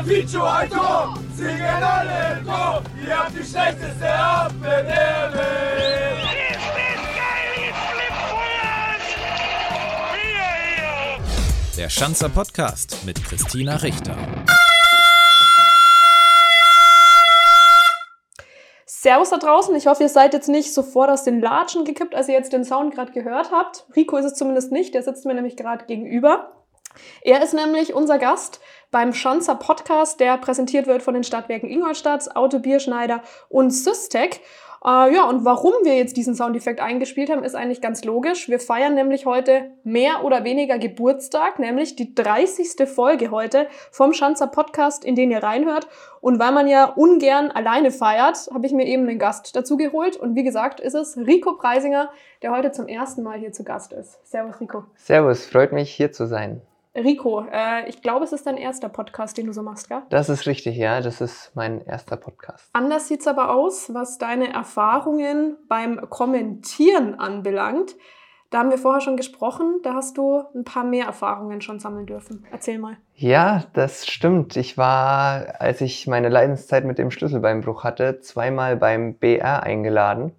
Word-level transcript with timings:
bei 0.00 0.06
Vicio 0.08 0.42
ein 0.44 0.70
Tor, 0.70 1.14
singen 1.34 1.62
alle 1.62 2.38
im 2.38 2.46
Chor, 2.46 2.82
ihr 3.04 3.18
habt 3.18 3.32
die 3.32 3.44
schlechteste 3.44 4.12
Abwehr 4.12 4.82
der 4.82 5.32
Welt. 5.34 6.16
Der 11.76 11.88
Schanzer 11.88 12.28
Podcast 12.28 12.98
mit 13.04 13.24
Christina 13.24 13.76
Richter. 13.76 14.16
Servus 18.84 19.30
da 19.30 19.38
draußen. 19.38 19.74
Ich 19.76 19.86
hoffe, 19.86 20.02
ihr 20.02 20.10
seid 20.10 20.34
jetzt 20.34 20.48
nicht 20.48 20.74
sofort 20.74 21.08
aus 21.08 21.24
den 21.24 21.40
Latschen 21.40 21.86
gekippt, 21.86 22.14
als 22.14 22.28
ihr 22.28 22.34
jetzt 22.34 22.52
den 22.52 22.64
Sound 22.64 22.94
gerade 22.94 23.12
gehört 23.12 23.50
habt. 23.50 23.86
Rico 23.96 24.18
ist 24.18 24.26
es 24.26 24.34
zumindest 24.34 24.72
nicht, 24.72 24.92
der 24.92 25.02
sitzt 25.02 25.24
mir 25.24 25.32
nämlich 25.32 25.56
gerade 25.56 25.86
gegenüber. 25.86 26.52
Er 27.22 27.42
ist 27.42 27.54
nämlich 27.54 27.94
unser 27.94 28.18
Gast 28.18 28.60
beim 28.90 29.12
Schanzer 29.12 29.54
Podcast, 29.54 30.20
der 30.20 30.36
präsentiert 30.38 30.86
wird 30.86 31.02
von 31.02 31.14
den 31.14 31.24
Stadtwerken 31.24 31.70
Ingolstadt, 31.70 32.36
Auto 32.36 32.58
Bierschneider 32.58 33.22
und 33.48 33.70
Systec. 33.70 34.40
Äh, 34.82 35.14
ja, 35.14 35.28
und 35.28 35.44
warum 35.44 35.74
wir 35.82 35.96
jetzt 35.96 36.16
diesen 36.16 36.34
Soundeffekt 36.34 36.80
eingespielt 36.80 37.30
haben, 37.30 37.44
ist 37.44 37.54
eigentlich 37.54 37.82
ganz 37.82 38.02
logisch. 38.04 38.48
Wir 38.48 38.58
feiern 38.58 38.94
nämlich 38.94 39.26
heute 39.26 39.72
mehr 39.84 40.24
oder 40.24 40.44
weniger 40.44 40.78
Geburtstag, 40.78 41.58
nämlich 41.58 41.96
die 41.96 42.14
30. 42.14 42.88
Folge 42.88 43.30
heute 43.30 43.66
vom 43.90 44.14
Schanzer 44.14 44.46
Podcast, 44.46 45.04
in 45.04 45.16
den 45.16 45.30
ihr 45.30 45.42
reinhört. 45.42 45.86
Und 46.22 46.38
weil 46.38 46.52
man 46.52 46.66
ja 46.66 46.86
ungern 46.86 47.50
alleine 47.50 47.90
feiert, 47.90 48.48
habe 48.52 48.66
ich 48.66 48.72
mir 48.72 48.86
eben 48.86 49.06
einen 49.06 49.18
Gast 49.18 49.54
dazu 49.54 49.76
geholt. 49.76 50.16
Und 50.16 50.34
wie 50.34 50.44
gesagt, 50.44 50.80
ist 50.80 50.94
es 50.94 51.16
Rico 51.16 51.56
Preisinger, 51.56 52.10
der 52.42 52.52
heute 52.52 52.72
zum 52.72 52.88
ersten 52.88 53.22
Mal 53.22 53.38
hier 53.38 53.52
zu 53.52 53.64
Gast 53.64 53.92
ist. 53.92 54.18
Servus, 54.24 54.60
Rico. 54.60 54.84
Servus, 54.96 55.44
freut 55.44 55.72
mich 55.72 55.90
hier 55.90 56.10
zu 56.10 56.26
sein. 56.26 56.62
Rico, 56.94 57.46
äh, 57.50 57.88
ich 57.88 58.02
glaube, 58.02 58.24
es 58.24 58.32
ist 58.32 58.46
dein 58.46 58.56
erster 58.56 58.88
Podcast, 58.88 59.38
den 59.38 59.46
du 59.46 59.52
so 59.52 59.62
machst, 59.62 59.88
gell? 59.88 60.02
Das 60.10 60.28
ist 60.28 60.46
richtig, 60.46 60.76
ja. 60.76 61.00
Das 61.00 61.20
ist 61.20 61.52
mein 61.54 61.80
erster 61.82 62.16
Podcast. 62.16 62.68
Anders 62.72 63.06
sieht 63.06 63.20
es 63.20 63.28
aber 63.28 63.54
aus, 63.54 63.94
was 63.94 64.18
deine 64.18 64.52
Erfahrungen 64.52 65.56
beim 65.68 66.00
Kommentieren 66.10 67.18
anbelangt. 67.18 67.94
Da 68.50 68.58
haben 68.58 68.70
wir 68.70 68.78
vorher 68.78 69.00
schon 69.00 69.16
gesprochen, 69.16 69.78
da 69.84 69.94
hast 69.94 70.18
du 70.18 70.42
ein 70.56 70.64
paar 70.64 70.82
mehr 70.82 71.06
Erfahrungen 71.06 71.60
schon 71.60 71.78
sammeln 71.78 72.06
dürfen. 72.06 72.44
Erzähl 72.50 72.80
mal. 72.80 72.96
Ja, 73.14 73.62
das 73.74 74.08
stimmt. 74.08 74.56
Ich 74.56 74.76
war, 74.76 75.60
als 75.60 75.80
ich 75.80 76.08
meine 76.08 76.28
Leidenszeit 76.28 76.84
mit 76.84 76.98
dem 76.98 77.12
Schlüsselbeinbruch 77.12 77.84
hatte, 77.84 78.18
zweimal 78.18 78.76
beim 78.76 79.14
BR 79.14 79.62
eingeladen. 79.62 80.32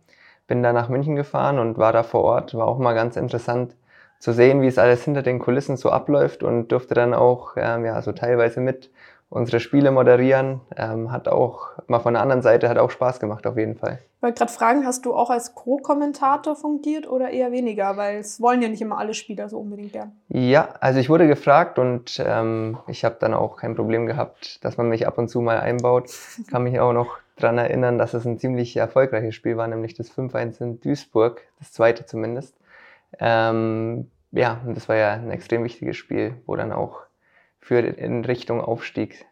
Bin 0.45 0.61
da 0.61 0.73
nach 0.73 0.89
München 0.89 1.15
gefahren 1.15 1.57
und 1.57 1.77
war 1.77 1.93
da 1.93 2.03
vor 2.03 2.23
Ort. 2.23 2.53
War 2.53 2.67
auch 2.67 2.79
mal 2.79 2.93
ganz 2.93 3.15
interessant, 3.15 3.77
zu 4.21 4.33
sehen, 4.33 4.61
wie 4.61 4.67
es 4.67 4.77
alles 4.77 5.03
hinter 5.03 5.23
den 5.23 5.39
Kulissen 5.39 5.77
so 5.77 5.89
abläuft 5.89 6.43
und 6.43 6.67
durfte 6.67 6.93
dann 6.93 7.13
auch 7.13 7.53
ähm, 7.57 7.85
ja, 7.85 8.01
so 8.01 8.11
teilweise 8.11 8.61
mit 8.61 8.91
unsere 9.29 9.59
Spiele 9.59 9.89
moderieren. 9.91 10.61
Ähm, 10.77 11.11
hat 11.11 11.27
auch 11.27 11.69
mal 11.87 11.99
von 11.99 12.13
der 12.13 12.21
anderen 12.21 12.43
Seite 12.43 12.69
hat 12.69 12.77
auch 12.77 12.91
Spaß 12.91 13.19
gemacht 13.19 13.47
auf 13.47 13.57
jeden 13.57 13.75
Fall. 13.75 13.97
Ich 14.17 14.21
wollte 14.21 14.37
gerade 14.37 14.51
fragen, 14.51 14.85
hast 14.85 15.05
du 15.05 15.15
auch 15.15 15.31
als 15.31 15.55
Co-Kommentator 15.55 16.55
fungiert 16.55 17.09
oder 17.09 17.31
eher 17.31 17.51
weniger? 17.51 17.97
Weil 17.97 18.19
es 18.19 18.39
wollen 18.39 18.61
ja 18.61 18.69
nicht 18.69 18.81
immer 18.81 18.99
alle 18.99 19.15
Spieler 19.15 19.49
so 19.49 19.57
unbedingt 19.57 19.93
gern. 19.93 20.11
Ja, 20.27 20.75
also 20.79 20.99
ich 20.99 21.09
wurde 21.09 21.27
gefragt 21.27 21.79
und 21.79 22.23
ähm, 22.23 22.77
ich 22.87 23.03
habe 23.03 23.15
dann 23.19 23.33
auch 23.33 23.57
kein 23.57 23.73
Problem 23.75 24.05
gehabt, 24.05 24.63
dass 24.63 24.77
man 24.77 24.89
mich 24.89 25.07
ab 25.07 25.17
und 25.17 25.29
zu 25.29 25.41
mal 25.41 25.59
einbaut. 25.59 26.11
Kann 26.51 26.63
mich 26.63 26.79
auch 26.79 26.93
noch 26.93 27.17
daran 27.37 27.57
erinnern, 27.57 27.97
dass 27.97 28.13
es 28.13 28.25
ein 28.25 28.37
ziemlich 28.37 28.77
erfolgreiches 28.77 29.33
Spiel 29.33 29.57
war, 29.57 29.67
nämlich 29.67 29.95
das 29.95 30.11
5-1 30.11 30.61
in 30.61 30.79
Duisburg, 30.79 31.41
das 31.57 31.71
zweite 31.71 32.05
zumindest. 32.05 32.53
Ähm, 33.19 34.09
ja, 34.31 34.61
und 34.65 34.75
das 34.75 34.87
war 34.89 34.95
ja 34.95 35.13
ein 35.13 35.31
extrem 35.31 35.63
wichtiges 35.63 35.97
Spiel, 35.97 36.41
wo 36.45 36.55
dann 36.55 36.71
auch 36.71 37.01
für 37.59 37.79
in 37.79 38.25
Richtung 38.25 38.61
Aufstieg 38.61 39.25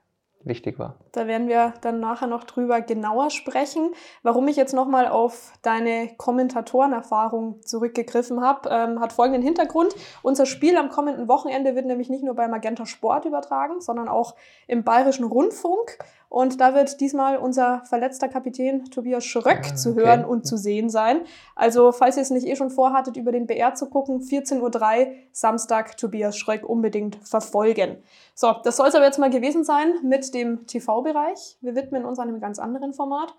wichtig 0.44 0.80
war. 0.80 1.00
Da 1.12 1.28
werden 1.28 1.48
wir 1.48 1.74
dann 1.82 2.00
nachher 2.00 2.28
noch 2.28 2.44
drüber 2.44 2.82
genauer 2.82 3.30
sprechen. 3.30 3.92
Warum 4.24 4.48
ich 4.48 4.56
jetzt 4.56 4.74
nochmal 4.74 5.08
auf 5.08 5.54
deine 5.62 6.10
Kommentatorenerfahrung 6.18 7.62
zurückgegriffen 7.64 8.42
habe, 8.42 8.70
ähm, 8.70 9.00
hat 9.00 9.14
folgenden 9.14 9.42
Hintergrund. 9.42 9.96
Unser 10.22 10.46
Spiel 10.46 10.78
am 10.78 10.90
kommenden 10.90 11.28
Wochenende 11.28 11.76
wird 11.76 11.86
nämlich 11.86 12.10
nicht 12.10 12.24
nur 12.24 12.36
bei 12.36 12.48
Magenta 12.48 12.86
Sport 12.86 13.26
übertragen, 13.26 13.82
sondern 13.82 14.08
auch 14.08 14.36
im 14.68 14.84
Bayerischen 14.84 15.26
Rundfunk. 15.26 15.98
Und 16.30 16.62
da 16.62 16.76
wird 16.76 17.02
diesmal 17.02 17.38
unser 17.38 17.82
verletzter 17.86 18.28
Kapitän 18.30 18.86
Tobias 18.92 19.26
Schröck 19.26 19.72
ah, 19.72 19.76
zu 19.76 19.96
hören 19.96 20.24
und 20.24 20.46
zu 20.46 20.58
sehen 20.58 20.90
sein. 20.92 21.22
Also, 21.56 21.92
falls 21.92 22.18
ihr 22.18 22.22
es 22.22 22.30
nicht 22.30 22.46
eh 22.46 22.56
schon 22.56 22.70
vorhattet, 22.70 23.18
über 23.18 23.32
den 23.32 23.48
BR 23.48 23.74
zu 23.74 23.88
gucken, 23.90 24.22
14.03 24.22 24.60
Uhr 24.62 25.14
Samstag 25.32 25.98
Tobias 25.98 26.38
Schröck 26.38 26.64
unbedingt 26.70 27.16
verfolgen. 27.28 27.98
So, 28.36 28.56
das 28.64 28.78
soll 28.78 28.88
es 28.88 28.96
aber 28.96 29.06
jetzt 29.06 29.18
mal 29.18 29.32
gewesen 29.32 29.64
sein 29.64 29.96
mit 30.04 30.36
dem 30.36 30.68
TV-Bereich. 31.00 31.58
Wir 31.62 31.76
widmen 31.76 32.06
uns 32.06 32.20
einem 32.20 32.40
ganz 32.40 32.60
anderen 32.60 32.94
Format. 32.94 33.34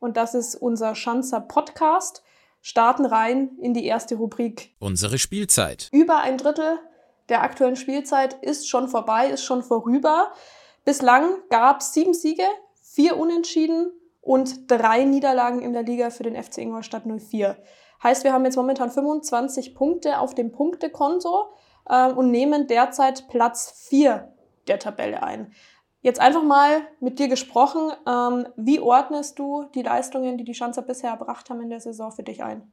Und 0.00 0.16
das 0.16 0.34
ist 0.34 0.54
unser 0.54 0.94
Schanzer 0.94 1.40
Podcast. 1.40 2.22
Starten 2.60 3.04
rein 3.04 3.50
in 3.60 3.74
die 3.74 3.84
erste 3.84 4.16
Rubrik. 4.16 4.74
Unsere 4.78 5.18
Spielzeit. 5.18 5.88
Über 5.92 6.18
ein 6.18 6.38
Drittel 6.38 6.78
der 7.28 7.42
aktuellen 7.42 7.76
Spielzeit 7.76 8.34
ist 8.42 8.68
schon 8.68 8.88
vorbei, 8.88 9.28
ist 9.28 9.44
schon 9.44 9.62
vorüber. 9.62 10.32
Bislang 10.84 11.36
gab 11.50 11.80
es 11.80 11.92
sieben 11.92 12.14
Siege, 12.14 12.44
vier 12.82 13.16
Unentschieden 13.16 13.92
und 14.20 14.70
drei 14.70 15.04
Niederlagen 15.04 15.60
in 15.60 15.72
der 15.72 15.82
Liga 15.82 16.10
für 16.10 16.22
den 16.22 16.42
FC 16.42 16.58
Ingolstadt 16.58 17.04
04. 17.06 17.56
Heißt, 18.02 18.24
wir 18.24 18.32
haben 18.32 18.44
jetzt 18.44 18.56
momentan 18.56 18.90
25 18.90 19.74
Punkte 19.74 20.18
auf 20.18 20.34
dem 20.34 20.52
Punktekonto 20.52 21.54
äh, 21.88 22.10
und 22.10 22.30
nehmen 22.30 22.66
derzeit 22.66 23.28
Platz 23.28 23.86
4 23.88 24.34
der 24.68 24.78
Tabelle 24.78 25.22
ein. 25.22 25.52
Jetzt 26.04 26.20
einfach 26.20 26.42
mal 26.42 26.82
mit 27.00 27.18
dir 27.18 27.28
gesprochen, 27.28 27.90
ähm, 28.06 28.46
wie 28.56 28.78
ordnest 28.78 29.38
du 29.38 29.64
die 29.74 29.80
Leistungen, 29.80 30.36
die 30.36 30.44
die 30.44 30.52
Schanzer 30.52 30.82
bisher 30.82 31.08
erbracht 31.08 31.48
haben 31.48 31.62
in 31.62 31.70
der 31.70 31.80
Saison 31.80 32.12
für 32.12 32.22
dich 32.22 32.44
ein? 32.44 32.70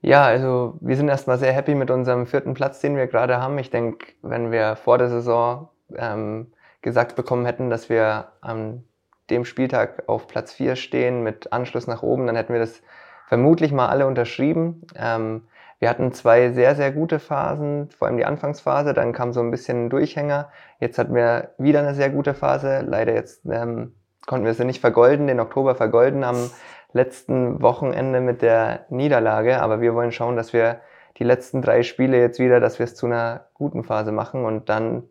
Ja, 0.00 0.24
also 0.24 0.78
wir 0.80 0.96
sind 0.96 1.10
erstmal 1.10 1.36
sehr 1.36 1.52
happy 1.52 1.74
mit 1.74 1.90
unserem 1.90 2.26
vierten 2.26 2.54
Platz, 2.54 2.80
den 2.80 2.96
wir 2.96 3.06
gerade 3.06 3.38
haben. 3.38 3.58
Ich 3.58 3.68
denke, 3.68 4.14
wenn 4.22 4.50
wir 4.50 4.76
vor 4.76 4.96
der 4.96 5.10
Saison 5.10 5.68
ähm, 5.94 6.46
gesagt 6.80 7.16
bekommen 7.16 7.44
hätten, 7.44 7.68
dass 7.68 7.90
wir 7.90 8.28
an 8.40 8.82
dem 9.28 9.44
Spieltag 9.44 10.04
auf 10.06 10.26
Platz 10.26 10.54
4 10.54 10.76
stehen 10.76 11.22
mit 11.22 11.52
Anschluss 11.52 11.86
nach 11.86 12.02
oben, 12.02 12.26
dann 12.26 12.36
hätten 12.36 12.54
wir 12.54 12.60
das 12.60 12.80
vermutlich 13.28 13.72
mal 13.72 13.88
alle 13.88 14.06
unterschrieben. 14.06 14.86
Ähm, 14.96 15.42
wir 15.78 15.90
hatten 15.90 16.12
zwei 16.12 16.52
sehr, 16.52 16.74
sehr 16.74 16.90
gute 16.90 17.18
Phasen, 17.18 17.90
vor 17.90 18.08
allem 18.08 18.16
die 18.16 18.24
Anfangsphase, 18.24 18.94
dann 18.94 19.12
kam 19.12 19.32
so 19.32 19.40
ein 19.40 19.50
bisschen 19.50 19.86
ein 19.86 19.90
Durchhänger. 19.90 20.50
Jetzt 20.80 20.98
hatten 20.98 21.14
wir 21.14 21.50
wieder 21.58 21.80
eine 21.80 21.94
sehr 21.94 22.08
gute 22.08 22.32
Phase. 22.32 22.80
Leider 22.80 23.14
jetzt 23.14 23.44
ähm, 23.46 23.94
konnten 24.26 24.46
wir 24.46 24.54
sie 24.54 24.64
nicht 24.64 24.80
vergolden, 24.80 25.26
den 25.26 25.40
Oktober 25.40 25.74
vergolden 25.74 26.24
am 26.24 26.50
letzten 26.92 27.60
Wochenende 27.60 28.20
mit 28.20 28.40
der 28.40 28.86
Niederlage. 28.88 29.60
Aber 29.60 29.82
wir 29.82 29.94
wollen 29.94 30.12
schauen, 30.12 30.36
dass 30.36 30.54
wir 30.54 30.80
die 31.18 31.24
letzten 31.24 31.60
drei 31.60 31.82
Spiele 31.82 32.18
jetzt 32.18 32.38
wieder, 32.38 32.58
dass 32.58 32.78
wir 32.78 32.84
es 32.84 32.94
zu 32.94 33.06
einer 33.06 33.46
guten 33.52 33.84
Phase 33.84 34.12
machen 34.12 34.44
und 34.44 34.68
dann 34.70 35.04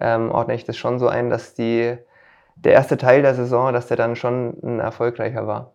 ähm, 0.00 0.30
ordne 0.30 0.54
ich 0.54 0.64
das 0.64 0.76
schon 0.76 0.98
so 0.98 1.08
ein, 1.08 1.30
dass 1.30 1.54
die, 1.54 1.96
der 2.56 2.72
erste 2.72 2.96
Teil 2.96 3.22
der 3.22 3.34
Saison, 3.34 3.72
dass 3.72 3.86
der 3.88 3.96
dann 3.96 4.16
schon 4.16 4.56
ein 4.62 4.80
erfolgreicher 4.80 5.46
war. 5.46 5.73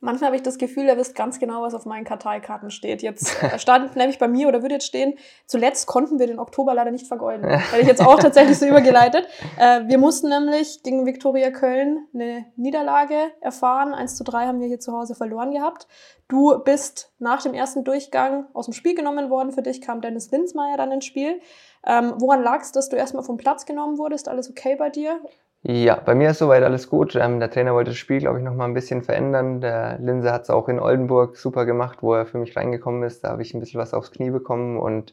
Manchmal 0.00 0.28
habe 0.28 0.36
ich 0.36 0.42
das 0.44 0.58
Gefühl, 0.58 0.88
er 0.88 0.96
wisst 0.96 1.16
ganz 1.16 1.40
genau, 1.40 1.62
was 1.62 1.74
auf 1.74 1.84
meinen 1.84 2.04
Karteikarten 2.04 2.70
steht. 2.70 3.02
Jetzt 3.02 3.36
stand 3.56 3.96
nämlich 3.96 4.18
bei 4.18 4.28
mir 4.28 4.46
oder 4.46 4.62
würde 4.62 4.76
jetzt 4.76 4.86
stehen, 4.86 5.14
zuletzt 5.46 5.86
konnten 5.86 6.20
wir 6.20 6.28
den 6.28 6.38
Oktober 6.38 6.72
leider 6.72 6.92
nicht 6.92 7.08
vergeuden. 7.08 7.44
Hätte 7.48 7.82
ich 7.82 7.88
jetzt 7.88 8.00
auch 8.00 8.18
tatsächlich 8.20 8.58
so 8.58 8.66
übergeleitet. 8.66 9.26
Äh, 9.58 9.88
wir 9.88 9.98
mussten 9.98 10.28
nämlich 10.28 10.84
gegen 10.84 11.04
Viktoria 11.04 11.50
Köln 11.50 12.06
eine 12.14 12.46
Niederlage 12.54 13.16
erfahren. 13.40 13.92
1 13.92 14.14
zu 14.14 14.22
3 14.22 14.46
haben 14.46 14.60
wir 14.60 14.68
hier 14.68 14.78
zu 14.78 14.92
Hause 14.92 15.16
verloren 15.16 15.50
gehabt. 15.50 15.88
Du 16.28 16.56
bist 16.62 17.12
nach 17.18 17.42
dem 17.42 17.54
ersten 17.54 17.82
Durchgang 17.82 18.46
aus 18.52 18.66
dem 18.66 18.74
Spiel 18.74 18.94
genommen 18.94 19.30
worden. 19.30 19.50
Für 19.50 19.62
dich 19.62 19.80
kam 19.80 20.00
Dennis 20.00 20.30
Linzmeier 20.30 20.76
dann 20.76 20.92
ins 20.92 21.06
Spiel. 21.06 21.40
Ähm, 21.84 22.14
woran 22.18 22.42
lag 22.42 22.60
es, 22.60 22.70
dass 22.70 22.88
du 22.88 22.96
erstmal 22.96 23.24
vom 23.24 23.36
Platz 23.36 23.66
genommen 23.66 23.98
wurdest? 23.98 24.28
Alles 24.28 24.48
okay 24.48 24.76
bei 24.76 24.90
dir? 24.90 25.20
Ja, 25.70 25.96
bei 25.96 26.14
mir 26.14 26.30
ist 26.30 26.38
soweit 26.38 26.62
alles 26.62 26.88
gut. 26.88 27.14
Ähm, 27.14 27.40
der 27.40 27.50
Trainer 27.50 27.74
wollte 27.74 27.90
das 27.90 27.98
Spiel, 27.98 28.20
glaube 28.20 28.38
ich, 28.38 28.44
noch 28.44 28.54
mal 28.54 28.64
ein 28.64 28.72
bisschen 28.72 29.02
verändern. 29.02 29.60
Der 29.60 29.98
Linse 29.98 30.32
hat 30.32 30.44
es 30.44 30.50
auch 30.50 30.66
in 30.70 30.80
Oldenburg 30.80 31.36
super 31.36 31.66
gemacht, 31.66 31.98
wo 32.00 32.14
er 32.14 32.24
für 32.24 32.38
mich 32.38 32.56
reingekommen 32.56 33.02
ist. 33.02 33.22
Da 33.22 33.28
habe 33.28 33.42
ich 33.42 33.52
ein 33.52 33.60
bisschen 33.60 33.78
was 33.78 33.92
aufs 33.92 34.10
Knie 34.10 34.30
bekommen 34.30 34.78
und 34.78 35.12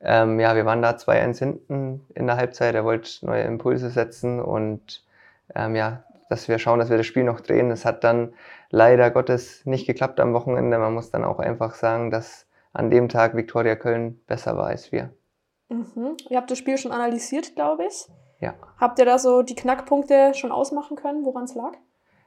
ähm, 0.00 0.40
ja, 0.40 0.56
wir 0.56 0.66
waren 0.66 0.82
da 0.82 0.90
2-1 0.90 1.38
hinten 1.38 2.04
in 2.16 2.26
der 2.26 2.36
Halbzeit. 2.36 2.74
Er 2.74 2.84
wollte 2.84 3.24
neue 3.24 3.44
Impulse 3.44 3.90
setzen 3.90 4.40
und 4.40 5.04
ähm, 5.54 5.76
ja, 5.76 6.02
dass 6.28 6.48
wir 6.48 6.58
schauen, 6.58 6.80
dass 6.80 6.90
wir 6.90 6.96
das 6.96 7.06
Spiel 7.06 7.22
noch 7.22 7.38
drehen. 7.38 7.70
Es 7.70 7.84
hat 7.84 8.02
dann 8.02 8.34
leider 8.70 9.08
Gottes 9.12 9.64
nicht 9.66 9.86
geklappt 9.86 10.18
am 10.18 10.34
Wochenende. 10.34 10.78
Man 10.78 10.94
muss 10.94 11.12
dann 11.12 11.22
auch 11.22 11.38
einfach 11.38 11.76
sagen, 11.76 12.10
dass 12.10 12.48
an 12.72 12.90
dem 12.90 13.08
Tag 13.08 13.36
Viktoria 13.36 13.76
Köln 13.76 14.20
besser 14.26 14.56
war 14.56 14.66
als 14.66 14.90
wir. 14.90 15.10
Mhm. 15.68 16.16
Ihr 16.28 16.38
habt 16.38 16.50
das 16.50 16.58
Spiel 16.58 16.76
schon 16.76 16.90
analysiert, 16.90 17.54
glaube 17.54 17.84
ich. 17.84 18.08
Ja. 18.42 18.54
Habt 18.76 18.98
ihr 18.98 19.04
da 19.04 19.18
so 19.18 19.42
die 19.42 19.54
Knackpunkte 19.54 20.34
schon 20.34 20.50
ausmachen 20.50 20.96
können, 20.96 21.24
woran 21.24 21.44
es 21.44 21.54
lag? 21.54 21.72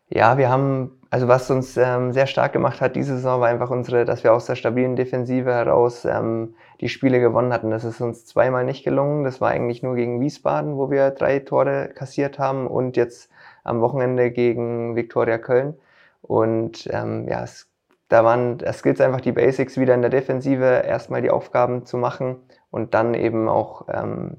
Ja, 0.07 0.37
wir 0.37 0.49
haben, 0.49 1.01
also 1.09 1.27
was 1.27 1.49
uns 1.51 1.75
ähm, 1.77 2.13
sehr 2.13 2.27
stark 2.27 2.53
gemacht 2.53 2.79
hat 2.79 2.95
diese 2.95 3.15
Saison, 3.15 3.41
war 3.41 3.49
einfach 3.49 3.69
unsere, 3.69 4.05
dass 4.05 4.23
wir 4.23 4.33
aus 4.33 4.45
der 4.45 4.55
stabilen 4.55 4.95
Defensive 4.95 5.51
heraus 5.51 6.05
ähm, 6.05 6.55
die 6.79 6.89
Spiele 6.89 7.19
gewonnen 7.19 7.51
hatten. 7.51 7.69
Das 7.69 7.83
ist 7.83 7.99
uns 7.99 8.25
zweimal 8.25 8.63
nicht 8.63 8.85
gelungen. 8.85 9.25
Das 9.25 9.41
war 9.41 9.49
eigentlich 9.49 9.83
nur 9.83 9.95
gegen 9.95 10.21
Wiesbaden, 10.21 10.77
wo 10.77 10.89
wir 10.89 11.11
drei 11.11 11.39
Tore 11.39 11.89
kassiert 11.93 12.39
haben 12.39 12.67
und 12.67 12.95
jetzt 12.95 13.29
am 13.63 13.81
Wochenende 13.81 14.31
gegen 14.31 14.95
Viktoria 14.95 15.37
Köln. 15.37 15.75
Und 16.21 16.87
ähm, 16.91 17.27
ja, 17.27 17.43
es, 17.43 17.67
da 18.07 18.23
waren, 18.23 18.59
es 18.61 18.83
gilt 18.83 19.01
einfach 19.01 19.21
die 19.21 19.33
Basics 19.33 19.77
wieder 19.77 19.95
in 19.95 20.01
der 20.01 20.11
Defensive, 20.11 20.83
erstmal 20.85 21.23
die 21.23 21.31
Aufgaben 21.31 21.85
zu 21.85 21.97
machen 21.97 22.37
und 22.69 22.93
dann 22.93 23.15
eben 23.15 23.49
auch 23.49 23.87
ähm, 23.91 24.37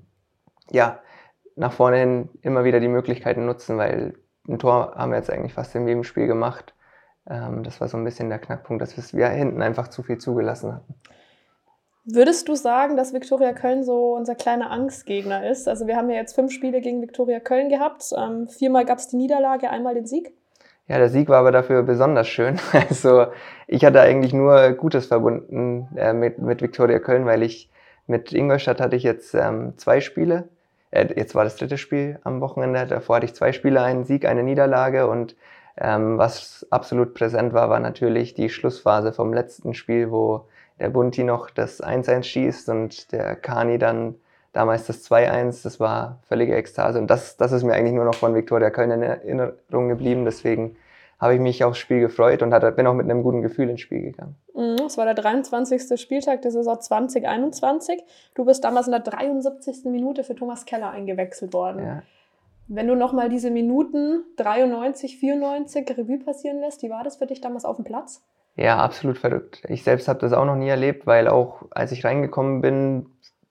ja, 0.70 1.00
nach 1.56 1.72
vorne 1.72 1.96
hin 1.96 2.28
immer 2.42 2.64
wieder 2.64 2.80
die 2.80 2.88
Möglichkeiten 2.88 3.46
nutzen, 3.46 3.78
weil 3.78 4.14
ein 4.48 4.58
Tor 4.58 4.94
haben 4.94 5.10
wir 5.10 5.18
jetzt 5.18 5.30
eigentlich 5.30 5.54
fast 5.54 5.74
in 5.74 5.88
jedem 5.88 6.04
Spiel 6.04 6.26
gemacht. 6.26 6.74
Ähm, 7.28 7.64
das 7.64 7.80
war 7.80 7.88
so 7.88 7.96
ein 7.96 8.04
bisschen 8.04 8.28
der 8.28 8.38
Knackpunkt, 8.38 8.82
dass 8.82 9.14
wir 9.14 9.28
hinten 9.28 9.62
einfach 9.62 9.88
zu 9.88 10.02
viel 10.02 10.18
zugelassen 10.18 10.74
hatten. 10.74 10.94
Würdest 12.04 12.48
du 12.48 12.54
sagen, 12.54 12.96
dass 12.96 13.12
Viktoria 13.12 13.52
Köln 13.52 13.82
so 13.82 14.14
unser 14.14 14.36
kleiner 14.36 14.70
Angstgegner 14.70 15.50
ist? 15.50 15.66
Also 15.66 15.88
wir 15.88 15.96
haben 15.96 16.08
ja 16.08 16.16
jetzt 16.16 16.36
fünf 16.36 16.52
Spiele 16.52 16.80
gegen 16.80 17.02
Viktoria 17.02 17.40
Köln 17.40 17.68
gehabt. 17.68 18.04
Ähm, 18.16 18.46
viermal 18.46 18.84
gab 18.84 18.98
es 18.98 19.08
die 19.08 19.16
Niederlage, 19.16 19.70
einmal 19.70 19.94
den 19.94 20.06
Sieg. 20.06 20.32
Ja, 20.86 20.98
der 20.98 21.08
Sieg 21.08 21.28
war 21.28 21.38
aber 21.38 21.50
dafür 21.50 21.82
besonders 21.82 22.28
schön. 22.28 22.60
Also 22.72 23.26
ich 23.66 23.84
hatte 23.84 24.00
eigentlich 24.00 24.32
nur 24.32 24.70
Gutes 24.74 25.06
verbunden 25.06 25.88
äh, 25.96 26.12
mit, 26.12 26.38
mit 26.38 26.62
Viktoria 26.62 27.00
Köln, 27.00 27.26
weil 27.26 27.42
ich 27.42 27.72
mit 28.06 28.32
Ingolstadt 28.32 28.80
hatte 28.80 28.94
ich 28.94 29.02
jetzt 29.02 29.34
ähm, 29.34 29.72
zwei 29.76 30.00
Spiele 30.00 30.48
äh, 30.90 31.06
jetzt 31.16 31.34
war 31.34 31.44
das 31.44 31.56
dritte 31.56 31.78
Spiel 31.78 32.18
am 32.24 32.40
Wochenende, 32.40 32.86
davor 32.86 33.16
hatte 33.16 33.26
ich 33.26 33.34
zwei 33.34 33.52
Spiele, 33.52 33.82
einen 33.82 34.04
Sieg, 34.04 34.26
eine 34.26 34.42
Niederlage 34.42 35.06
und 35.08 35.36
ähm, 35.78 36.18
was 36.18 36.66
absolut 36.70 37.14
präsent 37.14 37.52
war, 37.52 37.68
war 37.68 37.80
natürlich 37.80 38.34
die 38.34 38.48
Schlussphase 38.48 39.12
vom 39.12 39.32
letzten 39.32 39.74
Spiel, 39.74 40.10
wo 40.10 40.46
der 40.78 40.90
Bunti 40.90 41.24
noch 41.24 41.50
das 41.50 41.82
1-1 41.82 42.22
schießt 42.22 42.68
und 42.68 43.12
der 43.12 43.36
Kani 43.36 43.78
dann 43.78 44.14
damals 44.52 44.86
das 44.86 45.08
2-1. 45.10 45.62
Das 45.62 45.80
war 45.80 46.20
völlige 46.28 46.56
Ekstase 46.56 46.98
und 46.98 47.08
das, 47.08 47.36
das 47.36 47.52
ist 47.52 47.62
mir 47.62 47.74
eigentlich 47.74 47.94
nur 47.94 48.04
noch 48.04 48.14
von 48.14 48.34
Viktoria 48.34 48.70
Köln 48.70 48.90
in 48.90 49.02
Erinnerung 49.02 49.88
geblieben. 49.88 50.24
Deswegen 50.24 50.76
habe 51.18 51.34
ich 51.34 51.40
mich 51.40 51.64
aufs 51.64 51.78
Spiel 51.78 52.00
gefreut 52.00 52.42
und 52.42 52.52
hat, 52.52 52.76
bin 52.76 52.86
auch 52.86 52.94
mit 52.94 53.04
einem 53.04 53.22
guten 53.22 53.42
Gefühl 53.42 53.70
ins 53.70 53.80
Spiel 53.80 54.02
gegangen. 54.02 54.36
Mhm, 54.54 54.86
es 54.86 54.98
war 54.98 55.06
der 55.06 55.14
23. 55.14 55.98
Spieltag 56.00 56.42
der 56.42 56.50
Saison 56.50 56.78
2021. 56.78 58.02
Du 58.34 58.44
bist 58.44 58.64
damals 58.64 58.86
in 58.86 58.92
der 58.92 59.00
73. 59.00 59.84
Minute 59.86 60.24
für 60.24 60.34
Thomas 60.34 60.66
Keller 60.66 60.90
eingewechselt 60.90 61.54
worden. 61.54 61.82
Ja. 61.82 62.02
Wenn 62.68 62.88
du 62.88 62.96
nochmal 62.96 63.28
diese 63.28 63.50
Minuten 63.50 64.24
93, 64.36 65.18
94 65.18 65.88
Revue 65.96 66.18
passieren 66.18 66.60
lässt, 66.60 66.82
wie 66.82 66.90
war 66.90 67.04
das 67.04 67.16
für 67.16 67.26
dich 67.26 67.40
damals 67.40 67.64
auf 67.64 67.76
dem 67.76 67.84
Platz? 67.84 68.22
Ja, 68.56 68.78
absolut 68.78 69.18
verrückt. 69.18 69.62
Ich 69.68 69.84
selbst 69.84 70.08
habe 70.08 70.18
das 70.18 70.32
auch 70.32 70.44
noch 70.44 70.56
nie 70.56 70.68
erlebt, 70.68 71.06
weil 71.06 71.28
auch 71.28 71.62
als 71.70 71.92
ich 71.92 72.04
reingekommen 72.04 72.62
bin, 72.62 73.06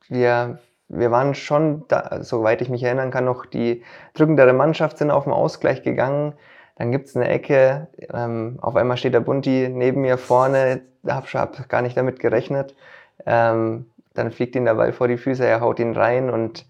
wir, 0.09 0.59
wir 0.89 1.11
waren 1.11 1.33
schon, 1.35 1.85
da, 1.87 2.23
soweit 2.23 2.61
ich 2.61 2.69
mich 2.69 2.83
erinnern 2.83 3.11
kann, 3.11 3.25
noch 3.25 3.45
die 3.45 3.83
drückendere 4.15 4.53
Mannschaft 4.53 4.97
sind 4.97 5.11
auf 5.11 5.23
den 5.23 5.33
Ausgleich 5.33 5.83
gegangen. 5.83 6.33
Dann 6.75 6.91
gibt's 6.91 7.15
eine 7.15 7.29
Ecke, 7.29 7.87
ähm, 8.13 8.57
auf 8.61 8.75
einmal 8.75 8.97
steht 8.97 9.13
der 9.13 9.21
Bunti 9.21 9.69
neben 9.69 10.01
mir 10.01 10.17
vorne, 10.17 10.81
hab, 11.07 11.33
hab 11.33 11.69
gar 11.69 11.81
nicht 11.81 11.95
damit 11.95 12.19
gerechnet. 12.19 12.75
Ähm, 13.25 13.85
dann 14.13 14.31
fliegt 14.31 14.55
ihm 14.55 14.65
der 14.65 14.75
Ball 14.75 14.93
vor 14.93 15.07
die 15.07 15.17
Füße, 15.17 15.45
er 15.45 15.61
haut 15.61 15.79
ihn 15.79 15.93
rein 15.93 16.29
und 16.29 16.65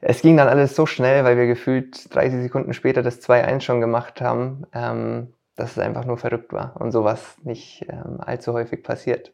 es 0.00 0.20
ging 0.20 0.36
dann 0.36 0.48
alles 0.48 0.76
so 0.76 0.84
schnell, 0.84 1.24
weil 1.24 1.38
wir 1.38 1.46
gefühlt 1.46 2.14
30 2.14 2.42
Sekunden 2.42 2.74
später 2.74 3.02
das 3.02 3.22
2-1 3.22 3.60
schon 3.60 3.80
gemacht 3.80 4.20
haben, 4.20 4.66
ähm, 4.74 5.32
dass 5.56 5.72
es 5.72 5.78
einfach 5.78 6.04
nur 6.04 6.18
verrückt 6.18 6.52
war 6.52 6.76
und 6.78 6.92
sowas 6.92 7.36
nicht 7.42 7.86
ähm, 7.88 8.18
allzu 8.20 8.52
häufig 8.52 8.82
passiert. 8.82 9.32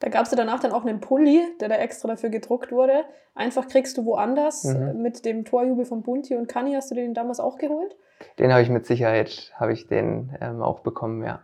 Da 0.00 0.08
gab 0.08 0.24
es 0.24 0.30
ja 0.30 0.36
danach 0.36 0.60
dann 0.60 0.72
auch 0.72 0.84
einen 0.84 1.00
Pulli, 1.00 1.42
der 1.60 1.68
da 1.68 1.76
extra 1.76 2.08
dafür 2.08 2.30
gedruckt 2.30 2.72
wurde. 2.72 3.04
Einfach 3.34 3.68
kriegst 3.68 3.96
du 3.96 4.04
woanders 4.06 4.64
mhm. 4.64 5.02
mit 5.02 5.24
dem 5.24 5.44
Torjubel 5.44 5.84
von 5.84 6.02
Bunti 6.02 6.34
und 6.34 6.48
Kani. 6.48 6.74
Hast 6.74 6.90
du 6.90 6.94
den 6.94 7.14
damals 7.14 7.38
auch 7.38 7.58
geholt? 7.58 7.96
Den 8.38 8.50
habe 8.50 8.62
ich 8.62 8.70
mit 8.70 8.86
Sicherheit, 8.86 9.52
habe 9.56 9.72
ich 9.72 9.86
den 9.86 10.36
ähm, 10.40 10.62
auch 10.62 10.80
bekommen, 10.80 11.22
ja. 11.22 11.40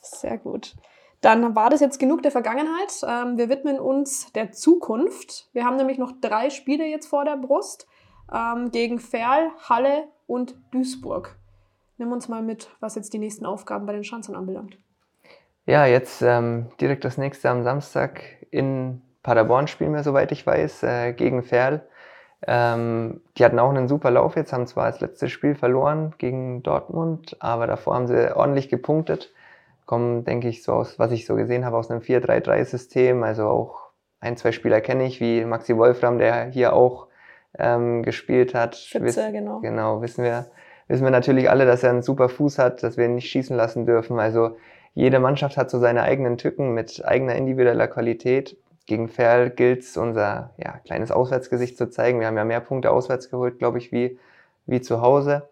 Sehr 0.00 0.38
gut. 0.38 0.74
Dann 1.20 1.54
war 1.54 1.70
das 1.70 1.80
jetzt 1.80 2.00
genug 2.00 2.22
der 2.22 2.32
Vergangenheit. 2.32 3.02
Ähm, 3.06 3.38
wir 3.38 3.48
widmen 3.48 3.78
uns 3.78 4.32
der 4.32 4.52
Zukunft. 4.52 5.48
Wir 5.52 5.64
haben 5.64 5.76
nämlich 5.76 5.98
noch 5.98 6.12
drei 6.20 6.50
Spiele 6.50 6.84
jetzt 6.86 7.06
vor 7.06 7.24
der 7.24 7.36
Brust 7.36 7.86
ähm, 8.34 8.70
gegen 8.70 8.98
Ferl, 8.98 9.50
Halle 9.68 10.08
und 10.26 10.56
Duisburg. 10.72 11.38
Nimm 11.98 12.10
uns 12.10 12.28
mal 12.28 12.42
mit, 12.42 12.70
was 12.80 12.96
jetzt 12.96 13.12
die 13.12 13.18
nächsten 13.18 13.46
Aufgaben 13.46 13.86
bei 13.86 13.92
den 13.92 14.02
Schanzern 14.02 14.34
anbelangt. 14.34 14.78
Ja, 15.66 15.86
jetzt 15.86 16.22
ähm, 16.22 16.66
direkt 16.80 17.04
das 17.04 17.18
nächste 17.18 17.48
am 17.48 17.62
Samstag 17.62 18.20
in 18.50 19.00
Paderborn 19.22 19.68
spielen 19.68 19.94
wir, 19.94 20.02
soweit 20.02 20.32
ich 20.32 20.44
weiß, 20.44 20.82
äh, 20.82 21.12
gegen 21.12 21.42
Ferl. 21.42 21.82
Ähm, 22.44 23.20
die 23.38 23.44
hatten 23.44 23.60
auch 23.60 23.70
einen 23.70 23.86
super 23.86 24.10
Lauf 24.10 24.34
jetzt, 24.34 24.52
haben 24.52 24.66
zwar 24.66 24.90
das 24.90 25.00
letzte 25.00 25.28
Spiel 25.28 25.54
verloren 25.54 26.14
gegen 26.18 26.64
Dortmund, 26.64 27.36
aber 27.38 27.68
davor 27.68 27.94
haben 27.94 28.08
sie 28.08 28.36
ordentlich 28.36 28.68
gepunktet. 28.68 29.32
Kommen, 29.86 30.24
denke 30.24 30.48
ich, 30.48 30.64
so 30.64 30.72
aus, 30.72 30.98
was 30.98 31.12
ich 31.12 31.26
so 31.26 31.36
gesehen 31.36 31.64
habe, 31.64 31.76
aus 31.76 31.90
einem 31.90 32.00
4-3-3-System. 32.00 33.22
Also 33.22 33.46
auch 33.46 33.90
ein, 34.20 34.36
zwei 34.36 34.50
Spieler 34.50 34.80
kenne 34.80 35.04
ich, 35.04 35.20
wie 35.20 35.44
Maxi 35.44 35.76
Wolfram, 35.76 36.18
der 36.18 36.46
hier 36.46 36.72
auch 36.72 37.06
ähm, 37.58 38.02
gespielt 38.02 38.54
hat. 38.54 38.76
Schütze, 38.76 39.04
Wiss, 39.04 39.32
genau. 39.32 39.60
Genau, 39.60 40.02
wissen 40.02 40.24
wir, 40.24 40.46
wissen 40.88 41.04
wir 41.04 41.10
natürlich 41.10 41.50
alle, 41.50 41.66
dass 41.66 41.84
er 41.84 41.90
einen 41.90 42.02
super 42.02 42.28
Fuß 42.28 42.58
hat, 42.58 42.82
dass 42.82 42.96
wir 42.96 43.04
ihn 43.04 43.14
nicht 43.14 43.30
schießen 43.30 43.56
lassen 43.56 43.86
dürfen. 43.86 44.18
Also 44.18 44.56
jede 44.94 45.18
Mannschaft 45.20 45.56
hat 45.56 45.70
so 45.70 45.78
seine 45.78 46.02
eigenen 46.02 46.38
Tücken 46.38 46.74
mit 46.74 47.04
eigener 47.04 47.34
individueller 47.34 47.88
Qualität 47.88 48.56
gegen 48.86 49.08
Ferl 49.08 49.50
gilt 49.50 49.82
es, 49.82 49.96
unser 49.96 50.50
ja, 50.56 50.78
kleines 50.84 51.10
Auswärtsgesicht 51.10 51.76
zu 51.76 51.88
zeigen. 51.88 52.20
Wir 52.20 52.26
haben 52.26 52.36
ja 52.36 52.44
mehr 52.44 52.60
Punkte 52.60 52.90
auswärts 52.90 53.30
geholt, 53.30 53.58
glaube 53.58 53.78
ich, 53.78 53.92
wie, 53.92 54.18
wie 54.66 54.80
zu 54.80 55.00
Hause. 55.00 55.48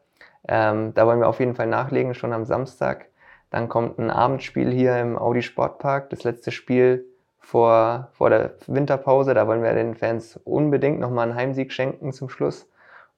Ähm, 0.49 0.95
da 0.95 1.07
wollen 1.07 1.21
wir 1.21 1.29
auf 1.29 1.41
jeden 1.41 1.55
Fall 1.55 1.67
nachlegen, 1.67 2.15
schon 2.15 2.33
am 2.33 2.45
Samstag. 2.45 3.07
Dann 3.51 3.69
kommt 3.69 3.99
ein 3.99 4.11
Abendspiel 4.11 4.71
hier 4.71 4.99
im 5.01 5.19
Audi 5.19 5.43
Sportpark, 5.43 6.11
das 6.11 6.25
letzte 6.25 6.51
Spiel 6.51 7.05
vor, 7.39 8.11
vor 8.13 8.31
der 8.31 8.55
Winterpause. 8.67 9.35
Da 9.35 9.47
wollen 9.47 9.63
wir 9.63 9.75
den 9.75 9.95
Fans 9.95 10.39
unbedingt 10.45 11.01
nochmal 11.01 11.29
einen 11.29 11.39
Heimsieg 11.39 11.73
schenken 11.73 12.13
zum 12.13 12.29
Schluss. 12.29 12.69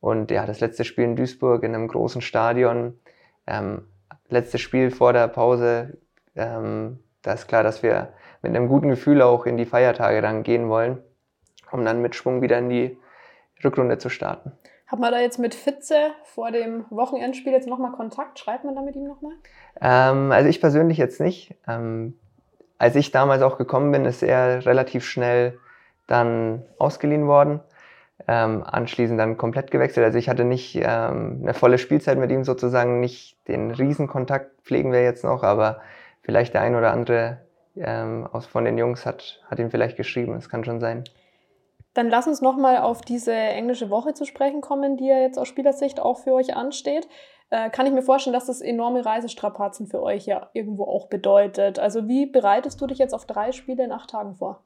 Und 0.00 0.30
ja, 0.30 0.46
das 0.46 0.60
letzte 0.60 0.84
Spiel 0.84 1.04
in 1.04 1.16
Duisburg 1.16 1.62
in 1.62 1.74
einem 1.74 1.88
großen 1.88 2.22
Stadion. 2.22 2.98
Ähm, 3.46 3.86
letztes 4.28 4.60
Spiel 4.60 4.90
vor 4.90 5.12
der 5.12 5.28
Pause. 5.28 5.98
Ähm, 6.36 6.98
da 7.22 7.32
ist 7.32 7.48
klar, 7.48 7.62
dass 7.62 7.82
wir 7.82 8.12
mit 8.42 8.54
einem 8.54 8.68
guten 8.68 8.88
Gefühl 8.88 9.22
auch 9.22 9.46
in 9.46 9.56
die 9.56 9.66
Feiertage 9.66 10.20
dann 10.20 10.42
gehen 10.42 10.68
wollen, 10.68 10.98
um 11.70 11.84
dann 11.84 12.02
mit 12.02 12.14
Schwung 12.14 12.42
wieder 12.42 12.58
in 12.58 12.68
die 12.68 12.98
Rückrunde 13.64 13.98
zu 13.98 14.08
starten. 14.08 14.52
Hat 14.86 14.98
man 14.98 15.12
da 15.12 15.20
jetzt 15.20 15.38
mit 15.38 15.54
Fitze 15.54 16.10
vor 16.24 16.50
dem 16.50 16.84
Wochenendspiel 16.90 17.52
jetzt 17.52 17.68
nochmal 17.68 17.92
Kontakt? 17.92 18.38
Schreibt 18.38 18.64
man 18.64 18.74
da 18.74 18.82
mit 18.82 18.94
ihm 18.94 19.04
nochmal? 19.04 19.32
Ähm, 19.80 20.32
also 20.32 20.48
ich 20.48 20.60
persönlich 20.60 20.98
jetzt 20.98 21.18
nicht. 21.18 21.54
Ähm, 21.66 22.18
als 22.76 22.96
ich 22.96 23.10
damals 23.10 23.42
auch 23.42 23.56
gekommen 23.56 23.90
bin, 23.92 24.04
ist 24.04 24.22
er 24.22 24.66
relativ 24.66 25.06
schnell 25.06 25.58
dann 26.08 26.66
ausgeliehen 26.78 27.26
worden. 27.26 27.60
Ähm, 28.28 28.62
anschließend 28.64 29.18
dann 29.18 29.36
komplett 29.36 29.70
gewechselt. 29.70 30.04
Also 30.04 30.18
ich 30.18 30.28
hatte 30.28 30.44
nicht 30.44 30.76
ähm, 30.76 31.40
eine 31.42 31.54
volle 31.54 31.78
Spielzeit 31.78 32.18
mit 32.18 32.30
ihm 32.30 32.44
sozusagen, 32.44 33.00
nicht 33.00 33.36
den 33.48 33.70
Riesenkontakt 33.70 34.62
pflegen 34.62 34.92
wir 34.92 35.02
jetzt 35.02 35.24
noch, 35.24 35.42
aber 35.42 35.80
vielleicht 36.22 36.54
der 36.54 36.62
ein 36.62 36.74
oder 36.74 36.92
andere 36.92 37.38
ähm, 37.76 38.26
aus, 38.32 38.46
von 38.46 38.64
den 38.64 38.78
Jungs 38.78 39.06
hat, 39.06 39.40
hat 39.48 39.58
ihn 39.58 39.70
vielleicht 39.70 39.96
geschrieben. 39.96 40.34
Das 40.34 40.48
kann 40.48 40.64
schon 40.64 40.80
sein. 40.80 41.04
Dann 41.94 42.08
lass 42.08 42.26
uns 42.26 42.40
nochmal 42.40 42.78
auf 42.78 43.02
diese 43.02 43.34
englische 43.34 43.90
Woche 43.90 44.14
zu 44.14 44.24
sprechen 44.24 44.62
kommen, 44.62 44.96
die 44.96 45.06
ja 45.06 45.18
jetzt 45.18 45.38
aus 45.38 45.48
Spielersicht 45.48 46.00
auch 46.00 46.20
für 46.20 46.32
euch 46.32 46.56
ansteht. 46.56 47.06
Äh, 47.50 47.68
kann 47.68 47.84
ich 47.84 47.92
mir 47.92 48.02
vorstellen, 48.02 48.32
dass 48.32 48.46
das 48.46 48.62
enorme 48.62 49.04
Reisestrapazen 49.04 49.86
für 49.86 50.02
euch 50.02 50.24
ja 50.24 50.48
irgendwo 50.54 50.84
auch 50.84 51.08
bedeutet. 51.08 51.78
Also 51.78 52.08
wie 52.08 52.24
bereitest 52.24 52.80
du 52.80 52.86
dich 52.86 52.96
jetzt 52.96 53.12
auf 53.12 53.26
drei 53.26 53.52
Spiele 53.52 53.84
in 53.84 53.92
acht 53.92 54.08
Tagen 54.08 54.34
vor? 54.36 54.64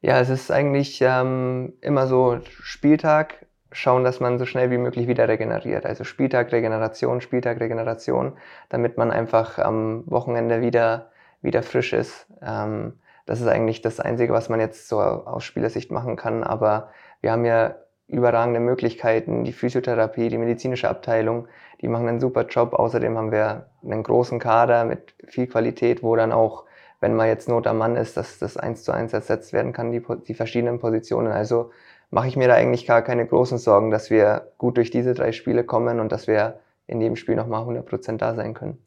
Ja, 0.00 0.18
es 0.18 0.30
ist 0.30 0.50
eigentlich 0.50 1.02
ähm, 1.02 1.74
immer 1.82 2.06
so 2.06 2.38
Spieltag, 2.42 3.46
schauen, 3.72 4.04
dass 4.04 4.20
man 4.20 4.38
so 4.38 4.46
schnell 4.46 4.70
wie 4.70 4.78
möglich 4.78 5.06
wieder 5.08 5.28
regeneriert. 5.28 5.86
Also 5.86 6.04
Spieltag, 6.04 6.52
Regeneration, 6.52 7.20
Spieltag, 7.20 7.60
Regeneration, 7.60 8.32
damit 8.68 8.96
man 8.96 9.10
einfach 9.10 9.58
am 9.58 10.04
Wochenende 10.06 10.60
wieder 10.60 11.10
wieder 11.42 11.62
frisch 11.62 11.92
ist. 11.92 12.26
Ähm, 12.42 12.94
das 13.26 13.40
ist 13.40 13.46
eigentlich 13.46 13.82
das 13.82 14.00
Einzige, 14.00 14.32
was 14.32 14.48
man 14.48 14.60
jetzt 14.60 14.88
so 14.88 15.00
aus 15.00 15.44
Spielersicht 15.44 15.90
machen 15.90 16.16
kann. 16.16 16.42
Aber 16.42 16.90
wir 17.20 17.32
haben 17.32 17.44
ja 17.44 17.76
überragende 18.08 18.60
Möglichkeiten. 18.60 19.44
Die 19.44 19.52
Physiotherapie, 19.52 20.28
die 20.28 20.38
medizinische 20.38 20.88
Abteilung, 20.88 21.46
die 21.80 21.88
machen 21.88 22.08
einen 22.08 22.20
super 22.20 22.46
Job. 22.46 22.74
Außerdem 22.74 23.16
haben 23.16 23.30
wir 23.30 23.66
einen 23.84 24.02
großen 24.02 24.38
Kader 24.38 24.84
mit 24.84 25.14
viel 25.28 25.46
Qualität, 25.46 26.02
wo 26.02 26.16
dann 26.16 26.32
auch, 26.32 26.64
wenn 26.98 27.14
man 27.14 27.28
jetzt 27.28 27.48
Not 27.48 27.66
am 27.66 27.78
Mann 27.78 27.96
ist, 27.96 28.16
dass 28.16 28.38
das 28.38 28.56
eins 28.56 28.82
zu 28.82 28.92
eins 28.92 29.12
ersetzt 29.12 29.52
werden 29.52 29.72
kann, 29.72 29.92
die, 29.92 30.02
die 30.26 30.34
verschiedenen 30.34 30.80
Positionen. 30.80 31.30
Also 31.32 31.70
mache 32.10 32.28
ich 32.28 32.36
mir 32.36 32.48
da 32.48 32.54
eigentlich 32.54 32.86
gar 32.86 33.02
keine 33.02 33.26
großen 33.26 33.58
Sorgen, 33.58 33.90
dass 33.90 34.10
wir 34.10 34.52
gut 34.58 34.76
durch 34.76 34.90
diese 34.90 35.14
drei 35.14 35.32
Spiele 35.32 35.64
kommen 35.64 36.00
und 36.00 36.10
dass 36.12 36.26
wir 36.26 36.60
in 36.86 37.00
jedem 37.00 37.16
Spiel 37.16 37.36
nochmal 37.36 37.62
100% 37.62 38.16
da 38.18 38.34
sein 38.34 38.54
können. 38.54 38.78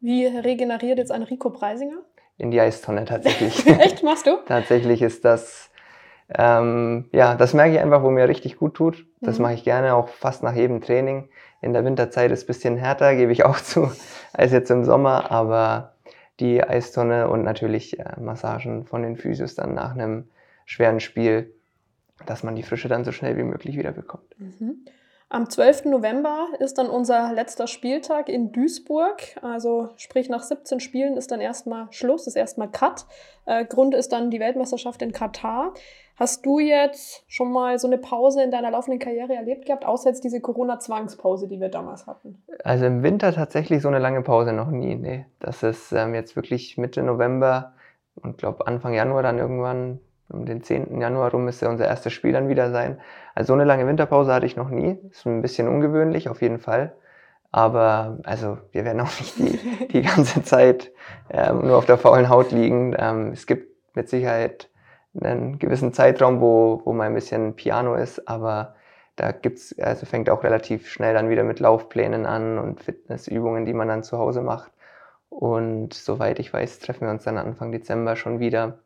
Wie 0.00 0.26
regeneriert 0.26 0.98
jetzt 0.98 1.10
ein 1.10 1.22
Rico 1.24 1.50
Preisinger? 1.50 1.98
In 2.36 2.52
die 2.52 2.60
Eistonne 2.60 3.04
tatsächlich. 3.04 3.66
Echt, 3.80 4.04
machst 4.04 4.26
du? 4.26 4.36
tatsächlich 4.46 5.02
ist 5.02 5.24
das, 5.24 5.70
ähm, 6.32 7.08
ja, 7.12 7.34
das 7.34 7.52
merke 7.54 7.74
ich 7.74 7.80
einfach, 7.80 8.02
wo 8.02 8.10
mir 8.10 8.28
richtig 8.28 8.56
gut 8.58 8.74
tut. 8.74 9.06
Das 9.20 9.38
Mhm. 9.38 9.42
mache 9.42 9.54
ich 9.54 9.64
gerne 9.64 9.94
auch 9.94 10.08
fast 10.08 10.42
nach 10.44 10.54
jedem 10.54 10.80
Training. 10.80 11.28
In 11.60 11.72
der 11.72 11.84
Winterzeit 11.84 12.30
ist 12.30 12.40
es 12.40 12.44
ein 12.44 12.46
bisschen 12.46 12.76
härter, 12.76 13.16
gebe 13.16 13.32
ich 13.32 13.44
auch 13.44 13.56
zu, 13.58 13.90
als 14.32 14.52
jetzt 14.52 14.70
im 14.70 14.84
Sommer, 14.84 15.32
aber 15.32 15.94
die 16.38 16.62
Eistonne 16.62 17.28
und 17.28 17.42
natürlich 17.42 17.98
äh, 17.98 18.20
Massagen 18.20 18.86
von 18.86 19.02
den 19.02 19.16
Physios 19.16 19.56
dann 19.56 19.74
nach 19.74 19.90
einem 19.94 20.28
schweren 20.66 21.00
Spiel, 21.00 21.52
dass 22.26 22.42
man 22.42 22.56
die 22.56 22.62
Frische 22.62 22.88
dann 22.88 23.04
so 23.04 23.12
schnell 23.12 23.36
wie 23.36 23.42
möglich 23.42 23.76
wieder 23.76 23.92
bekommt. 23.92 24.38
Mhm. 24.38 24.84
Am 25.30 25.50
12. 25.50 25.84
November 25.86 26.48
ist 26.58 26.78
dann 26.78 26.88
unser 26.88 27.34
letzter 27.34 27.66
Spieltag 27.66 28.30
in 28.30 28.50
Duisburg. 28.50 29.20
Also 29.42 29.90
sprich 29.96 30.30
nach 30.30 30.42
17 30.42 30.80
Spielen 30.80 31.18
ist 31.18 31.30
dann 31.30 31.42
erstmal 31.42 31.88
Schluss, 31.90 32.26
ist 32.26 32.36
erstmal 32.36 32.70
Cut. 32.70 33.04
Äh, 33.44 33.66
Grund 33.66 33.94
ist 33.94 34.12
dann 34.12 34.30
die 34.30 34.40
Weltmeisterschaft 34.40 35.02
in 35.02 35.12
Katar. 35.12 35.74
Hast 36.16 36.46
du 36.46 36.58
jetzt 36.58 37.24
schon 37.28 37.52
mal 37.52 37.78
so 37.78 37.86
eine 37.86 37.98
Pause 37.98 38.42
in 38.42 38.50
deiner 38.50 38.70
laufenden 38.70 38.98
Karriere 38.98 39.34
erlebt 39.34 39.66
gehabt, 39.66 39.84
außer 39.84 40.08
jetzt 40.08 40.24
diese 40.24 40.40
Corona-Zwangspause, 40.40 41.46
die 41.46 41.60
wir 41.60 41.68
damals 41.68 42.06
hatten? 42.06 42.42
Also 42.64 42.86
im 42.86 43.02
Winter 43.02 43.32
tatsächlich 43.32 43.82
so 43.82 43.88
eine 43.88 43.98
lange 43.98 44.22
Pause 44.22 44.54
noch 44.54 44.70
nie. 44.70 44.94
Nee. 44.94 45.26
Das 45.40 45.62
ist 45.62 45.92
ähm, 45.92 46.14
jetzt 46.14 46.36
wirklich 46.36 46.78
Mitte 46.78 47.02
November 47.02 47.74
und 48.16 48.38
glaube 48.38 48.66
Anfang 48.66 48.94
Januar 48.94 49.22
dann 49.22 49.38
irgendwann, 49.38 50.00
um 50.28 50.44
den 50.46 50.62
10. 50.62 51.00
Januar 51.00 51.30
rum 51.30 51.48
ist 51.48 51.62
ja 51.62 51.68
unser 51.68 51.86
erstes 51.86 52.12
Spiel 52.12 52.32
dann 52.32 52.48
wieder 52.48 52.70
sein. 52.70 53.00
Also 53.34 53.48
so 53.48 53.54
eine 53.54 53.64
lange 53.64 53.86
Winterpause 53.86 54.32
hatte 54.32 54.46
ich 54.46 54.56
noch 54.56 54.68
nie. 54.68 54.98
Ist 55.10 55.26
ein 55.26 55.42
bisschen 55.42 55.68
ungewöhnlich 55.68 56.28
auf 56.28 56.42
jeden 56.42 56.58
Fall. 56.58 56.94
Aber 57.50 58.18
also 58.24 58.58
wir 58.72 58.84
werden 58.84 59.00
auch 59.00 59.18
nicht 59.18 59.38
die, 59.38 59.86
die 59.92 60.02
ganze 60.02 60.42
Zeit 60.42 60.92
ähm, 61.30 61.66
nur 61.66 61.76
auf 61.76 61.86
der 61.86 61.98
faulen 61.98 62.28
Haut 62.28 62.50
liegen. 62.52 62.94
Ähm, 62.98 63.32
es 63.32 63.46
gibt 63.46 63.68
mit 63.96 64.08
Sicherheit 64.08 64.70
einen 65.18 65.58
gewissen 65.58 65.92
Zeitraum, 65.92 66.40
wo, 66.40 66.82
wo 66.84 66.92
mal 66.92 67.06
ein 67.06 67.14
bisschen 67.14 67.56
Piano 67.56 67.94
ist, 67.94 68.28
aber 68.28 68.76
da 69.16 69.32
gibt's, 69.32 69.76
also 69.78 70.06
fängt 70.06 70.30
auch 70.30 70.44
relativ 70.44 70.88
schnell 70.88 71.14
dann 71.14 71.28
wieder 71.28 71.42
mit 71.42 71.58
Laufplänen 71.58 72.24
an 72.26 72.58
und 72.58 72.80
Fitnessübungen, 72.80 73.64
die 73.64 73.72
man 73.72 73.88
dann 73.88 74.04
zu 74.04 74.18
Hause 74.18 74.42
macht. 74.42 74.70
Und 75.28 75.94
soweit 75.94 76.38
ich 76.38 76.52
weiß, 76.52 76.78
treffen 76.78 77.06
wir 77.06 77.10
uns 77.10 77.24
dann 77.24 77.38
Anfang 77.38 77.72
Dezember 77.72 78.14
schon 78.14 78.38
wieder 78.38 78.78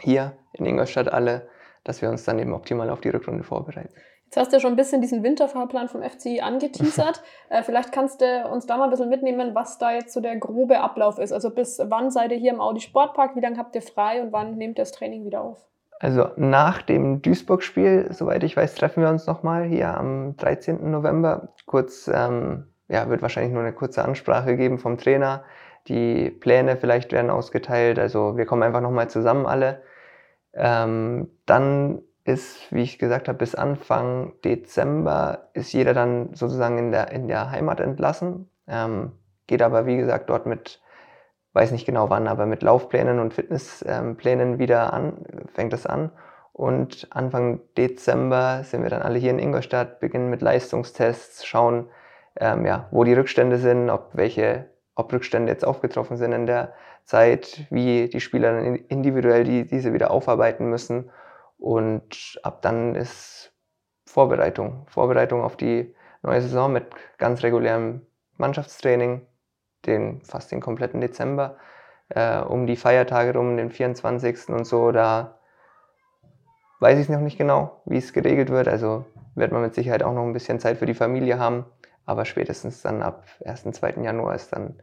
hier 0.00 0.36
in 0.52 0.66
Ingolstadt 0.66 1.12
alle, 1.12 1.48
dass 1.84 2.02
wir 2.02 2.10
uns 2.10 2.24
dann 2.24 2.38
eben 2.38 2.52
optimal 2.52 2.90
auf 2.90 3.00
die 3.00 3.08
Rückrunde 3.08 3.44
vorbereiten. 3.44 3.94
Jetzt 4.30 4.36
hast 4.36 4.52
du 4.52 4.56
ja 4.56 4.60
schon 4.60 4.74
ein 4.74 4.76
bisschen 4.76 5.00
diesen 5.00 5.24
Winterfahrplan 5.24 5.88
vom 5.88 6.02
FCI 6.02 6.40
angeteasert. 6.40 7.20
äh, 7.48 7.64
vielleicht 7.64 7.90
kannst 7.90 8.20
du 8.20 8.48
uns 8.48 8.64
da 8.64 8.76
mal 8.76 8.84
ein 8.84 8.90
bisschen 8.90 9.08
mitnehmen, 9.08 9.56
was 9.56 9.78
da 9.78 9.90
jetzt 9.90 10.12
so 10.12 10.20
der 10.20 10.36
grobe 10.36 10.78
Ablauf 10.78 11.18
ist. 11.18 11.32
Also 11.32 11.50
bis 11.50 11.82
wann 11.84 12.12
seid 12.12 12.30
ihr 12.30 12.38
hier 12.38 12.52
im 12.52 12.60
Audi 12.60 12.80
Sportpark? 12.80 13.34
Wie 13.34 13.40
lange 13.40 13.58
habt 13.58 13.74
ihr 13.74 13.82
frei 13.82 14.22
und 14.22 14.32
wann 14.32 14.56
nehmt 14.56 14.78
ihr 14.78 14.82
das 14.82 14.92
Training 14.92 15.24
wieder 15.24 15.40
auf? 15.40 15.66
Also 15.98 16.28
nach 16.36 16.80
dem 16.80 17.22
Duisburg-Spiel, 17.22 18.06
soweit 18.12 18.44
ich 18.44 18.56
weiß, 18.56 18.76
treffen 18.76 19.02
wir 19.02 19.10
uns 19.10 19.26
nochmal 19.26 19.64
hier 19.64 19.98
am 19.98 20.36
13. 20.36 20.90
November. 20.90 21.52
Kurz, 21.66 22.08
ähm, 22.12 22.68
ja, 22.86 23.08
wird 23.10 23.22
wahrscheinlich 23.22 23.52
nur 23.52 23.62
eine 23.62 23.72
kurze 23.72 24.04
Ansprache 24.04 24.56
geben 24.56 24.78
vom 24.78 24.96
Trainer. 24.96 25.42
Die 25.88 26.30
Pläne 26.30 26.76
vielleicht 26.76 27.12
werden 27.12 27.30
ausgeteilt. 27.30 27.98
Also 27.98 28.36
wir 28.36 28.46
kommen 28.46 28.62
einfach 28.62 28.80
nochmal 28.80 29.08
zusammen 29.10 29.46
alle. 29.46 29.82
Ähm, 30.52 31.30
dann 31.46 32.02
ist, 32.24 32.72
wie 32.72 32.82
ich 32.82 32.98
gesagt 32.98 33.28
habe, 33.28 33.38
bis 33.38 33.54
Anfang 33.54 34.32
Dezember 34.44 35.50
ist 35.54 35.72
jeder 35.72 35.94
dann 35.94 36.34
sozusagen 36.34 36.78
in 36.78 36.92
der, 36.92 37.10
in 37.12 37.28
der 37.28 37.50
Heimat 37.50 37.80
entlassen. 37.80 38.50
Ähm, 38.68 39.12
geht 39.46 39.62
aber, 39.62 39.86
wie 39.86 39.96
gesagt, 39.96 40.30
dort 40.30 40.46
mit, 40.46 40.80
weiß 41.54 41.72
nicht 41.72 41.86
genau 41.86 42.10
wann, 42.10 42.28
aber 42.28 42.46
mit 42.46 42.62
Laufplänen 42.62 43.18
und 43.18 43.34
Fitnessplänen 43.34 44.58
wieder 44.58 44.92
an, 44.92 45.24
fängt 45.52 45.72
es 45.72 45.86
an. 45.86 46.12
Und 46.52 47.08
Anfang 47.10 47.60
Dezember 47.76 48.64
sind 48.64 48.82
wir 48.82 48.90
dann 48.90 49.02
alle 49.02 49.18
hier 49.18 49.30
in 49.30 49.38
Ingolstadt, 49.38 49.98
beginnen 49.98 50.30
mit 50.30 50.42
Leistungstests, 50.42 51.46
schauen, 51.46 51.88
ähm, 52.38 52.66
ja, 52.66 52.88
wo 52.90 53.02
die 53.04 53.14
Rückstände 53.14 53.58
sind, 53.58 53.90
ob 53.90 54.10
welche, 54.12 54.66
ob 55.00 55.12
Rückstände 55.12 55.50
jetzt 55.50 55.64
aufgetroffen 55.64 56.16
sind 56.16 56.32
in 56.32 56.46
der 56.46 56.72
Zeit, 57.04 57.66
wie 57.70 58.08
die 58.08 58.20
Spieler 58.20 58.52
dann 58.52 58.76
individuell 58.76 59.44
die, 59.44 59.66
diese 59.66 59.92
wieder 59.92 60.10
aufarbeiten 60.10 60.70
müssen. 60.70 61.10
Und 61.58 62.40
ab 62.42 62.62
dann 62.62 62.94
ist 62.94 63.52
Vorbereitung. 64.06 64.86
Vorbereitung 64.88 65.42
auf 65.42 65.56
die 65.56 65.94
neue 66.22 66.40
Saison 66.40 66.72
mit 66.72 66.86
ganz 67.18 67.42
regulärem 67.42 68.02
Mannschaftstraining, 68.36 69.26
den, 69.86 70.22
fast 70.22 70.52
den 70.52 70.60
kompletten 70.60 71.00
Dezember, 71.00 71.56
äh, 72.08 72.40
um 72.40 72.66
die 72.66 72.76
Feiertage 72.76 73.34
rum, 73.34 73.56
den 73.56 73.70
24. 73.70 74.48
und 74.48 74.64
so. 74.64 74.92
Da 74.92 75.38
weiß 76.80 76.98
ich 76.98 77.08
noch 77.08 77.20
nicht 77.20 77.38
genau, 77.38 77.82
wie 77.84 77.98
es 77.98 78.12
geregelt 78.12 78.50
wird. 78.50 78.68
Also 78.68 79.04
wird 79.34 79.52
man 79.52 79.62
mit 79.62 79.74
Sicherheit 79.74 80.02
auch 80.02 80.14
noch 80.14 80.24
ein 80.24 80.32
bisschen 80.32 80.60
Zeit 80.60 80.78
für 80.78 80.86
die 80.86 80.94
Familie 80.94 81.38
haben. 81.38 81.64
Aber 82.06 82.24
spätestens 82.24 82.82
dann 82.82 83.02
ab 83.02 83.24
1. 83.44 83.64
2. 83.70 84.02
Januar 84.02 84.34
ist 84.34 84.52
dann 84.52 84.80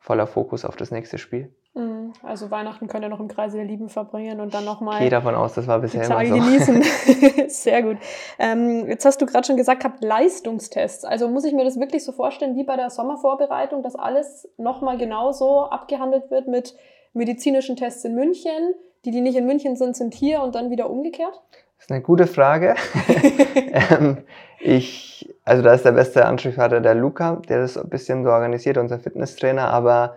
voller 0.00 0.26
Fokus 0.26 0.64
auf 0.64 0.76
das 0.76 0.90
nächste 0.90 1.18
Spiel. 1.18 1.54
Mhm. 1.74 2.12
Also 2.22 2.50
Weihnachten 2.50 2.88
könnt 2.88 3.04
ihr 3.04 3.08
noch 3.08 3.20
im 3.20 3.28
Kreise 3.28 3.58
der 3.58 3.66
Lieben 3.66 3.88
verbringen 3.88 4.40
und 4.40 4.54
dann 4.54 4.64
nochmal 4.64 4.98
Gehe 4.98 5.10
davon 5.10 5.36
aus, 5.36 5.54
das 5.54 5.68
war 5.68 5.78
bisher 5.78 6.04
immer 6.04 6.26
so. 6.26 6.34
genießen. 6.34 6.82
Sehr 7.48 7.82
gut. 7.82 7.98
Ähm, 8.38 8.88
jetzt 8.88 9.04
hast 9.04 9.20
du 9.20 9.26
gerade 9.26 9.46
schon 9.46 9.56
gesagt, 9.56 9.84
habt 9.84 10.02
Leistungstests. 10.02 11.04
Also 11.04 11.28
muss 11.28 11.44
ich 11.44 11.52
mir 11.52 11.64
das 11.64 11.78
wirklich 11.78 12.04
so 12.04 12.12
vorstellen 12.12 12.56
wie 12.56 12.64
bei 12.64 12.76
der 12.76 12.90
Sommervorbereitung, 12.90 13.82
dass 13.82 13.94
alles 13.94 14.48
nochmal 14.56 14.98
genauso 14.98 15.66
abgehandelt 15.66 16.30
wird 16.30 16.48
mit 16.48 16.74
medizinischen 17.12 17.76
Tests 17.76 18.04
in 18.04 18.14
München. 18.14 18.74
Die, 19.04 19.12
die 19.12 19.20
nicht 19.20 19.36
in 19.36 19.46
München 19.46 19.76
sind, 19.76 19.96
sind 19.96 20.12
hier 20.12 20.42
und 20.42 20.54
dann 20.54 20.70
wieder 20.70 20.90
umgekehrt? 20.90 21.40
Das 21.76 21.86
ist 21.86 21.90
eine 21.90 22.02
gute 22.02 22.26
Frage. 22.26 22.74
ähm, 23.90 24.18
ich, 24.58 25.34
also 25.50 25.62
da 25.64 25.72
ist 25.74 25.84
der 25.84 25.92
beste 25.92 26.24
Ansprechpartner 26.26 26.80
der 26.80 26.94
Luca, 26.94 27.36
der 27.48 27.58
das 27.60 27.76
ein 27.76 27.88
bisschen 27.88 28.22
so 28.22 28.30
organisiert, 28.30 28.78
unser 28.78 29.00
Fitnesstrainer, 29.00 29.68
aber 29.68 30.16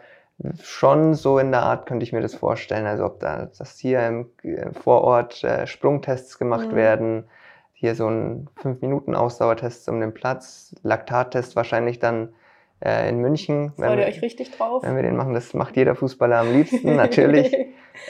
schon 0.61 1.13
so 1.15 1.39
in 1.39 1.51
der 1.51 1.63
Art 1.63 1.85
könnte 1.87 2.03
ich 2.03 2.13
mir 2.13 2.21
das 2.21 2.35
vorstellen. 2.35 2.85
Also 2.85 3.05
ob 3.05 3.19
da 3.19 3.47
dass 3.57 3.77
hier 3.79 4.05
im, 4.07 4.29
äh, 4.43 4.71
vor 4.73 5.01
Ort 5.01 5.43
äh, 5.43 5.65
Sprungtests 5.65 6.37
gemacht 6.37 6.71
Mhm. 6.71 6.75
werden, 6.75 7.23
hier 7.73 7.95
so 7.95 8.07
ein 8.07 8.47
5-Minuten-Ausdauertest 8.61 9.89
um 9.89 9.99
den 9.99 10.13
Platz, 10.13 10.75
Laktattest 10.83 11.55
wahrscheinlich 11.55 11.97
dann 11.99 12.29
äh, 12.85 13.09
in 13.09 13.17
München. 13.19 13.73
Freut 13.75 13.91
ihr 13.91 13.97
wir- 13.97 14.05
euch 14.07 14.21
richtig 14.21 14.51
drauf? 14.51 14.83
wenn 14.83 14.95
wir 14.95 15.03
den 15.03 15.15
machen, 15.15 15.33
das 15.33 15.53
macht 15.55 15.75
jeder 15.77 15.95
Fußballer 15.95 16.37
am 16.37 16.51
liebsten, 16.53 16.95
natürlich. 16.95 17.55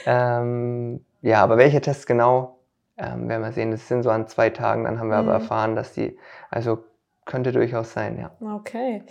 ähm, 0.06 1.04
ja, 1.22 1.42
aber 1.42 1.56
welche 1.56 1.80
Tests 1.80 2.06
genau, 2.06 2.58
ähm, 2.98 3.28
werden 3.28 3.42
wir 3.42 3.52
sehen. 3.52 3.70
Das 3.70 3.88
sind 3.88 4.02
so 4.02 4.10
an 4.10 4.28
zwei 4.28 4.50
Tagen, 4.50 4.84
dann 4.84 4.98
haben 4.98 5.08
wir 5.08 5.16
aber 5.16 5.34
Mhm. 5.34 5.40
erfahren, 5.42 5.76
dass 5.76 5.92
die, 5.92 6.18
also 6.50 6.84
könnte 7.24 7.52
durchaus 7.52 7.92
sein, 7.92 8.18
ja. 8.18 8.30
Okay. 8.56 9.02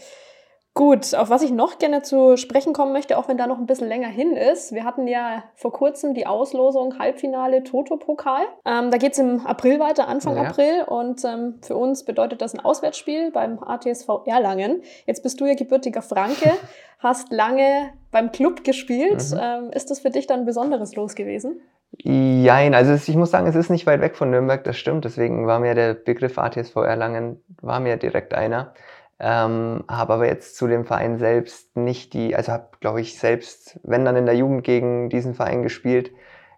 Gut, 0.76 1.14
auf 1.14 1.30
was 1.30 1.44
ich 1.44 1.52
noch 1.52 1.78
gerne 1.78 2.02
zu 2.02 2.36
sprechen 2.36 2.74
kommen 2.74 2.94
möchte, 2.94 3.20
auch 3.20 3.28
wenn 3.28 3.38
da 3.38 3.46
noch 3.46 3.60
ein 3.60 3.68
bisschen 3.68 3.88
länger 3.88 4.08
hin 4.08 4.36
ist. 4.36 4.74
Wir 4.74 4.86
hatten 4.86 5.08
ja 5.08 5.44
vor 5.54 5.72
kurzem 5.72 6.16
die 6.16 6.26
Auslosung 6.26 6.98
Halbfinale 6.98 7.64
Toto-Pokal. 7.64 8.42
Ähm, 8.66 8.90
da 8.90 8.98
geht 8.98 9.12
es 9.14 9.20
im 9.20 9.46
April 9.46 9.80
weiter, 9.80 10.08
Anfang 10.08 10.36
Ja. 10.36 10.46
April. 10.46 10.84
Und 10.88 11.24
ähm, 11.26 11.60
für 11.62 11.76
uns 11.76 12.04
bedeutet 12.06 12.42
das 12.42 12.56
ein 12.56 12.60
Auswärtsspiel 12.60 13.30
beim 13.30 13.60
ATSV 13.62 14.26
Erlangen. 14.26 14.82
Jetzt 15.06 15.22
bist 15.22 15.40
du 15.40 15.46
ja 15.46 15.54
gebürtiger 15.54 16.02
Franke, 16.02 16.52
hast 16.98 17.32
lange 17.32 17.92
beim 18.10 18.32
Club 18.32 18.64
gespielt. 18.64 19.24
Mhm. 19.32 19.40
Ähm, 19.40 19.70
ist 19.70 19.92
das 19.92 20.00
für 20.00 20.10
dich 20.10 20.26
dann 20.26 20.40
ein 20.40 20.46
besonderes 20.46 20.96
Los 20.96 21.14
gewesen? 21.14 21.62
Jein, 21.98 22.74
also 22.74 22.94
ich 22.94 23.16
muss 23.16 23.32
sagen, 23.32 23.48
es 23.48 23.56
ist 23.56 23.70
nicht 23.70 23.86
weit 23.86 24.02
weg 24.02 24.16
von 24.16 24.32
Nürnberg, 24.32 24.64
das 24.64 24.78
stimmt. 24.78 25.06
Deswegen 25.06 25.48
war 25.48 25.60
mir 25.60 25.76
der 25.76 25.94
Begriff 25.94 26.38
ATSV 26.38 26.76
Erlangen, 26.78 27.42
war 27.62 27.80
mir 27.80 27.98
direkt 27.98 28.34
einer. 28.34 28.74
Ähm, 29.20 29.84
habe 29.88 30.14
aber 30.14 30.28
jetzt 30.28 30.58
zu 30.58 30.68
dem 30.68 30.86
Verein 30.86 31.18
selbst 31.18 31.78
nicht 31.78 32.14
die, 32.14 32.36
also 32.36 32.52
habe, 32.52 32.70
glaube 32.80 33.02
ich, 33.02 33.20
selbst, 33.20 33.80
wenn 33.84 34.06
dann 34.06 34.16
in 34.18 34.26
der 34.26 34.36
Jugend 34.36 34.64
gegen 34.64 35.10
diesen 35.10 35.36
Verein 35.36 35.64
gespielt. 35.64 36.12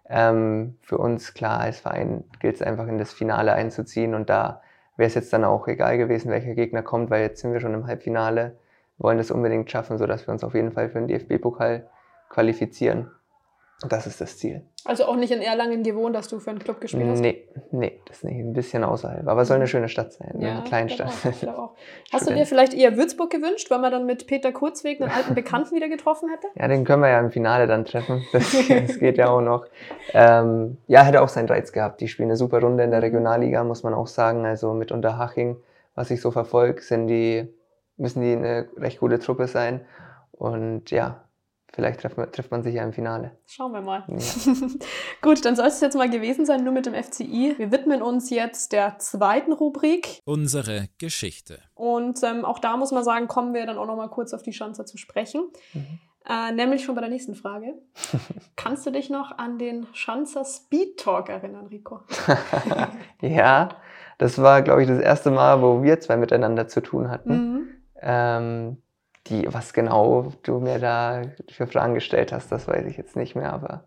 Ähm, 0.08 0.78
für 0.82 0.98
uns, 0.98 1.34
klar, 1.34 1.60
als 1.60 1.80
Verein 1.80 2.24
gilt 2.40 2.56
es 2.56 2.62
einfach 2.62 2.86
in 2.88 2.98
das 2.98 3.12
Finale 3.12 3.52
einzuziehen 3.52 4.14
und 4.14 4.30
da 4.30 4.62
wäre 4.96 5.08
es 5.08 5.14
jetzt 5.14 5.32
dann 5.32 5.44
auch 5.44 5.68
egal 5.68 5.98
gewesen, 5.98 6.30
welcher 6.30 6.54
Gegner 6.54 6.82
kommt, 6.82 7.10
weil 7.10 7.22
jetzt 7.22 7.40
sind 7.42 7.52
wir 7.52 7.60
schon 7.60 7.74
im 7.74 7.86
Halbfinale, 7.86 8.56
wollen 8.98 9.18
das 9.18 9.30
unbedingt 9.30 9.70
schaffen, 9.70 9.98
sodass 9.98 10.26
wir 10.26 10.32
uns 10.32 10.42
auf 10.44 10.54
jeden 10.54 10.72
Fall 10.72 10.88
für 10.88 10.98
den 11.00 11.08
DFB-Pokal 11.08 11.88
qualifizieren. 12.30 13.10
Das 13.82 14.06
ist 14.06 14.22
das 14.22 14.38
Ziel. 14.38 14.62
Also 14.86 15.04
auch 15.04 15.16
nicht 15.16 15.32
in 15.32 15.42
Erlangen 15.42 15.82
gewohnt, 15.82 16.16
dass 16.16 16.28
du 16.28 16.38
für 16.38 16.48
einen 16.48 16.60
Club 16.60 16.80
gespielt 16.80 17.06
hast? 17.08 17.20
Nee, 17.20 17.46
nee, 17.72 18.00
das 18.06 18.18
ist 18.18 18.24
nicht 18.24 18.38
ein 18.38 18.54
bisschen 18.54 18.84
außerhalb. 18.84 19.28
Aber 19.28 19.42
es 19.42 19.48
soll 19.48 19.56
eine 19.56 19.66
schöne 19.66 19.90
Stadt 19.90 20.14
sein, 20.14 20.32
eine 20.34 20.64
Kleinstadt. 20.64 21.12
ich 21.12 21.20
glaub 21.20 21.26
auch, 21.26 21.32
ich 21.32 21.40
glaub 21.40 21.58
auch. 21.58 21.74
Hast 22.12 22.30
du 22.30 22.34
dir 22.34 22.46
vielleicht 22.46 22.72
eher 22.72 22.96
Würzburg 22.96 23.30
gewünscht, 23.30 23.70
weil 23.70 23.80
man 23.80 23.92
dann 23.92 24.06
mit 24.06 24.26
Peter 24.26 24.50
Kurzweg 24.52 25.02
einen 25.02 25.10
alten 25.10 25.34
Bekannten 25.34 25.76
wieder 25.76 25.88
getroffen 25.88 26.30
hätte? 26.30 26.46
Ja, 26.54 26.68
den 26.68 26.84
können 26.84 27.02
wir 27.02 27.10
ja 27.10 27.20
im 27.20 27.30
Finale 27.30 27.66
dann 27.66 27.84
treffen. 27.84 28.24
Das, 28.32 28.54
das 28.68 28.98
geht 28.98 29.18
ja 29.18 29.28
auch 29.28 29.40
noch. 29.40 29.66
Ähm, 30.12 30.78
ja, 30.86 31.02
hätte 31.02 31.22
auch 31.22 31.28
seinen 31.28 31.48
Reiz 31.48 31.72
gehabt. 31.72 32.00
Die 32.00 32.08
spielen 32.08 32.28
eine 32.28 32.36
super 32.36 32.60
Runde 32.60 32.84
in 32.84 32.90
der 32.90 33.02
Regionalliga, 33.02 33.64
muss 33.64 33.82
man 33.82 33.94
auch 33.94 34.06
sagen. 34.06 34.44
Also 34.46 34.72
mit 34.74 34.92
Unterhaching, 34.92 35.56
was 35.94 36.10
ich 36.10 36.20
so 36.20 36.30
verfolge, 36.30 36.82
sind 36.82 37.06
die 37.08 37.48
müssen 37.96 38.22
die 38.22 38.32
eine 38.32 38.68
recht 38.76 39.00
gute 39.00 39.18
Truppe 39.18 39.46
sein. 39.48 39.80
Und 40.32 40.90
ja, 40.90 41.24
vielleicht 41.72 42.00
trifft 42.00 42.16
man, 42.16 42.30
trifft 42.32 42.50
man 42.50 42.62
sich 42.62 42.74
ja 42.74 42.84
im 42.84 42.92
Finale. 42.92 43.32
Schauen 43.46 43.72
wir 43.72 43.80
mal. 43.80 44.04
Ja. 44.08 44.16
Gut, 45.22 45.44
dann 45.44 45.56
soll 45.56 45.66
es 45.66 45.80
jetzt 45.80 45.96
mal 45.96 46.08
gewesen 46.08 46.46
sein, 46.46 46.64
nur 46.64 46.72
mit 46.72 46.86
dem 46.86 46.94
FCI. 46.94 47.54
Wir 47.58 47.70
widmen 47.72 48.02
uns 48.02 48.30
jetzt 48.30 48.72
der 48.72 48.98
zweiten 48.98 49.52
Rubrik. 49.52 50.20
Unsere 50.24 50.88
Geschichte. 50.98 51.60
Und 51.74 52.22
ähm, 52.22 52.44
auch 52.44 52.58
da 52.58 52.76
muss 52.76 52.92
man 52.92 53.04
sagen, 53.04 53.28
kommen 53.28 53.54
wir 53.54 53.66
dann 53.66 53.78
auch 53.78 53.86
noch 53.86 53.96
mal 53.96 54.08
kurz 54.08 54.32
auf 54.32 54.42
die 54.42 54.52
Schanzer 54.52 54.86
zu 54.86 54.96
sprechen. 54.96 55.48
Mhm. 55.74 55.98
Äh, 56.28 56.52
nämlich 56.52 56.84
schon 56.84 56.96
bei 56.96 57.00
der 57.00 57.10
nächsten 57.10 57.36
Frage. 57.36 57.74
Kannst 58.56 58.84
du 58.84 58.90
dich 58.90 59.10
noch 59.10 59.38
an 59.38 59.58
den 59.58 59.86
Schanzer 59.92 60.44
Speed 60.44 60.98
Talk 60.98 61.28
erinnern, 61.28 61.66
Rico? 61.66 62.00
ja, 63.20 63.68
das 64.18 64.42
war, 64.42 64.62
glaube 64.62 64.82
ich, 64.82 64.88
das 64.88 64.98
erste 64.98 65.30
Mal, 65.30 65.62
wo 65.62 65.82
wir 65.82 66.00
zwei 66.00 66.16
miteinander 66.16 66.66
zu 66.66 66.80
tun 66.80 67.10
hatten. 67.10 67.30
Mhm. 67.30 67.68
Ähm, 68.00 68.82
die, 69.28 69.52
was 69.52 69.72
genau 69.72 70.32
du 70.42 70.58
mir 70.60 70.78
da 70.78 71.22
für 71.48 71.66
Fragen 71.66 71.94
gestellt 71.94 72.32
hast, 72.32 72.50
das 72.52 72.66
weiß 72.68 72.86
ich 72.86 72.96
jetzt 72.96 73.16
nicht 73.16 73.34
mehr, 73.36 73.52
aber 73.52 73.84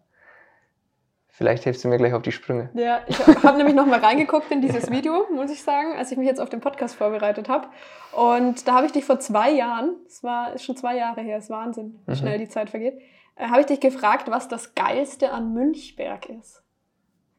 vielleicht 1.28 1.64
hilfst 1.64 1.84
du 1.84 1.88
mir 1.88 1.98
gleich 1.98 2.14
auf 2.14 2.22
die 2.22 2.32
Sprünge. 2.32 2.70
Ja, 2.74 3.02
ich 3.08 3.18
habe 3.44 3.58
nämlich 3.58 3.76
noch 3.76 3.86
mal 3.86 4.00
reingeguckt 4.00 4.52
in 4.52 4.62
dieses 4.62 4.92
Video, 4.92 5.26
muss 5.34 5.52
ich 5.52 5.64
sagen, 5.64 5.94
als 5.98 6.12
ich 6.12 6.18
mich 6.18 6.28
jetzt 6.28 6.42
auf 6.42 6.50
den 6.50 6.60
Podcast 6.60 6.96
vorbereitet 6.96 7.48
habe. 7.50 7.68
Und 8.12 8.68
da 8.68 8.74
habe 8.74 8.86
ich 8.86 8.92
dich 8.92 9.06
vor 9.06 9.20
zwei 9.20 9.52
Jahren, 9.52 9.96
es 10.06 10.24
war 10.24 10.54
ist 10.54 10.64
schon 10.66 10.76
zwei 10.76 10.98
Jahre 10.98 11.22
her, 11.22 11.38
ist 11.38 11.50
Wahnsinn, 11.50 12.00
wie 12.06 12.12
Mhm. 12.12 12.16
schnell 12.16 12.38
die 12.40 12.50
Zeit 12.50 12.70
vergeht, 12.70 13.00
äh, 13.36 13.48
habe 13.48 13.62
ich 13.62 13.68
dich 13.68 13.80
gefragt, 13.80 14.30
was 14.30 14.48
das 14.50 14.76
Geilste 14.76 15.32
an 15.32 15.54
Münchberg 15.54 16.28
ist. 16.30 16.62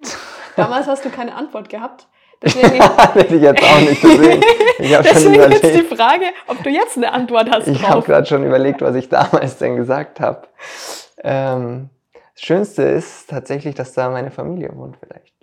Damals 0.57 0.87
hast 0.87 1.05
du 1.05 1.11
keine 1.11 1.35
Antwort 1.35 1.69
gehabt. 1.69 2.09
Deswegen, 2.43 2.83
Hätte 3.13 3.37
ich 3.37 3.43
jetzt 3.43 3.63
auch 3.63 3.81
nicht 3.81 4.01
gesehen. 4.01 4.43
Ich 4.79 4.95
habe 4.95 5.07
schon 5.09 5.33
deswegen 5.33 5.53
jetzt 5.53 5.75
die. 5.75 5.83
Frage, 5.95 6.25
ob 6.47 6.63
du 6.63 6.71
jetzt 6.71 6.97
eine 6.97 7.13
Antwort 7.13 7.51
hast 7.51 7.69
Ich 7.69 7.87
habe 7.87 8.01
gerade 8.03 8.27
schon 8.27 8.45
überlegt, 8.45 8.81
was 8.81 8.95
ich 8.97 9.09
damals 9.11 9.59
denn 9.59 9.77
gesagt 9.77 10.21
habe. 10.21 10.49
Ähm, 11.19 11.91
das 12.35 12.43
Schönste 12.43 12.83
ist 12.85 13.29
tatsächlich, 13.29 13.75
dass 13.75 13.93
da 13.93 14.09
meine 14.09 14.31
Familie 14.31 14.71
wohnt 14.75 14.97
vielleicht. 14.97 15.35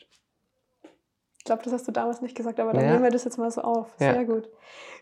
Ich 1.37 1.43
glaube, 1.45 1.61
das 1.63 1.71
hast 1.73 1.87
du 1.87 1.91
damals 1.91 2.21
nicht 2.21 2.35
gesagt, 2.35 2.59
aber 2.59 2.73
dann 2.73 2.83
Ja. 2.83 2.91
nehmen 2.91 3.03
wir 3.03 3.11
das 3.11 3.23
jetzt 3.23 3.37
mal 3.37 3.49
so 3.51 3.61
auf. 3.61 3.87
Ja. 3.99 4.13
Sehr 4.13 4.25
gut. 4.25 4.49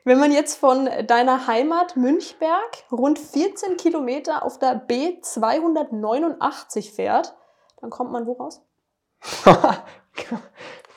Wenn 0.04 0.20
man 0.20 0.32
jetzt 0.32 0.60
von 0.60 0.88
deiner 1.08 1.48
Heimat 1.48 1.96
Münchberg 1.96 2.84
rund 2.92 3.18
14 3.18 3.78
Kilometer 3.78 4.44
auf 4.44 4.60
der 4.60 4.80
B289 4.88 6.94
fährt, 6.94 7.34
dann 7.82 7.90
kommt 7.90 8.12
man 8.12 8.28
wo 8.28 8.34
raus? 8.34 8.62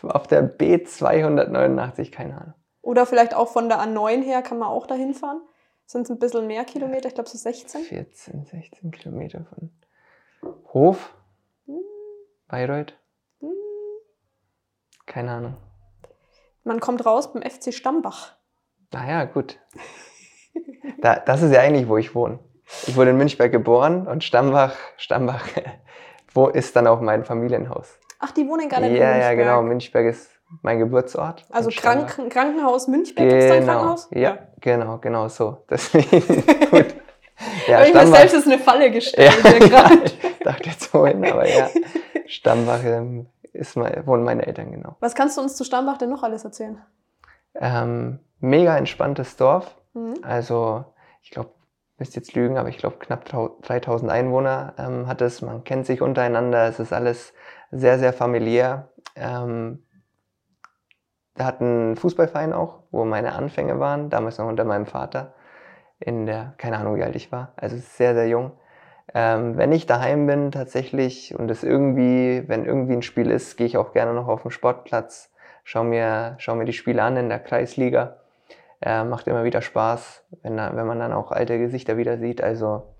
Auf 0.03 0.27
der 0.27 0.57
B289, 0.59 2.11
keine 2.13 2.41
Ahnung. 2.41 2.55
Oder 2.83 3.07
vielleicht 3.07 3.35
auch 3.35 3.49
von 3.49 3.69
der 3.69 3.79
A9 3.81 4.23
her 4.23 4.43
kann 4.43 4.59
man 4.59 4.69
auch 4.69 4.87
dahin 4.87 5.15
fahren. 5.15 5.41
Sind 5.87 6.03
es 6.03 6.11
ein 6.11 6.19
bisschen 6.19 6.47
mehr 6.47 6.65
Kilometer, 6.65 7.09
ich 7.09 7.15
glaube 7.15 7.29
so 7.29 7.39
16. 7.39 7.83
14, 7.83 8.45
16 8.45 8.91
Kilometer 8.91 9.45
von 9.45 9.71
Hof, 10.73 11.15
Hm. 11.67 11.81
Bayreuth, 12.49 12.95
Hm. 13.41 13.49
keine 15.07 15.33
Ahnung. 15.33 15.57
Man 16.65 16.81
kommt 16.81 17.05
raus 17.07 17.33
beim 17.33 17.43
FC 17.43 17.73
Stambach. 17.73 18.33
Naja, 18.93 19.25
gut. 19.25 19.59
Da, 21.01 21.17
das 21.17 21.43
ist 21.43 21.53
ja 21.53 21.61
eigentlich, 21.61 21.89
wo 21.89 21.97
ich 21.97 22.15
wohne. 22.15 22.39
Ich 22.87 22.97
wurde 22.97 23.11
in 23.11 23.17
Münchberg 23.17 23.51
geboren 23.53 24.07
und 24.07 24.25
Stambach, 24.25 24.77
Stambach, 24.99 25.47
wo 26.35 26.49
ist 26.49 26.77
dann 26.77 26.87
auch 26.87 27.01
mein 27.01 27.25
Familienhaus? 27.25 27.99
Ach, 28.19 28.31
die 28.33 28.47
wohnen 28.49 28.69
gar 28.69 28.81
Ja, 28.81 28.89
nicht 28.89 28.97
in 28.99 29.03
Münchberg. 29.07 29.23
ja, 29.23 29.35
genau. 29.35 29.63
Münchberg 29.63 30.07
ist 30.07 30.31
mein 30.63 30.79
Geburtsort. 30.79 31.45
Also 31.51 31.71
Kranken 31.71 32.29
Krankenhaus 32.29 32.89
Münchberg, 32.89 33.29
gibt 33.29 33.43
es 33.43 33.49
da 33.49 33.55
ein 33.55 33.61
Genau, 33.61 33.73
Krankenhaus? 33.73 34.09
ja, 34.13 34.39
genau, 34.61 34.99
genau 34.99 35.29
so. 35.29 35.65
Deswegen, 35.71 36.09
gut. 36.71 36.87
Ja, 37.69 37.85
ich 37.85 37.95
mir 37.95 38.07
selbst 38.07 38.35
ist 38.35 38.47
eine 38.47 38.59
Falle 38.59 38.91
gestellt. 38.91 39.33
Ja. 39.45 39.59
gerade. 39.59 40.05
ich 40.05 40.19
dachte 40.41 40.71
jetzt 40.71 40.93
wohin, 40.93 41.25
aber 41.25 41.49
ja, 41.49 41.69
Stambach 42.27 42.83
ähm, 42.85 43.27
ist 43.53 43.77
mein, 43.77 44.05
wohnen 44.07 44.25
meine 44.25 44.47
Eltern, 44.47 44.73
genau. 44.73 44.97
Was 45.01 45.15
kannst 45.15 45.37
du 45.37 45.43
uns 45.43 45.55
zu 45.57 45.63
Stambach 45.65 45.99
denn 45.99 46.11
noch 46.11 46.23
alles 46.25 46.45
erzählen? 46.45 46.83
Ähm, 47.55 48.19
mega 48.41 48.77
entspanntes 48.77 49.37
Dorf. 49.37 49.75
Mhm. 49.95 50.15
Also, 50.23 50.85
ich 51.23 51.31
glaube, 51.31 51.51
müsst 51.99 52.17
jetzt 52.17 52.35
lügen, 52.35 52.59
aber 52.59 52.69
ich 52.69 52.79
glaube, 52.79 52.97
knapp 52.99 53.25
trau- 53.29 53.61
3000 53.63 54.11
Einwohner 54.11 54.75
ähm, 54.79 55.07
hat 55.07 55.21
es. 55.23 55.43
Man 55.43 55.65
kennt 55.65 55.87
sich 55.87 56.01
untereinander. 56.03 56.67
Es 56.69 56.79
ist 56.81 56.93
alles 56.93 57.33
sehr, 57.71 57.99
sehr 57.99 58.13
familiär. 58.13 58.89
Ähm, 59.17 59.83
wir 61.35 61.47
hatten 61.47 61.65
einen 61.65 61.97
Fußballverein 61.97 62.53
auch, 62.53 62.81
wo 62.91 63.05
meine 63.05 63.33
Anfänge 63.33 63.79
waren, 63.79 64.11
damals 64.11 64.39
noch 64.39 64.49
unter 64.49 64.65
meinem 64.65 64.87
Vater. 64.87 65.35
In 66.01 66.27
der, 66.27 66.55
keine 66.59 66.79
Ahnung, 66.79 66.97
wie 66.97 67.03
alt 67.03 67.17
ich 67.17 67.33
war. 67.33 67.53
Also 67.57 67.77
sehr, 67.77 68.15
sehr 68.15 68.29
jung. 68.29 68.53
Ähm, 69.15 69.57
wenn 69.57 69.73
ich 69.73 69.87
daheim 69.87 70.27
bin 70.27 70.53
tatsächlich 70.53 71.35
und 71.39 71.51
es 71.51 71.65
irgendwie, 71.65 72.45
wenn 72.47 72.65
irgendwie 72.65 72.93
ein 72.95 73.03
Spiel 73.03 73.31
ist, 73.31 73.57
gehe 73.57 73.67
ich 73.67 73.77
auch 73.77 73.93
gerne 73.93 74.13
noch 74.15 74.29
auf 74.29 74.43
den 74.43 74.51
Sportplatz, 74.51 75.33
schau 75.65 75.83
mir, 75.83 76.35
schau 76.39 76.55
mir 76.55 76.67
die 76.67 76.73
Spiele 76.73 77.03
an 77.03 77.17
in 77.17 77.29
der 77.29 77.39
Kreisliga. 77.39 78.19
Äh, 78.81 79.05
macht 79.05 79.27
immer 79.27 79.45
wieder 79.45 79.61
Spaß, 79.61 80.25
wenn, 80.43 80.57
wenn 80.57 80.87
man 80.87 81.01
dann 81.01 81.13
auch 81.13 81.33
alte 81.33 81.59
Gesichter 81.59 81.97
wieder 81.97 82.19
sieht. 82.19 82.43
Also 82.43 82.95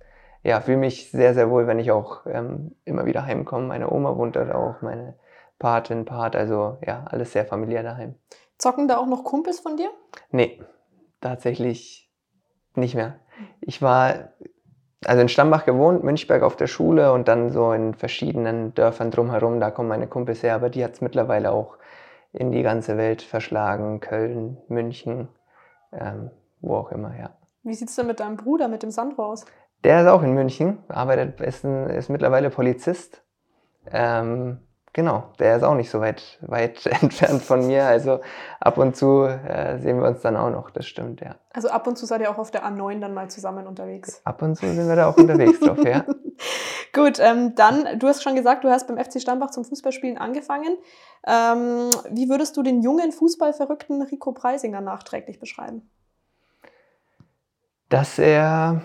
ja, 0.49 0.61
fühle 0.63 0.79
mich 0.79 1.11
sehr, 1.11 1.35
sehr 1.35 1.51
wohl, 1.51 1.67
wenn 1.67 1.79
ich 1.79 1.91
auch 1.91 2.25
ähm, 2.27 2.75
immer 2.85 3.05
wieder 3.05 3.27
heimkomme. 3.27 3.67
Meine 3.67 3.91
Oma 3.91 4.17
wohnt 4.17 4.35
dort 4.37 4.51
auch, 4.51 4.81
meine 4.81 5.15
Patin, 5.59 6.07
Pat, 6.07 6.35
also 6.35 6.79
ja, 6.87 7.05
alles 7.07 7.33
sehr 7.33 7.45
familiär 7.45 7.83
daheim. 7.83 8.15
Zocken 8.57 8.89
da 8.89 8.97
auch 8.97 9.07
noch 9.07 9.25
Kumpels 9.25 9.61
von 9.61 9.77
dir? 9.77 9.91
Nee, 10.31 10.63
tatsächlich 11.21 12.11
nicht 12.75 12.95
mehr. 12.95 13.21
Ich 13.61 13.83
war 13.83 14.31
also 15.05 15.21
in 15.21 15.29
Stambach 15.29 15.67
gewohnt, 15.67 16.03
Münchberg 16.03 16.43
auf 16.43 16.57
der 16.57 16.67
Schule 16.67 17.13
und 17.13 17.29
dann 17.29 17.51
so 17.51 17.73
in 17.73 17.95
verschiedenen 17.95 18.75
Dörfern 18.75 19.11
drumherum, 19.11 19.61
da 19.61 19.71
kommen 19.71 19.89
meine 19.89 20.09
Kumpels 20.09 20.43
her, 20.43 20.55
aber 20.55 20.71
die 20.71 20.83
hat 20.83 20.95
es 20.95 21.01
mittlerweile 21.01 21.53
auch 21.53 21.77
in 22.33 22.51
die 22.53 22.63
ganze 22.63 22.97
Welt 22.97 23.23
verschlagen, 23.23 24.01
Köln, 24.01 24.57
München, 24.69 25.29
ähm, 25.93 26.31
wo 26.61 26.77
auch 26.77 26.91
immer, 26.91 27.17
ja. 27.17 27.31
Wie 27.63 27.75
sieht 27.75 27.91
es 27.91 27.97
denn 27.97 28.07
mit 28.07 28.21
deinem 28.21 28.37
Bruder, 28.37 28.67
mit 28.67 28.83
dem 28.83 28.91
Sandro 28.91 29.25
aus? 29.25 29.45
Der 29.85 30.03
ist 30.03 30.09
auch 30.09 30.23
in 30.23 30.35
München, 30.35 30.79
arbeitet, 30.89 31.41
ist, 31.41 31.65
ein, 31.65 31.89
ist 31.91 32.09
mittlerweile 32.09 32.51
Polizist. 32.51 33.23
Ähm, 33.91 34.59
genau, 34.93 35.25
der 35.39 35.57
ist 35.57 35.63
auch 35.63 35.75
nicht 35.75 35.91
so 35.91 36.01
weit, 36.01 36.39
weit 36.43 36.85
entfernt 37.03 37.43
von 37.43 37.67
mir. 37.67 37.87
Also 37.87 38.21
ab 38.61 38.79
und 38.79 38.97
zu 38.97 39.25
äh, 39.25 39.79
sehen 39.79 40.01
wir 40.01 40.09
uns 40.09 40.21
dann 40.21 40.37
auch 40.37 40.51
noch, 40.51 40.71
das 40.71 40.87
stimmt, 40.87 41.21
ja. 41.21 41.37
Also 41.53 41.69
ab 41.69 41.87
und 41.87 41.97
zu 41.97 42.07
seid 42.07 42.21
ihr 42.21 42.31
auch 42.31 42.39
auf 42.39 42.51
der 42.51 42.65
A9 42.65 43.01
dann 43.01 43.15
mal 43.15 43.31
zusammen 43.31 43.67
unterwegs. 43.67 44.21
Ab 44.25 44.43
und 44.43 44.57
zu 44.57 44.67
sind 44.67 44.89
wir 44.89 44.97
da 44.97 45.09
auch 45.09 45.17
unterwegs 45.17 45.61
drauf, 45.61 45.79
ja. 45.85 46.05
Gut, 46.93 47.21
ähm, 47.21 47.55
dann, 47.55 47.99
du 47.99 48.09
hast 48.09 48.23
schon 48.23 48.35
gesagt, 48.35 48.65
du 48.65 48.71
hast 48.71 48.89
beim 48.89 48.99
FC 48.99 49.21
Stambach 49.21 49.51
zum 49.51 49.65
Fußballspielen 49.65 50.19
angefangen. 50.19 50.77
Ähm, 51.27 51.91
wie 52.11 52.29
würdest 52.29 52.57
du 52.57 52.63
den 52.63 52.83
jungen 52.83 53.13
Fußballverrückten 53.13 54.03
Rico 54.03 54.33
Preisinger 54.33 54.81
nachträglich 54.81 55.39
beschreiben? 55.39 55.89
Dass 57.89 58.19
er 58.19 58.83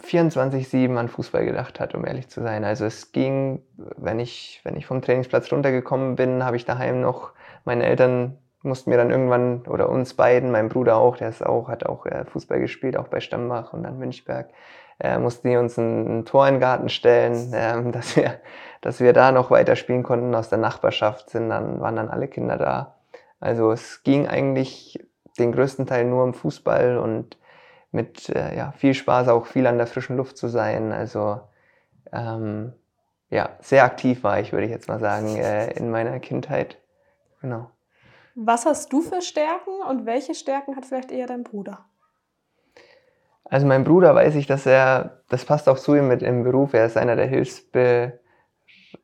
24-7 0.00 0.96
an 0.96 1.08
Fußball 1.08 1.44
gedacht 1.44 1.80
hat, 1.80 1.94
um 1.94 2.06
ehrlich 2.06 2.28
zu 2.28 2.42
sein. 2.42 2.64
Also 2.64 2.84
es 2.84 3.12
ging, 3.12 3.62
wenn 3.76 4.18
ich, 4.18 4.60
wenn 4.64 4.76
ich 4.76 4.86
vom 4.86 5.02
Trainingsplatz 5.02 5.52
runtergekommen 5.52 6.16
bin, 6.16 6.44
habe 6.44 6.56
ich 6.56 6.64
daheim 6.64 7.00
noch, 7.00 7.32
meine 7.64 7.84
Eltern 7.84 8.38
mussten 8.62 8.90
mir 8.90 8.96
dann 8.96 9.10
irgendwann, 9.10 9.62
oder 9.68 9.88
uns 9.88 10.14
beiden, 10.14 10.50
mein 10.50 10.68
Bruder 10.68 10.96
auch, 10.96 11.16
der 11.16 11.28
ist 11.28 11.44
auch, 11.44 11.68
hat 11.68 11.86
auch 11.86 12.06
äh, 12.06 12.24
Fußball 12.24 12.60
gespielt, 12.60 12.96
auch 12.96 13.08
bei 13.08 13.20
Stambach 13.20 13.72
und 13.72 13.82
dann 13.82 13.98
Münchberg, 13.98 14.48
äh, 15.00 15.18
mussten 15.18 15.50
die 15.50 15.56
uns 15.56 15.76
ein, 15.76 16.20
ein 16.20 16.24
Tor 16.24 16.48
in 16.48 16.54
den 16.54 16.60
Garten 16.60 16.88
stellen, 16.88 17.52
ähm, 17.54 17.92
dass 17.92 18.16
wir, 18.16 18.40
dass 18.80 19.00
wir 19.00 19.12
da 19.12 19.32
noch 19.32 19.50
weiterspielen 19.50 20.02
konnten 20.02 20.34
aus 20.34 20.48
der 20.48 20.58
Nachbarschaft, 20.58 21.30
sind 21.30 21.50
dann, 21.50 21.80
waren 21.80 21.96
dann 21.96 22.08
alle 22.08 22.28
Kinder 22.28 22.56
da. 22.56 22.96
Also 23.38 23.70
es 23.70 24.02
ging 24.02 24.26
eigentlich 24.26 24.98
den 25.38 25.52
größten 25.52 25.86
Teil 25.86 26.06
nur 26.06 26.24
um 26.24 26.32
Fußball 26.32 26.96
und 26.96 27.36
mit 27.94 28.28
äh, 28.28 28.56
ja, 28.56 28.72
viel 28.72 28.92
Spaß 28.92 29.28
auch 29.28 29.46
viel 29.46 29.66
an 29.66 29.78
der 29.78 29.86
frischen 29.86 30.16
Luft 30.16 30.36
zu 30.36 30.48
sein. 30.48 30.92
Also 30.92 31.40
ähm, 32.12 32.72
ja, 33.30 33.50
sehr 33.60 33.84
aktiv 33.84 34.22
war 34.22 34.40
ich, 34.40 34.52
würde 34.52 34.66
ich 34.66 34.72
jetzt 34.72 34.88
mal 34.88 35.00
sagen, 35.00 35.36
äh, 35.36 35.70
in 35.72 35.90
meiner 35.90 36.18
Kindheit. 36.20 36.78
Genau. 37.40 37.70
Was 38.34 38.66
hast 38.66 38.92
du 38.92 39.00
für 39.00 39.22
Stärken 39.22 39.70
und 39.88 40.06
welche 40.06 40.34
Stärken 40.34 40.76
hat 40.76 40.86
vielleicht 40.86 41.12
eher 41.12 41.26
dein 41.26 41.44
Bruder? 41.44 41.84
Also 43.44 43.66
mein 43.66 43.84
Bruder 43.84 44.14
weiß 44.14 44.34
ich, 44.34 44.46
dass 44.46 44.66
er, 44.66 45.20
das 45.28 45.44
passt 45.44 45.68
auch 45.68 45.78
zu 45.78 45.94
ihm 45.94 46.08
mit 46.08 46.22
im 46.22 46.42
Beruf, 46.42 46.72
er 46.74 46.86
ist 46.86 46.96
einer 46.96 47.14
der 47.14 47.26
Hilfsbe, 47.26 48.18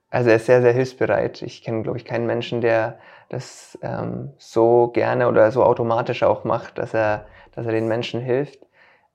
also 0.09 0.31
er 0.31 0.37
ist 0.37 0.47
sehr, 0.47 0.63
sehr 0.63 0.73
hilfsbereit. 0.73 1.43
Ich 1.43 1.63
kenne, 1.63 1.83
glaube 1.83 1.99
ich, 1.99 2.05
keinen 2.05 2.27
Menschen, 2.27 2.61
der 2.61 2.99
das 3.29 3.79
ähm, 3.83 4.33
so 4.39 4.89
gerne 4.89 5.29
oder 5.29 5.53
so 5.53 5.63
automatisch 5.63 6.25
auch 6.25 6.43
macht, 6.43 6.79
dass 6.79 6.95
er, 6.95 7.27
dass 7.53 7.67
er 7.67 7.73
den 7.73 7.87
Menschen 7.87 8.21
hilft. 8.21 8.59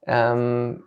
Ähm, 0.08 0.84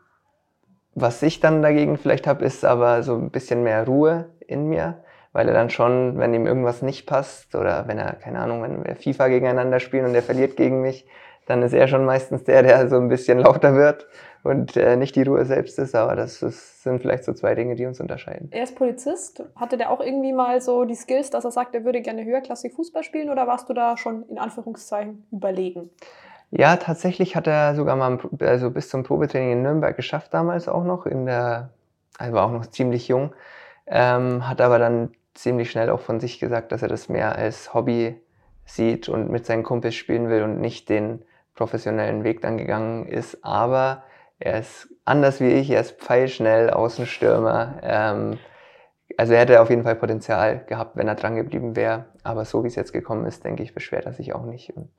was 0.94 1.22
ich 1.22 1.40
dann 1.40 1.62
dagegen 1.62 1.96
vielleicht 1.96 2.26
habe, 2.26 2.44
ist 2.44 2.64
aber 2.64 3.02
so 3.02 3.14
ein 3.14 3.30
bisschen 3.30 3.62
mehr 3.62 3.86
Ruhe 3.86 4.30
in 4.46 4.68
mir, 4.68 5.04
weil 5.32 5.48
er 5.48 5.54
dann 5.54 5.70
schon, 5.70 6.18
wenn 6.18 6.34
ihm 6.34 6.46
irgendwas 6.46 6.82
nicht 6.82 7.06
passt 7.06 7.54
oder 7.54 7.86
wenn 7.86 7.98
er, 7.98 8.14
keine 8.14 8.40
Ahnung, 8.40 8.62
wenn 8.62 8.84
wir 8.84 8.96
FIFA 8.96 9.28
gegeneinander 9.28 9.80
spielen 9.80 10.06
und 10.06 10.14
er 10.14 10.22
verliert 10.22 10.56
gegen 10.56 10.80
mich, 10.80 11.06
dann 11.46 11.62
ist 11.62 11.72
er 11.72 11.88
schon 11.88 12.04
meistens 12.04 12.44
der, 12.44 12.62
der 12.62 12.88
so 12.88 12.96
ein 12.96 13.08
bisschen 13.08 13.38
lauter 13.38 13.74
wird 13.74 14.06
und 14.42 14.76
äh, 14.76 14.96
nicht 14.96 15.16
die 15.16 15.22
Ruhe 15.22 15.44
selbst 15.44 15.78
ist. 15.78 15.94
Aber 15.94 16.14
das 16.14 16.42
ist, 16.42 16.82
sind 16.82 17.00
vielleicht 17.00 17.24
so 17.24 17.32
zwei 17.32 17.54
Dinge, 17.54 17.74
die 17.74 17.86
uns 17.86 18.00
unterscheiden. 18.00 18.48
Er 18.50 18.64
ist 18.64 18.76
Polizist. 18.76 19.42
Hatte 19.56 19.76
der 19.76 19.90
auch 19.90 20.00
irgendwie 20.00 20.32
mal 20.32 20.60
so 20.60 20.84
die 20.84 20.94
Skills, 20.94 21.30
dass 21.30 21.44
er 21.44 21.50
sagt, 21.50 21.74
er 21.74 21.84
würde 21.84 22.02
gerne 22.02 22.24
höherklassig 22.24 22.74
Fußball 22.74 23.02
spielen 23.02 23.30
oder 23.30 23.46
warst 23.46 23.68
du 23.68 23.72
da 23.72 23.96
schon 23.96 24.24
in 24.28 24.38
Anführungszeichen 24.38 25.26
überlegen? 25.32 25.90
Ja, 26.50 26.76
tatsächlich 26.76 27.36
hat 27.36 27.46
er 27.46 27.74
sogar 27.74 27.96
mal 27.96 28.18
also 28.40 28.70
bis 28.70 28.88
zum 28.88 29.02
Probetraining 29.02 29.52
in 29.52 29.62
Nürnberg 29.62 29.96
geschafft, 29.96 30.32
damals 30.32 30.66
auch 30.68 30.84
noch. 30.84 31.04
In 31.06 31.26
der, 31.26 31.70
er 32.18 32.32
war 32.32 32.46
auch 32.46 32.52
noch 32.52 32.66
ziemlich 32.66 33.08
jung, 33.08 33.34
ähm, 33.86 34.48
hat 34.48 34.60
aber 34.60 34.78
dann 34.78 35.12
ziemlich 35.34 35.70
schnell 35.70 35.90
auch 35.90 36.00
von 36.00 36.20
sich 36.20 36.40
gesagt, 36.40 36.72
dass 36.72 36.82
er 36.82 36.88
das 36.88 37.08
mehr 37.08 37.36
als 37.36 37.74
Hobby 37.74 38.20
sieht 38.64 39.08
und 39.08 39.30
mit 39.30 39.46
seinen 39.46 39.62
Kumpels 39.62 39.94
spielen 39.94 40.28
will 40.30 40.42
und 40.42 40.60
nicht 40.60 40.88
den 40.88 41.22
professionellen 41.54 42.24
Weg 42.24 42.40
dann 42.42 42.58
gegangen 42.58 43.06
ist. 43.06 43.44
Aber 43.44 44.04
er 44.38 44.60
ist 44.60 44.88
anders 45.04 45.40
wie 45.40 45.50
ich, 45.50 45.70
er 45.70 45.80
ist 45.82 46.00
pfeilschnell, 46.00 46.70
Außenstürmer. 46.70 47.80
Ähm, 47.82 48.38
also 49.18 49.34
er 49.34 49.40
hätte 49.40 49.60
auf 49.60 49.70
jeden 49.70 49.84
Fall 49.84 49.96
Potenzial 49.96 50.64
gehabt, 50.66 50.96
wenn 50.96 51.08
er 51.08 51.14
dran 51.14 51.36
geblieben 51.36 51.76
wäre. 51.76 52.06
Aber 52.24 52.44
so 52.44 52.64
wie 52.64 52.68
es 52.68 52.76
jetzt 52.76 52.92
gekommen 52.92 53.26
ist, 53.26 53.44
denke 53.44 53.62
ich, 53.62 53.74
beschwert 53.74 54.06
er 54.06 54.12
sich 54.12 54.34
auch 54.34 54.44
nicht 54.44 54.70
und 54.76 54.90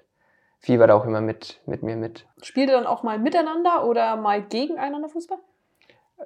fiebert 0.60 0.92
auch 0.92 1.06
immer 1.06 1.22
mit, 1.22 1.60
mit 1.66 1.84
mir 1.84 1.96
mit. 1.96 2.26
Spielt 2.42 2.70
ihr 2.70 2.76
dann 2.76 2.86
auch 2.86 3.04
mal 3.04 3.18
miteinander 3.18 3.86
oder 3.86 4.16
mal 4.16 4.42
gegeneinander 4.42 5.10
Fußball? 5.10 5.38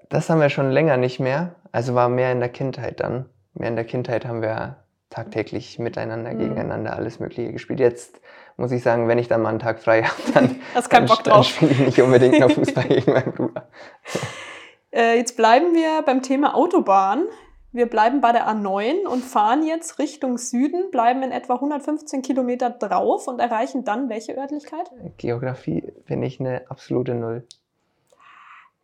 Das 0.09 0.29
haben 0.29 0.41
wir 0.41 0.49
schon 0.49 0.71
länger 0.71 0.97
nicht 0.97 1.19
mehr. 1.19 1.55
Also 1.71 1.95
war 1.95 2.09
mehr 2.09 2.31
in 2.31 2.39
der 2.39 2.49
Kindheit 2.49 2.99
dann. 2.99 3.29
Mehr 3.53 3.69
in 3.69 3.75
der 3.75 3.85
Kindheit 3.85 4.25
haben 4.25 4.41
wir 4.41 4.77
tagtäglich 5.09 5.77
miteinander, 5.77 6.33
mhm. 6.33 6.39
gegeneinander 6.39 6.95
alles 6.95 7.19
Mögliche 7.19 7.51
gespielt. 7.51 7.79
Jetzt 7.79 8.19
muss 8.57 8.71
ich 8.71 8.81
sagen, 8.81 9.07
wenn 9.07 9.19
ich 9.19 9.27
dann 9.27 9.41
mal 9.41 9.49
einen 9.49 9.59
Tag 9.59 9.79
frei 9.79 10.03
habe, 10.03 10.21
dann, 10.33 10.61
dann, 10.89 11.07
dann 11.23 11.43
spiele 11.43 11.71
ich 11.71 11.79
nicht 11.79 12.01
unbedingt 12.01 12.39
noch 12.39 12.51
Fußball 12.51 12.85
gegen 12.85 13.11
meinen 13.11 13.33
Bruder. 13.33 13.69
Äh, 14.95 15.17
jetzt 15.17 15.35
bleiben 15.35 15.73
wir 15.73 16.03
beim 16.03 16.21
Thema 16.21 16.53
Autobahn. 16.53 17.23
Wir 17.73 17.87
bleiben 17.89 18.21
bei 18.21 18.31
der 18.31 18.47
A9 18.47 19.07
und 19.07 19.23
fahren 19.23 19.65
jetzt 19.65 19.97
Richtung 19.97 20.37
Süden, 20.37 20.91
bleiben 20.91 21.23
in 21.23 21.31
etwa 21.31 21.55
115 21.55 22.21
Kilometer 22.21 22.69
drauf 22.69 23.27
und 23.27 23.39
erreichen 23.39 23.83
dann 23.83 24.09
welche 24.09 24.37
Örtlichkeit? 24.37 24.91
Geografie 25.17 25.91
bin 26.05 26.21
ich 26.21 26.39
eine 26.39 26.69
absolute 26.69 27.15
Null. 27.15 27.47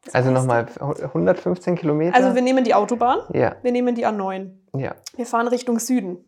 Das 0.04 0.15
also 0.15 0.32
nochmal 0.32 0.65
115 0.80 1.75
Kilometer. 1.75 2.15
Also 2.15 2.34
wir 2.34 2.41
nehmen 2.41 2.63
die 2.63 2.73
Autobahn, 2.73 3.19
ja. 3.32 3.58
wir 3.62 3.71
nehmen 3.71 3.93
die 3.93 4.08
A9. 4.08 4.49
Ja. 4.75 4.95
Wir 5.15 5.25
fahren 5.28 5.47
Richtung 5.47 5.78
Süden 5.78 6.25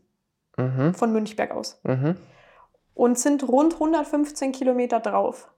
mhm. 0.55 0.93
von 0.93 1.11
Münchberg 1.11 1.51
aus. 1.51 1.79
Mhm. 1.81 2.15
Und 2.93 3.17
sind 3.17 3.47
rund 3.47 3.73
115 3.73 4.51
Kilometer 4.51 4.99
drauf. 4.99 5.51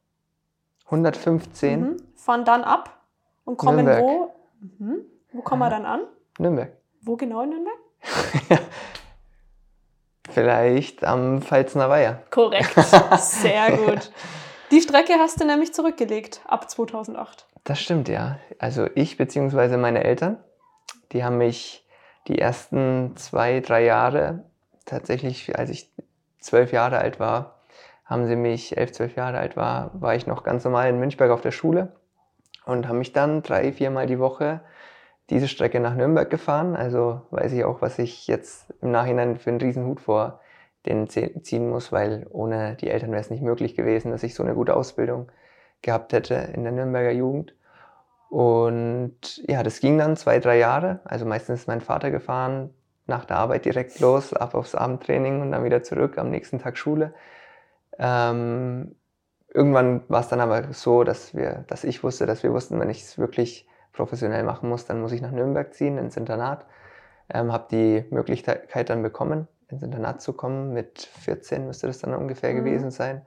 115? 0.85 1.81
Mhm. 1.81 1.97
Fahren 2.15 2.45
dann 2.45 2.63
ab 2.63 3.01
und 3.43 3.57
kommen 3.57 3.83
Nürnberg. 3.83 4.03
wo? 4.03 4.33
Mhm. 4.61 5.01
Wo 5.33 5.41
kommen 5.41 5.59
wir 5.59 5.69
dann 5.69 5.85
an? 5.85 6.01
Nürnberg. 6.39 6.71
Wo 7.05 7.17
genau 7.17 7.43
in 7.43 7.49
Nürnberg? 7.49 7.75
Vielleicht 10.29 11.03
am 11.03 11.41
Pfalzner 11.41 11.89
Weiher. 11.89 12.23
Korrekt, 12.29 12.73
sehr 13.19 13.75
gut. 13.75 14.11
Die 14.71 14.81
Strecke 14.81 15.13
hast 15.19 15.39
du 15.41 15.45
nämlich 15.45 15.73
zurückgelegt 15.73 16.41
ab 16.47 16.69
2008. 16.69 17.45
Das 17.65 17.81
stimmt, 17.81 18.07
ja. 18.07 18.39
Also 18.57 18.87
ich 18.95 19.17
bzw. 19.17 19.75
meine 19.75 20.03
Eltern, 20.05 20.37
die 21.11 21.25
haben 21.25 21.37
mich 21.37 21.85
die 22.27 22.39
ersten 22.39 23.17
zwei, 23.17 23.59
drei 23.59 23.83
Jahre, 23.83 24.45
tatsächlich 24.85 25.57
als 25.57 25.69
ich 25.69 25.91
zwölf 26.39 26.71
Jahre 26.71 26.99
alt 26.99 27.19
war, 27.19 27.59
haben 28.05 28.27
sie 28.27 28.37
mich, 28.37 28.77
elf, 28.77 28.93
zwölf 28.93 29.15
Jahre 29.17 29.39
alt 29.39 29.57
war, 29.57 29.91
war 29.93 30.15
ich 30.15 30.25
noch 30.25 30.43
ganz 30.43 30.63
normal 30.63 30.89
in 30.89 30.99
Münchberg 30.99 31.31
auf 31.31 31.41
der 31.41 31.51
Schule 31.51 31.91
und 32.65 32.87
haben 32.87 32.99
mich 32.99 33.11
dann 33.11 33.43
drei, 33.43 33.73
viermal 33.73 34.07
die 34.07 34.19
Woche 34.19 34.61
diese 35.29 35.47
Strecke 35.47 35.79
nach 35.79 35.95
Nürnberg 35.95 36.29
gefahren. 36.29 36.75
Also 36.75 37.21
weiß 37.31 37.53
ich 37.53 37.63
auch, 37.65 37.81
was 37.81 37.99
ich 37.99 38.27
jetzt 38.27 38.73
im 38.81 38.91
Nachhinein 38.91 39.37
für 39.37 39.49
einen 39.49 39.61
Riesenhut 39.61 39.99
vor 40.01 40.39
den 40.85 41.07
ziehen 41.07 41.69
muss, 41.69 41.91
weil 41.91 42.27
ohne 42.29 42.75
die 42.75 42.89
Eltern 42.89 43.11
wäre 43.11 43.21
es 43.21 43.29
nicht 43.29 43.41
möglich 43.41 43.75
gewesen, 43.75 44.11
dass 44.11 44.23
ich 44.23 44.35
so 44.35 44.43
eine 44.43 44.53
gute 44.53 44.75
Ausbildung 44.75 45.31
gehabt 45.81 46.13
hätte 46.13 46.35
in 46.53 46.63
der 46.63 46.73
Nürnberger 46.73 47.11
Jugend. 47.11 47.55
Und 48.29 49.43
ja, 49.47 49.63
das 49.63 49.79
ging 49.79 49.97
dann 49.97 50.17
zwei, 50.17 50.39
drei 50.39 50.57
Jahre. 50.57 50.99
Also 51.05 51.25
meistens 51.25 51.61
ist 51.61 51.67
mein 51.67 51.81
Vater 51.81 52.11
gefahren, 52.11 52.71
nach 53.05 53.25
der 53.25 53.37
Arbeit 53.37 53.65
direkt 53.65 53.99
los, 53.99 54.33
ab 54.33 54.55
aufs 54.55 54.75
Abendtraining 54.75 55.41
und 55.41 55.51
dann 55.51 55.63
wieder 55.63 55.83
zurück, 55.83 56.17
am 56.17 56.29
nächsten 56.29 56.59
Tag 56.59 56.77
Schule. 56.77 57.13
Ähm, 57.99 58.95
irgendwann 59.53 60.03
war 60.07 60.21
es 60.21 60.29
dann 60.29 60.39
aber 60.39 60.73
so, 60.73 61.03
dass, 61.03 61.35
wir, 61.35 61.65
dass 61.67 61.83
ich 61.83 62.03
wusste, 62.03 62.25
dass 62.25 62.43
wir 62.43 62.53
wussten, 62.53 62.79
wenn 62.79 62.89
ich 62.89 63.03
es 63.03 63.17
wirklich 63.17 63.67
professionell 63.93 64.43
machen 64.43 64.69
muss, 64.69 64.85
dann 64.85 65.01
muss 65.01 65.11
ich 65.11 65.21
nach 65.21 65.31
Nürnberg 65.31 65.73
ziehen, 65.73 65.97
ins 65.97 66.17
Internat. 66.17 66.65
Ähm, 67.29 67.53
habe 67.53 67.67
die 67.71 68.05
Möglichkeit 68.09 68.89
dann 68.89 69.01
bekommen, 69.01 69.47
ins 69.69 69.83
Internat 69.83 70.21
zu 70.21 70.33
kommen. 70.33 70.73
Mit 70.73 71.09
14 71.21 71.65
müsste 71.65 71.87
das 71.87 71.99
dann 71.99 72.13
ungefähr 72.13 72.51
mhm. 72.51 72.57
gewesen 72.57 72.91
sein. 72.91 73.21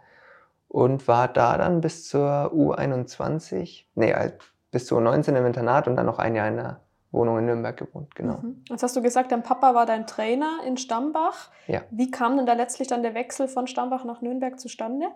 Und 0.68 1.08
war 1.08 1.28
da 1.28 1.56
dann 1.56 1.80
bis 1.80 2.06
zur 2.06 2.52
U21, 2.52 3.84
nee, 3.94 4.10
äh, 4.10 4.32
bis 4.72 4.86
zur 4.86 5.00
U19 5.00 5.36
im 5.36 5.46
Internat 5.46 5.88
und 5.88 5.96
dann 5.96 6.06
noch 6.06 6.18
ein 6.18 6.34
Jahr 6.34 6.48
in 6.48 6.56
der 6.56 6.80
Wohnung 7.12 7.38
in 7.38 7.46
Nürnberg 7.46 7.76
gewohnt, 7.76 8.14
genau. 8.14 8.38
Mhm. 8.42 8.62
Jetzt 8.68 8.82
hast 8.82 8.96
du 8.96 9.00
gesagt, 9.00 9.32
dein 9.32 9.44
Papa 9.44 9.74
war 9.74 9.86
dein 9.86 10.06
Trainer 10.06 10.58
in 10.66 10.76
Stambach. 10.76 11.50
Ja. 11.68 11.82
Wie 11.90 12.10
kam 12.10 12.36
denn 12.36 12.46
da 12.46 12.52
letztlich 12.52 12.88
dann 12.88 13.02
der 13.02 13.14
Wechsel 13.14 13.48
von 13.48 13.68
Stambach 13.68 14.04
nach 14.04 14.20
Nürnberg 14.20 14.58
zustande? 14.58 15.06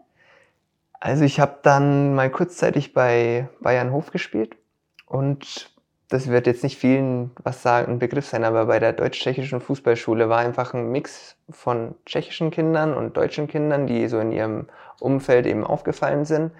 Also 1.00 1.24
ich 1.24 1.40
habe 1.40 1.58
dann 1.62 2.14
mal 2.14 2.30
kurzzeitig 2.30 2.94
bei 2.94 3.48
Bayern 3.60 3.92
Hof 3.92 4.12
gespielt 4.12 4.56
und 5.10 5.74
das 6.08 6.28
wird 6.28 6.46
jetzt 6.46 6.62
nicht 6.62 6.78
vielen 6.78 7.32
was 7.42 7.62
sagen, 7.62 7.92
ein 7.92 7.98
Begriff 7.98 8.26
sein, 8.26 8.44
aber 8.44 8.66
bei 8.66 8.78
der 8.78 8.92
deutsch-tschechischen 8.92 9.60
Fußballschule 9.60 10.28
war 10.28 10.38
einfach 10.38 10.72
ein 10.72 10.92
Mix 10.92 11.36
von 11.50 11.96
tschechischen 12.06 12.52
Kindern 12.52 12.94
und 12.94 13.16
deutschen 13.16 13.48
Kindern, 13.48 13.88
die 13.88 14.06
so 14.06 14.20
in 14.20 14.30
ihrem 14.30 14.68
Umfeld 15.00 15.46
eben 15.46 15.64
aufgefallen 15.64 16.24
sind. 16.24 16.52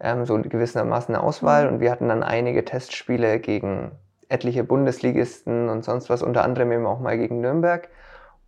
Ähm, 0.00 0.24
so 0.24 0.40
gewissermaßen 0.40 1.14
eine 1.14 1.22
Auswahl 1.22 1.66
mhm. 1.66 1.74
und 1.74 1.80
wir 1.80 1.90
hatten 1.90 2.08
dann 2.08 2.22
einige 2.22 2.64
Testspiele 2.64 3.40
gegen 3.40 3.90
etliche 4.30 4.64
Bundesligisten 4.64 5.68
und 5.68 5.84
sonst 5.84 6.08
was, 6.08 6.22
unter 6.22 6.42
anderem 6.42 6.72
eben 6.72 6.86
auch 6.86 7.00
mal 7.00 7.18
gegen 7.18 7.42
Nürnberg. 7.42 7.90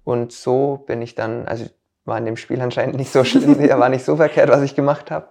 Und 0.04 0.32
so 0.32 0.78
bin 0.86 1.02
ich 1.02 1.14
dann, 1.14 1.46
also 1.46 1.66
war 2.06 2.16
in 2.16 2.24
dem 2.24 2.38
Spiel 2.38 2.62
anscheinend 2.62 2.96
nicht 2.96 3.12
so 3.12 3.24
schlimm, 3.24 3.58
war 3.78 3.90
nicht 3.90 4.06
so 4.06 4.16
verkehrt, 4.16 4.48
was 4.48 4.62
ich 4.62 4.74
gemacht 4.74 5.10
habe. 5.10 5.28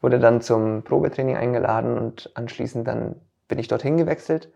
Wurde 0.00 0.20
dann 0.20 0.40
zum 0.40 0.84
Probetraining 0.84 1.36
eingeladen 1.36 1.98
und 1.98 2.30
anschließend 2.34 2.86
dann 2.86 3.16
bin 3.52 3.58
ich 3.58 3.68
dorthin 3.68 3.98
gewechselt 3.98 4.50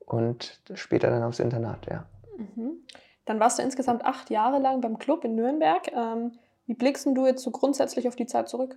und 0.00 0.60
später 0.74 1.08
dann 1.08 1.22
aufs 1.22 1.38
Internat, 1.40 1.86
ja. 1.86 2.04
Mhm. 2.36 2.82
Dann 3.24 3.40
warst 3.40 3.58
du 3.58 3.62
insgesamt 3.62 4.04
acht 4.04 4.28
Jahre 4.28 4.58
lang 4.58 4.82
beim 4.82 4.98
Club 4.98 5.24
in 5.24 5.36
Nürnberg. 5.36 5.90
Ähm, 5.90 6.32
wie 6.66 6.74
blickst 6.74 7.06
du 7.06 7.26
jetzt 7.26 7.42
so 7.42 7.50
grundsätzlich 7.50 8.06
auf 8.08 8.14
die 8.14 8.26
Zeit 8.26 8.50
zurück? 8.50 8.76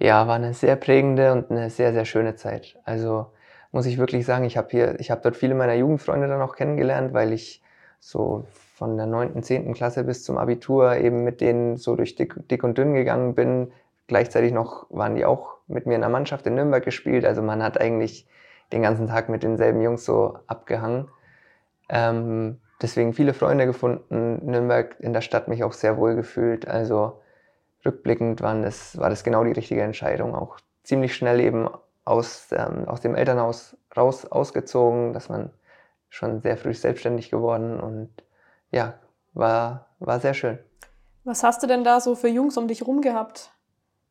Ja, 0.00 0.26
war 0.26 0.34
eine 0.34 0.54
sehr 0.54 0.74
prägende 0.74 1.30
und 1.30 1.52
eine 1.52 1.70
sehr, 1.70 1.92
sehr 1.92 2.04
schöne 2.04 2.34
Zeit. 2.34 2.80
Also 2.82 3.26
muss 3.70 3.86
ich 3.86 3.96
wirklich 3.96 4.26
sagen, 4.26 4.44
ich 4.44 4.56
habe 4.56 4.66
hier, 4.72 4.98
ich 4.98 5.12
habe 5.12 5.20
dort 5.22 5.36
viele 5.36 5.54
meiner 5.54 5.74
Jugendfreunde 5.74 6.26
dann 6.26 6.42
auch 6.42 6.56
kennengelernt, 6.56 7.14
weil 7.14 7.32
ich 7.32 7.62
so 8.00 8.44
von 8.74 8.96
der 8.96 9.06
9., 9.06 9.40
10. 9.40 9.72
Klasse 9.72 10.02
bis 10.02 10.24
zum 10.24 10.36
Abitur 10.36 10.96
eben 10.96 11.22
mit 11.22 11.40
denen 11.40 11.76
so 11.76 11.94
durch 11.94 12.16
dick, 12.16 12.34
dick 12.48 12.64
und 12.64 12.76
dünn 12.76 12.92
gegangen 12.92 13.36
bin. 13.36 13.70
Gleichzeitig 14.08 14.52
noch 14.52 14.86
waren 14.90 15.14
die 15.14 15.24
auch 15.24 15.58
mit 15.68 15.86
mir 15.86 15.94
in 15.94 16.00
der 16.00 16.10
Mannschaft 16.10 16.44
in 16.48 16.56
Nürnberg 16.56 16.84
gespielt. 16.84 17.24
Also 17.24 17.40
man 17.40 17.62
hat 17.62 17.80
eigentlich 17.80 18.26
den 18.72 18.82
ganzen 18.82 19.06
Tag 19.06 19.28
mit 19.28 19.42
denselben 19.42 19.80
Jungs 19.80 20.04
so 20.04 20.38
abgehangen. 20.46 21.08
Ähm, 21.88 22.60
deswegen 22.82 23.12
viele 23.12 23.34
Freunde 23.34 23.66
gefunden, 23.66 24.44
Nürnberg 24.44 24.96
in 24.98 25.12
der 25.12 25.20
Stadt 25.20 25.48
mich 25.48 25.64
auch 25.64 25.72
sehr 25.72 25.96
wohl 25.98 26.14
gefühlt. 26.14 26.66
Also 26.66 27.20
rückblickend 27.84 28.42
waren 28.42 28.62
das, 28.62 28.98
war 28.98 29.10
das 29.10 29.24
genau 29.24 29.44
die 29.44 29.52
richtige 29.52 29.82
Entscheidung. 29.82 30.34
Auch 30.34 30.58
ziemlich 30.82 31.14
schnell 31.14 31.40
eben 31.40 31.68
aus, 32.04 32.48
ähm, 32.52 32.88
aus 32.88 33.00
dem 33.00 33.14
Elternhaus 33.14 33.76
raus 33.96 34.24
ausgezogen, 34.24 35.12
dass 35.12 35.28
man 35.28 35.50
schon 36.08 36.40
sehr 36.40 36.56
früh 36.56 36.74
selbstständig 36.74 37.30
geworden 37.30 37.80
und 37.80 38.10
ja, 38.70 38.94
war, 39.34 39.86
war 39.98 40.20
sehr 40.20 40.34
schön. 40.34 40.58
Was 41.24 41.42
hast 41.42 41.62
du 41.62 41.66
denn 41.66 41.84
da 41.84 42.00
so 42.00 42.14
für 42.14 42.28
Jungs 42.28 42.56
um 42.56 42.68
dich 42.68 42.86
rum 42.86 43.00
gehabt, 43.00 43.50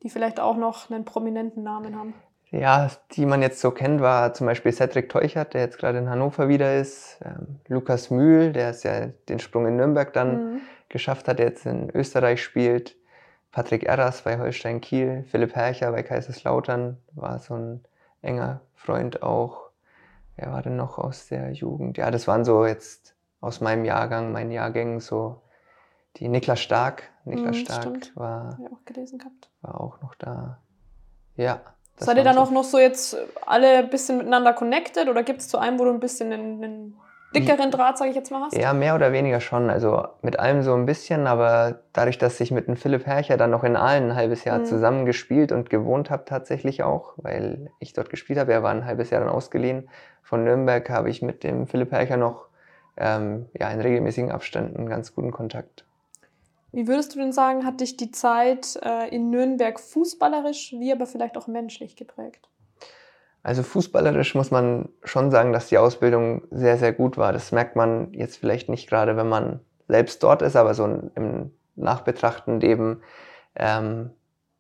die 0.04 0.10
vielleicht 0.10 0.40
auch 0.40 0.58
noch 0.58 0.90
einen 0.90 1.06
prominenten 1.06 1.64
Namen 1.64 1.98
haben? 1.98 2.14
Ja, 2.60 2.90
die 3.12 3.26
man 3.26 3.42
jetzt 3.42 3.60
so 3.60 3.72
kennt, 3.72 4.00
war 4.00 4.34
zum 4.34 4.48
Beispiel 4.48 4.72
Cedric 4.72 5.10
Teuchert, 5.10 5.54
der 5.54 5.62
jetzt 5.62 5.78
gerade 5.78 5.98
in 5.98 6.10
Hannover 6.10 6.48
wieder 6.48 6.80
ist. 6.80 7.20
Ähm, 7.24 7.60
Lukas 7.68 8.10
Mühl, 8.10 8.54
der 8.54 8.70
es 8.70 8.84
ja 8.84 9.08
den 9.28 9.40
Sprung 9.40 9.68
in 9.68 9.76
Nürnberg 9.76 10.14
dann 10.14 10.54
mhm. 10.54 10.62
geschafft 10.88 11.28
hat, 11.28 11.40
der 11.40 11.48
jetzt 11.48 11.66
in 11.66 11.90
Österreich 11.94 12.42
spielt. 12.42 12.96
Patrick 13.52 13.84
Erras 13.84 14.22
bei 14.22 14.38
Holstein 14.38 14.80
Kiel. 14.80 15.26
Philipp 15.30 15.56
Hercher 15.56 15.92
bei 15.92 16.04
Kaiserslautern 16.04 16.98
war 17.14 17.40
so 17.40 17.56
ein 17.56 17.84
enger 18.22 18.62
Freund 18.74 19.22
auch. 19.22 19.70
Wer 20.38 20.52
war 20.52 20.62
denn 20.62 20.78
noch 20.78 20.98
aus 20.98 21.28
der 21.28 21.52
Jugend? 21.52 21.98
Ja, 21.98 22.10
das 22.10 22.28
waren 22.28 22.46
so 22.46 22.66
jetzt 22.66 23.16
aus 23.42 23.60
meinem 23.60 23.84
Jahrgang, 23.84 24.32
meinen 24.32 24.52
Jahrgängen 24.52 25.02
so 25.02 25.42
die 26.18 26.30
Niklas 26.30 26.62
Stark. 26.62 27.04
Niklas 27.26 27.58
mhm, 27.58 27.60
Stark 27.62 27.82
stimmt. 27.82 28.16
war, 28.16 28.58
auch 28.72 28.86
gelesen 28.86 29.20
gehabt. 29.20 29.50
war 29.62 29.82
auch 29.82 30.02
noch 30.02 30.16
da. 30.16 30.60
Ja. 31.36 31.62
Seid 31.98 32.18
ihr 32.18 32.24
dann 32.24 32.38
auch 32.38 32.52
noch 32.52 32.64
so 32.64 32.78
jetzt 32.78 33.18
alle 33.46 33.78
ein 33.78 33.90
bisschen 33.90 34.18
miteinander 34.18 34.54
connected 34.54 35.08
oder 35.08 35.24
gibt 35.24 35.42
es 35.42 35.48
zu 35.48 35.58
einem, 35.58 35.80
wo 35.80 35.86
du 35.86 35.92
ein 35.92 36.00
bisschen 36.00 36.34
einen, 36.34 36.64
einen 36.64 37.00
dickeren 37.34 37.72
Draht, 37.72 37.98
sage 37.98 38.10
ich 38.10 38.16
jetzt 38.16 38.32
mal, 38.32 38.42
hast? 38.42 38.56
Ja, 38.58 38.74
mehr 38.74 38.96
oder 38.96 39.12
weniger 39.14 39.40
schon. 39.40 39.70
Also 39.70 40.06
mit 40.22 40.38
allem 40.40 40.62
so 40.62 40.74
ein 40.74 40.86
bisschen, 40.86 41.26
aber 41.28 41.80
dadurch, 41.94 42.18
dass 42.18 42.40
ich 42.40 42.52
mit 42.52 42.68
dem 42.68 42.76
Philipp 42.76 43.06
Hercher 43.06 43.38
dann 43.38 43.52
noch 43.52 43.64
in 43.64 43.76
Aalen 43.76 44.12
ein 44.12 44.16
halbes 44.16 44.44
Jahr 44.44 44.60
Mhm. 44.60 44.66
zusammen 44.66 45.06
gespielt 45.06 45.52
und 45.52 45.70
gewohnt 45.70 46.10
habe 46.10 46.26
tatsächlich 46.26 46.84
auch, 46.84 47.14
weil 47.18 47.72
ich 47.80 47.94
dort 47.94 48.10
gespielt 48.10 48.40
habe, 48.40 48.52
er 48.54 48.64
war 48.64 48.72
ein 48.72 48.86
halbes 48.86 49.10
Jahr 49.10 49.22
dann 49.22 49.30
ausgeliehen. 49.30 49.90
Von 50.22 50.44
Nürnberg 50.44 50.90
habe 50.90 51.10
ich 51.10 51.22
mit 51.22 51.44
dem 51.44 51.68
Philipp 51.68 51.92
Hercher 51.92 52.18
noch 52.18 52.48
ähm, 52.98 53.48
ja, 53.58 53.70
in 53.70 53.82
regelmäßigen 53.82 54.32
Abständen 54.32 54.88
ganz 54.90 55.14
guten 55.14 55.32
Kontakt. 55.32 55.86
Wie 56.76 56.90
würdest 56.90 57.16
du 57.16 57.20
denn 57.20 57.32
sagen, 57.32 57.66
hat 57.66 57.80
dich 57.80 57.96
die 57.96 58.12
Zeit 58.12 58.78
äh, 58.84 59.08
in 59.08 59.30
Nürnberg 59.30 59.80
fußballerisch, 59.80 60.74
wie 60.78 60.92
aber 60.92 61.06
vielleicht 61.06 61.38
auch 61.38 61.48
menschlich 61.48 61.96
geprägt? 61.96 62.50
Also 63.44 63.64
fußballerisch 63.64 64.36
muss 64.36 64.52
man 64.52 64.90
schon 65.06 65.32
sagen, 65.32 65.54
dass 65.54 65.70
die 65.70 65.78
Ausbildung 65.78 66.42
sehr, 66.52 66.78
sehr 66.78 66.92
gut 66.92 67.18
war. 67.18 67.32
Das 67.32 67.54
merkt 67.54 67.78
man 67.78 68.14
jetzt 68.14 68.36
vielleicht 68.36 68.68
nicht 68.68 68.90
gerade, 68.90 69.16
wenn 69.16 69.30
man 69.30 69.62
selbst 69.88 70.22
dort 70.22 70.42
ist, 70.42 70.58
aber 70.58 70.74
so 70.74 70.84
im 71.16 71.52
Nachbetrachten 71.78 72.60
eben, 72.60 73.02
ähm, 73.56 74.10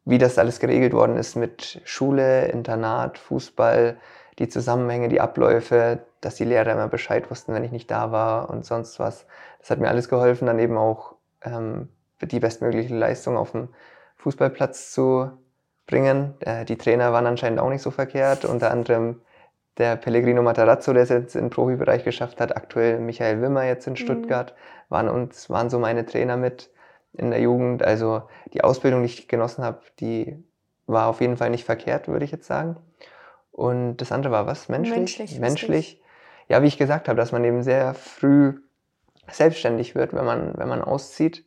wie 0.05 0.17
das 0.17 0.37
alles 0.37 0.61
geregelt 0.61 0.93
worden 0.93 1.17
ist 1.17 1.35
mit 1.35 1.81
Schule, 1.83 2.47
Internat, 2.47 3.17
Fußball, 3.17 3.97
die 4.39 4.47
Zusammenhänge, 4.47 5.09
die 5.09 5.19
Abläufe, 5.19 5.99
dass 6.21 6.35
die 6.35 6.45
Lehrer 6.45 6.71
immer 6.71 6.87
Bescheid 6.87 7.29
wussten, 7.29 7.53
wenn 7.53 7.65
ich 7.65 7.73
nicht 7.73 7.91
da 7.91 8.13
war 8.13 8.49
und 8.49 8.65
sonst 8.65 8.99
was. 8.99 9.25
Das 9.59 9.69
hat 9.69 9.79
mir 9.79 9.89
alles 9.89 10.07
geholfen, 10.07 10.45
dann 10.45 10.59
eben 10.59 10.77
auch 10.77 11.15
ähm, 11.41 11.89
die 12.21 12.39
bestmögliche 12.39 12.95
Leistung 12.95 13.37
auf 13.37 13.51
dem 13.51 13.69
Fußballplatz 14.17 14.91
zu 14.91 15.31
bringen. 15.87 16.33
Äh, 16.39 16.65
die 16.65 16.77
Trainer 16.77 17.13
waren 17.13 17.27
anscheinend 17.27 17.59
auch 17.59 17.69
nicht 17.69 17.81
so 17.81 17.91
verkehrt, 17.91 18.45
unter 18.45 18.71
anderem 18.71 19.21
der 19.77 19.97
Pellegrino 19.97 20.41
Matarazzo, 20.41 20.93
der 20.93 21.03
es 21.03 21.09
jetzt 21.09 21.35
im 21.35 21.49
Profibereich 21.49 22.03
geschafft 22.03 22.39
hat, 22.39 22.55
aktuell 22.55 22.99
Michael 22.99 23.41
Wimmer 23.41 23.63
jetzt 23.65 23.87
in 23.87 23.93
Mhm. 23.93 23.97
Stuttgart, 23.97 24.55
waren 24.89 25.09
uns, 25.09 25.49
waren 25.49 25.69
so 25.69 25.79
meine 25.79 26.05
Trainer 26.05 26.37
mit 26.37 26.69
in 27.13 27.31
der 27.31 27.41
Jugend. 27.41 27.83
Also 27.83 28.23
die 28.53 28.63
Ausbildung, 28.63 29.01
die 29.01 29.07
ich 29.07 29.27
genossen 29.27 29.63
habe, 29.63 29.81
die 29.99 30.41
war 30.87 31.07
auf 31.07 31.21
jeden 31.21 31.37
Fall 31.37 31.49
nicht 31.49 31.65
verkehrt, 31.65 32.07
würde 32.07 32.25
ich 32.25 32.31
jetzt 32.31 32.47
sagen. 32.47 32.77
Und 33.51 33.97
das 33.97 34.11
andere 34.11 34.31
war 34.33 34.47
was? 34.47 34.69
Menschlich? 34.69 34.97
Menschlich, 34.97 35.39
Menschlich. 35.39 36.01
Ja, 36.47 36.61
wie 36.61 36.67
ich 36.67 36.77
gesagt 36.77 37.07
habe, 37.07 37.17
dass 37.17 37.31
man 37.31 37.43
eben 37.43 37.63
sehr 37.63 37.93
früh 37.93 38.59
selbstständig 39.31 39.95
wird, 39.95 40.13
wenn 40.13 40.25
man, 40.25 40.53
wenn 40.57 40.67
man 40.69 40.81
auszieht. 40.81 41.45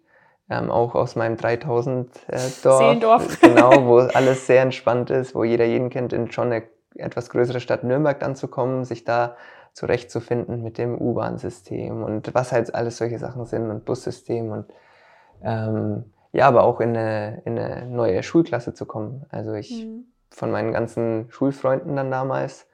Ähm, 0.50 0.70
auch 0.70 0.94
aus 0.94 1.14
meinem 1.14 1.36
3000 1.36 2.08
äh, 2.28 2.38
Dorf. 2.62 2.96
Genau, 3.40 3.86
wo 3.86 3.98
alles 3.98 4.46
sehr 4.46 4.62
entspannt 4.62 5.10
ist, 5.10 5.34
wo 5.34 5.44
jeder 5.44 5.66
jeden 5.66 5.90
kennt, 5.90 6.12
in 6.12 6.30
schon 6.32 6.50
eine 6.52 6.62
etwas 6.96 7.28
größere 7.30 7.60
Stadt 7.60 7.84
Nürnberg 7.84 8.18
dann 8.18 8.34
zu 8.34 8.48
kommen, 8.48 8.84
sich 8.84 9.04
da 9.04 9.36
zurechtzufinden 9.74 10.62
mit 10.62 10.78
dem 10.78 10.98
U-Bahn-System 10.98 12.02
und 12.02 12.34
was 12.34 12.50
halt 12.52 12.74
alles 12.74 12.96
solche 12.96 13.18
Sachen 13.18 13.44
sind 13.44 13.70
und 13.70 13.84
Bussystem 13.84 14.50
und 14.50 14.66
ähm, 15.42 16.12
ja, 16.32 16.46
aber 16.48 16.64
auch 16.64 16.80
in 16.80 16.96
eine, 16.96 17.42
in 17.44 17.58
eine 17.58 17.86
neue 17.86 18.22
Schulklasse 18.22 18.74
zu 18.74 18.86
kommen. 18.86 19.26
Also 19.30 19.52
ich 19.54 19.84
Mhm. 19.86 20.04
von 20.30 20.50
meinen 20.50 20.72
ganzen 20.72 21.26
Schulfreunden 21.30 21.96
dann 21.96 22.10
damals 22.10 22.66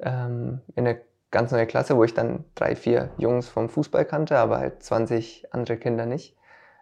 ähm, 0.00 0.60
in 0.74 0.86
eine 0.86 1.00
ganz 1.30 1.52
neue 1.52 1.66
Klasse, 1.66 1.96
wo 1.96 2.04
ich 2.04 2.14
dann 2.14 2.44
drei, 2.54 2.76
vier 2.76 3.10
Jungs 3.18 3.48
vom 3.48 3.68
Fußball 3.68 4.04
kannte, 4.04 4.38
aber 4.38 4.58
halt 4.58 4.82
20 4.82 5.46
andere 5.52 5.78
Kinder 5.78 6.06
nicht. 6.06 6.35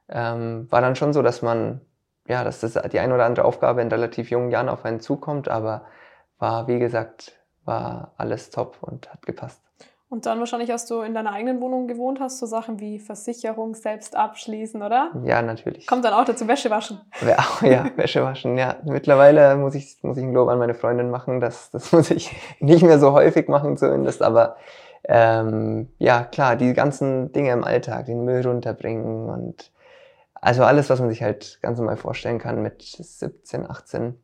Ähm, 0.08 0.66
war 0.70 0.80
dann 0.80 0.96
schon 0.96 1.12
so, 1.12 1.22
dass 1.22 1.42
man, 1.42 1.80
ja, 2.28 2.44
dass 2.44 2.60
das 2.60 2.78
die 2.92 3.00
ein 3.00 3.12
oder 3.12 3.24
andere 3.24 3.44
Aufgabe 3.44 3.82
in 3.82 3.88
relativ 3.88 4.30
jungen 4.30 4.50
Jahren 4.50 4.68
auf 4.68 4.84
einen 4.84 5.00
zukommt, 5.00 5.48
aber 5.48 5.86
war, 6.38 6.68
wie 6.68 6.78
gesagt, 6.78 7.32
war 7.64 8.12
alles 8.16 8.50
top 8.50 8.78
und 8.82 9.10
hat 9.10 9.24
gepasst. 9.24 9.64
Und 10.14 10.26
dann 10.26 10.38
wahrscheinlich, 10.38 10.70
als 10.70 10.86
du 10.86 11.00
in 11.00 11.12
deiner 11.12 11.32
eigenen 11.32 11.60
Wohnung 11.60 11.88
gewohnt 11.88 12.20
hast, 12.20 12.38
so 12.38 12.46
Sachen 12.46 12.78
wie 12.78 13.00
Versicherung 13.00 13.74
selbst 13.74 14.14
abschließen, 14.14 14.80
oder? 14.80 15.10
Ja, 15.24 15.42
natürlich. 15.42 15.88
Kommt 15.88 16.04
dann 16.04 16.12
auch 16.12 16.24
dazu 16.24 16.46
Wäsche 16.46 16.70
waschen. 16.70 17.00
Ja, 17.26 17.44
ja, 17.68 17.90
Wäsche 17.96 18.22
waschen, 18.22 18.56
ja. 18.56 18.76
Mittlerweile 18.84 19.56
muss 19.56 19.74
ich, 19.74 19.98
muss 20.02 20.16
ich 20.16 20.22
ein 20.22 20.32
Lob 20.32 20.48
an 20.50 20.58
meine 20.58 20.74
Freundin 20.74 21.10
machen. 21.10 21.40
Das, 21.40 21.70
das 21.72 21.90
muss 21.92 22.12
ich 22.12 22.30
nicht 22.60 22.84
mehr 22.84 23.00
so 23.00 23.12
häufig 23.12 23.48
machen 23.48 23.76
zumindest, 23.76 24.22
aber 24.22 24.56
ähm, 25.06 25.88
ja, 25.98 26.22
klar, 26.22 26.54
die 26.54 26.74
ganzen 26.74 27.32
Dinge 27.32 27.50
im 27.50 27.64
Alltag, 27.64 28.06
den 28.06 28.24
Müll 28.24 28.46
runterbringen 28.46 29.28
und 29.28 29.72
also 30.44 30.62
alles, 30.62 30.90
was 30.90 31.00
man 31.00 31.08
sich 31.08 31.22
halt 31.22 31.58
ganz 31.62 31.78
normal 31.78 31.96
vorstellen 31.96 32.38
kann. 32.38 32.60
Mit 32.62 32.82
17, 32.82 33.68
18 33.68 34.14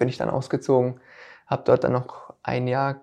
bin 0.00 0.08
ich 0.08 0.16
dann 0.16 0.28
ausgezogen, 0.28 1.00
habe 1.46 1.62
dort 1.64 1.84
dann 1.84 1.92
noch 1.92 2.34
ein 2.42 2.66
Jahr, 2.66 3.02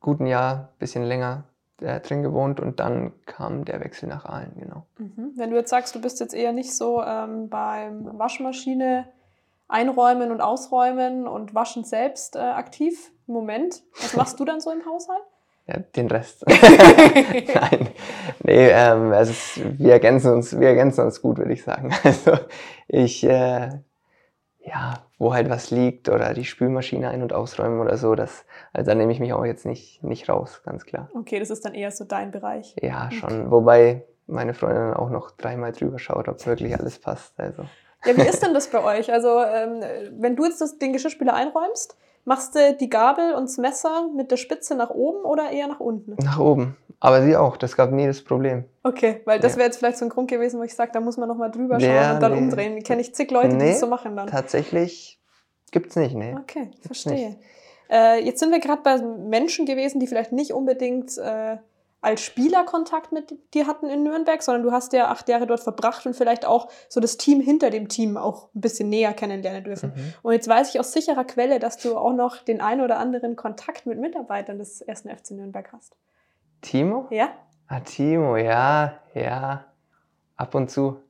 guten 0.00 0.26
Jahr, 0.26 0.70
bisschen 0.80 1.04
länger 1.04 1.44
äh, 1.80 2.00
drin 2.00 2.24
gewohnt 2.24 2.58
und 2.58 2.80
dann 2.80 3.12
kam 3.26 3.64
der 3.64 3.78
Wechsel 3.78 4.08
nach 4.08 4.24
Aalen, 4.24 4.54
genau. 4.58 4.86
Mhm. 4.98 5.34
Wenn 5.36 5.50
du 5.50 5.56
jetzt 5.56 5.70
sagst, 5.70 5.94
du 5.94 6.00
bist 6.00 6.18
jetzt 6.18 6.34
eher 6.34 6.52
nicht 6.52 6.74
so 6.74 7.00
ähm, 7.00 7.48
beim 7.48 8.18
Waschmaschine 8.18 9.06
einräumen 9.68 10.32
und 10.32 10.40
ausräumen 10.40 11.28
und 11.28 11.54
waschen 11.54 11.84
selbst 11.84 12.34
äh, 12.34 12.40
aktiv 12.40 13.12
im 13.28 13.34
Moment, 13.34 13.84
was 14.00 14.16
machst 14.16 14.40
du 14.40 14.44
dann 14.44 14.60
so 14.60 14.72
im 14.72 14.84
Haushalt? 14.84 15.22
Ja, 15.66 15.78
den 15.78 16.08
Rest. 16.08 16.44
Nein, 17.54 17.88
nee, 18.42 18.68
ähm, 18.68 19.12
also 19.12 19.30
es, 19.32 19.60
wir 19.78 19.92
ergänzen 19.92 20.32
uns, 20.32 20.58
wir 20.60 20.68
ergänzen 20.68 21.04
uns 21.04 21.22
gut, 21.22 21.38
würde 21.38 21.52
ich 21.54 21.64
sagen. 21.64 21.90
Also 22.04 22.32
ich, 22.86 23.24
äh, 23.24 23.70
ja, 24.60 24.94
wo 25.18 25.32
halt 25.32 25.48
was 25.48 25.70
liegt 25.70 26.10
oder 26.10 26.34
die 26.34 26.44
Spülmaschine 26.44 27.08
ein- 27.08 27.22
und 27.22 27.32
ausräumen 27.32 27.80
oder 27.80 27.96
so, 27.96 28.14
das, 28.14 28.44
also 28.74 28.90
da 28.90 28.94
nehme 28.94 29.12
ich 29.12 29.20
mich 29.20 29.32
auch 29.32 29.44
jetzt 29.46 29.64
nicht, 29.64 30.02
nicht 30.02 30.28
raus, 30.28 30.62
ganz 30.64 30.84
klar. 30.84 31.08
Okay, 31.18 31.38
das 31.38 31.48
ist 31.48 31.64
dann 31.64 31.74
eher 31.74 31.90
so 31.90 32.04
dein 32.04 32.30
Bereich. 32.30 32.76
Ja, 32.82 33.10
schon. 33.10 33.50
Wobei 33.50 34.04
meine 34.26 34.52
Freundin 34.52 34.92
auch 34.94 35.10
noch 35.10 35.30
dreimal 35.30 35.72
drüber 35.72 35.98
schaut, 35.98 36.28
ob 36.28 36.44
wirklich 36.46 36.78
alles 36.78 36.98
passt. 36.98 37.38
Also 37.40 37.62
Ja, 38.04 38.16
wie 38.16 38.28
ist 38.28 38.42
denn 38.42 38.52
das 38.54 38.68
bei 38.68 38.82
euch? 38.82 39.10
Also, 39.12 39.42
ähm, 39.42 39.82
wenn 40.18 40.36
du 40.36 40.44
jetzt 40.44 40.60
das, 40.60 40.78
den 40.78 40.92
Geschirrspüler 40.92 41.34
einräumst, 41.34 41.96
machst 42.24 42.54
du 42.54 42.74
die 42.74 42.88
Gabel 42.88 43.34
und 43.34 43.44
das 43.48 43.58
Messer 43.58 44.08
mit 44.14 44.30
der 44.30 44.36
Spitze 44.36 44.74
nach 44.74 44.90
oben 44.90 45.24
oder 45.24 45.50
eher 45.50 45.68
nach 45.68 45.80
unten? 45.80 46.16
nach 46.22 46.38
oben. 46.38 46.76
Aber 47.00 47.22
sie 47.22 47.36
auch, 47.36 47.56
das 47.58 47.76
gab 47.76 47.90
nie 47.92 48.06
das 48.06 48.22
Problem. 48.22 48.64
Okay, 48.82 49.20
weil 49.26 49.38
das 49.38 49.56
wäre 49.56 49.66
jetzt 49.66 49.76
vielleicht 49.76 49.98
so 49.98 50.06
ein 50.06 50.08
Grund 50.08 50.30
gewesen, 50.30 50.58
wo 50.58 50.62
ich 50.64 50.74
sage, 50.74 50.90
da 50.92 51.00
muss 51.00 51.18
man 51.18 51.28
nochmal 51.28 51.50
drüber 51.50 51.78
schauen 51.78 51.90
Ja, 51.90 52.14
und 52.14 52.20
dann 52.20 52.32
nee. 52.32 52.38
umdrehen. 52.38 52.82
Kenne 52.82 53.02
ich 53.02 53.14
zig 53.14 53.30
Leute, 53.30 53.48
die 53.48 53.56
Nee, 53.56 53.70
das 53.72 53.80
so 53.80 53.86
machen 53.86 54.16
dann. 54.16 54.26
Tatsächlich 54.28 55.20
gibt's 55.70 55.96
nicht, 55.96 56.14
nee. 56.14 56.34
Okay, 56.40 56.66
Gibt's 56.70 56.86
verstehe. 56.86 57.36
Äh, 57.90 58.24
jetzt 58.24 58.40
sind 58.40 58.52
wir 58.52 58.60
gerade 58.60 58.80
bei 58.82 58.98
Menschen 59.02 59.66
gewesen, 59.66 60.00
die 60.00 60.06
vielleicht 60.06 60.32
nicht 60.32 60.52
unbedingt 60.54 61.18
äh, 61.18 61.58
als 62.04 62.22
Spieler 62.22 62.64
Kontakt 62.64 63.12
mit 63.12 63.34
dir 63.54 63.66
hatten 63.66 63.88
in 63.88 64.02
Nürnberg, 64.02 64.42
sondern 64.42 64.62
du 64.62 64.72
hast 64.72 64.92
ja 64.92 65.10
acht 65.10 65.28
Jahre 65.28 65.46
dort 65.46 65.60
verbracht 65.60 66.04
und 66.06 66.14
vielleicht 66.14 66.44
auch 66.44 66.68
so 66.88 67.00
das 67.00 67.16
Team 67.16 67.40
hinter 67.40 67.70
dem 67.70 67.88
Team 67.88 68.16
auch 68.16 68.48
ein 68.54 68.60
bisschen 68.60 68.88
näher 68.88 69.12
kennenlernen 69.14 69.64
dürfen. 69.64 69.92
Mhm. 69.94 70.14
Und 70.22 70.32
jetzt 70.34 70.46
weiß 70.46 70.70
ich 70.70 70.80
aus 70.80 70.92
sicherer 70.92 71.24
Quelle, 71.24 71.58
dass 71.58 71.78
du 71.78 71.96
auch 71.96 72.12
noch 72.12 72.38
den 72.38 72.60
einen 72.60 72.82
oder 72.82 72.98
anderen 72.98 73.36
Kontakt 73.36 73.86
mit 73.86 73.98
Mitarbeitern 73.98 74.58
des 74.58 74.82
ersten 74.82 75.08
FC 75.08 75.32
Nürnberg 75.32 75.72
hast. 75.72 75.96
Timo? 76.60 77.06
Ja? 77.10 77.30
Ah, 77.68 77.80
Timo, 77.80 78.36
ja, 78.36 78.98
ja. 79.14 79.64
Ab 80.36 80.54
und 80.54 80.70
zu. 80.70 81.00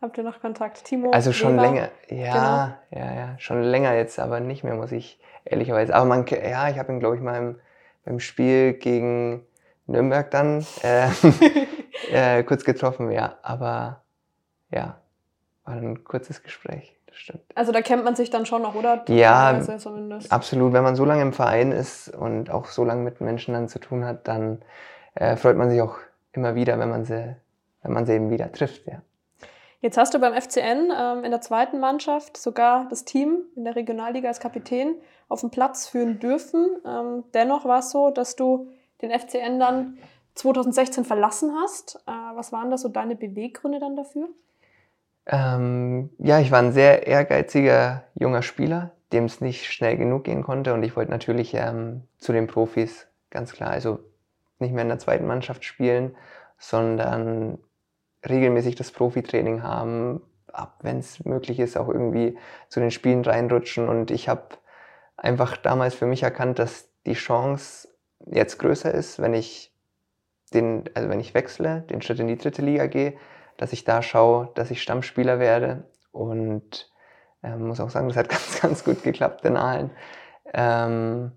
Habt 0.00 0.18
ihr 0.18 0.24
noch 0.24 0.40
Kontakt? 0.40 0.84
Timo? 0.84 1.10
Also 1.10 1.32
schon 1.32 1.54
Weber? 1.54 1.62
länger. 1.62 1.88
Ja, 2.08 2.78
ja, 2.90 3.14
ja. 3.14 3.38
Schon 3.38 3.62
länger 3.62 3.94
jetzt, 3.94 4.18
aber 4.18 4.40
nicht 4.40 4.62
mehr, 4.62 4.74
muss 4.74 4.92
ich 4.92 5.18
ehrlicherweise. 5.44 5.94
Aber 5.94 6.04
man, 6.04 6.24
ja, 6.26 6.68
ich 6.68 6.78
habe 6.78 6.92
ihn, 6.92 7.00
glaube 7.00 7.16
ich, 7.16 7.22
mal 7.22 7.36
im, 7.38 7.60
beim 8.04 8.20
Spiel 8.20 8.74
gegen 8.74 9.44
Nürnberg 9.86 10.30
dann 10.30 10.66
äh, 10.82 11.08
äh, 12.10 12.42
kurz 12.42 12.64
getroffen, 12.64 13.10
ja. 13.10 13.38
Aber 13.42 14.02
ja, 14.70 14.98
war 15.64 15.74
ein 15.74 16.04
kurzes 16.04 16.42
Gespräch, 16.42 16.96
das 17.06 17.16
stimmt. 17.16 17.42
Also 17.54 17.72
da 17.72 17.82
kennt 17.82 18.04
man 18.04 18.16
sich 18.16 18.30
dann 18.30 18.46
schon 18.46 18.62
noch, 18.62 18.74
oder? 18.74 19.04
Ja. 19.08 19.60
Absolut, 20.28 20.72
wenn 20.72 20.82
man 20.82 20.96
so 20.96 21.04
lange 21.04 21.22
im 21.22 21.32
Verein 21.32 21.72
ist 21.72 22.08
und 22.08 22.50
auch 22.50 22.66
so 22.66 22.84
lange 22.84 23.02
mit 23.02 23.20
Menschen 23.20 23.54
dann 23.54 23.68
zu 23.68 23.78
tun 23.78 24.04
hat, 24.04 24.28
dann 24.28 24.62
äh, 25.14 25.36
freut 25.36 25.56
man 25.56 25.70
sich 25.70 25.80
auch 25.80 25.98
immer 26.32 26.54
wieder, 26.54 26.78
wenn 26.78 26.90
man 26.90 27.04
sie, 27.04 27.36
wenn 27.82 27.92
man 27.92 28.06
sie 28.06 28.14
eben 28.14 28.30
wieder 28.30 28.52
trifft, 28.52 28.86
ja. 28.86 29.02
Jetzt 29.80 29.98
hast 29.98 30.14
du 30.14 30.18
beim 30.18 30.34
FCN 30.34 30.90
ähm, 30.98 31.24
in 31.24 31.30
der 31.30 31.42
zweiten 31.42 31.78
Mannschaft 31.78 32.38
sogar 32.38 32.88
das 32.88 33.04
Team 33.04 33.44
in 33.54 33.64
der 33.64 33.76
Regionalliga 33.76 34.26
als 34.26 34.40
Kapitän 34.40 34.96
auf 35.28 35.42
den 35.42 35.50
Platz 35.50 35.86
führen 35.86 36.18
dürfen. 36.18 36.66
Ähm, 36.84 37.24
dennoch 37.34 37.66
war 37.66 37.80
es 37.80 37.90
so, 37.90 38.10
dass 38.10 38.36
du 38.36 38.70
den 39.02 39.10
FCN 39.10 39.58
dann 39.58 39.98
2016 40.34 41.04
verlassen 41.04 41.54
hast. 41.60 41.96
Äh, 42.06 42.10
was 42.34 42.52
waren 42.52 42.70
da 42.70 42.78
so 42.78 42.88
deine 42.88 43.16
Beweggründe 43.16 43.80
dann 43.80 43.96
dafür? 43.96 44.28
Ähm, 45.26 46.10
ja, 46.18 46.38
ich 46.38 46.50
war 46.50 46.60
ein 46.60 46.72
sehr 46.72 47.06
ehrgeiziger 47.06 48.04
junger 48.14 48.42
Spieler, 48.42 48.92
dem 49.12 49.24
es 49.24 49.40
nicht 49.40 49.66
schnell 49.66 49.96
genug 49.96 50.24
gehen 50.24 50.42
konnte 50.42 50.72
und 50.72 50.82
ich 50.82 50.94
wollte 50.94 51.10
natürlich 51.10 51.52
ähm, 51.54 52.02
zu 52.18 52.32
den 52.32 52.46
Profis, 52.46 53.08
ganz 53.30 53.52
klar. 53.52 53.70
Also 53.70 53.98
nicht 54.58 54.72
mehr 54.72 54.82
in 54.82 54.88
der 54.88 54.98
zweiten 54.98 55.26
Mannschaft 55.26 55.64
spielen, 55.64 56.14
sondern 56.58 57.58
regelmäßig 58.26 58.76
das 58.76 58.92
Profitraining 58.92 59.62
haben, 59.62 60.22
ab 60.52 60.78
wenn 60.82 60.98
es 60.98 61.24
möglich 61.24 61.58
ist, 61.58 61.76
auch 61.76 61.88
irgendwie 61.88 62.38
zu 62.68 62.80
den 62.80 62.90
Spielen 62.90 63.22
reinrutschen 63.22 63.88
und 63.88 64.10
ich 64.10 64.28
habe 64.28 64.46
einfach 65.16 65.56
damals 65.56 65.94
für 65.94 66.06
mich 66.06 66.22
erkannt, 66.22 66.58
dass 66.58 66.88
die 67.04 67.14
Chance 67.14 67.88
jetzt 68.26 68.58
größer 68.58 68.92
ist, 68.92 69.20
wenn 69.20 69.34
ich 69.34 69.72
den, 70.54 70.84
also 70.94 71.08
wenn 71.08 71.20
ich 71.20 71.34
wechsle, 71.34 71.82
den 71.82 72.02
Schritt 72.02 72.20
in 72.20 72.28
die 72.28 72.38
dritte 72.38 72.62
Liga 72.62 72.86
gehe, 72.86 73.16
dass 73.56 73.72
ich 73.72 73.84
da 73.84 74.02
schaue, 74.02 74.50
dass 74.54 74.70
ich 74.70 74.82
Stammspieler 74.82 75.38
werde. 75.38 75.84
Und 76.12 76.90
ähm, 77.42 77.66
muss 77.66 77.80
auch 77.80 77.90
sagen, 77.90 78.08
das 78.08 78.16
hat 78.16 78.28
ganz, 78.28 78.60
ganz 78.60 78.84
gut 78.84 79.02
geklappt 79.02 79.44
in 79.44 79.56
Aalen. 79.56 79.90
Ähm, 80.52 81.32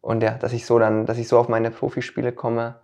und 0.00 0.22
ja, 0.22 0.32
dass 0.32 0.52
ich 0.52 0.66
so 0.66 0.78
dann, 0.78 1.06
dass 1.06 1.18
ich 1.18 1.28
so 1.28 1.38
auf 1.38 1.48
meine 1.48 1.70
Profispiele 1.70 2.32
komme 2.32 2.76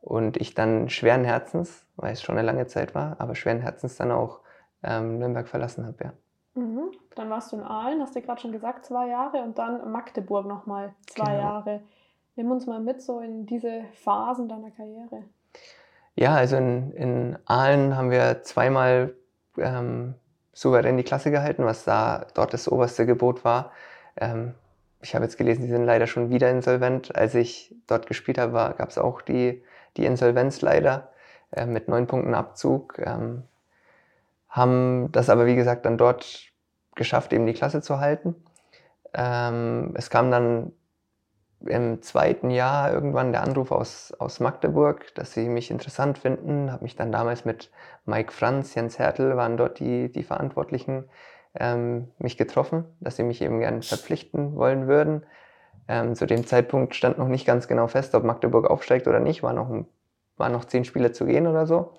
und 0.00 0.36
ich 0.36 0.54
dann 0.54 0.88
schweren 0.88 1.24
Herzens, 1.24 1.84
weil 1.96 2.12
es 2.12 2.22
schon 2.22 2.38
eine 2.38 2.46
lange 2.46 2.66
Zeit 2.66 2.94
war, 2.94 3.16
aber 3.18 3.34
schweren 3.34 3.60
Herzens 3.60 3.96
dann 3.96 4.12
auch 4.12 4.40
ähm, 4.82 5.18
Nürnberg 5.18 5.48
verlassen 5.48 5.86
habe, 5.86 6.04
ja. 6.04 6.12
Mhm. 6.54 6.92
Dann 7.14 7.30
warst 7.30 7.52
du 7.52 7.56
in 7.56 7.62
Aalen, 7.62 8.00
hast 8.00 8.14
du 8.14 8.22
gerade 8.22 8.40
schon 8.40 8.52
gesagt, 8.52 8.86
zwei 8.86 9.08
Jahre 9.08 9.42
und 9.42 9.58
dann 9.58 9.90
Magdeburg 9.90 10.46
nochmal 10.46 10.94
zwei 11.06 11.32
genau. 11.32 11.38
Jahre. 11.38 11.80
Nimm 12.38 12.52
uns 12.52 12.66
mal 12.66 12.78
mit 12.78 13.02
so 13.02 13.18
in 13.18 13.46
diese 13.46 13.82
Phasen 13.94 14.48
deiner 14.48 14.70
Karriere. 14.70 15.24
Ja, 16.14 16.36
also 16.36 16.56
in, 16.56 16.92
in 16.92 17.38
Aalen 17.46 17.96
haben 17.96 18.12
wir 18.12 18.44
zweimal 18.44 19.16
ähm, 19.56 20.14
souverän 20.52 20.96
die 20.96 21.02
Klasse 21.02 21.32
gehalten, 21.32 21.64
was 21.64 21.82
da 21.82 22.26
dort 22.34 22.52
das 22.54 22.70
oberste 22.70 23.06
Gebot 23.06 23.44
war. 23.44 23.72
Ähm, 24.16 24.54
ich 25.02 25.16
habe 25.16 25.24
jetzt 25.24 25.36
gelesen, 25.36 25.62
die 25.62 25.68
sind 25.68 25.84
leider 25.84 26.06
schon 26.06 26.30
wieder 26.30 26.48
insolvent. 26.48 27.16
Als 27.16 27.34
ich 27.34 27.74
dort 27.88 28.06
gespielt 28.06 28.38
habe, 28.38 28.52
gab 28.78 28.90
es 28.90 28.98
auch 28.98 29.20
die, 29.20 29.64
die 29.96 30.06
Insolvenz 30.06 30.60
leider 30.60 31.10
äh, 31.50 31.66
mit 31.66 31.88
neun 31.88 32.06
Punkten 32.06 32.34
Abzug. 32.34 33.00
Ähm, 33.00 33.42
haben 34.48 35.10
das 35.10 35.28
aber, 35.28 35.46
wie 35.46 35.56
gesagt, 35.56 35.86
dann 35.86 35.98
dort 35.98 36.52
geschafft, 36.94 37.32
eben 37.32 37.46
die 37.46 37.54
Klasse 37.54 37.82
zu 37.82 37.98
halten. 37.98 38.36
Ähm, 39.12 39.92
es 39.96 40.08
kam 40.08 40.30
dann 40.30 40.70
im 41.66 42.02
zweiten 42.02 42.50
Jahr 42.50 42.92
irgendwann 42.92 43.32
der 43.32 43.42
Anruf 43.42 43.72
aus, 43.72 44.12
aus 44.18 44.40
Magdeburg, 44.40 45.14
dass 45.14 45.32
sie 45.32 45.48
mich 45.48 45.70
interessant 45.70 46.18
finden. 46.18 46.70
Habe 46.70 46.84
mich 46.84 46.96
dann 46.96 47.12
damals 47.12 47.44
mit 47.44 47.70
Mike 48.06 48.32
Franz, 48.32 48.74
Jens 48.74 48.98
Hertel 48.98 49.36
waren 49.36 49.56
dort 49.56 49.80
die, 49.80 50.10
die 50.10 50.22
Verantwortlichen, 50.22 51.04
ähm, 51.58 52.08
mich 52.18 52.36
getroffen, 52.36 52.84
dass 53.00 53.16
sie 53.16 53.24
mich 53.24 53.42
eben 53.42 53.60
gern 53.60 53.82
verpflichten 53.82 54.56
wollen 54.56 54.86
würden. 54.86 55.24
Ähm, 55.88 56.14
zu 56.14 56.26
dem 56.26 56.46
Zeitpunkt 56.46 56.94
stand 56.94 57.18
noch 57.18 57.28
nicht 57.28 57.46
ganz 57.46 57.66
genau 57.66 57.88
fest, 57.88 58.14
ob 58.14 58.22
Magdeburg 58.22 58.70
aufsteigt 58.70 59.08
oder 59.08 59.20
nicht. 59.20 59.42
War 59.42 59.52
noch, 59.52 59.84
waren 60.36 60.52
noch 60.52 60.66
zehn 60.66 60.84
Spiele 60.84 61.12
zu 61.12 61.26
gehen 61.26 61.46
oder 61.46 61.66
so. 61.66 61.94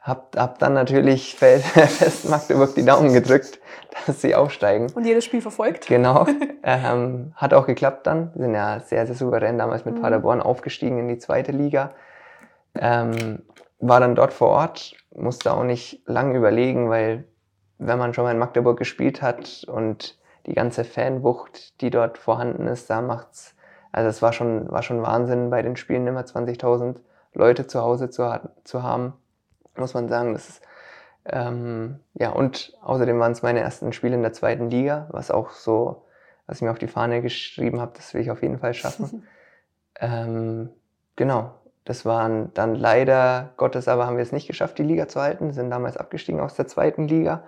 Hab, 0.00 0.34
hab 0.34 0.58
dann 0.58 0.72
natürlich 0.72 1.34
fest 1.36 2.24
Magdeburg 2.30 2.74
die 2.74 2.84
Daumen 2.84 3.12
gedrückt, 3.12 3.60
dass 4.06 4.22
sie 4.22 4.34
aufsteigen. 4.34 4.90
Und 4.94 5.04
jedes 5.04 5.24
Spiel 5.26 5.42
verfolgt. 5.42 5.86
Genau. 5.86 6.26
Ähm, 6.62 7.32
hat 7.36 7.54
auch 7.54 7.66
geklappt 7.66 8.06
dann. 8.06 8.32
Sind 8.36 8.52
ja 8.52 8.80
sehr, 8.80 9.06
sehr 9.06 9.16
souverän 9.16 9.56
damals 9.56 9.86
mit 9.86 9.94
mhm. 9.94 10.02
Paderborn 10.02 10.42
aufgestiegen 10.42 10.98
in 10.98 11.08
die 11.08 11.16
zweite 11.16 11.52
Liga. 11.52 11.92
Ähm, 12.74 13.40
war 13.78 13.98
dann 13.98 14.14
dort 14.14 14.34
vor 14.34 14.48
Ort, 14.48 14.94
musste 15.14 15.54
auch 15.54 15.64
nicht 15.64 16.02
lang 16.04 16.34
überlegen, 16.34 16.90
weil 16.90 17.24
wenn 17.78 17.98
man 17.98 18.12
schon 18.12 18.24
mal 18.24 18.32
in 18.32 18.38
Magdeburg 18.38 18.78
gespielt 18.78 19.22
hat 19.22 19.64
und 19.68 20.18
die 20.44 20.52
ganze 20.52 20.84
Fanwucht, 20.84 21.80
die 21.80 21.88
dort 21.88 22.18
vorhanden 22.18 22.66
ist, 22.66 22.90
da 22.90 23.00
macht's, 23.00 23.56
also 23.90 24.10
es 24.10 24.20
war 24.20 24.34
schon, 24.34 24.70
war 24.70 24.82
schon 24.82 25.00
Wahnsinn, 25.00 25.48
bei 25.48 25.62
den 25.62 25.76
Spielen 25.76 26.06
immer 26.06 26.20
20.000 26.20 26.96
Leute 27.32 27.66
zu 27.66 27.80
Hause 27.80 28.10
zu, 28.10 28.38
zu 28.64 28.82
haben 28.82 29.14
muss 29.80 29.94
man 29.94 30.08
sagen. 30.08 30.32
Das 30.32 30.48
ist, 30.48 30.62
ähm, 31.24 32.00
ja, 32.14 32.30
und 32.30 32.72
außerdem 32.82 33.18
waren 33.18 33.32
es 33.32 33.42
meine 33.42 33.60
ersten 33.60 33.92
Spiele 33.92 34.14
in 34.14 34.22
der 34.22 34.32
zweiten 34.32 34.70
Liga, 34.70 35.08
was 35.10 35.30
auch 35.30 35.50
so, 35.50 36.06
was 36.46 36.58
ich 36.58 36.62
mir 36.62 36.70
auf 36.70 36.78
die 36.78 36.86
Fahne 36.86 37.22
geschrieben 37.22 37.80
habe, 37.80 37.92
das 37.96 38.14
will 38.14 38.20
ich 38.20 38.30
auf 38.30 38.42
jeden 38.42 38.58
Fall 38.58 38.74
schaffen. 38.74 39.26
ähm, 40.00 40.70
genau, 41.16 41.54
das 41.84 42.04
waren 42.04 42.52
dann 42.54 42.74
leider 42.74 43.52
Gottes, 43.56 43.88
aber 43.88 44.06
haben 44.06 44.16
wir 44.16 44.22
es 44.22 44.32
nicht 44.32 44.46
geschafft, 44.46 44.78
die 44.78 44.84
Liga 44.84 45.08
zu 45.08 45.20
halten, 45.20 45.52
sind 45.52 45.70
damals 45.70 45.96
abgestiegen 45.96 46.40
aus 46.40 46.54
der 46.54 46.68
zweiten 46.68 47.08
Liga. 47.08 47.44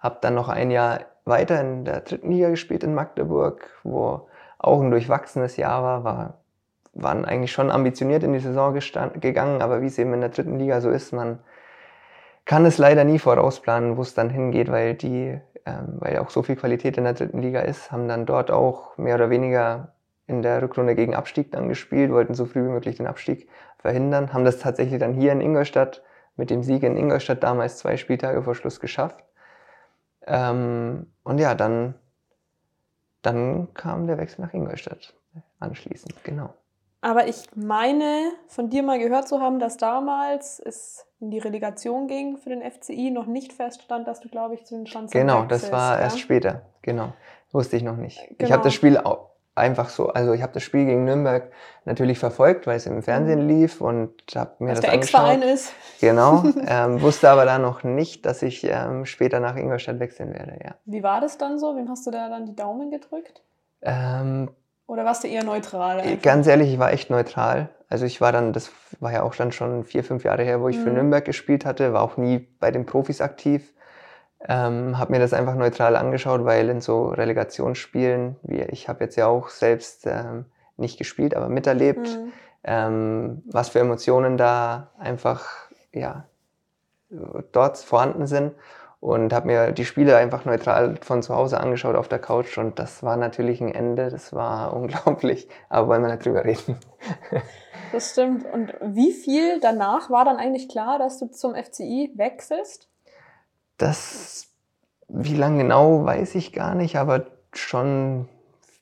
Hab 0.00 0.22
dann 0.22 0.34
noch 0.34 0.48
ein 0.48 0.70
Jahr 0.70 1.00
weiter 1.24 1.60
in 1.60 1.84
der 1.84 2.00
dritten 2.00 2.30
Liga 2.30 2.50
gespielt 2.50 2.84
in 2.84 2.94
Magdeburg, 2.94 3.68
wo 3.82 4.28
auch 4.58 4.80
ein 4.80 4.90
durchwachsenes 4.90 5.56
Jahr 5.56 5.82
war, 5.82 6.04
war 6.04 6.44
waren 6.94 7.24
eigentlich 7.24 7.52
schon 7.52 7.70
ambitioniert 7.70 8.22
in 8.22 8.32
die 8.32 8.38
Saison 8.38 8.72
gegangen, 8.72 9.62
aber 9.62 9.82
wie 9.82 9.86
es 9.86 9.98
eben 9.98 10.14
in 10.14 10.20
der 10.20 10.30
dritten 10.30 10.58
Liga 10.58 10.80
so 10.80 10.90
ist, 10.90 11.12
man 11.12 11.40
kann 12.44 12.66
es 12.66 12.78
leider 12.78 13.04
nie 13.04 13.18
vorausplanen, 13.18 13.96
wo 13.96 14.02
es 14.02 14.14
dann 14.14 14.30
hingeht, 14.30 14.70
weil 14.70 14.94
die, 14.94 15.38
ähm, 15.66 15.96
weil 15.98 16.18
auch 16.18 16.30
so 16.30 16.42
viel 16.42 16.56
Qualität 16.56 16.98
in 16.98 17.04
der 17.04 17.14
dritten 17.14 17.40
Liga 17.40 17.60
ist, 17.60 17.90
haben 17.90 18.08
dann 18.08 18.26
dort 18.26 18.50
auch 18.50 18.96
mehr 18.98 19.14
oder 19.14 19.30
weniger 19.30 19.94
in 20.26 20.42
der 20.42 20.62
Rückrunde 20.62 20.94
gegen 20.94 21.14
Abstieg 21.14 21.52
dann 21.52 21.68
gespielt, 21.68 22.10
wollten 22.10 22.34
so 22.34 22.46
früh 22.46 22.64
wie 22.64 22.70
möglich 22.70 22.96
den 22.96 23.06
Abstieg 23.06 23.48
verhindern, 23.78 24.32
haben 24.32 24.44
das 24.44 24.58
tatsächlich 24.58 24.98
dann 24.98 25.14
hier 25.14 25.32
in 25.32 25.40
Ingolstadt 25.40 26.02
mit 26.36 26.50
dem 26.50 26.62
Sieg 26.62 26.82
in 26.82 26.96
Ingolstadt 26.96 27.42
damals 27.42 27.78
zwei 27.78 27.96
Spieltage 27.96 28.42
vor 28.42 28.54
Schluss 28.54 28.80
geschafft. 28.80 29.22
Ähm, 30.26 31.06
und 31.22 31.38
ja, 31.38 31.54
dann, 31.54 31.94
dann 33.22 33.72
kam 33.74 34.06
der 34.06 34.18
Wechsel 34.18 34.42
nach 34.42 34.54
Ingolstadt 34.54 35.14
anschließend, 35.60 36.24
genau. 36.24 36.54
Aber 37.04 37.28
ich 37.28 37.44
meine, 37.54 38.32
von 38.48 38.70
dir 38.70 38.82
mal 38.82 38.98
gehört 38.98 39.28
zu 39.28 39.38
haben, 39.38 39.58
dass 39.58 39.76
damals 39.76 40.58
es 40.58 41.06
in 41.20 41.30
die 41.30 41.38
Relegation 41.38 42.08
ging 42.08 42.38
für 42.38 42.48
den 42.48 42.62
FCI, 42.62 43.10
noch 43.10 43.26
nicht 43.26 43.52
feststand, 43.52 44.08
dass 44.08 44.20
du, 44.20 44.30
glaube 44.30 44.54
ich, 44.54 44.64
zu 44.64 44.74
den 44.74 44.86
Schanzen 44.86 45.20
Genau, 45.20 45.44
das 45.44 45.70
war 45.70 45.98
ja? 45.98 46.04
erst 46.04 46.18
später. 46.18 46.62
Genau, 46.80 47.12
wusste 47.52 47.76
ich 47.76 47.82
noch 47.82 47.98
nicht. 47.98 48.18
Genau. 48.26 48.36
Ich 48.38 48.52
habe 48.52 48.62
das 48.62 48.72
Spiel 48.72 48.96
auch 48.96 49.32
einfach 49.54 49.90
so, 49.90 50.08
also 50.08 50.32
ich 50.32 50.40
habe 50.40 50.54
das 50.54 50.62
Spiel 50.62 50.86
gegen 50.86 51.04
Nürnberg 51.04 51.52
natürlich 51.84 52.18
verfolgt, 52.18 52.66
weil 52.66 52.78
es 52.78 52.86
im 52.86 53.02
Fernsehen 53.02 53.42
mhm. 53.42 53.48
lief 53.48 53.82
und 53.82 54.14
habe 54.34 54.52
mir 54.60 54.70
Als 54.70 54.80
das 54.80 54.90
der 54.90 54.94
Ex-Verein 54.94 55.42
ist. 55.42 55.74
Genau, 56.00 56.42
ähm, 56.66 57.02
wusste 57.02 57.28
aber 57.28 57.44
da 57.44 57.58
noch 57.58 57.82
nicht, 57.82 58.24
dass 58.24 58.40
ich 58.40 58.64
ähm, 58.64 59.04
später 59.04 59.40
nach 59.40 59.56
Ingolstadt 59.56 60.00
wechseln 60.00 60.32
werde. 60.32 60.58
Ja. 60.64 60.76
Wie 60.86 61.02
war 61.02 61.20
das 61.20 61.36
dann 61.36 61.58
so? 61.58 61.76
Wem 61.76 61.90
hast 61.90 62.06
du 62.06 62.10
da 62.10 62.30
dann 62.30 62.46
die 62.46 62.56
Daumen 62.56 62.90
gedrückt? 62.90 63.42
Ähm, 63.82 64.48
oder 64.86 65.04
warst 65.04 65.24
du 65.24 65.28
eher 65.28 65.44
neutral? 65.44 66.00
Einfach? 66.00 66.22
Ganz 66.22 66.46
ehrlich, 66.46 66.72
ich 66.72 66.78
war 66.78 66.92
echt 66.92 67.10
neutral. 67.10 67.70
Also 67.88 68.06
ich 68.06 68.20
war 68.20 68.32
dann, 68.32 68.52
das 68.52 68.70
war 69.00 69.12
ja 69.12 69.22
auch 69.22 69.34
dann 69.34 69.52
schon 69.52 69.84
vier, 69.84 70.04
fünf 70.04 70.24
Jahre 70.24 70.42
her, 70.42 70.60
wo 70.60 70.68
ich 70.68 70.76
mhm. 70.78 70.82
für 70.82 70.90
Nürnberg 70.90 71.24
gespielt 71.24 71.64
hatte, 71.64 71.92
war 71.92 72.02
auch 72.02 72.16
nie 72.16 72.38
bei 72.60 72.70
den 72.70 72.86
Profis 72.86 73.20
aktiv. 73.20 73.72
Ähm, 74.46 74.98
habe 74.98 75.12
mir 75.12 75.20
das 75.20 75.32
einfach 75.32 75.54
neutral 75.54 75.96
angeschaut, 75.96 76.44
weil 76.44 76.68
in 76.68 76.80
so 76.82 77.06
Relegationsspielen, 77.06 78.36
wie 78.42 78.60
ich 78.60 78.88
habe 78.88 79.04
jetzt 79.04 79.16
ja 79.16 79.26
auch 79.26 79.48
selbst 79.48 80.06
ähm, 80.06 80.44
nicht 80.76 80.98
gespielt, 80.98 81.34
aber 81.34 81.48
miterlebt, 81.48 82.06
mhm. 82.06 82.32
ähm, 82.64 83.42
was 83.50 83.70
für 83.70 83.78
Emotionen 83.78 84.36
da 84.36 84.90
einfach 84.98 85.46
ja 85.92 86.24
dort 87.52 87.78
vorhanden 87.78 88.26
sind 88.26 88.52
und 89.04 89.34
habe 89.34 89.48
mir 89.48 89.72
die 89.72 89.84
Spiele 89.84 90.16
einfach 90.16 90.46
neutral 90.46 90.96
von 91.02 91.22
zu 91.22 91.34
Hause 91.34 91.60
angeschaut 91.60 91.94
auf 91.94 92.08
der 92.08 92.18
Couch 92.18 92.56
und 92.56 92.78
das 92.78 93.02
war 93.02 93.18
natürlich 93.18 93.60
ein 93.60 93.70
Ende, 93.70 94.08
das 94.08 94.32
war 94.32 94.72
unglaublich, 94.76 95.46
aber 95.68 95.88
wollen 95.88 96.02
wir 96.02 96.08
nicht 96.08 96.24
drüber 96.24 96.44
reden. 96.44 96.78
Das 97.92 98.10
stimmt. 98.10 98.44
Und 98.52 98.74
wie 98.80 99.12
viel 99.12 99.60
danach 99.60 100.10
war 100.10 100.24
dann 100.24 100.38
eigentlich 100.38 100.68
klar, 100.68 100.98
dass 100.98 101.20
du 101.20 101.30
zum 101.30 101.54
FCI 101.54 102.10
wechselst? 102.16 102.88
Das, 103.78 104.48
wie 105.06 105.36
lange 105.36 105.62
genau, 105.62 106.04
weiß 106.04 106.34
ich 106.34 106.52
gar 106.52 106.74
nicht, 106.74 106.96
aber 106.96 107.26
schon 107.52 108.28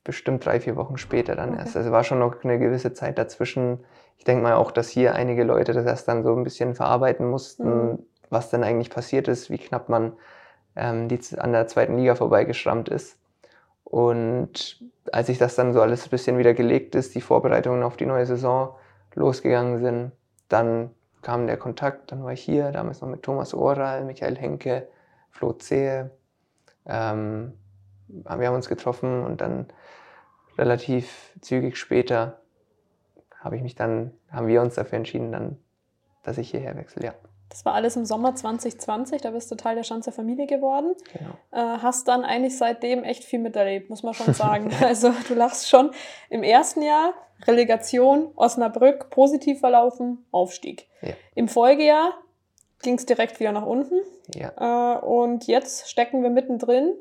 bestimmt 0.03 0.47
drei, 0.47 0.61
vier 0.61 0.77
Wochen 0.77 0.97
später 0.97 1.37
dann 1.37 1.51
okay. 1.51 1.59
erst. 1.59 1.77
Also 1.77 1.93
war 1.93 2.05
schon 2.05 2.21
noch 2.21 2.43
eine 2.43 2.59
gewisse 2.59 2.95
Zeit 2.95 3.19
dazwischen. 3.19 3.85
Ich 4.17 4.25
denke 4.25 4.45
mal 4.45 4.55
auch, 4.55 4.71
dass 4.71 4.89
hier 4.89 5.15
einige 5.15 5.45
Leute 5.45 5.75
das 5.75 5.85
erst 5.85 6.09
dann 6.09 6.23
so 6.23 6.35
ein 6.35 6.45
bisschen 6.45 6.75
verarbeiten 6.75 7.29
mussten. 7.29 7.91
Mhm 7.91 7.99
was 8.33 8.51
denn 8.51 8.65
eigentlich 8.65 8.91
passiert 8.91 9.29
ist, 9.29 9.51
wie 9.51 9.59
knapp 9.59 9.89
man 9.89 10.13
ähm, 10.77 11.09
die, 11.09 11.21
an 11.39 11.53
der 11.53 11.69
zweiten 11.69 11.97
Liga 11.97 12.15
vorbeigeschrammt 12.15 12.89
ist. 12.89 13.19
Und 13.85 14.83
als 15.13 15.27
sich 15.27 15.39
das 15.39 15.55
dann 15.55 15.73
so 15.73 15.83
alles 15.83 16.05
ein 16.05 16.11
bisschen 16.11 16.39
wieder 16.39 16.55
gelegt 16.55 16.95
ist, 16.95 17.15
die 17.15 17.21
Vorbereitungen 17.21 17.83
auf 17.83 17.97
die 17.97 18.07
neue 18.07 18.27
Saison 18.27 18.75
losgegangen 19.15 19.79
sind, 19.79 20.13
dann 20.49 20.91
kam 21.21 21.47
der 21.47 21.57
Kontakt, 21.57 22.11
dann 22.11 22.25
war 22.25 22.33
ich 22.33 22.41
hier, 22.43 22.73
damals 22.73 23.01
noch 23.01 23.09
mit 23.09 23.23
Thomas 23.23 23.55
Oral, 23.55 24.05
Michael 24.05 24.37
Henke, 24.37 24.89
Flo 25.31 25.53
Zehe. 25.53 26.11
Ähm, 26.87 27.53
wir 28.09 28.47
haben 28.47 28.55
uns 28.55 28.69
getroffen 28.69 29.25
und 29.25 29.41
dann 29.41 29.67
relativ 30.59 31.33
zügig 31.41 31.77
später 31.77 32.41
habe 33.39 33.57
ich 33.57 33.63
mich 33.63 33.75
dann, 33.75 34.13
haben 34.31 34.47
wir 34.47 34.63
uns 34.63 34.75
dafür 34.75 34.99
entschieden, 34.99 35.33
dann, 35.33 35.59
dass 36.23 36.39
ich 36.39 36.51
hierher 36.51 36.77
wechsle, 36.77 37.07
ja. 37.07 37.15
Das 37.53 37.67
war 37.67 37.75
alles 37.75 37.97
im 37.97 38.07
Sommer 38.07 38.35
2020, 38.35 39.21
da 39.21 39.31
bist 39.31 39.51
du 39.51 39.57
Teil 39.57 39.77
der 39.77 39.83
Schanzer 39.83 40.11
Familie 40.11 40.47
geworden. 40.47 40.95
Genau. 41.13 41.33
Äh, 41.51 41.79
hast 41.83 42.09
dann 42.09 42.25
eigentlich 42.25 42.57
seitdem 42.57 43.05
echt 43.05 43.25
viel 43.25 43.41
miterlebt, 43.41 43.91
muss 43.91 44.03
man 44.03 44.15
schon 44.15 44.33
sagen. 44.35 44.71
also 44.83 45.13
du 45.29 45.35
lachst 45.35 45.69
schon. 45.69 45.91
Im 46.31 46.43
ersten 46.43 46.81
Jahr 46.81 47.13
Relegation, 47.47 48.33
Osnabrück, 48.37 49.11
positiv 49.11 49.61
verlaufen, 49.61 50.25
Aufstieg. 50.31 50.89
Ja. 51.03 51.13
Im 51.35 51.47
Folgejahr 51.47 52.15
ging 52.81 52.95
es 52.95 53.05
direkt 53.05 53.39
wieder 53.39 53.53
nach 53.53 53.67
unten. 53.67 54.01
Ja. 54.35 54.97
Äh, 54.97 55.05
und 55.05 55.47
jetzt 55.47 55.91
stecken 55.91 56.23
wir 56.23 56.31
mittendrin. 56.31 56.95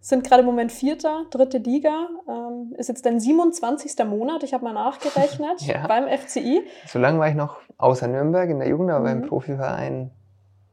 Sind 0.00 0.24
gerade 0.24 0.40
im 0.40 0.46
Moment 0.46 0.70
Vierter, 0.72 1.24
dritte 1.30 1.58
Liga. 1.58 2.08
Ähm, 2.28 2.74
ist 2.78 2.88
jetzt 2.88 3.04
dein 3.04 3.20
27. 3.20 4.04
Monat, 4.06 4.42
ich 4.42 4.54
habe 4.54 4.64
mal 4.64 4.72
nachgerechnet, 4.72 5.60
Ja. 5.66 5.86
beim 5.86 6.06
FCI. 6.08 6.62
So 6.86 6.98
lange 6.98 7.18
war 7.18 7.28
ich 7.28 7.34
noch 7.34 7.56
außer 7.78 8.06
Nürnberg 8.08 8.48
in 8.50 8.58
der 8.60 8.68
Jugend, 8.68 8.90
aber 8.90 9.00
Mhm. 9.00 9.20
beim 9.20 9.28
Profiverein 9.28 10.10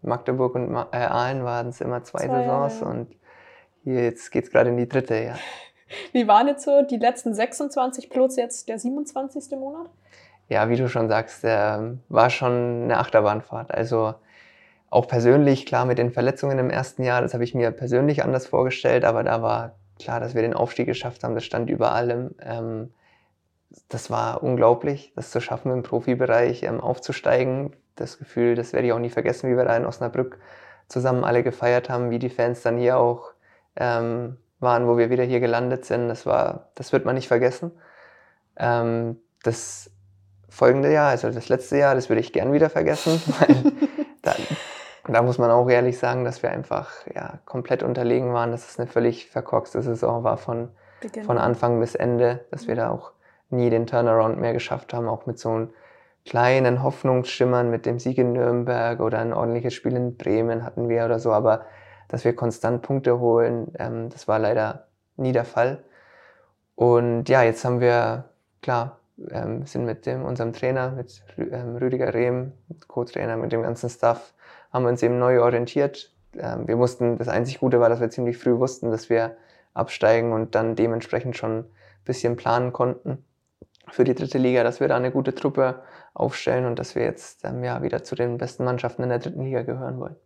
Magdeburg 0.02 0.54
und 0.56 0.72
Ma 0.72 0.88
äh, 0.92 0.98
Aalen 0.98 1.44
waren 1.44 1.70
es 1.70 1.82
immer 1.82 2.04
zwei, 2.04 2.28
Zwei 2.28 2.44
Saisons 2.46 2.80
ja. 2.82 2.88
und 2.88 3.08
hier 3.84 4.04
jetzt 4.04 4.32
geht 4.32 4.46
es 4.46 4.52
gerade 4.52 4.70
in 4.70 4.78
die 4.78 4.88
dritte, 4.88 5.16
ja. 5.16 5.36
Wie 6.14 6.28
waren 6.28 6.48
jetzt 6.48 6.64
so 6.66 6.82
die 6.84 6.98
letzten 6.98 7.34
26 7.34 8.10
plus 8.10 8.36
jetzt 8.36 8.70
der 8.70 8.78
27. 8.80 9.58
Monat? 9.58 9.88
Ja, 10.50 10.70
wie 10.70 10.76
du 10.76 10.88
schon 10.90 11.10
sagst, 11.10 11.42
ähm, 11.44 12.02
war 12.10 12.30
schon 12.30 12.84
eine 12.84 13.00
Achterbahnfahrt. 13.00 13.72
Also 13.74 14.14
auch 14.90 15.08
persönlich, 15.08 15.66
klar 15.66 15.86
mit 15.86 15.98
den 15.98 16.12
Verletzungen 16.12 16.60
im 16.60 16.70
ersten 16.70 17.04
Jahr, 17.04 17.22
das 17.22 17.34
habe 17.34 17.44
ich 17.44 17.54
mir 17.54 17.72
persönlich 17.72 18.24
anders 18.24 18.48
vorgestellt, 18.48 19.04
aber 19.04 19.24
da 19.24 19.42
war 19.42 19.76
klar, 20.00 20.20
dass 20.20 20.36
wir 20.36 20.42
den 20.42 20.54
Aufstieg 20.54 20.88
geschafft 20.88 21.24
haben, 21.24 21.36
das 21.36 21.44
stand 21.44 21.70
über 21.70 21.92
allem. 21.92 22.36
Ähm, 22.42 22.94
das 23.90 24.10
war 24.10 24.44
unglaublich, 24.44 25.12
das 25.16 25.32
zu 25.32 25.42
schaffen 25.42 25.72
im 25.72 25.84
Profibereich, 25.84 26.64
ähm, 26.64 26.80
aufzusteigen. 26.80 27.76
Das 27.96 28.18
Gefühl, 28.18 28.56
das 28.56 28.74
werde 28.74 28.88
ich 28.88 28.94
auch 28.94 29.00
nie 29.00 29.10
vergessen, 29.10 29.50
wie 29.52 29.58
wir 29.58 29.66
da 29.66 29.76
in 29.76 29.86
Osnabrück 29.86 30.40
zusammen 30.88 31.24
alle 31.24 31.44
gefeiert 31.44 31.90
haben, 31.90 32.10
wie 32.10 32.20
die 32.20 32.30
Fans 32.30 32.62
dann 32.62 32.78
hier 32.78 32.98
auch 32.98 33.32
ähm, 33.76 34.38
waren, 34.60 34.88
wo 34.88 34.98
wir 34.98 35.10
wieder 35.10 35.24
hier 35.24 35.40
gelandet 35.40 35.86
sind. 35.86 36.08
Das 36.10 36.26
war, 36.26 36.70
das 36.76 36.94
wird 36.94 37.06
man 37.06 37.16
nicht 37.16 37.28
vergessen. 37.28 37.72
Ähm, 38.58 39.18
das 39.44 39.90
folgende 40.50 40.92
Jahr, 40.92 41.10
also 41.10 41.30
das 41.30 41.50
letzte 41.50 41.78
Jahr, 41.78 41.96
das 41.96 42.10
würde 42.10 42.22
ich 42.22 42.32
gern 42.32 42.54
wieder 42.54 42.70
vergessen, 42.70 43.22
weil 43.40 43.74
da, 45.06 45.14
da 45.14 45.22
muss 45.22 45.38
man 45.38 45.52
auch 45.52 45.70
ehrlich 45.70 45.98
sagen, 45.98 46.24
dass 46.24 46.44
wir 46.44 46.52
einfach 46.52 46.92
ja, 47.14 47.40
komplett 47.46 47.84
unterlegen 47.84 48.34
waren, 48.34 48.52
dass 48.52 48.70
es 48.70 48.80
eine 48.80 48.88
völlig 48.88 49.30
verkorkste 49.30 49.82
Saison 49.82 50.24
war 50.24 50.38
von, 50.38 50.70
Beginn. 51.02 51.24
von 51.24 51.38
Anfang 51.38 51.80
bis 51.80 51.96
Ende, 51.96 52.46
dass 52.52 52.68
wir 52.68 52.76
da 52.76 52.90
auch 52.90 53.12
nie 53.50 53.70
den 53.70 53.88
Turnaround 53.88 54.40
mehr 54.40 54.54
geschafft 54.54 54.94
haben, 54.94 55.08
auch 55.08 55.26
mit 55.26 55.40
so 55.40 55.50
einem 55.50 55.70
kleinen 56.26 56.82
Hoffnungsschimmern 56.82 57.70
mit 57.70 57.86
dem 57.86 58.00
Sieg 58.00 58.18
in 58.18 58.34
Nürnberg 58.34 59.00
oder 59.00 59.20
ein 59.20 59.34
ordentliches 59.34 59.74
Spiel 59.74 59.96
in 59.96 60.18
Bremen 60.18 60.64
hatten 60.64 60.90
wir 60.90 61.06
oder 61.06 61.20
so, 61.20 61.32
aber 61.32 61.66
dass 62.08 62.26
wir 62.26 62.36
konstant 62.36 62.82
Punkte 62.82 63.20
holen, 63.20 63.72
ähm, 63.78 64.10
das 64.10 64.28
war 64.28 64.40
leider 64.40 64.88
nie 65.18 65.32
der 65.32 65.46
Fall. 65.46 65.84
Und 66.76 67.30
ja, 67.30 67.44
jetzt 67.44 67.64
haben 67.64 67.80
wir, 67.80 68.26
klar, 68.62 69.00
ähm, 69.32 69.66
sind 69.66 69.86
mit 69.86 70.06
dem, 70.06 70.26
unserem 70.26 70.52
Trainer, 70.54 70.92
mit 70.92 71.24
ähm, 71.38 71.78
Rüdiger 71.78 72.14
Rehm, 72.14 72.54
Co-Trainer, 72.88 73.38
mit 73.38 73.52
dem 73.52 73.62
ganzen 73.62 73.90
Staff, 73.90 74.34
haben 74.76 74.84
wir 74.84 74.90
uns 74.90 75.02
eben 75.04 75.18
neu 75.18 75.42
orientiert. 75.42 76.12
Ähm, 76.38 76.68
wir 76.68 76.76
mussten, 76.76 77.18
das 77.18 77.30
einzig 77.30 77.62
Gute 77.62 77.80
war, 77.80 77.88
dass 77.88 78.02
wir 78.02 78.10
ziemlich 78.10 78.38
früh 78.38 78.60
wussten, 78.60 78.92
dass 78.92 79.10
wir 79.10 79.38
absteigen 79.74 80.34
und 80.34 80.54
dann 80.54 80.76
dementsprechend 80.76 81.38
schon 81.38 81.60
ein 81.60 81.66
bisschen 82.04 82.36
planen 82.36 82.74
konnten 82.74 83.24
für 83.90 84.04
die 84.04 84.16
dritte 84.16 84.38
Liga, 84.38 84.66
dass 84.66 84.82
wir 84.82 84.90
da 84.90 84.98
eine 84.98 85.12
gute 85.12 85.34
Truppe 85.34 85.82
aufstellen 86.14 86.66
und 86.66 86.78
dass 86.78 86.94
wir 86.94 87.04
jetzt 87.04 87.46
ähm, 87.46 87.64
ja, 87.64 87.82
wieder 87.84 88.04
zu 88.04 88.16
den 88.16 88.38
besten 88.38 88.66
Mannschaften 88.66 89.04
in 89.04 89.10
der 89.10 89.20
dritten 89.20 89.44
Liga 89.46 89.62
gehören 89.62 89.98
wollen. 89.98 90.18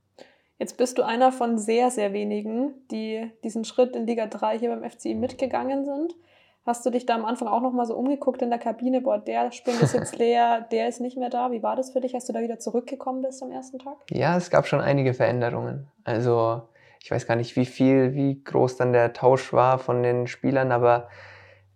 Jetzt 0.58 0.78
bist 0.78 0.98
du 0.98 1.04
einer 1.04 1.32
von 1.32 1.60
sehr, 1.60 1.92
sehr 1.92 2.12
wenigen, 2.12 2.74
die 2.90 3.32
diesen 3.44 3.66
Schritt 3.66 3.96
in 3.96 4.08
Liga 4.08 4.26
3 4.26 4.58
hier 4.58 4.76
beim 4.76 4.90
FCI 4.90 5.14
mitgegangen 5.14 5.86
sind. 5.86 6.16
Hast 6.70 6.86
du 6.86 6.92
dich 6.92 7.08
da 7.08 7.16
am 7.16 7.26
Anfang 7.26 7.48
auch 7.48 7.64
noch 7.64 7.74
mal 7.74 7.88
so 7.88 7.96
umgeguckt 7.96 8.44
in 8.44 8.52
der 8.52 8.60
Kabine? 8.60 9.02
Boah, 9.02 9.18
der 9.18 9.52
Spring 9.52 9.74
ist 9.82 9.96
jetzt 9.96 10.16
leer, 10.20 10.68
der 10.72 10.88
ist 10.88 11.02
nicht 11.02 11.18
mehr 11.18 11.32
da. 11.32 11.52
Wie 11.52 11.64
war 11.64 11.76
das 11.76 11.90
für 11.90 12.00
dich, 12.00 12.14
als 12.14 12.28
du 12.28 12.32
da 12.32 12.42
wieder 12.42 12.60
zurückgekommen 12.60 13.24
bist 13.24 13.42
am 13.42 13.52
ersten 13.52 13.80
Tag? 13.80 13.96
Ja, 14.12 14.38
es 14.38 14.52
gab 14.52 14.68
schon 14.68 14.80
einige 14.80 15.16
Veränderungen. 15.16 15.88
Also 16.04 16.62
ich 17.02 17.10
weiß 17.10 17.26
gar 17.26 17.36
nicht, 17.38 17.56
wie 17.56 17.66
viel, 17.66 18.14
wie 18.14 18.44
groß 18.44 18.78
dann 18.78 18.94
der 18.94 19.14
Tausch 19.14 19.52
war 19.52 19.80
von 19.80 20.04
den 20.04 20.28
Spielern, 20.28 20.72
aber 20.72 21.08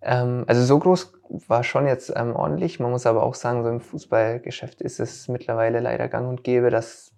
ähm, 0.03 0.43
also 0.45 0.63
so 0.63 0.77
groß 0.77 1.11
war 1.47 1.63
schon 1.63 1.87
jetzt 1.87 2.13
ähm, 2.15 2.35
ordentlich. 2.35 2.79
Man 2.79 2.91
muss 2.91 3.07
aber 3.07 3.23
auch 3.23 3.33
sagen, 3.33 3.63
so 3.63 3.69
im 3.69 3.81
Fußballgeschäft 3.81 4.79
ist 4.79 4.99
es 4.99 5.27
mittlerweile 5.27 5.79
leider 5.79 6.07
gang 6.07 6.29
und 6.29 6.43
gäbe, 6.43 6.69
dass, 6.69 7.11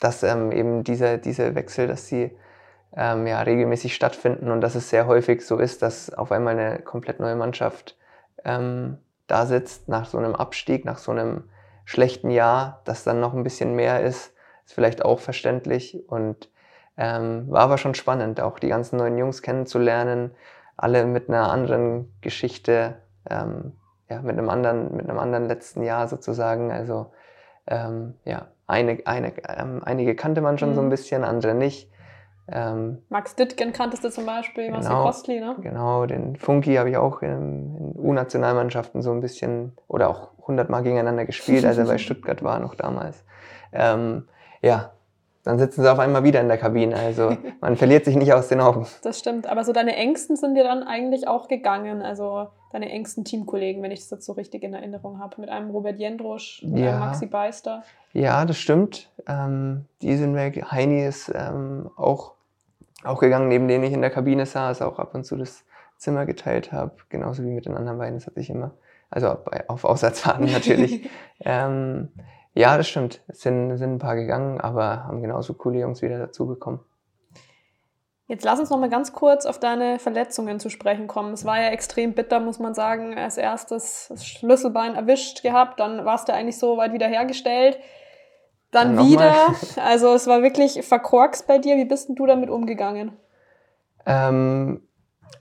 dass 0.00 0.22
ähm, 0.22 0.52
eben 0.52 0.84
diese, 0.84 1.18
diese 1.18 1.54
Wechsel, 1.54 1.86
dass 1.86 2.06
sie 2.06 2.34
ähm, 2.96 3.26
ja, 3.26 3.40
regelmäßig 3.42 3.94
stattfinden 3.94 4.50
und 4.50 4.60
dass 4.60 4.74
es 4.74 4.90
sehr 4.90 5.06
häufig 5.06 5.44
so 5.44 5.58
ist, 5.58 5.82
dass 5.82 6.12
auf 6.12 6.32
einmal 6.32 6.58
eine 6.58 6.78
komplett 6.80 7.20
neue 7.20 7.36
Mannschaft 7.36 7.96
ähm, 8.44 8.98
da 9.26 9.46
sitzt 9.46 9.88
nach 9.88 10.06
so 10.06 10.18
einem 10.18 10.34
Abstieg, 10.34 10.84
nach 10.84 10.98
so 10.98 11.10
einem 11.12 11.44
schlechten 11.84 12.30
Jahr, 12.30 12.82
dass 12.84 13.04
dann 13.04 13.20
noch 13.20 13.34
ein 13.34 13.42
bisschen 13.42 13.74
mehr 13.74 14.02
ist, 14.02 14.32
ist 14.64 14.74
vielleicht 14.74 15.04
auch 15.04 15.18
verständlich 15.20 15.98
und 16.08 16.48
ähm, 16.96 17.46
war 17.50 17.62
aber 17.62 17.78
schon 17.78 17.94
spannend, 17.94 18.40
auch 18.40 18.58
die 18.58 18.68
ganzen 18.68 18.98
neuen 18.98 19.18
Jungs 19.18 19.42
kennenzulernen, 19.42 20.30
alle 20.76 21.04
mit 21.04 21.28
einer 21.28 21.50
anderen 21.50 22.12
Geschichte, 22.20 22.96
ähm, 23.28 23.72
ja, 24.08 24.20
mit 24.22 24.38
einem 24.38 24.48
anderen, 24.48 24.96
mit 24.96 25.08
einem 25.08 25.18
anderen 25.18 25.48
letzten 25.48 25.82
Jahr 25.82 26.06
sozusagen. 26.08 26.70
Also 26.70 27.12
ähm, 27.66 28.14
ja, 28.24 28.48
eine, 28.66 28.98
eine, 29.06 29.32
ähm, 29.48 29.82
einige 29.84 30.14
kannte 30.14 30.40
man 30.40 30.58
schon 30.58 30.74
so 30.74 30.80
ein 30.80 30.86
Mhm. 30.86 30.90
bisschen, 30.90 31.24
andere 31.24 31.54
nicht. 31.54 31.90
Ähm, 32.46 32.98
Max 33.08 33.34
Dittgen 33.36 33.72
kanntest 33.72 34.04
du 34.04 34.10
zum 34.10 34.26
Beispiel, 34.26 34.70
Marcel 34.70 34.90
Genau. 34.90 35.02
Kostli, 35.04 35.40
ne? 35.40 35.56
Genau, 35.60 36.04
den 36.06 36.36
Funky 36.36 36.74
habe 36.74 36.90
ich 36.90 36.96
auch 36.96 37.22
in, 37.22 37.30
in 37.76 37.94
U-Nationalmannschaften 37.96 39.00
so 39.00 39.12
ein 39.12 39.20
bisschen 39.20 39.72
oder 39.88 40.10
auch 40.10 40.28
hundertmal 40.46 40.82
gegeneinander 40.82 41.24
gespielt, 41.24 41.64
als 41.64 41.78
er 41.78 41.86
bei 41.86 41.98
Stuttgart 41.98 42.42
war 42.42 42.58
noch 42.58 42.74
damals. 42.74 43.24
Ähm, 43.72 44.28
ja, 44.60 44.92
dann 45.42 45.58
sitzen 45.58 45.82
sie 45.82 45.90
auf 45.90 45.98
einmal 45.98 46.22
wieder 46.24 46.40
in 46.40 46.48
der 46.48 46.58
Kabine. 46.58 46.96
Also 46.96 47.36
man 47.60 47.76
verliert 47.76 48.04
sich 48.04 48.16
nicht 48.16 48.32
aus 48.34 48.48
den 48.48 48.60
Augen. 48.60 48.86
Das 49.02 49.18
stimmt. 49.18 49.46
Aber 49.46 49.64
so 49.64 49.72
deine 49.72 49.96
Ängsten 49.96 50.36
sind 50.36 50.54
dir 50.54 50.64
dann 50.64 50.82
eigentlich 50.82 51.26
auch 51.28 51.48
gegangen. 51.48 52.02
Also 52.02 52.48
deine 52.74 52.90
engsten 52.90 53.24
Teamkollegen, 53.24 53.82
wenn 53.84 53.92
ich 53.92 54.00
das 54.00 54.10
jetzt 54.10 54.26
so 54.26 54.32
richtig 54.32 54.64
in 54.64 54.74
Erinnerung 54.74 55.20
habe. 55.20 55.40
Mit 55.40 55.48
einem 55.48 55.70
Robert 55.70 55.96
Jendrusch, 55.98 56.60
mit 56.66 56.80
Ja. 56.80 56.90
einem 56.90 56.98
Maxi 57.00 57.26
Beister. 57.26 57.84
Ja, 58.12 58.44
das 58.44 58.58
stimmt. 58.58 59.10
Ähm, 59.28 59.84
die 60.02 60.16
sind 60.16 60.34
weg. 60.34 60.64
Heini 60.72 61.06
ist 61.06 61.32
ähm, 61.32 61.88
auch, 61.96 62.32
auch 63.04 63.20
gegangen, 63.20 63.46
neben 63.48 63.68
denen 63.68 63.84
ich 63.84 63.92
in 63.92 64.00
der 64.00 64.10
Kabine 64.10 64.44
saß, 64.44 64.82
auch 64.82 64.98
ab 64.98 65.14
und 65.14 65.24
zu 65.24 65.36
das 65.36 65.64
Zimmer 65.98 66.26
geteilt 66.26 66.72
habe. 66.72 66.90
Genauso 67.10 67.44
wie 67.44 67.50
mit 67.50 67.64
den 67.64 67.76
anderen 67.76 67.98
beiden. 67.98 68.18
Das 68.18 68.26
hatte 68.26 68.40
ich 68.40 68.50
immer. 68.50 68.72
Also 69.08 69.36
bei, 69.44 69.68
auf 69.68 69.84
Auswärtsfahrten 69.84 70.50
natürlich. 70.50 71.08
ähm, 71.40 72.08
ja, 72.54 72.76
das 72.76 72.88
stimmt. 72.88 73.22
Es 73.28 73.40
sind, 73.42 73.76
sind 73.78 73.92
ein 73.94 73.98
paar 74.00 74.16
gegangen, 74.16 74.60
aber 74.60 75.04
haben 75.04 75.22
genauso 75.22 75.54
coole 75.54 75.78
Jungs 75.78 76.02
wieder 76.02 76.18
dazu 76.18 76.46
bekommen. 76.46 76.80
Jetzt 78.26 78.44
lass 78.44 78.58
uns 78.58 78.70
noch 78.70 78.78
mal 78.78 78.88
ganz 78.88 79.12
kurz 79.12 79.44
auf 79.44 79.60
deine 79.60 79.98
Verletzungen 79.98 80.58
zu 80.58 80.70
sprechen 80.70 81.06
kommen. 81.06 81.34
Es 81.34 81.44
war 81.44 81.60
ja 81.60 81.68
extrem 81.68 82.14
bitter, 82.14 82.40
muss 82.40 82.58
man 82.58 82.74
sagen. 82.74 83.18
Als 83.18 83.36
erstes 83.36 84.06
das 84.08 84.26
Schlüsselbein 84.26 84.94
erwischt 84.94 85.42
gehabt, 85.42 85.78
dann 85.78 86.06
warst 86.06 86.28
du 86.28 86.32
eigentlich 86.32 86.58
so 86.58 86.78
weit 86.78 86.94
wieder 86.94 87.06
hergestellt. 87.06 87.78
Dann 88.70 88.96
Dann 88.96 89.06
wieder. 89.06 89.30
nochmal. 89.30 89.54
Also 89.84 90.14
es 90.14 90.26
war 90.26 90.42
wirklich 90.42 90.82
verkorkst 90.82 91.46
bei 91.46 91.58
dir. 91.58 91.76
Wie 91.76 91.84
bist 91.84 92.08
denn 92.08 92.16
du 92.16 92.24
damit 92.24 92.48
umgegangen? 92.48 93.12
Ähm, 94.06 94.80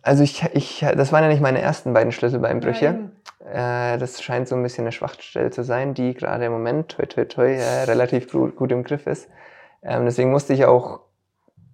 also 0.01 0.23
ich, 0.23 0.43
ich, 0.53 0.86
das 0.95 1.13
waren 1.13 1.23
ja 1.23 1.29
nicht 1.29 1.41
meine 1.41 1.61
ersten 1.61 1.93
beiden 1.93 2.11
Schlüsselbeinbrüche. 2.11 3.11
Äh, 3.45 3.97
das 3.97 4.21
scheint 4.21 4.49
so 4.49 4.55
ein 4.55 4.63
bisschen 4.63 4.84
eine 4.84 4.91
Schwachstelle 4.91 5.51
zu 5.51 5.63
sein, 5.63 5.93
die 5.93 6.13
gerade 6.13 6.45
im 6.45 6.51
Moment, 6.51 6.89
toi, 6.89 7.05
toi, 7.05 7.23
toi, 7.23 7.53
äh, 7.53 7.84
relativ 7.84 8.29
gut, 8.29 8.57
gut 8.57 8.73
im 8.73 8.84
Griff 8.84 9.07
ist. 9.07 9.29
Ähm, 9.81 10.03
deswegen 10.03 10.31
musste 10.31 10.53
ich 10.53 10.65
auch 10.65 10.99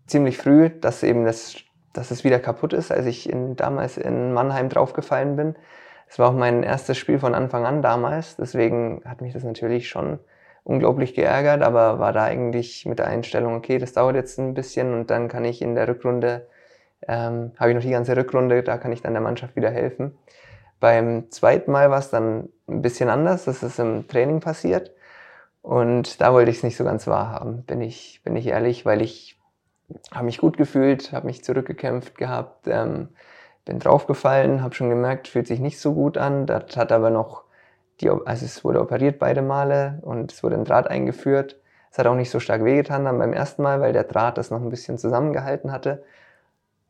ziemlich 0.09 0.37
früh, 0.37 0.69
dass 0.69 1.03
eben 1.03 1.25
das, 1.25 1.57
dass 1.93 2.11
es 2.11 2.23
wieder 2.23 2.39
kaputt 2.39 2.73
ist, 2.73 2.91
als 2.91 3.05
ich 3.05 3.29
in, 3.29 3.55
damals 3.55 3.97
in 3.97 4.33
Mannheim 4.33 4.69
draufgefallen 4.69 5.35
bin. 5.35 5.55
Es 6.07 6.19
war 6.19 6.29
auch 6.29 6.33
mein 6.33 6.63
erstes 6.63 6.97
Spiel 6.97 7.19
von 7.19 7.35
Anfang 7.35 7.65
an 7.65 7.81
damals, 7.81 8.35
deswegen 8.35 9.01
hat 9.05 9.21
mich 9.21 9.33
das 9.33 9.43
natürlich 9.43 9.89
schon 9.89 10.19
unglaublich 10.63 11.13
geärgert, 11.13 11.61
aber 11.61 11.99
war 11.99 12.13
da 12.13 12.23
eigentlich 12.23 12.85
mit 12.85 12.99
der 12.99 13.07
Einstellung, 13.07 13.55
okay, 13.55 13.77
das 13.77 13.93
dauert 13.93 14.15
jetzt 14.15 14.37
ein 14.39 14.53
bisschen 14.53 14.93
und 14.93 15.09
dann 15.09 15.27
kann 15.27 15.45
ich 15.45 15.61
in 15.61 15.75
der 15.75 15.87
Rückrunde, 15.87 16.47
ähm, 17.07 17.53
habe 17.57 17.69
ich 17.69 17.75
noch 17.75 17.83
die 17.83 17.91
ganze 17.91 18.15
Rückrunde, 18.15 18.63
da 18.63 18.77
kann 18.77 18.91
ich 18.91 19.01
dann 19.01 19.13
der 19.13 19.21
Mannschaft 19.21 19.55
wieder 19.55 19.71
helfen. 19.71 20.17
Beim 20.79 21.29
zweiten 21.31 21.71
Mal 21.71 21.89
war 21.91 21.99
es 21.99 22.09
dann 22.09 22.49
ein 22.67 22.81
bisschen 22.81 23.09
anders, 23.09 23.45
das 23.45 23.63
ist 23.63 23.79
im 23.79 24.07
Training 24.07 24.39
passiert 24.41 24.91
und 25.61 26.21
da 26.21 26.33
wollte 26.33 26.51
ich 26.51 26.57
es 26.57 26.63
nicht 26.63 26.77
so 26.77 26.83
ganz 26.83 27.07
wahrhaben, 27.07 27.63
bin 27.63 27.81
ich, 27.81 28.21
bin 28.23 28.35
ich 28.35 28.47
ehrlich, 28.47 28.85
weil 28.85 29.01
ich 29.01 29.38
habe 30.11 30.25
mich 30.25 30.37
gut 30.37 30.57
gefühlt, 30.57 31.11
habe 31.11 31.27
mich 31.27 31.43
zurückgekämpft 31.43 32.17
gehabt, 32.17 32.67
ähm, 32.67 33.09
bin 33.65 33.79
draufgefallen, 33.79 34.63
habe 34.63 34.75
schon 34.75 34.89
gemerkt, 34.89 35.27
fühlt 35.27 35.47
sich 35.47 35.59
nicht 35.59 35.79
so 35.79 35.93
gut 35.93 36.17
an. 36.17 36.45
Das 36.45 36.75
hat 36.75 36.91
aber 36.91 37.09
noch, 37.09 37.43
die, 38.01 38.09
also 38.09 38.45
es 38.45 38.63
wurde 38.63 38.81
operiert 38.81 39.19
beide 39.19 39.41
Male 39.41 39.99
und 40.01 40.31
es 40.31 40.43
wurde 40.43 40.55
ein 40.55 40.65
Draht 40.65 40.87
eingeführt. 40.87 41.57
Es 41.91 41.97
hat 41.97 42.07
auch 42.07 42.15
nicht 42.15 42.29
so 42.29 42.39
stark 42.39 42.63
wehgetan 42.63 43.05
dann 43.05 43.17
beim 43.17 43.33
ersten 43.33 43.63
Mal, 43.63 43.81
weil 43.81 43.93
der 43.93 44.03
Draht 44.03 44.37
das 44.37 44.51
noch 44.51 44.61
ein 44.61 44.69
bisschen 44.69 44.97
zusammengehalten 44.97 45.71
hatte. 45.71 46.03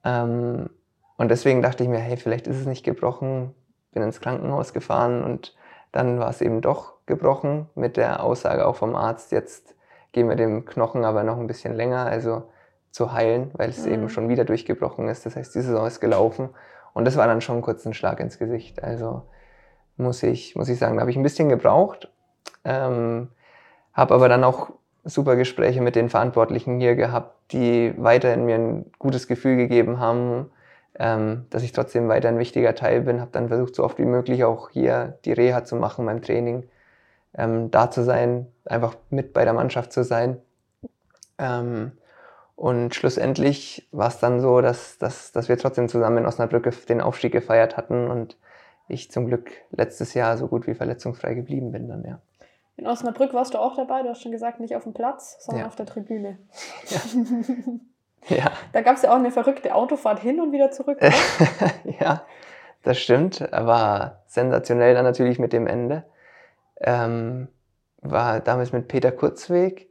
Ähm, 0.04 0.70
und 1.18 1.30
deswegen 1.30 1.62
dachte 1.62 1.84
ich 1.84 1.90
mir, 1.90 2.00
hey, 2.00 2.18
vielleicht 2.18 2.48
ist 2.48 2.58
es 2.58 2.66
nicht 2.66 2.84
gebrochen. 2.84 3.54
Bin 3.92 4.04
ins 4.04 4.22
Krankenhaus 4.22 4.74
gefahren 4.74 5.24
und 5.24 5.56
dann 5.92 6.20
war 6.20 6.30
es 6.30 6.42
eben 6.42 6.62
doch 6.62 6.94
gebrochen 7.06 7.68
mit 7.76 7.98
der 7.98 8.24
Aussage 8.24 8.66
auch 8.66 8.76
vom 8.76 8.96
Arzt, 8.96 9.32
jetzt 9.32 9.76
geben 10.12 10.30
wir 10.30 10.36
dem 10.36 10.66
Knochen 10.66 11.04
aber 11.06 11.24
noch 11.24 11.40
ein 11.40 11.48
bisschen 11.48 11.76
länger. 11.76 12.06
Also 12.06 12.44
zu 12.92 13.14
heilen, 13.14 13.52
weil 13.54 13.70
es 13.70 13.86
Mhm. 13.86 13.94
eben 13.94 14.10
schon 14.10 14.30
wieder 14.30 14.46
durchgebrochen 14.46 15.08
ist. 15.08 15.26
Das 15.26 15.36
heißt, 15.36 15.54
die 15.56 15.62
Saison 15.62 15.86
ist 15.86 16.00
gelaufen 16.00 16.50
und 16.94 17.06
das 17.06 17.18
war 17.18 17.28
dann 17.28 17.42
schon 17.42 17.62
kurz 17.62 17.86
ein 17.86 17.94
Schlag 17.94 18.20
ins 18.20 18.40
Gesicht. 18.40 18.84
Also 18.84 19.24
muss 19.98 20.24
ich, 20.24 20.56
muss 20.56 20.70
ich 20.70 20.80
sagen, 20.80 20.96
da 20.96 21.02
habe 21.02 21.12
ich 21.12 21.18
ein 21.18 21.24
bisschen 21.24 21.50
gebraucht, 21.50 22.12
ähm, 22.64 23.30
habe 23.94 24.14
aber 24.14 24.30
dann 24.30 24.44
auch 24.44 24.72
super 25.04 25.36
Gespräche 25.36 25.82
mit 25.82 25.96
den 25.96 26.10
Verantwortlichen 26.10 26.80
hier 26.80 26.96
gehabt, 26.96 27.36
die 27.52 27.94
weiterhin 27.98 28.46
mir 28.46 28.56
ein 28.56 28.92
gutes 29.00 29.28
Gefühl 29.28 29.56
gegeben 29.56 30.00
haben, 30.00 30.52
ähm, 30.98 31.46
dass 31.50 31.64
ich 31.64 31.72
trotzdem 31.72 32.08
weiter 32.10 32.30
ein 32.30 32.40
wichtiger 32.40 32.76
Teil 32.76 33.02
bin. 33.02 33.22
Habe 33.22 33.32
dann 33.32 33.48
versucht, 33.48 33.76
so 33.76 33.84
oft 33.84 33.98
wie 33.98 34.06
möglich 34.06 34.44
auch 34.44 34.70
hier 34.70 35.18
die 35.26 35.34
Reha 35.34 35.64
zu 35.64 35.76
machen 35.76 36.06
beim 36.06 36.22
Training, 36.22 36.68
ähm, 37.38 37.72
da 37.72 37.90
zu 37.92 38.04
sein, 38.04 38.48
einfach 38.66 38.96
mit 39.10 39.34
bei 39.34 39.46
der 39.46 39.54
Mannschaft 39.54 39.94
zu 39.94 40.04
sein. 40.04 40.38
Ähm, 41.38 41.94
und 42.60 42.94
schlussendlich 42.94 43.88
war 43.92 44.10
es 44.10 44.20
dann 44.20 44.42
so, 44.42 44.62
dass, 44.62 44.98
dass, 44.98 45.32
dass 45.32 45.48
wir 45.50 45.58
trotzdem 45.58 45.88
zusammen 45.88 46.20
in 46.20 46.26
Osnabrück 46.26 46.70
den 46.88 47.02
Aufstieg 47.02 47.32
gefeiert 47.32 47.78
hatten 47.78 48.10
und 48.10 48.38
ich 48.88 49.12
zum 49.12 49.28
Glück 49.28 49.52
letztes 49.72 50.14
Jahr 50.14 50.38
so 50.38 50.48
gut 50.48 50.68
wie 50.68 50.74
verletzungsfrei 50.74 51.34
geblieben 51.36 51.72
bin 51.72 51.88
dann, 51.88 52.04
ja. 52.04 52.20
In 52.78 52.88
Osnabrück 52.88 53.34
warst 53.34 53.54
du 53.54 53.58
auch 53.60 53.76
dabei, 53.76 54.04
du 54.04 54.10
hast 54.10 54.22
schon 54.22 54.32
gesagt, 54.32 54.60
nicht 54.60 54.76
auf 54.76 54.84
dem 54.84 54.94
Platz, 54.94 55.38
sondern 55.40 55.64
Ja. 55.64 55.68
auf 55.68 55.76
der 55.76 55.86
Tribüne. 55.86 56.38
Ja, 58.28 58.52
Da 58.74 58.82
gab 58.82 58.96
es 58.96 59.02
ja 59.04 59.12
auch 59.12 59.16
eine 59.16 59.32
verrückte 59.32 59.74
Autofahrt 59.74 60.20
hin 60.20 60.40
und 60.40 60.52
wieder 60.52 60.72
zurück. 60.72 61.00
Ja 62.00 62.24
das 62.84 63.00
stimmt. 63.00 63.42
War 63.52 64.24
sensationell 64.28 64.94
dann 64.94 65.06
natürlich 65.06 65.40
mit 65.40 65.54
dem 65.54 65.68
Ende. 65.68 66.04
Ähm, 66.82 67.48
war 68.02 68.40
damals 68.40 68.72
mit 68.72 68.88
Peter 68.88 69.12
Kurzweg, 69.12 69.89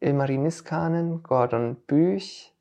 Ilmari 0.00 0.38
Niskanen, 0.38 1.22
Gordon 1.22 1.76
Büch, 1.86 2.54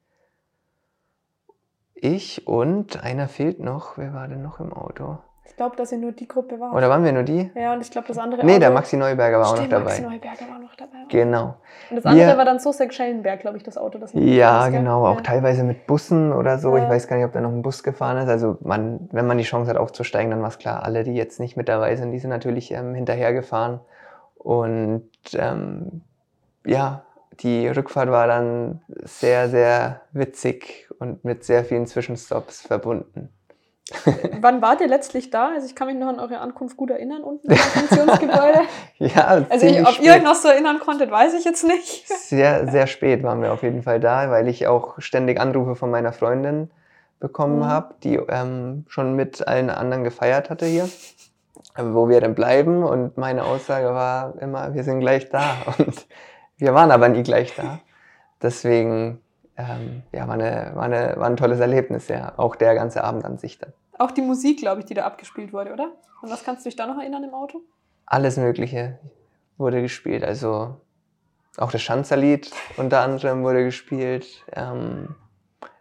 ich 1.96 2.48
und 2.48 3.04
einer 3.04 3.28
fehlt 3.28 3.60
noch. 3.60 3.98
Wer 3.98 4.14
war 4.14 4.28
denn 4.28 4.42
noch 4.42 4.60
im 4.60 4.72
Auto? 4.74 5.18
Ich 5.46 5.56
glaube, 5.56 5.76
dass 5.76 5.92
ihr 5.92 5.98
nur 5.98 6.12
die 6.14 6.28
Gruppe 6.28 6.60
war. 6.60 6.74
Oder 6.74 6.90
waren 6.90 7.04
wir 7.04 7.12
nur 7.12 7.24
die? 7.24 7.50
Ja, 7.56 7.74
und 7.74 7.82
ich 7.82 7.92
glaube, 7.92 8.08
das 8.08 8.18
andere 8.18 8.46
Nee, 8.46 8.60
der 8.60 8.70
Auto- 8.70 8.76
Maxi 8.76 8.96
Neuberger 8.98 9.40
war 9.40 9.48
auch 9.48 9.52
noch 9.52 9.58
Stimmt, 9.58 9.74
dabei. 9.74 9.84
Maxi 9.86 10.02
Neuberger 10.04 10.50
war 10.50 10.60
noch 10.60 10.76
dabei. 10.76 10.98
Genau. 11.10 11.56
Und 11.90 11.96
das 11.98 12.06
andere 12.06 12.28
Wir- 12.28 12.38
war 12.38 12.46
dann 12.46 12.60
Sosek 12.60 12.94
Schellenberg, 12.94 13.42
glaube 13.42 13.58
ich, 13.58 13.64
das 13.64 13.78
Auto. 13.78 13.98
Das 13.98 14.12
Ja, 14.14 14.70
gell? 14.70 14.80
genau, 14.80 15.06
auch 15.08 15.16
Ja. 15.18 15.22
teilweise 15.22 15.64
mit 15.64 15.88
Bussen 15.88 16.32
oder 16.32 16.60
so. 16.60 16.78
Ja. 16.78 16.84
Ich 16.84 16.90
weiß 16.90 17.08
gar 17.08 17.18
nicht, 17.18 17.26
ob 17.26 17.34
da 17.34 17.42
noch 17.42 17.50
ein 17.52 17.62
Bus 17.64 17.84
gefahren 17.84 18.18
ist. 18.18 18.30
Also 18.30 18.58
man, 18.62 19.10
wenn 19.12 19.28
man 19.28 19.38
die 19.38 19.44
Chance 19.44 19.70
hat 19.72 19.78
aufzusteigen, 19.78 20.30
dann 20.32 20.42
war 20.42 20.50
es 20.50 20.60
klar, 20.60 20.84
alle, 20.84 21.04
die 21.04 21.16
jetzt 21.16 21.40
nicht 21.40 21.58
mit 21.58 21.68
dabei 21.68 21.96
sind, 21.96 22.12
die 22.12 22.20
sind 22.20 22.30
natürlich 22.30 22.72
ähm, 22.72 22.94
hinterhergefahren. 22.94 23.80
Und 24.36 25.10
ähm, 25.34 26.02
ja, 26.66 27.02
die 27.42 27.68
Rückfahrt 27.68 28.10
war 28.12 28.28
dann 28.28 28.82
sehr, 29.04 29.50
sehr 29.50 30.02
witzig 30.12 30.90
und 31.00 31.24
mit 31.24 31.44
sehr 31.44 31.64
vielen 31.64 31.88
Zwischenstops 31.88 32.62
verbunden. 32.62 33.30
Wann 34.42 34.62
wart 34.62 34.82
ihr 34.82 34.88
letztlich 34.88 35.32
da? 35.32 35.50
Also 35.56 35.66
ich 35.66 35.76
kann 35.76 35.88
mich 35.88 35.96
noch 35.98 36.08
an 36.10 36.20
eure 36.20 36.38
Ankunft 36.40 36.78
gut 36.78 36.92
erinnern 36.92 37.24
unten 37.24 37.50
im 37.52 37.58
Funktionsgebäude. 37.58 38.60
Ja, 39.00 39.46
Also 39.50 39.66
ich, 39.66 39.80
ob 39.82 40.00
ihr 40.00 40.12
euch 40.12 40.18
spät. 40.18 40.24
noch 40.24 40.36
so 40.36 40.48
erinnern 40.50 40.80
konntet, 40.80 41.10
weiß 41.10 41.34
ich 41.34 41.44
jetzt 41.46 41.64
nicht. 41.64 42.08
Sehr, 42.08 42.68
sehr 42.72 42.86
spät 42.86 43.24
waren 43.24 43.42
wir 43.42 43.52
auf 43.54 43.64
jeden 43.64 43.82
Fall 43.82 44.00
da, 44.00 44.30
weil 44.30 44.48
ich 44.48 44.68
auch 44.68 45.00
ständig 45.00 45.40
Anrufe 45.40 45.76
von 45.76 45.90
meiner 45.90 46.14
Freundin 46.14 46.70
bekommen 47.20 47.60
Mhm. 47.60 47.66
habe, 47.68 47.96
die 48.04 48.16
ähm, 48.16 48.86
schon 48.90 49.16
mit 49.16 49.48
allen 49.48 49.70
anderen 49.72 50.04
gefeiert 50.04 50.50
hatte 50.52 50.66
hier, 50.68 50.88
wo 51.78 52.10
wir 52.10 52.22
denn 52.22 52.36
bleiben. 52.36 52.84
Und 52.84 53.18
meine 53.18 53.44
Aussage 53.44 53.88
war 53.88 54.36
immer, 54.40 54.74
wir 54.76 54.84
sind 54.84 55.00
gleich 55.00 55.30
da. 55.30 55.56
Und 55.80 56.06
wir 56.60 56.74
waren 56.74 56.92
aber 56.92 57.10
nie 57.10 57.24
gleich 57.24 57.56
da. 57.56 57.80
Deswegen, 58.42 59.22
ähm, 59.58 60.04
ja, 60.12 60.28
war, 60.28 60.36
eine, 60.36 60.72
war, 60.76 60.84
eine, 60.84 61.16
war 61.18 61.28
ein 61.28 61.38
tolles 61.38 61.60
Erlebnis, 61.60 62.08
ja. 62.08 62.34
Auch 62.38 62.56
der 62.56 62.76
ganze 62.76 63.04
Abend 63.04 63.26
an 63.26 63.38
sich 63.38 63.58
dann. 63.58 63.74
Auch 63.98 64.12
die 64.12 64.22
Musik, 64.22 64.60
glaube 64.60 64.82
ich, 64.82 64.86
die 64.86 64.94
da 64.94 65.06
abgespielt 65.06 65.52
wurde, 65.52 65.74
oder? 65.74 65.92
Und 66.22 66.30
was 66.30 66.44
kannst 66.44 66.66
du 66.66 66.70
dich 66.70 66.76
da 66.76 66.86
noch 66.86 67.00
erinnern 67.00 67.24
im 67.24 67.34
Auto? 67.34 67.62
Alles 68.06 68.38
Mögliche 68.38 69.00
wurde 69.58 69.82
gespielt. 69.82 70.24
Also 70.24 70.78
auch 71.58 71.72
das 71.72 71.82
Schanzerlied 71.82 72.52
unter 72.78 73.02
anderem 73.02 73.44
wurde 73.44 73.64
gespielt. 73.64 74.46
Ähm, 74.54 75.16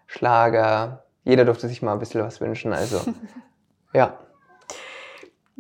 Schlager. 0.07 1.05
Jeder 1.25 1.45
durfte 1.45 1.69
sich 1.69 1.83
mal 1.83 1.93
ein 1.93 1.99
bisschen 1.99 2.23
was 2.23 2.41
wünschen. 2.41 2.73
Also 2.73 3.01
ja, 3.93 4.19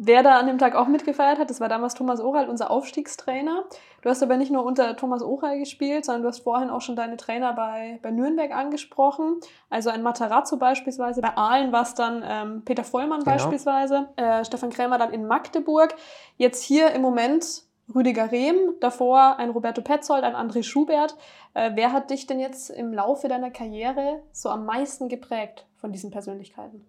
Wer 0.00 0.22
da 0.22 0.38
an 0.38 0.46
dem 0.46 0.58
Tag 0.58 0.76
auch 0.76 0.86
mitgefeiert 0.86 1.40
hat, 1.40 1.50
das 1.50 1.60
war 1.60 1.68
damals 1.68 1.94
Thomas 1.94 2.20
Oral, 2.20 2.48
unser 2.48 2.70
Aufstiegstrainer. 2.70 3.64
Du 4.00 4.08
hast 4.08 4.22
aber 4.22 4.36
nicht 4.36 4.52
nur 4.52 4.64
unter 4.64 4.96
Thomas 4.96 5.22
Oral 5.22 5.58
gespielt, 5.58 6.04
sondern 6.04 6.22
du 6.22 6.28
hast 6.28 6.44
vorhin 6.44 6.70
auch 6.70 6.80
schon 6.82 6.94
deine 6.94 7.16
Trainer 7.16 7.52
bei, 7.52 7.98
bei 8.00 8.12
Nürnberg 8.12 8.52
angesprochen. 8.52 9.40
Also 9.70 9.90
ein 9.90 10.04
Matarazzo 10.04 10.56
beispielsweise. 10.56 11.20
Bei 11.20 11.36
Aalen 11.36 11.72
war 11.72 11.82
es 11.82 11.94
dann 11.94 12.22
ähm, 12.24 12.62
Peter 12.64 12.84
Vollmann 12.84 13.24
Genau. 13.24 13.32
beispielsweise. 13.32 14.08
Äh, 14.14 14.44
Stefan 14.44 14.70
Krämer 14.70 14.98
dann 14.98 15.12
in 15.12 15.26
Magdeburg. 15.26 15.96
Jetzt 16.36 16.62
hier 16.62 16.92
im 16.92 17.02
Moment 17.02 17.64
Rüdiger 17.92 18.30
Rehm, 18.30 18.74
davor 18.80 19.36
ein 19.38 19.50
Roberto 19.50 19.82
Petzold, 19.82 20.22
ein 20.22 20.36
André 20.36 20.62
Schubert. 20.62 21.16
Äh, 21.54 21.72
wer 21.74 21.92
hat 21.92 22.10
dich 22.10 22.28
denn 22.28 22.38
jetzt 22.38 22.70
im 22.70 22.92
Laufe 22.92 23.26
deiner 23.26 23.50
Karriere 23.50 24.22
so 24.30 24.48
am 24.48 24.64
meisten 24.64 25.08
geprägt 25.08 25.66
von 25.76 25.90
diesen 25.90 26.12
Persönlichkeiten? 26.12 26.84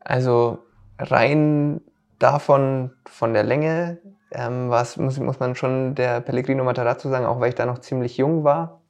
also 0.00 0.58
rein 0.98 1.80
davon, 2.22 2.92
von 3.06 3.34
der 3.34 3.42
Länge, 3.42 3.98
ähm, 4.30 4.70
war's, 4.70 4.96
muss, 4.96 5.18
muss 5.18 5.40
man 5.40 5.54
schon 5.54 5.94
der 5.94 6.20
Pellegrino 6.20 6.64
Matarazzo 6.64 7.08
sagen, 7.10 7.26
auch 7.26 7.40
weil 7.40 7.50
ich 7.50 7.54
da 7.54 7.66
noch 7.66 7.78
ziemlich 7.78 8.16
jung 8.16 8.44
war 8.44 8.80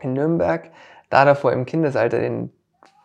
in 0.00 0.12
Nürnberg. 0.12 0.70
Da 1.10 1.24
davor 1.24 1.52
im 1.52 1.66
Kindesalter, 1.66 2.18
den 2.18 2.52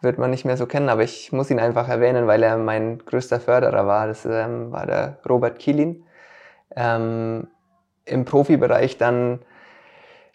wird 0.01 0.17
man 0.17 0.31
nicht 0.31 0.45
mehr 0.45 0.57
so 0.57 0.65
kennen, 0.65 0.89
aber 0.89 1.03
ich 1.03 1.31
muss 1.31 1.51
ihn 1.51 1.59
einfach 1.59 1.87
erwähnen, 1.87 2.27
weil 2.27 2.43
er 2.43 2.57
mein 2.57 2.99
größter 2.99 3.39
Förderer 3.39 3.85
war. 3.85 4.07
Das 4.07 4.25
ähm, 4.25 4.71
war 4.71 4.85
der 4.85 5.19
Robert 5.27 5.59
Kielin. 5.59 6.03
Ähm, 6.75 7.47
Im 8.05 8.25
Profibereich 8.25 8.97
dann 8.97 9.39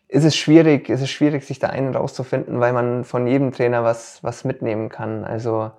ist 0.09 0.25
es 0.25 0.37
schwierig, 0.37 0.89
ist 0.89 1.01
es 1.01 1.11
schwierig, 1.11 1.45
sich 1.45 1.59
da 1.59 1.69
einen 1.69 1.95
rauszufinden, 1.95 2.61
weil 2.61 2.73
man 2.73 3.05
von 3.05 3.27
jedem 3.27 3.51
Trainer 3.53 3.83
was, 3.83 4.23
was 4.23 4.45
mitnehmen 4.45 4.89
kann. 4.89 5.25
Also 5.25 5.73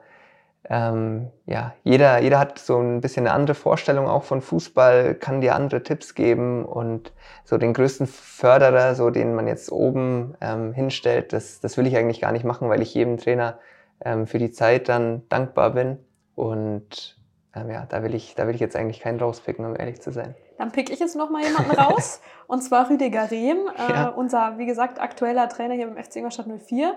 ähm, 0.70 1.32
ja, 1.46 1.74
jeder, 1.84 2.20
jeder 2.20 2.40
hat 2.40 2.60
so 2.60 2.78
ein 2.78 3.00
bisschen 3.00 3.26
eine 3.26 3.34
andere 3.34 3.56
Vorstellung 3.56 4.08
auch 4.08 4.24
von 4.24 4.42
Fußball, 4.42 5.16
kann 5.16 5.40
dir 5.40 5.56
andere 5.56 5.82
Tipps 5.84 6.14
geben 6.14 6.66
und 6.66 7.14
so 7.46 7.58
den 7.58 7.74
größten 7.74 8.06
Förderer, 8.08 8.96
so 8.96 9.10
den 9.10 9.34
man 9.34 9.48
jetzt 9.48 9.72
oben 9.72 10.36
ähm, 10.42 10.74
hinstellt, 10.74 11.32
das, 11.32 11.62
das 11.62 11.78
will 11.78 11.88
ich 11.88 11.96
eigentlich 11.96 12.20
gar 12.20 12.34
nicht 12.34 12.44
machen, 12.44 12.70
weil 12.70 12.82
ich 12.82 12.94
jedem 12.94 13.18
Trainer 13.18 13.60
ähm, 14.04 14.28
für 14.28 14.40
die 14.40 14.52
Zeit 14.52 14.90
dann 14.90 15.24
dankbar 15.30 15.72
bin 15.72 16.00
und 16.36 17.18
ähm, 17.56 17.72
ja, 17.72 17.86
da 17.88 18.04
will 18.04 18.14
ich, 18.14 18.36
da 18.36 18.46
will 18.48 18.56
ich 18.56 18.62
jetzt 18.62 18.76
eigentlich 18.76 19.00
keinen 19.00 19.20
rauspicken, 19.20 19.66
um 19.66 19.76
ehrlich 19.76 20.02
zu 20.02 20.12
sein. 20.12 20.36
Dann 20.58 20.72
pick 20.72 20.90
ich 20.90 21.00
jetzt 21.00 21.16
noch 21.16 21.30
mal 21.30 21.44
jemanden 21.44 21.72
raus. 21.72 22.20
und 22.48 22.62
zwar 22.62 22.90
Rüdiger 22.90 23.32
Rehm, 23.32 23.58
äh, 23.78 23.94
Ja. 23.94 24.10
unser, 24.10 24.58
wie 24.58 24.66
gesagt, 24.66 25.00
aktueller 25.00 25.48
Trainer 25.50 25.76
hier 25.76 25.88
beim 25.88 26.04
FC 26.04 26.18
Ingolstadt 26.18 26.48
04. 26.48 26.94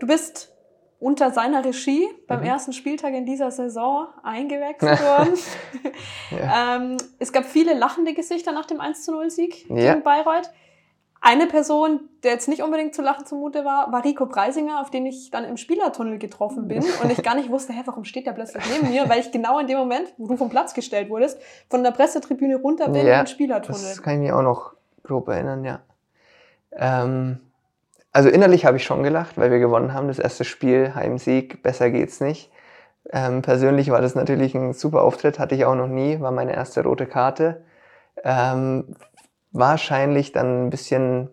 Du 0.00 0.06
bist 0.06 0.53
unter 1.04 1.30
seiner 1.30 1.64
Regie 1.64 2.08
beim 2.26 2.40
Mhm. 2.40 2.46
ersten 2.46 2.72
Spieltag 2.72 3.12
in 3.12 3.26
dieser 3.26 3.50
Saison 3.50 4.06
eingewechselt 4.22 5.00
worden. 5.02 5.34
Ja. 6.30 6.76
ähm, 6.76 6.96
es 7.18 7.30
gab 7.32 7.44
viele 7.44 7.74
lachende 7.74 8.14
Gesichter 8.14 8.52
nach 8.52 8.64
dem 8.64 8.80
1-0-Sieg 8.80 9.68
Ja. 9.68 9.92
gegen 9.92 10.02
Bayreuth. 10.02 10.50
Eine 11.26 11.46
Person, 11.46 12.00
der 12.22 12.32
jetzt 12.32 12.48
nicht 12.48 12.62
unbedingt 12.62 12.94
zu 12.94 13.00
lachen 13.00 13.24
zumute 13.24 13.64
war, 13.64 13.90
war 13.92 14.04
Rico 14.04 14.26
Preisinger, 14.26 14.80
auf 14.80 14.90
den 14.90 15.06
ich 15.06 15.30
dann 15.30 15.44
im 15.44 15.56
Spielertunnel 15.56 16.18
getroffen 16.18 16.68
bin 16.68 16.82
und 17.02 17.10
ich 17.10 17.22
gar 17.22 17.34
nicht 17.34 17.50
wusste, 17.50 17.72
hä, 17.72 17.80
warum 17.84 18.04
steht 18.04 18.26
der 18.26 18.32
plötzlich 18.32 18.62
neben 18.72 18.90
mir, 18.90 19.08
weil 19.08 19.20
ich 19.20 19.30
genau 19.30 19.58
in 19.58 19.66
dem 19.66 19.78
Moment, 19.78 20.12
wo 20.18 20.26
du 20.26 20.36
vom 20.36 20.48
Platz 20.50 20.72
gestellt 20.74 21.08
wurdest, 21.10 21.38
von 21.70 21.82
der 21.82 21.90
Pressetribüne 21.92 22.56
runter 22.56 22.86
bin 22.88 23.06
Ja, 23.06 23.20
in 23.20 23.24
den 23.24 23.26
Spielertunnel. 23.26 23.80
Das 23.80 24.02
kann 24.02 24.14
ich 24.14 24.20
mir 24.20 24.36
auch 24.36 24.42
noch 24.42 24.72
grob 25.02 25.28
erinnern, 25.28 25.64
ja. 25.64 25.80
Ähm, 26.76 27.40
also 28.14 28.28
innerlich 28.28 28.64
habe 28.64 28.76
ich 28.76 28.84
schon 28.84 29.02
gelacht, 29.02 29.36
weil 29.36 29.50
wir 29.50 29.58
gewonnen 29.58 29.92
haben. 29.92 30.06
Das 30.08 30.20
erste 30.20 30.44
Spiel, 30.44 30.94
Heimsieg, 30.94 31.62
besser 31.64 31.90
geht's 31.90 32.20
nicht. 32.20 32.50
Ähm, 33.12 33.42
persönlich 33.42 33.90
war 33.90 34.00
das 34.00 34.14
natürlich 34.14 34.54
ein 34.54 34.72
super 34.72 35.02
Auftritt, 35.02 35.38
hatte 35.38 35.56
ich 35.56 35.64
auch 35.64 35.74
noch 35.74 35.88
nie, 35.88 36.20
war 36.20 36.30
meine 36.30 36.54
erste 36.54 36.84
rote 36.84 37.06
Karte. 37.06 37.64
Ähm, 38.22 38.94
wahrscheinlich 39.50 40.30
dann 40.30 40.66
ein 40.66 40.70
bisschen, 40.70 41.28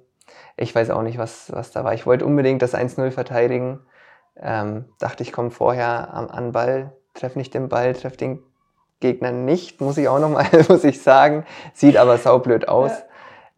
ich 0.58 0.74
weiß 0.74 0.90
auch 0.90 1.04
nicht, 1.04 1.20
was, 1.20 1.52
was 1.54 1.72
da 1.72 1.84
war. 1.84 1.94
Ich 1.94 2.08
wollte 2.08 2.26
unbedingt 2.26 2.64
das 2.64 2.74
1-0 2.74 3.12
verteidigen. 3.12 3.80
Ähm, 4.36 4.86
dachte, 5.00 5.22
ich 5.22 5.32
komme 5.32 5.52
vorher 5.52 6.12
am, 6.14 6.30
an 6.30 6.52
Ball, 6.52 6.94
treffe 7.14 7.38
nicht 7.38 7.54
den 7.54 7.70
Ball, 7.70 7.94
treffe 7.94 8.18
den 8.18 8.40
Gegner 9.02 9.32
nicht, 9.32 9.82
muss 9.82 10.00
ich 10.00 10.08
auch 10.08 10.20
nochmal, 10.20 10.48
muss 10.68 10.84
ich 10.84 11.04
sagen. 11.04 11.46
Sieht 11.76 11.96
aber 11.96 12.18
saublöd 12.18 12.68
aus. 12.68 12.92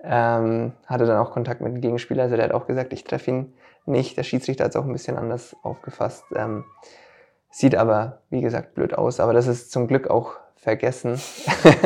Ähm, 0.04 0.74
hatte 0.86 1.06
dann 1.06 1.18
auch 1.18 1.32
Kontakt 1.32 1.62
mit 1.62 1.74
dem 1.74 1.82
Gegenspieler, 1.82 2.24
also 2.24 2.36
der 2.36 2.46
hat 2.46 2.52
auch 2.52 2.68
gesagt, 2.68 2.92
ich 2.94 3.04
treffe 3.06 3.32
ihn 3.32 3.54
nicht. 3.86 4.18
Der 4.18 4.24
Schiedsrichter 4.24 4.66
hat 4.66 4.72
es 4.72 4.76
auch 4.76 4.86
ein 4.86 4.92
bisschen 4.92 5.18
anders 5.18 5.56
aufgefasst. 5.64 6.26
Ähm, 6.36 6.66
sieht 7.50 7.76
aber, 7.76 8.22
wie 8.30 8.42
gesagt, 8.42 8.76
blöd 8.76 8.94
aus, 8.94 9.20
aber 9.20 9.34
das 9.34 9.48
ist 9.48 9.72
zum 9.72 9.88
Glück 9.88 10.10
auch 10.10 10.34
vergessen. 10.56 11.22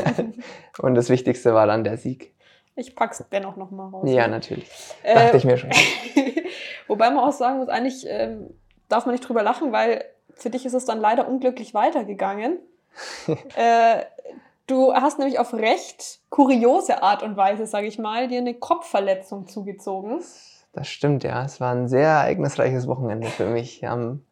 Und 0.80 0.95
das 0.95 1.09
Wichtigste 1.09 1.53
war 1.53 1.68
dann 1.68 1.84
der 1.84 1.97
Sieg. 1.97 2.34
Ich 2.76 2.95
pack's 2.95 3.24
dennoch 3.32 3.55
nochmal 3.55 3.89
raus. 3.89 4.09
Ja, 4.09 4.28
natürlich. 4.28 4.70
Dachte 5.03 5.34
Äh, 5.34 5.38
ich 5.38 5.45
mir 5.45 5.57
schon. 5.57 5.72
Wobei 6.88 7.09
man 7.09 7.20
auch 7.20 7.32
sagen 7.32 7.57
muss, 7.59 7.70
eigentlich 7.70 8.05
ähm, 8.07 8.51
darf 8.88 9.05
man 9.05 9.13
nicht 9.13 9.28
drüber 9.28 9.41
lachen, 9.43 9.72
weil 9.72 10.03
für 10.36 10.49
dich 10.51 10.65
ist 10.65 10.74
es 10.74 10.86
dann 10.86 10.99
leider 10.99 11.28
unglücklich 11.28 11.74
weitergegangen. 11.74 12.59
äh, 13.55 14.03
du 14.68 14.93
hast 14.93 15.20
nämlich 15.20 15.39
auf 15.39 15.53
recht 15.53 16.20
kuriose 16.30 17.01
Art 17.01 17.24
und 17.24 17.38
Weise, 17.38 17.65
sage 17.65 17.88
ich 17.88 17.97
mal, 17.97 18.28
dir 18.28 18.39
eine 18.39 18.53
Kopfverletzung 18.53 19.47
zugezogen. 19.47 20.22
Das 20.74 20.88
stimmt, 20.88 21.24
ja. 21.24 21.43
Es 21.43 21.59
war 21.59 21.74
ein 21.74 21.88
sehr 21.88 22.07
ereignisreiches 22.07 22.88
Wochenende 22.88 23.28
für 23.28 23.47
mich. 23.47 23.88
Am, 23.88 24.24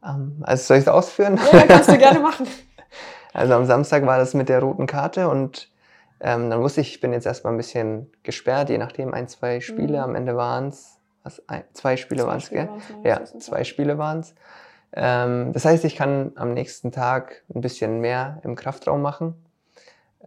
am, 0.00 0.42
also 0.42 0.64
soll 0.64 0.78
ich 0.78 0.82
es 0.82 0.88
ausführen? 0.88 1.38
Ja, 1.52 1.66
kannst 1.66 1.88
du 1.88 1.98
gerne 1.98 2.20
machen. 2.20 2.46
Also 3.32 3.52
am 3.52 3.66
Samstag 3.66 4.06
war 4.06 4.16
das 4.16 4.32
mit 4.32 4.48
der 4.48 4.60
roten 4.60 4.86
Karte 4.86 5.28
und 5.28 5.70
ähm, 6.20 6.48
dann 6.48 6.62
wusste 6.62 6.80
ich, 6.80 6.94
ich 6.94 7.00
bin 7.00 7.12
jetzt 7.12 7.26
erstmal 7.26 7.52
ein 7.52 7.58
bisschen 7.58 8.10
gesperrt, 8.22 8.70
je 8.70 8.78
nachdem, 8.78 9.12
ein, 9.12 9.28
zwei 9.28 9.60
Spiele. 9.60 9.98
Mhm. 9.98 10.04
Am 10.04 10.14
Ende 10.14 10.36
waren 10.38 10.68
es, 10.68 10.98
zwei 11.74 11.98
Spiele 11.98 12.26
waren 12.26 12.38
es, 12.38 12.48
gell? 12.48 12.68
waren's, 12.68 12.88
ne? 12.88 13.08
Ja, 13.08 13.24
zwei 13.24 13.64
Spiele 13.64 13.98
waren 13.98 14.20
es. 14.20 14.34
Ähm, 14.94 15.52
das 15.52 15.66
heißt, 15.66 15.84
ich 15.84 15.96
kann 15.96 16.32
am 16.36 16.54
nächsten 16.54 16.92
Tag 16.92 17.42
ein 17.54 17.60
bisschen 17.60 18.00
mehr 18.00 18.40
im 18.42 18.56
Kraftraum 18.56 19.02
machen. 19.02 19.34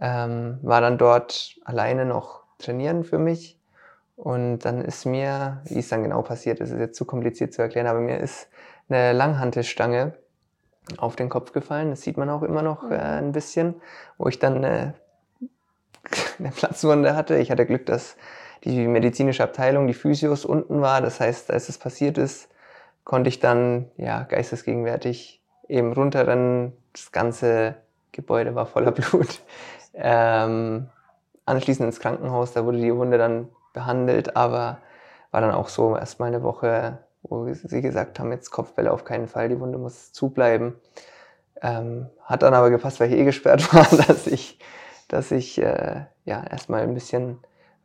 Ähm, 0.02 0.60
war 0.62 0.82
dann 0.82 0.98
dort 0.98 1.58
alleine 1.66 2.06
noch 2.06 2.44
trainieren 2.58 3.04
für 3.04 3.20
mich. 3.20 3.58
Und 4.16 4.60
dann 4.60 4.82
ist 4.82 5.06
mir, 5.06 5.62
wie 5.66 5.80
es 5.80 5.90
dann 5.90 6.04
genau 6.04 6.22
passiert 6.22 6.60
ist, 6.60 6.72
ist 6.72 6.80
jetzt 6.80 6.98
zu 6.98 7.06
kompliziert 7.06 7.54
zu 7.54 7.62
erklären, 7.62 7.88
aber 7.88 8.00
mir 8.02 8.20
ist 8.20 8.50
eine 8.90 9.14
Langhantelstange 9.14 10.14
auf 10.98 11.16
den 11.16 11.30
Kopf 11.30 11.54
gefallen. 11.54 11.92
Das 11.92 12.02
sieht 12.02 12.18
man 12.18 12.30
auch 12.30 12.44
immer 12.44 12.62
noch 12.62 12.84
Mhm. 12.84 12.92
äh, 12.92 12.98
ein 12.98 13.32
bisschen, 13.32 13.76
wo 14.18 14.28
ich 14.28 14.40
dann 14.40 14.58
eine, 14.58 14.96
eine 16.40 16.52
Platzwunde 16.52 17.16
hatte. 17.16 17.38
Ich 17.38 17.52
hatte 17.52 17.66
Glück, 17.66 17.86
dass 17.86 18.16
die 18.64 18.88
medizinische 18.88 19.44
Abteilung, 19.44 19.88
die 19.88 19.94
Physios 19.94 20.46
unten 20.46 20.82
war. 20.82 21.02
Das 21.02 21.20
heißt, 21.20 21.52
als 21.52 21.70
es 21.70 21.78
passiert 21.78 22.18
ist, 22.18 22.50
konnte 23.04 23.30
ich 23.30 23.40
dann 23.40 23.90
ja 23.98 24.24
geistesgegenwärtig 24.24 25.42
eben 25.68 25.94
runterrennen. 25.94 26.74
Das 26.94 27.12
ganze 27.12 27.76
Gebäude 28.12 28.56
war 28.56 28.66
voller 28.66 28.92
Blut. 28.94 29.42
Ähm, 30.02 30.88
anschließend 31.46 31.88
ins 31.88 32.00
Krankenhaus, 32.00 32.54
da 32.54 32.66
wurde 32.66 32.80
die 32.80 32.96
Wunde 32.96 33.18
dann 33.18 33.50
behandelt, 33.74 34.36
aber 34.36 34.80
war 35.32 35.42
dann 35.42 35.52
auch 35.52 35.68
so 35.68 35.96
erstmal 35.96 36.30
eine 36.30 36.42
Woche, 36.42 37.00
wo 37.22 37.52
sie 37.54 37.82
gesagt 37.82 38.20
haben, 38.20 38.32
jetzt 38.32 38.50
Kopfbälle 38.50 38.92
auf 38.92 39.04
keinen 39.04 39.28
Fall, 39.28 39.50
die 39.50 39.60
Wunde 39.60 39.78
muss 39.78 40.14
zubleiben. 40.14 40.76
Ähm, 41.62 42.08
hat 42.24 42.44
dann 42.44 42.54
aber 42.54 42.70
gepasst, 42.70 43.00
weil 43.00 43.12
ich 43.12 43.20
eh 43.20 43.26
gesperrt 43.26 43.74
war, 43.74 43.86
dass 44.08 44.28
ich, 44.28 44.60
dass 45.10 45.32
ich 45.32 45.62
äh, 45.62 46.06
ja 46.26 46.44
erstmal 46.44 46.82
ein 46.82 46.94
bisschen 46.94 47.40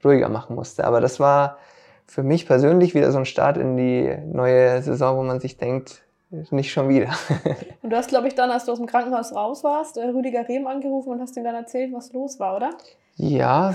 ruhiger 0.05 0.29
machen 0.29 0.55
musste. 0.55 0.85
Aber 0.85 1.01
das 1.01 1.19
war 1.19 1.59
für 2.07 2.23
mich 2.23 2.47
persönlich 2.47 2.95
wieder 2.95 3.11
so 3.11 3.19
ein 3.19 3.25
Start 3.25 3.57
in 3.57 3.77
die 3.77 4.17
neue 4.27 4.83
Saison, 4.83 5.17
wo 5.17 5.23
man 5.23 5.41
sich 5.41 5.57
denkt, 5.57 6.04
nicht 6.51 6.73
schon 6.73 6.89
wieder. 6.89 7.11
Und 7.83 7.91
du 7.91 7.97
hast, 7.97 8.09
glaube 8.09 8.29
ich, 8.29 8.35
dann, 8.35 8.51
als 8.51 8.65
du 8.65 8.73
aus 8.73 8.79
dem 8.79 8.87
Krankenhaus 8.87 9.35
raus 9.35 9.65
warst, 9.65 9.97
äh, 9.97 10.05
Rüdiger 10.07 10.49
Rehm 10.49 10.67
angerufen 10.67 11.11
und 11.11 11.21
hast 11.21 11.37
ihm 11.37 11.45
dann 11.45 11.55
erzählt, 11.55 11.93
was 11.93 12.13
los 12.13 12.41
war, 12.41 12.57
oder? 12.57 12.71
Ja, 13.17 13.75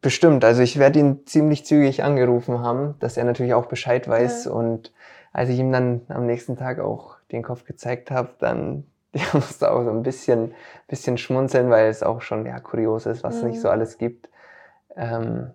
bestimmt. 0.00 0.44
Also 0.44 0.62
ich 0.62 0.78
werde 0.78 0.98
ihn 0.98 1.26
ziemlich 1.26 1.64
zügig 1.66 2.02
angerufen 2.02 2.60
haben, 2.60 2.94
dass 3.00 3.16
er 3.16 3.24
natürlich 3.24 3.54
auch 3.54 3.66
Bescheid 3.66 4.08
weiß. 4.08 4.46
Ja. 4.46 4.52
Und 4.52 4.92
als 5.32 5.48
ich 5.50 5.58
ihm 5.58 5.72
dann 5.72 6.02
am 6.08 6.26
nächsten 6.26 6.56
Tag 6.56 6.78
auch 6.78 7.16
den 7.32 7.42
Kopf 7.42 7.64
gezeigt 7.64 8.10
habe, 8.10 8.30
dann 8.38 8.86
ja, 9.12 9.24
musste 9.32 9.70
auch 9.70 9.84
so 9.84 9.90
ein 9.90 10.02
bisschen, 10.02 10.54
bisschen 10.86 11.18
schmunzeln, 11.18 11.70
weil 11.70 11.88
es 11.88 12.02
auch 12.02 12.20
schon 12.20 12.46
ja, 12.46 12.60
kurios 12.60 13.06
ist, 13.06 13.24
was 13.24 13.36
es 13.36 13.42
Mhm. 13.42 13.48
nicht 13.50 13.60
so 13.60 13.68
alles 13.68 13.98
gibt. 13.98 14.28
Ähm, 14.96 15.50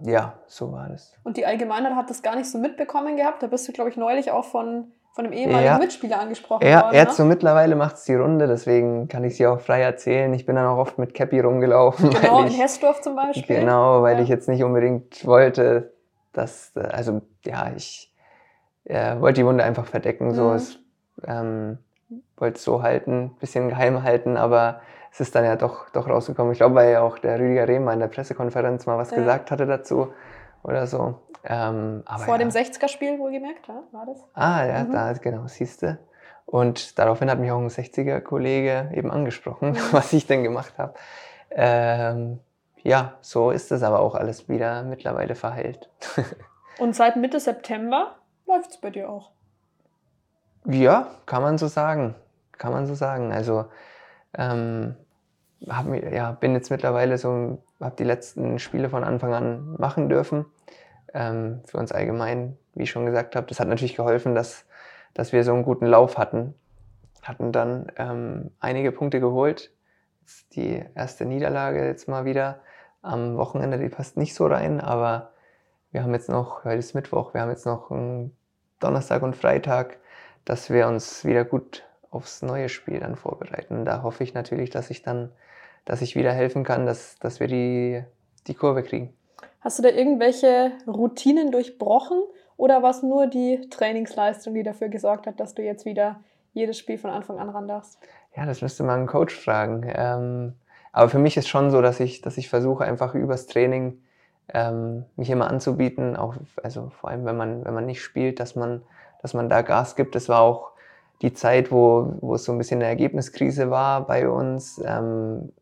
ja, 0.00 0.38
so 0.46 0.72
war 0.72 0.88
das. 0.88 1.14
Und 1.22 1.36
die 1.36 1.44
Allgemeinheit 1.44 1.94
hat 1.94 2.08
das 2.08 2.22
gar 2.22 2.36
nicht 2.36 2.50
so 2.50 2.58
mitbekommen 2.58 3.16
gehabt. 3.16 3.42
Da 3.42 3.46
bist 3.46 3.68
du, 3.68 3.72
glaube 3.72 3.90
ich, 3.90 3.96
neulich 3.96 4.30
auch 4.30 4.44
von, 4.44 4.92
von 5.12 5.26
einem 5.26 5.34
ehemaligen 5.34 5.64
Ja. 5.64 5.78
Mitspieler 5.78 6.20
angesprochen 6.20 6.62
Er, 6.62 6.84
worden. 6.84 6.94
er 6.94 7.04
ne? 7.04 7.10
so 7.12 7.24
mittlerweile 7.24 7.76
macht 7.76 7.96
es 7.96 8.04
die 8.04 8.14
Runde, 8.14 8.46
deswegen 8.46 9.08
kann 9.08 9.24
ich 9.24 9.36
sie 9.36 9.46
auch 9.46 9.60
frei 9.60 9.82
erzählen. 9.82 10.32
Ich 10.32 10.46
bin 10.46 10.56
dann 10.56 10.66
auch 10.66 10.78
oft 10.78 10.98
mit 10.98 11.12
Cappy 11.14 11.40
rumgelaufen. 11.40 12.10
Genau, 12.10 12.40
in 12.40 12.46
ich, 12.48 12.60
Hessdorf 12.60 13.02
zum 13.02 13.14
Beispiel. 13.14 13.60
Genau, 13.60 14.02
weil 14.02 14.16
Ja. 14.16 14.22
ich 14.22 14.28
jetzt 14.28 14.48
nicht 14.48 14.64
unbedingt 14.64 15.26
wollte, 15.26 15.92
dass, 16.32 16.72
äh, 16.76 16.80
also 16.80 17.20
ja, 17.44 17.70
ich 17.76 18.08
äh, 18.84 19.20
wollte 19.20 19.42
die 19.42 19.46
Wunde 19.46 19.62
einfach 19.64 19.86
verdecken, 19.86 20.34
so 20.34 20.44
Mhm. 20.44 20.54
es, 20.56 20.78
ähm, 21.26 21.78
wollte 22.36 22.56
es 22.56 22.64
so 22.64 22.82
halten, 22.82 23.36
bisschen 23.38 23.68
geheim 23.68 24.02
halten, 24.02 24.36
aber 24.36 24.80
es 25.12 25.20
ist 25.20 25.34
dann 25.34 25.44
ja 25.44 25.56
doch, 25.56 25.90
doch 25.90 26.08
rausgekommen. 26.08 26.52
Ich 26.52 26.58
glaube, 26.58 26.74
weil 26.74 26.90
ja 26.90 27.02
auch 27.02 27.18
der 27.18 27.38
Rüdiger 27.38 27.68
Rehmer 27.68 27.92
in 27.92 28.00
der 28.00 28.08
Pressekonferenz 28.08 28.86
mal 28.86 28.96
was 28.98 29.10
Ja. 29.10 29.18
gesagt 29.18 29.50
hatte 29.50 29.66
dazu 29.66 30.08
oder 30.62 30.86
so. 30.86 31.20
Ähm, 31.44 32.04
Vor 32.18 32.34
ja. 32.34 32.38
dem 32.38 32.50
60er-Spiel 32.50 33.18
wohlgemerkt, 33.18 33.66
ja, 33.66 33.82
war 33.92 34.06
das? 34.06 34.18
Ah, 34.34 34.64
ja, 34.64 34.84
Mhm. 34.84 34.92
da, 34.92 35.12
genau, 35.14 35.46
siehste. 35.48 35.98
Und 36.46 36.98
daraufhin 36.98 37.30
hat 37.30 37.38
mich 37.38 37.50
auch 37.50 37.58
ein 37.58 37.68
60er-Kollege 37.70 38.90
eben 38.94 39.10
angesprochen, 39.10 39.70
Mhm. 39.72 39.76
was 39.92 40.12
ich 40.12 40.26
denn 40.26 40.42
gemacht 40.44 40.74
habe. 40.78 40.94
Ähm, 41.50 42.38
ja, 42.82 43.14
so 43.20 43.50
ist 43.50 43.72
es 43.72 43.82
aber 43.82 44.00
auch 44.00 44.14
alles 44.14 44.48
wieder 44.48 44.82
mittlerweile 44.82 45.34
verheilt. 45.34 45.88
Und 46.78 46.94
seit 46.96 47.16
Mitte 47.16 47.38
September 47.40 48.16
läuft 48.46 48.70
es 48.70 48.76
bei 48.78 48.90
dir 48.90 49.08
auch. 49.10 49.30
Ja, 50.66 51.08
kann 51.26 51.42
man 51.42 51.58
so 51.58 51.66
sagen. 51.66 52.14
Kann 52.58 52.72
man 52.72 52.86
so 52.86 52.94
sagen. 52.94 53.32
Also, 53.32 53.66
ähm, 54.36 54.94
hab, 55.68 55.86
ja, 56.12 56.32
bin 56.32 56.54
jetzt 56.54 56.70
mittlerweile 56.70 57.18
so, 57.18 57.62
habe 57.80 57.96
die 57.96 58.04
letzten 58.04 58.58
Spiele 58.58 58.88
von 58.88 59.04
Anfang 59.04 59.34
an 59.34 59.74
machen 59.78 60.08
dürfen. 60.08 60.46
Ähm, 61.14 61.60
für 61.66 61.78
uns 61.78 61.92
allgemein, 61.92 62.56
wie 62.74 62.84
ich 62.84 62.90
schon 62.90 63.06
gesagt 63.06 63.36
habe, 63.36 63.46
das 63.46 63.60
hat 63.60 63.68
natürlich 63.68 63.96
geholfen, 63.96 64.34
dass, 64.34 64.64
dass 65.14 65.32
wir 65.32 65.44
so 65.44 65.52
einen 65.52 65.64
guten 65.64 65.86
Lauf 65.86 66.18
hatten. 66.18 66.54
Hatten 67.22 67.52
dann 67.52 67.92
ähm, 67.96 68.50
einige 68.60 68.92
Punkte 68.92 69.20
geholt. 69.20 69.72
Die 70.52 70.84
erste 70.94 71.24
Niederlage 71.24 71.86
jetzt 71.86 72.08
mal 72.08 72.24
wieder 72.24 72.60
am 73.02 73.36
Wochenende, 73.36 73.78
die 73.78 73.88
passt 73.88 74.16
nicht 74.16 74.34
so 74.34 74.46
rein, 74.46 74.80
aber 74.80 75.32
wir 75.90 76.02
haben 76.02 76.14
jetzt 76.14 76.28
noch, 76.28 76.64
heute 76.64 76.78
ist 76.78 76.94
Mittwoch, 76.94 77.34
wir 77.34 77.42
haben 77.42 77.50
jetzt 77.50 77.66
noch 77.66 77.90
Donnerstag 78.78 79.22
und 79.22 79.36
Freitag, 79.36 79.98
dass 80.44 80.70
wir 80.70 80.86
uns 80.86 81.24
wieder 81.24 81.44
gut 81.44 81.84
aufs 82.10 82.42
neue 82.42 82.68
Spiel 82.68 83.00
dann 83.00 83.16
vorbereiten. 83.16 83.84
Da 83.84 84.02
hoffe 84.02 84.24
ich 84.24 84.34
natürlich, 84.34 84.70
dass 84.70 84.90
ich 84.90 85.02
dann, 85.02 85.32
dass 85.84 86.02
ich 86.02 86.14
wieder 86.14 86.32
helfen 86.32 86.64
kann, 86.64 86.86
dass, 86.86 87.18
dass 87.18 87.40
wir 87.40 87.48
die, 87.48 88.04
die 88.46 88.54
Kurve 88.54 88.82
kriegen. 88.82 89.14
Hast 89.62 89.78
du 89.78 89.82
da 89.84 89.90
irgendwelche 89.90 90.72
Routinen 90.88 91.52
durchbrochen 91.52 92.20
oder 92.56 92.82
war 92.82 92.90
es 92.90 93.02
nur 93.02 93.28
die 93.28 93.68
Trainingsleistung, 93.70 94.54
die 94.54 94.64
dafür 94.64 94.88
gesorgt 94.88 95.26
hat, 95.28 95.38
dass 95.38 95.54
du 95.54 95.62
jetzt 95.62 95.84
wieder 95.84 96.20
jedes 96.52 96.78
Spiel 96.78 96.98
von 96.98 97.10
Anfang 97.10 97.38
an 97.38 97.48
ran 97.48 97.68
darfst? 97.68 97.98
Ja, 98.36 98.44
das 98.44 98.60
müsste 98.60 98.82
man 98.82 99.00
einen 99.00 99.06
Coach 99.06 99.34
fragen. 99.34 99.84
Ähm, 99.86 100.54
aber 100.90 101.08
für 101.08 101.20
mich 101.20 101.36
ist 101.36 101.48
schon 101.48 101.70
so, 101.70 101.80
dass 101.80 102.00
ich, 102.00 102.22
dass 102.22 102.38
ich 102.38 102.48
versuche, 102.48 102.84
einfach 102.84 103.14
übers 103.14 103.46
Training 103.46 104.02
ähm, 104.52 105.04
mich 105.14 105.30
immer 105.30 105.48
anzubieten, 105.48 106.16
auch 106.16 106.34
also 106.62 106.90
vor 107.00 107.10
allem 107.10 107.24
wenn 107.24 107.36
man, 107.36 107.64
wenn 107.64 107.72
man 107.72 107.86
nicht 107.86 108.02
spielt, 108.02 108.40
dass 108.40 108.56
man, 108.56 108.82
dass 109.22 109.32
man 109.32 109.48
da 109.48 109.62
Gas 109.62 109.94
gibt. 109.94 110.16
Das 110.16 110.28
war 110.28 110.40
auch 110.40 110.72
die 111.22 111.34
Zeit, 111.34 111.70
wo, 111.70 112.14
wo 112.20 112.34
es 112.34 112.44
so 112.44 112.50
ein 112.50 112.58
bisschen 112.58 112.78
eine 112.78 112.88
Ergebniskrise 112.88 113.70
war 113.70 114.06
bei 114.08 114.28
uns. 114.28 114.82
Ähm, 114.84 115.52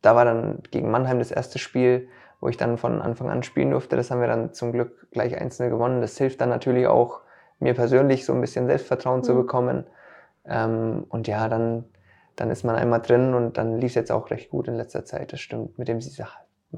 da 0.00 0.14
war 0.14 0.24
dann 0.24 0.62
gegen 0.70 0.92
Mannheim 0.92 1.18
das 1.18 1.32
erste 1.32 1.58
Spiel, 1.58 2.08
wo 2.40 2.48
ich 2.48 2.56
dann 2.56 2.78
von 2.78 3.00
Anfang 3.02 3.30
an 3.30 3.42
spielen 3.42 3.70
durfte. 3.70 3.96
Das 3.96 4.10
haben 4.10 4.20
wir 4.20 4.28
dann 4.28 4.52
zum 4.54 4.72
Glück 4.72 5.10
gleich 5.10 5.40
einzeln 5.40 5.70
gewonnen. 5.70 6.00
Das 6.00 6.16
hilft 6.18 6.40
dann 6.40 6.48
natürlich 6.48 6.86
auch 6.86 7.20
mir 7.58 7.74
persönlich 7.74 8.24
so 8.24 8.32
ein 8.32 8.40
bisschen 8.40 8.66
Selbstvertrauen 8.66 9.22
zu 9.22 9.32
Mhm. 9.32 9.36
bekommen. 9.38 9.84
Ähm, 10.44 11.04
und 11.08 11.26
ja, 11.28 11.48
dann, 11.48 11.84
dann 12.36 12.50
ist 12.50 12.64
man 12.64 12.76
einmal 12.76 13.00
drin 13.00 13.34
und 13.34 13.58
dann 13.58 13.78
lief 13.78 13.90
es 13.90 13.94
jetzt 13.96 14.12
auch 14.12 14.30
recht 14.30 14.50
gut 14.50 14.68
in 14.68 14.76
letzter 14.76 15.04
Zeit. 15.04 15.32
Das 15.32 15.40
stimmt. 15.40 15.78
Mit 15.78 15.88
dem 15.88 16.00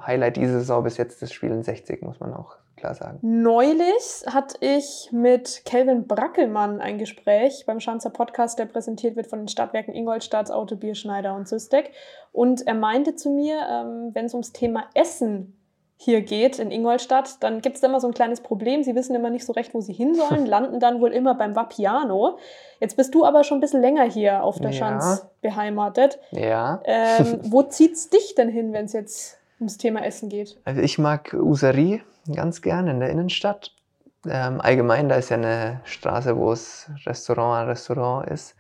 Highlight 0.01 0.37
diese 0.37 0.55
Saison 0.61 0.83
bis 0.83 0.97
jetzt 0.97 1.21
das 1.21 1.33
Spiel 1.33 1.51
in 1.51 1.63
60, 1.63 2.03
muss 2.03 2.21
man 2.21 2.33
auch 2.33 2.57
klar 2.81 2.95
sagen. 2.95 3.19
Neulich 3.23 4.25
hatte 4.27 4.57
ich 4.61 5.11
mit 5.13 5.63
Kelvin 5.65 6.07
Brackelmann 6.07 6.81
ein 6.81 6.99
Gespräch 6.99 7.65
beim 7.67 7.81
Schanzer 7.81 8.11
Podcast, 8.11 8.59
der 8.59 8.67
präsentiert 8.67 9.17
wird 9.17 9.29
von 9.29 9.41
den 9.41 9.49
Stadtwerken 9.49 9.95
Ingolstadt, 9.95 10.51
Autobier, 10.51 10.95
Schneider 10.95 11.35
und 11.37 11.49
Systec. 11.49 11.93
Und 12.33 12.67
er 12.67 12.75
meinte 12.75 13.15
zu 13.15 13.31
mir, 13.31 13.61
ähm, 13.71 14.11
wenn 14.15 14.25
es 14.25 14.35
ums 14.35 14.53
Thema 14.53 14.87
Essen 14.95 15.57
hier 16.03 16.23
geht 16.23 16.59
in 16.59 16.71
Ingolstadt, 16.71 17.43
dann 17.43 17.61
gibt 17.61 17.77
es 17.77 17.83
da 17.83 17.89
immer 17.89 18.01
so 18.01 18.07
ein 18.07 18.15
kleines 18.15 18.41
Problem. 18.41 18.83
Sie 18.83 18.95
wissen 18.95 19.15
immer 19.15 19.29
nicht 19.29 19.45
so 19.45 19.53
recht, 19.53 19.75
wo 19.75 19.83
sie 19.83 19.93
hin 19.93 20.15
sollen, 20.15 20.47
landen 20.47 20.81
dann 20.81 21.03
wohl 21.03 21.13
immer 21.13 21.35
beim 21.35 21.55
Vapiano. 21.55 22.39
Jetzt 22.81 22.97
bist 22.97 23.15
du 23.15 23.27
aber 23.27 23.45
schon 23.45 23.59
ein 23.59 23.61
bisschen 23.61 23.83
länger 23.83 24.05
hier 24.05 24.43
auf 24.43 24.59
der 24.59 24.71
Ja. 24.71 24.77
Schanz 24.79 25.27
beheimatet. 25.43 26.19
Ja. 26.31 26.81
Ähm, 26.85 27.41
wo 27.43 27.63
zieht's 27.69 28.09
dich 28.09 28.35
denn 28.35 28.49
hin, 28.49 28.73
wenn 28.73 28.87
es 28.87 28.95
jetzt 28.95 29.40
ums 29.61 29.79
Thema 29.79 30.05
Essen 30.05 30.29
geht? 30.29 30.59
Also 30.65 30.81
ich 30.81 30.99
mag 30.99 31.35
Userie 31.35 32.01
ganz 32.35 32.63
gern 32.63 32.89
in 32.89 33.01
der 33.01 33.11
Innenstadt. 33.11 33.75
Ähm, 34.29 34.61
allgemein, 34.61 35.09
da 35.09 35.17
ist 35.17 35.31
ja 35.31 35.37
eine 35.37 35.81
Straße, 35.85 36.37
wo 36.37 36.53
es 36.53 36.91
Restaurant 37.07 37.63
an 37.63 37.69
Restaurant 37.69 38.29
ist. 38.31 38.55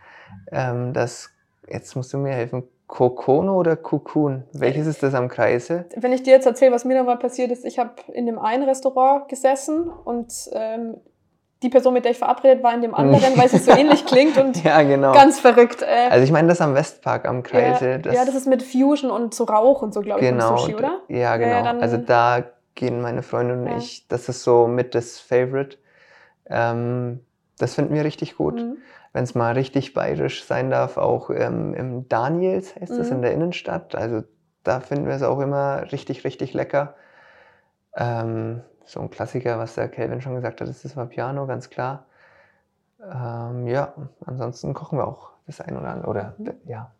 Ähm, 0.50 0.92
das, 0.92 1.30
jetzt 1.68 1.96
musst 1.96 2.12
du 2.12 2.18
mir 2.18 2.32
helfen, 2.32 2.62
Kokono 2.86 3.56
oder 3.56 3.76
Kukun? 3.76 4.44
Welches 4.52 4.86
ist 4.86 5.02
das 5.02 5.14
am 5.14 5.28
Kreise? 5.28 5.84
Wenn 5.96 6.12
ich 6.12 6.24
dir 6.24 6.32
jetzt 6.32 6.46
erzähle, 6.46 6.72
was 6.72 6.84
mir 6.84 6.94
da 6.94 7.04
mal 7.04 7.18
passiert 7.18 7.52
ist, 7.52 7.64
ich 7.64 7.78
habe 7.78 7.92
in 8.12 8.26
dem 8.26 8.38
einen 8.38 8.64
Restaurant 8.64 9.28
gesessen 9.28 9.88
und 9.88 10.32
ähm, 10.52 10.96
die 11.62 11.68
Person, 11.68 11.92
mit 11.94 12.04
der 12.04 12.12
ich 12.12 12.18
verabredet 12.18 12.62
war, 12.62 12.72
in 12.74 12.80
dem 12.82 12.94
anderen, 12.94 13.36
weil 13.36 13.46
es 13.46 13.64
so 13.64 13.70
ähnlich 13.76 14.06
klingt 14.06 14.36
und 14.38 14.62
Ja, 14.64 14.82
genau. 14.82 15.12
ganz 15.12 15.38
verrückt. 15.40 15.82
Äh, 15.82 16.08
also 16.10 16.24
ich 16.24 16.32
meine 16.32 16.48
das 16.48 16.60
am 16.60 16.74
Westpark 16.74 17.26
am 17.28 17.42
Kreise. 17.42 17.90
ja, 17.90 17.98
das, 17.98 18.14
ja, 18.14 18.24
das 18.24 18.34
ist 18.34 18.46
mit 18.46 18.62
Fusion 18.62 19.10
und 19.10 19.34
so 19.34 19.44
Rauch 19.44 19.82
und 19.82 19.92
so, 19.92 20.00
glaube 20.00 20.20
ich, 20.20 20.28
genau. 20.28 20.50
beim 20.50 20.58
Sushi, 20.58 20.74
oder? 20.74 21.00
Ja, 21.08 21.36
genau. 21.36 21.62
dann- 21.62 21.80
also 21.82 21.96
da 21.98 22.44
gehen 22.74 23.02
meine 23.02 23.22
Freunde 23.22 23.54
und 23.54 23.66
Ja. 23.66 23.76
ich, 23.76 24.06
das 24.08 24.28
ist 24.28 24.42
so 24.42 24.66
mit 24.66 24.94
das 24.94 25.18
Favorite. 25.20 25.76
Ähm, 26.48 27.20
das 27.58 27.74
finden 27.74 27.94
wir 27.94 28.04
richtig 28.04 28.36
gut. 28.36 28.54
Mhm. 28.56 28.78
wenn 29.12 29.24
es 29.24 29.34
mal 29.34 29.54
richtig 29.54 29.92
bayerisch 29.92 30.44
sein 30.44 30.70
darf, 30.70 30.96
auch 30.96 31.30
ähm, 31.30 31.74
im 31.74 32.08
Daniels 32.08 32.76
heißt 32.76 32.92
es 32.92 33.08
Mhm. 33.10 33.16
in 33.16 33.22
der 33.22 33.32
Innenstadt. 33.32 33.96
Also 33.96 34.22
da 34.62 34.78
finden 34.78 35.08
wir 35.08 35.14
es 35.14 35.24
auch 35.24 35.40
immer 35.40 35.90
richtig, 35.90 36.22
richtig 36.24 36.54
lecker. 36.54 36.94
Ähm, 37.96 38.60
so 38.90 39.00
ein 39.00 39.10
Klassiker, 39.10 39.58
was 39.58 39.74
der 39.74 39.88
Kelvin 39.88 40.20
schon 40.20 40.34
gesagt 40.34 40.60
hat, 40.60 40.68
ist 40.68 40.84
das 40.84 40.96
Vapiano, 40.96 41.46
ganz 41.46 41.70
klar. 41.70 42.04
Ähm, 43.02 43.66
ja, 43.66 43.94
ansonsten 44.26 44.74
kochen 44.74 44.98
wir 44.98 45.06
auch 45.06 45.30
das 45.46 45.60
ein 45.60 45.76
oder 45.76 45.88
andere. 45.88 46.10
Oder 46.10 46.34
Mhm. 46.38 46.52
ja, 46.66 46.90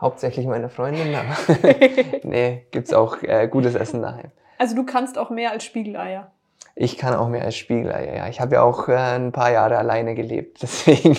hauptsächlich 0.00 0.46
meine 0.46 0.68
Freundin, 0.68 1.14
aber 1.14 1.36
nee, 2.24 2.66
gibt 2.70 2.88
es 2.88 2.94
auch 2.94 3.22
äh, 3.22 3.48
gutes 3.48 3.74
Essen 3.74 4.02
daheim. 4.02 4.30
Also 4.58 4.74
du 4.74 4.84
kannst 4.84 5.18
auch 5.18 5.30
mehr 5.30 5.50
als 5.52 5.64
Spiegeleier. 5.64 6.30
Ich 6.78 6.98
kann 6.98 7.14
auch 7.14 7.28
mehr 7.28 7.42
als 7.44 7.56
Spiegeleier, 7.56 8.16
ja. 8.16 8.28
Ich 8.28 8.40
habe 8.40 8.56
ja 8.56 8.62
auch 8.62 8.88
äh, 8.88 8.94
ein 8.96 9.32
paar 9.32 9.50
Jahre 9.50 9.78
alleine 9.78 10.14
gelebt, 10.14 10.58
deswegen 10.62 11.16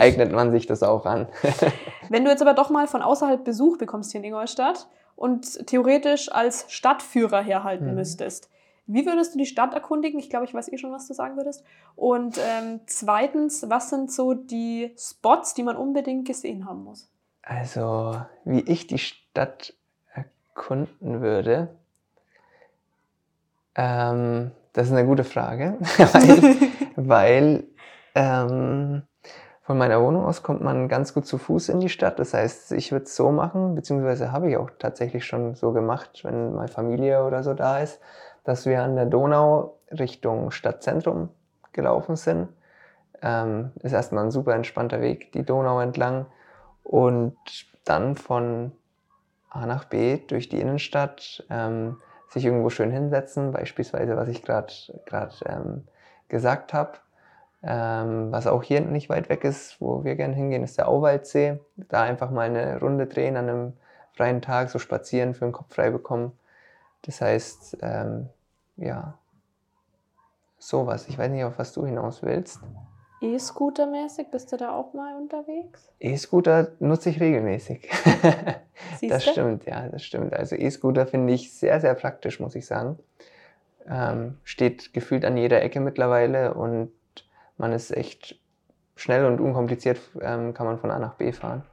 eignet 0.00 0.32
man 0.32 0.52
sich 0.52 0.66
das 0.66 0.82
auch 0.82 1.06
an. 1.06 1.28
Wenn 2.08 2.24
du 2.24 2.30
jetzt 2.30 2.42
aber 2.42 2.54
doch 2.54 2.70
mal 2.70 2.86
von 2.86 3.02
außerhalb 3.02 3.42
Besuch 3.44 3.78
bekommst 3.78 4.12
hier 4.12 4.20
in 4.20 4.24
Ingolstadt 4.26 4.86
und 5.16 5.66
theoretisch 5.66 6.30
als 6.30 6.66
Stadtführer 6.68 7.40
herhalten 7.42 7.88
Mhm. 7.90 7.94
müsstest, 7.94 8.48
wie 8.86 9.06
würdest 9.06 9.34
du 9.34 9.38
die 9.38 9.46
Stadt 9.46 9.74
erkundigen? 9.74 10.18
Ich 10.18 10.28
glaube, 10.28 10.44
ich 10.44 10.54
weiß 10.54 10.72
eh 10.72 10.78
schon, 10.78 10.92
was 10.92 11.06
du 11.06 11.14
sagen 11.14 11.36
würdest. 11.36 11.64
Und 11.94 12.38
ähm, 12.38 12.80
zweitens, 12.86 13.68
was 13.68 13.90
sind 13.90 14.10
so 14.10 14.34
die 14.34 14.94
Spots, 14.98 15.54
die 15.54 15.62
man 15.62 15.76
unbedingt 15.76 16.26
gesehen 16.26 16.66
haben 16.66 16.84
muss? 16.84 17.08
Also, 17.42 18.20
wie 18.44 18.60
ich 18.60 18.86
die 18.86 18.98
Stadt 18.98 19.74
erkunden 20.14 21.20
würde, 21.20 21.68
ähm, 23.74 24.50
das 24.72 24.86
ist 24.86 24.92
eine 24.92 25.06
gute 25.06 25.24
Frage, 25.24 25.76
weil, 25.96 26.56
weil 26.96 27.64
ähm, 28.14 29.02
von 29.62 29.78
meiner 29.78 30.02
Wohnung 30.02 30.24
aus 30.24 30.42
kommt 30.42 30.60
man 30.60 30.88
ganz 30.88 31.14
gut 31.14 31.26
zu 31.26 31.38
Fuß 31.38 31.68
in 31.68 31.80
die 31.80 31.88
Stadt. 31.88 32.18
Das 32.18 32.34
heißt, 32.34 32.72
ich 32.72 32.90
würde 32.92 33.04
es 33.04 33.14
so 33.14 33.30
machen, 33.30 33.74
beziehungsweise 33.74 34.32
habe 34.32 34.50
ich 34.50 34.56
auch 34.56 34.70
tatsächlich 34.78 35.24
schon 35.24 35.54
so 35.54 35.72
gemacht, 35.72 36.20
wenn 36.24 36.54
meine 36.54 36.68
Familie 36.68 37.24
oder 37.24 37.42
so 37.42 37.54
da 37.54 37.78
ist, 37.78 38.00
dass 38.44 38.66
wir 38.66 38.82
an 38.82 38.96
der 38.96 39.06
Donau 39.06 39.78
Richtung 39.90 40.50
Stadtzentrum 40.50 41.28
gelaufen 41.72 42.16
sind. 42.16 42.48
Ähm, 43.22 43.72
ist 43.82 43.92
erstmal 43.92 44.24
ein 44.24 44.30
super 44.30 44.54
entspannter 44.54 45.00
Weg, 45.00 45.32
die 45.32 45.44
Donau 45.44 45.80
entlang. 45.80 46.26
Und 46.82 47.36
dann 47.84 48.16
von 48.16 48.72
A 49.50 49.66
nach 49.66 49.84
B 49.84 50.18
durch 50.26 50.48
die 50.48 50.60
Innenstadt 50.60 51.44
ähm, 51.50 51.98
sich 52.28 52.44
irgendwo 52.44 52.70
schön 52.70 52.90
hinsetzen, 52.90 53.52
beispielsweise, 53.52 54.16
was 54.16 54.28
ich 54.28 54.42
gerade 54.42 54.72
ähm, 55.46 55.86
gesagt 56.28 56.72
habe. 56.72 56.92
Ähm, 57.64 58.32
was 58.32 58.48
auch 58.48 58.64
hier 58.64 58.80
nicht 58.80 59.08
weit 59.08 59.28
weg 59.28 59.44
ist, 59.44 59.80
wo 59.80 60.02
wir 60.02 60.16
gerne 60.16 60.34
hingehen, 60.34 60.64
ist 60.64 60.78
der 60.78 60.88
Auwaldsee. 60.88 61.60
Da 61.76 62.02
einfach 62.02 62.30
mal 62.30 62.46
eine 62.46 62.80
Runde 62.80 63.06
drehen 63.06 63.36
an 63.36 63.48
einem 63.48 63.72
freien 64.16 64.42
Tag, 64.42 64.70
so 64.70 64.78
spazieren, 64.78 65.34
für 65.34 65.44
den 65.44 65.52
Kopf 65.52 65.74
frei 65.74 65.90
bekommen. 65.90 66.32
Das 67.02 67.20
heißt, 67.20 67.78
ähm, 67.82 68.28
ja, 68.76 69.18
sowas. 70.58 71.08
Ich 71.08 71.18
weiß 71.18 71.30
nicht, 71.30 71.44
auf 71.44 71.58
was 71.58 71.72
du 71.72 71.84
hinaus 71.84 72.22
willst. 72.22 72.60
E-Scooter-mäßig, 73.20 74.30
bist 74.30 74.50
du 74.50 74.56
da 74.56 74.74
auch 74.74 74.94
mal 74.94 75.16
unterwegs? 75.16 75.88
E-Scooter 76.00 76.72
nutze 76.80 77.10
ich 77.10 77.20
regelmäßig. 77.20 77.88
das 79.08 79.24
stimmt, 79.24 79.64
ja, 79.64 79.88
das 79.88 80.02
stimmt. 80.02 80.34
Also 80.34 80.56
E-Scooter 80.56 81.06
finde 81.06 81.32
ich 81.32 81.52
sehr, 81.52 81.80
sehr 81.80 81.94
praktisch, 81.94 82.40
muss 82.40 82.56
ich 82.56 82.66
sagen. 82.66 82.98
Ähm, 83.88 84.38
steht 84.42 84.92
gefühlt 84.92 85.24
an 85.24 85.36
jeder 85.36 85.62
Ecke 85.62 85.78
mittlerweile 85.80 86.54
und 86.54 86.92
man 87.58 87.72
ist 87.72 87.96
echt 87.96 88.40
schnell 88.96 89.24
und 89.24 89.40
unkompliziert, 89.40 90.00
ähm, 90.20 90.52
kann 90.54 90.66
man 90.66 90.78
von 90.78 90.90
A 90.90 90.98
nach 90.98 91.14
B 91.14 91.32
fahren. 91.32 91.64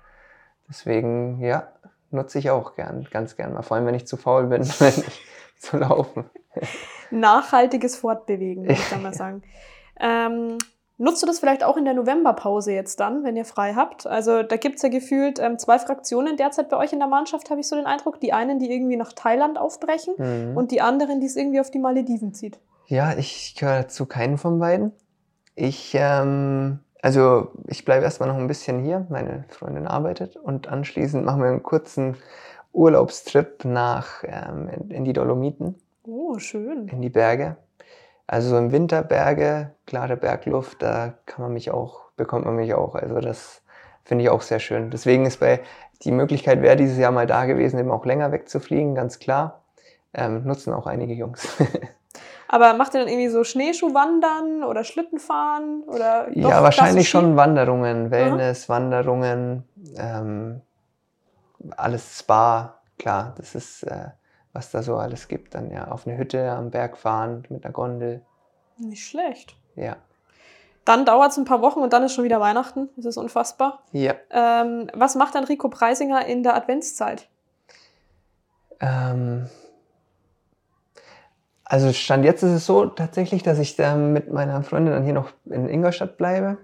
Deswegen, 0.68 1.42
ja, 1.42 1.68
nutze 2.12 2.40
ich 2.40 2.50
auch 2.50 2.76
gern, 2.76 3.08
ganz 3.12 3.36
gern 3.36 3.54
mal. 3.54 3.62
Vor 3.62 3.78
allem, 3.78 3.86
wenn 3.86 3.96
ich 3.96 4.08
zu 4.08 4.18
faul 4.18 4.48
bin, 4.48 4.64
zu 5.60 5.78
laufen. 5.78 6.30
Nachhaltiges 7.12 7.96
Fortbewegen, 7.98 8.64
würde 8.64 8.74
ich 8.74 8.90
dann 8.90 9.02
mal 9.04 9.14
sagen. 9.14 9.42
Ähm, 10.00 10.58
nutzt 10.98 11.22
du 11.24 11.28
das 11.28 11.40
vielleicht 11.40 11.64
auch 11.64 11.78
in 11.78 11.86
der 11.86 11.94
Novemberpause 11.94 12.72
jetzt 12.72 13.00
dann, 13.00 13.24
wenn 13.24 13.36
ihr 13.36 13.46
frei 13.46 13.74
habt? 13.74 14.06
Also 14.08 14.44
da 14.44 14.58
gibt 14.58 14.78
es 14.78 14.82
ja 14.82 14.90
gefühlt 14.90 15.40
ähm, 15.40 15.58
zwei 15.58 15.80
Fraktionen 15.80 16.38
derzeit 16.38 16.70
bei 16.70 16.78
euch 16.78 16.94
in 16.94 17.00
der 17.00 17.08
Mannschaft, 17.08 17.50
habe 17.50 17.60
ich 17.62 17.68
so 17.68 17.76
den 17.76 17.86
Eindruck. 17.86 18.20
Die 18.20 18.34
einen, 18.34 18.60
die 18.60 18.72
irgendwie 18.72 18.98
nach 18.98 19.14
Thailand 19.14 19.58
aufbrechen 19.58 20.14
Mhm. 20.18 20.58
und 20.58 20.72
die 20.72 20.82
anderen, 20.82 21.20
die 21.20 21.28
es 21.28 21.36
irgendwie 21.36 21.60
auf 21.60 21.72
die 21.72 21.80
Malediven 21.80 22.34
zieht. 22.34 22.60
Ja, 22.88 23.16
ich 23.18 23.56
gehöre 23.56 23.88
zu 23.88 24.06
keinen 24.06 24.38
von 24.38 24.60
beiden. 24.60 24.92
Ich, 25.56 25.94
ähm, 25.96 26.80
also 27.02 27.52
ich 27.68 27.86
bleibe 27.86 28.04
erstmal 28.06 28.30
noch 28.30 28.38
ein 28.38 28.48
bisschen 28.48 28.84
hier. 28.84 29.06
Meine 29.10 29.46
Freundin 29.50 29.88
arbeitet 29.88 30.36
und 30.36 30.68
anschließend 30.68 31.26
machen 31.26 31.42
wir 31.42 31.50
einen 31.50 31.64
kurzen 31.64 32.18
Urlaubstrip 32.74 33.66
nach 33.66 34.24
ähm, 34.24 34.70
in, 34.70 34.92
in 34.92 35.04
die 35.06 35.14
Dolomiten, 35.14 35.76
Oh, 36.04 36.38
schön. 36.40 36.88
in 36.90 37.02
die 37.02 37.10
Berge. 37.10 37.58
Also 38.28 38.50
so 38.50 38.58
im 38.58 38.72
Winter 38.72 39.04
Berge, 39.04 39.72
klare 39.88 40.18
Bergluft, 40.18 40.82
da 40.82 41.14
kann 41.26 41.44
man 41.44 41.54
mich 41.54 41.72
auch, 41.72 42.12
bekommt 42.16 42.46
man 42.46 42.56
mich 42.56 42.74
auch. 42.76 42.96
Also 42.96 43.20
das 43.22 43.64
finde 44.04 44.24
ich 44.24 44.30
auch 44.30 44.42
sehr 44.42 44.60
schön. 44.60 44.92
Deswegen 44.92 45.26
ist 45.26 45.40
bei 45.40 45.62
die 46.04 46.12
Möglichkeit 46.12 46.62
wäre 46.62 46.76
dieses 46.76 46.98
Jahr 46.98 47.12
mal 47.12 47.28
da 47.28 47.46
gewesen, 47.46 47.80
eben 47.80 47.92
auch 47.92 48.06
länger 48.06 48.32
wegzufliegen, 48.32 48.96
ganz 48.96 49.20
klar. 49.20 49.64
Ähm, 50.14 50.44
nutzen 50.46 50.74
auch 50.74 50.88
einige 50.88 51.14
Jungs. 51.14 51.48
Aber 52.52 52.74
macht 52.74 52.96
ihr 52.96 53.00
dann 53.02 53.08
irgendwie 53.10 53.30
so 53.30 53.44
Schneeschuhwandern 53.44 54.64
oder 54.64 54.84
Schlittenfahren? 54.84 55.84
Oder 55.84 56.26
doch 56.32 56.50
Ja, 56.50 56.64
wahrscheinlich 56.64 57.08
schon 57.08 57.36
Wanderungen, 57.38 58.10
Wellness, 58.10 58.68
Wanderungen, 58.68 59.64
ähm, 59.96 60.62
alles 61.78 62.18
Spa, 62.20 62.80
klar, 62.98 63.36
das 63.38 63.54
ist, 63.54 63.84
äh, 63.84 64.08
was 64.52 64.72
da 64.72 64.82
so 64.82 64.96
alles 64.98 65.28
gibt. 65.28 65.54
Dann 65.54 65.70
ja 65.70 65.90
auf 65.90 66.08
eine 66.08 66.18
Hütte 66.18 66.50
am 66.52 66.72
Berg 66.72 66.98
fahren 66.98 67.44
mit 67.50 67.64
einer 67.64 67.72
Gondel? 67.74 68.26
Nicht 68.78 69.06
schlecht. 69.08 69.56
ja. 69.76 69.96
Dann 70.86 71.06
dauert 71.06 71.32
es 71.34 71.38
ein 71.38 71.46
paar 71.46 71.62
Wochen 71.62 71.82
und 71.82 71.94
dann 71.94 72.02
ist 72.02 72.16
schon 72.16 72.24
wieder 72.24 72.40
Weihnachten. 72.40 72.90
Das 72.96 73.06
ist 73.06 73.18
unfassbar. 73.18 73.84
Ja, 73.92 74.16
Ähm, 74.32 74.90
was 74.96 75.14
macht 75.14 75.36
dann 75.36 75.44
Rico 75.44 75.70
Preisinger 75.70 76.26
in 76.26 76.42
der 76.42 76.56
Adventszeit? 76.56 77.28
ähm, 78.80 79.48
also 81.70 81.94
Stand 81.94 82.26
jetzt 82.26 82.42
ist 82.42 82.52
es 82.52 82.66
so 82.66 82.88
tatsächlich, 82.88 83.44
dass 83.44 83.60
ich 83.60 83.78
ähm, 83.78 84.12
mit 84.12 84.34
meiner 84.34 84.64
Freundin 84.64 84.94
dann 84.94 85.04
hier 85.04 85.14
noch 85.14 85.30
in 85.46 85.70
Ingolstadt 85.70 86.18
bleibe. 86.18 86.58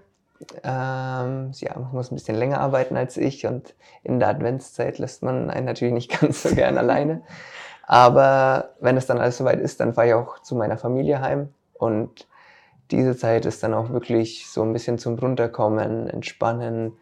Ähm, 0.64 1.52
sie 1.52 1.68
muss 1.92 2.10
ein 2.10 2.16
bisschen 2.16 2.36
länger 2.36 2.60
arbeiten 2.60 2.96
als 2.96 3.16
ich 3.16 3.46
und 3.46 3.74
in 4.02 4.18
der 4.18 4.28
Adventszeit 4.28 4.98
lässt 4.98 5.22
man 5.22 5.48
einen 5.48 5.64
natürlich 5.64 5.94
nicht 5.94 6.20
ganz 6.20 6.42
so 6.42 6.54
gern 6.54 6.76
alleine. 6.76 7.22
Aber 7.86 8.70
wenn 8.80 8.96
es 8.96 9.06
dann 9.06 9.18
alles 9.18 9.38
soweit 9.38 9.60
ist, 9.60 9.78
dann 9.78 9.94
fahre 9.94 10.08
ich 10.08 10.14
auch 10.14 10.40
zu 10.40 10.56
meiner 10.56 10.76
Familie 10.76 11.20
heim 11.20 11.50
und 11.74 12.26
diese 12.90 13.16
Zeit 13.16 13.46
ist 13.46 13.62
dann 13.62 13.74
auch 13.74 13.90
wirklich 13.90 14.48
so 14.50 14.62
ein 14.62 14.72
bisschen 14.72 14.98
zum 14.98 15.18
Runterkommen, 15.18 16.08
entspannen, 16.08 16.92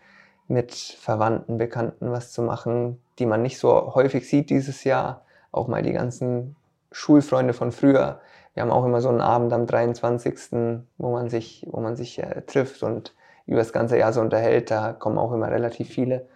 mit 0.46 0.74
Verwandten, 0.74 1.56
Bekannten 1.56 2.12
was 2.12 2.32
zu 2.32 2.42
machen, 2.42 3.00
die 3.18 3.24
man 3.24 3.40
nicht 3.40 3.58
so 3.58 3.94
häufig 3.94 4.28
sieht 4.28 4.50
dieses 4.50 4.84
Jahr. 4.84 5.22
Auch 5.52 5.68
mal 5.68 5.82
die 5.82 5.92
ganzen 5.92 6.54
Schulfreunde 6.94 7.52
von 7.52 7.72
früher. 7.72 8.20
Wir 8.54 8.62
haben 8.62 8.70
auch 8.70 8.84
immer 8.84 9.00
so 9.00 9.08
einen 9.08 9.20
Abend 9.20 9.52
am 9.52 9.66
23., 9.66 10.82
wo 10.98 11.10
man 11.12 11.28
sich, 11.28 11.66
wo 11.70 11.80
man 11.80 11.96
sich 11.96 12.18
äh, 12.20 12.42
trifft 12.42 12.82
und 12.82 13.14
über 13.46 13.58
das 13.58 13.72
ganze 13.72 13.98
Jahr 13.98 14.12
so 14.12 14.20
unterhält. 14.20 14.70
Da 14.70 14.92
kommen 14.92 15.18
auch 15.18 15.32
immer 15.32 15.50
relativ 15.50 15.88
viele. 15.88 16.26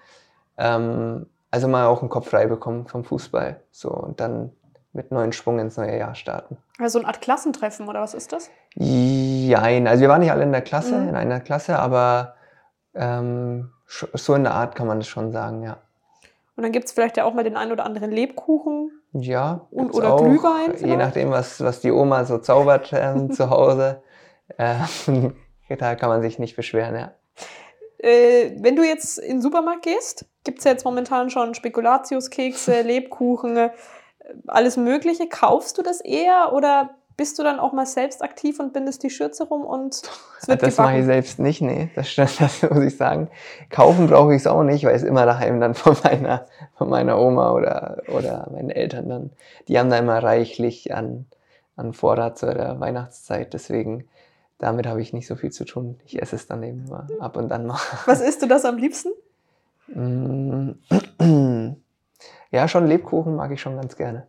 Ähm, 0.57 1.27
also 1.51 1.69
mal 1.69 1.87
auch 1.87 2.01
einen 2.01 2.11
Kopf 2.11 2.29
frei 2.31 2.47
bekommen 2.47 2.87
vom 2.89 3.05
Fußball. 3.05 3.61
So 3.71 3.91
und 3.91 4.21
dann 4.21 4.53
mit 4.93 5.13
neuen 5.13 5.33
Schwung 5.33 5.61
ins 5.61 5.77
neue 5.77 5.97
Jahr 5.97 6.15
starten. 6.17 6.57
Also 6.81 6.99
eine 6.99 7.07
Art 7.07 7.21
Klassentreffen 7.21 7.89
oder 7.89 8.01
was 8.01 8.15
ist 8.15 8.33
das? 8.33 8.51
Jein, 8.75 9.87
also 9.87 10.01
wir 10.01 10.09
waren 10.09 10.21
nicht 10.21 10.33
alle 10.33 10.43
in 10.43 10.53
der 10.53 10.63
Klasse, 10.63 10.97
Mhm. 10.97 11.11
in 11.11 11.15
einer 11.15 11.41
Klasse, 11.41 11.79
aber 11.79 12.35
ähm, 12.95 13.71
so 13.87 14.35
in 14.35 14.43
der 14.43 14.55
Art 14.55 14.75
kann 14.75 14.87
man 14.89 14.99
das 14.99 15.07
schon 15.09 15.31
sagen, 15.31 15.63
ja. 15.63 15.77
Und 16.57 16.65
dann 16.65 16.73
gibt 16.73 16.87
es 16.87 16.93
vielleicht 16.93 17.17
ja 17.17 17.25
auch 17.25 17.35
mal 17.35 17.45
den 17.45 17.57
einen 17.57 17.71
oder 17.71 17.85
anderen 17.85 18.11
Lebkuchen. 18.11 18.91
Ja, 19.13 19.67
Und- 19.71 19.95
oder 19.95 20.17
Glühwein 20.17 20.75
Je 20.79 20.97
nachdem, 20.97 21.31
was, 21.31 21.61
was 21.63 21.81
die 21.81 21.91
Oma 21.91 22.25
so 22.25 22.39
zaubert 22.39 22.91
ähm, 22.93 23.31
zu 23.33 23.51
Hause. 23.51 24.03
Ähm, 24.59 25.37
da 25.69 25.95
kann 25.95 26.09
man 26.09 26.23
sich 26.23 26.39
nicht 26.39 26.57
beschweren, 26.57 26.97
ja. 26.97 27.13
Äh, 27.99 28.53
wenn 28.61 28.77
du 28.77 28.83
jetzt 28.83 29.19
in 29.19 29.37
den 29.37 29.43
Supermarkt 29.43 29.83
gehst, 29.83 30.25
gibt 30.43 30.61
es 30.61 30.65
ja 30.65 30.71
jetzt 30.71 30.87
momentan 30.87 31.29
schon 31.29 31.55
Spekulatiuskekse, 31.55 32.81
Lebkuchen, 32.83 33.59
äh, 33.59 33.71
alles 34.47 34.79
Mögliche. 34.79 35.29
Kaufst 35.29 35.77
du 35.77 35.83
das 35.83 36.01
eher 36.01 36.55
oder 36.55 36.97
bist 37.19 37.39
du 37.39 37.43
dann 37.43 37.59
auch 37.59 37.73
mal 37.73 37.85
selbst 37.85 38.23
aktiv 38.23 38.61
und 38.61 38.73
bindest 38.73 39.03
die 39.03 39.11
Schürze 39.11 39.45
rum 39.45 39.64
und 39.64 40.03
es 40.41 40.49
wird 40.49 40.62
Das 40.62 40.79
mache 40.79 40.99
ich 40.99 41.05
selbst 41.05 41.41
nicht, 41.41 41.61
nee, 41.61 41.91
das, 41.97 42.14
das 42.16 42.62
muss 42.62 42.85
ich 42.85 42.97
sagen. 42.97 43.29
Kaufen 43.69 44.07
brauche 44.07 44.35
ich 44.35 44.43
es 44.43 44.47
auch 44.47 44.62
nicht, 44.62 44.85
weil 44.85 44.95
es 44.95 45.03
immer 45.03 45.27
daheim 45.27 45.61
dann 45.61 45.75
von 45.75 45.97
meiner, 46.05 46.47
von 46.77 46.89
meiner 46.89 47.21
Oma 47.21 47.53
oder, 47.53 48.03
oder 48.07 48.49
meinen 48.53 48.71
Eltern 48.71 49.09
dann, 49.09 49.31
die 49.66 49.79
haben 49.79 49.91
da 49.91 49.99
immer 49.99 50.23
reichlich 50.23 50.95
an, 50.95 51.27
an 51.77 51.93
Vorrat 51.93 52.39
zu 52.39 52.47
der 52.47 52.79
Weihnachtszeit, 52.79 53.53
deswegen 53.53 54.09
damit 54.59 54.87
habe 54.87 55.03
ich 55.03 55.12
nicht 55.12 55.27
so 55.27 55.35
viel 55.35 55.51
zu 55.51 55.64
tun. 55.64 56.01
Ich 56.05 56.23
esse 56.23 56.37
es 56.37 56.47
dann 56.47 56.62
eben 56.62 56.89
mal 56.89 57.07
ab 57.19 57.37
und 57.37 57.51
an 57.53 57.66
mal. 57.66 57.79
Was 58.07 58.21
isst 58.21 58.43
du 58.43 58.47
das 58.47 58.64
am 58.64 58.77
liebsten? 58.77 59.11
Mm, 59.89 60.71
ja, 62.53 62.69
schon 62.69 62.87
Lebkuchen 62.87 63.35
mag 63.35 63.51
ich 63.51 63.61
schon 63.61 63.77
ganz 63.77 63.97
gerne. 63.97 64.29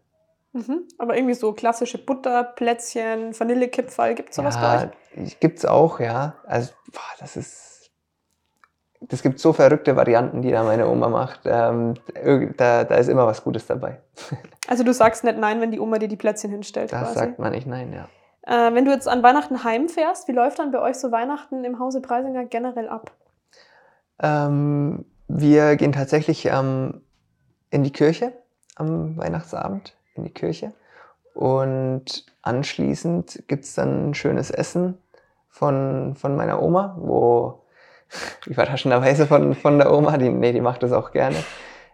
Mhm. 0.53 0.87
Aber 0.97 1.15
irgendwie 1.15 1.35
so 1.35 1.53
klassische 1.53 1.97
Butterplätzchen, 1.97 3.39
Vanillekipferl, 3.39 4.15
gibt 4.15 4.31
es 4.31 4.35
sowas 4.35 4.55
ja, 4.55 4.91
bei 5.15 5.23
euch? 5.23 5.39
Gibt 5.39 5.59
es 5.59 5.65
auch, 5.65 5.99
ja. 5.99 6.35
Also, 6.45 6.71
boah, 6.91 7.01
das 7.19 7.37
ist. 7.37 7.67
Das 9.01 9.21
gibt 9.21 9.39
so 9.39 9.53
verrückte 9.53 9.95
Varianten, 9.95 10.41
die 10.41 10.51
da 10.51 10.61
meine 10.63 10.89
Oma 10.89 11.07
macht. 11.07 11.41
Ähm, 11.45 11.93
da, 12.57 12.83
da 12.83 12.95
ist 12.95 13.07
immer 13.07 13.25
was 13.25 13.43
Gutes 13.43 13.65
dabei. 13.65 14.01
Also 14.67 14.83
du 14.83 14.93
sagst 14.93 15.23
nicht 15.23 15.39
nein, 15.39 15.61
wenn 15.61 15.71
die 15.71 15.79
Oma 15.79 15.97
dir 15.97 16.07
die 16.07 16.15
Plätzchen 16.15 16.51
hinstellt. 16.51 16.91
Das 16.91 17.01
quasi. 17.01 17.15
sagt 17.15 17.39
man 17.39 17.53
nicht 17.53 17.65
nein, 17.65 17.91
ja. 17.91 18.07
Äh, 18.43 18.71
wenn 18.75 18.85
du 18.85 18.91
jetzt 18.91 19.07
an 19.07 19.23
Weihnachten 19.23 19.63
heimfährst, 19.63 20.27
wie 20.27 20.31
läuft 20.31 20.59
dann 20.59 20.71
bei 20.71 20.79
euch 20.79 20.97
so 20.97 21.11
Weihnachten 21.11 21.63
im 21.63 21.79
Hause 21.79 22.01
Preisinger 22.01 22.45
generell 22.45 22.87
ab? 22.87 23.09
Ähm, 24.21 25.05
wir 25.27 25.75
gehen 25.75 25.91
tatsächlich 25.91 26.45
ähm, 26.45 27.01
in 27.71 27.83
die 27.83 27.91
Kirche 27.91 28.33
am 28.75 29.17
Weihnachtsabend 29.17 29.95
in 30.19 30.23
die 30.25 30.33
Kirche. 30.33 30.73
Und 31.33 32.25
anschließend 32.41 33.43
gibt 33.47 33.63
es 33.63 33.75
dann 33.75 34.09
ein 34.09 34.13
schönes 34.13 34.51
Essen 34.51 34.97
von, 35.47 36.15
von 36.15 36.35
meiner 36.35 36.61
Oma, 36.61 36.95
wo 36.99 37.63
überraschenderweise 38.45 39.27
von, 39.27 39.55
von 39.55 39.77
der 39.77 39.93
Oma, 39.93 40.17
die, 40.17 40.29
nee, 40.29 40.51
die 40.51 40.61
macht 40.61 40.83
das 40.83 40.91
auch 40.91 41.11
gerne, 41.11 41.37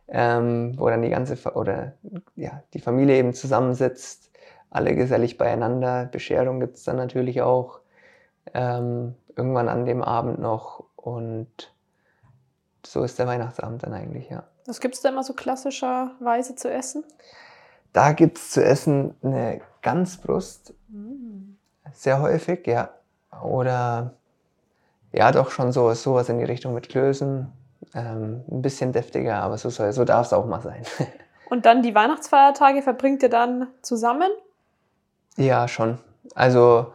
ähm, 0.07 0.73
wo 0.77 0.89
dann 0.89 1.01
die 1.01 1.09
ganze 1.09 1.35
oder 1.53 1.93
ja, 2.35 2.63
die 2.73 2.79
Familie 2.79 3.17
eben 3.17 3.33
zusammensitzt, 3.33 4.31
alle 4.69 4.95
gesellig 4.95 5.37
beieinander. 5.37 6.05
Bescherung 6.11 6.59
gibt 6.59 6.77
es 6.77 6.83
dann 6.83 6.97
natürlich 6.97 7.41
auch 7.41 7.79
ähm, 8.53 9.15
irgendwann 9.35 9.69
an 9.69 9.85
dem 9.85 10.01
Abend 10.01 10.39
noch 10.39 10.83
und 10.95 11.73
so 12.85 13.03
ist 13.03 13.19
der 13.19 13.27
Weihnachtsabend 13.27 13.83
dann 13.83 13.93
eigentlich, 13.93 14.29
ja. 14.29 14.43
Was 14.67 14.79
gibt 14.79 14.95
es 14.95 15.01
da 15.01 15.09
immer 15.09 15.23
so 15.23 15.33
klassischerweise 15.33 16.55
zu 16.55 16.71
essen? 16.71 17.03
Da 17.95 18.11
gibt 18.11 18.39
es 18.39 18.51
zu 18.51 18.61
essen 18.61 19.15
eine 19.23 19.61
Ganzbrust. 19.81 20.73
Sehr 21.93 22.21
häufig, 22.21 22.67
ja. 22.67 22.89
Oder 23.41 24.11
ja, 25.13 25.31
doch 25.31 25.49
schon 25.49 25.71
so, 25.71 25.93
sowas 25.93 26.27
in 26.27 26.37
die 26.37 26.43
Richtung 26.43 26.73
mit 26.73 26.89
Klößen. 26.89 27.49
Ähm, 27.93 28.43
ein 28.51 28.61
bisschen 28.61 28.91
deftiger, 28.91 29.37
aber 29.37 29.57
so, 29.57 29.69
so 29.69 30.03
darf 30.03 30.25
es 30.25 30.33
auch 30.33 30.45
mal 30.45 30.61
sein. 30.61 30.83
Und 31.49 31.65
dann 31.65 31.83
die 31.83 31.95
Weihnachtsfeiertage 31.95 32.81
verbringt 32.81 33.23
ihr 33.23 33.29
dann 33.29 33.67
zusammen? 33.81 34.29
Ja, 35.37 35.69
schon. 35.69 35.99
Also 36.33 36.91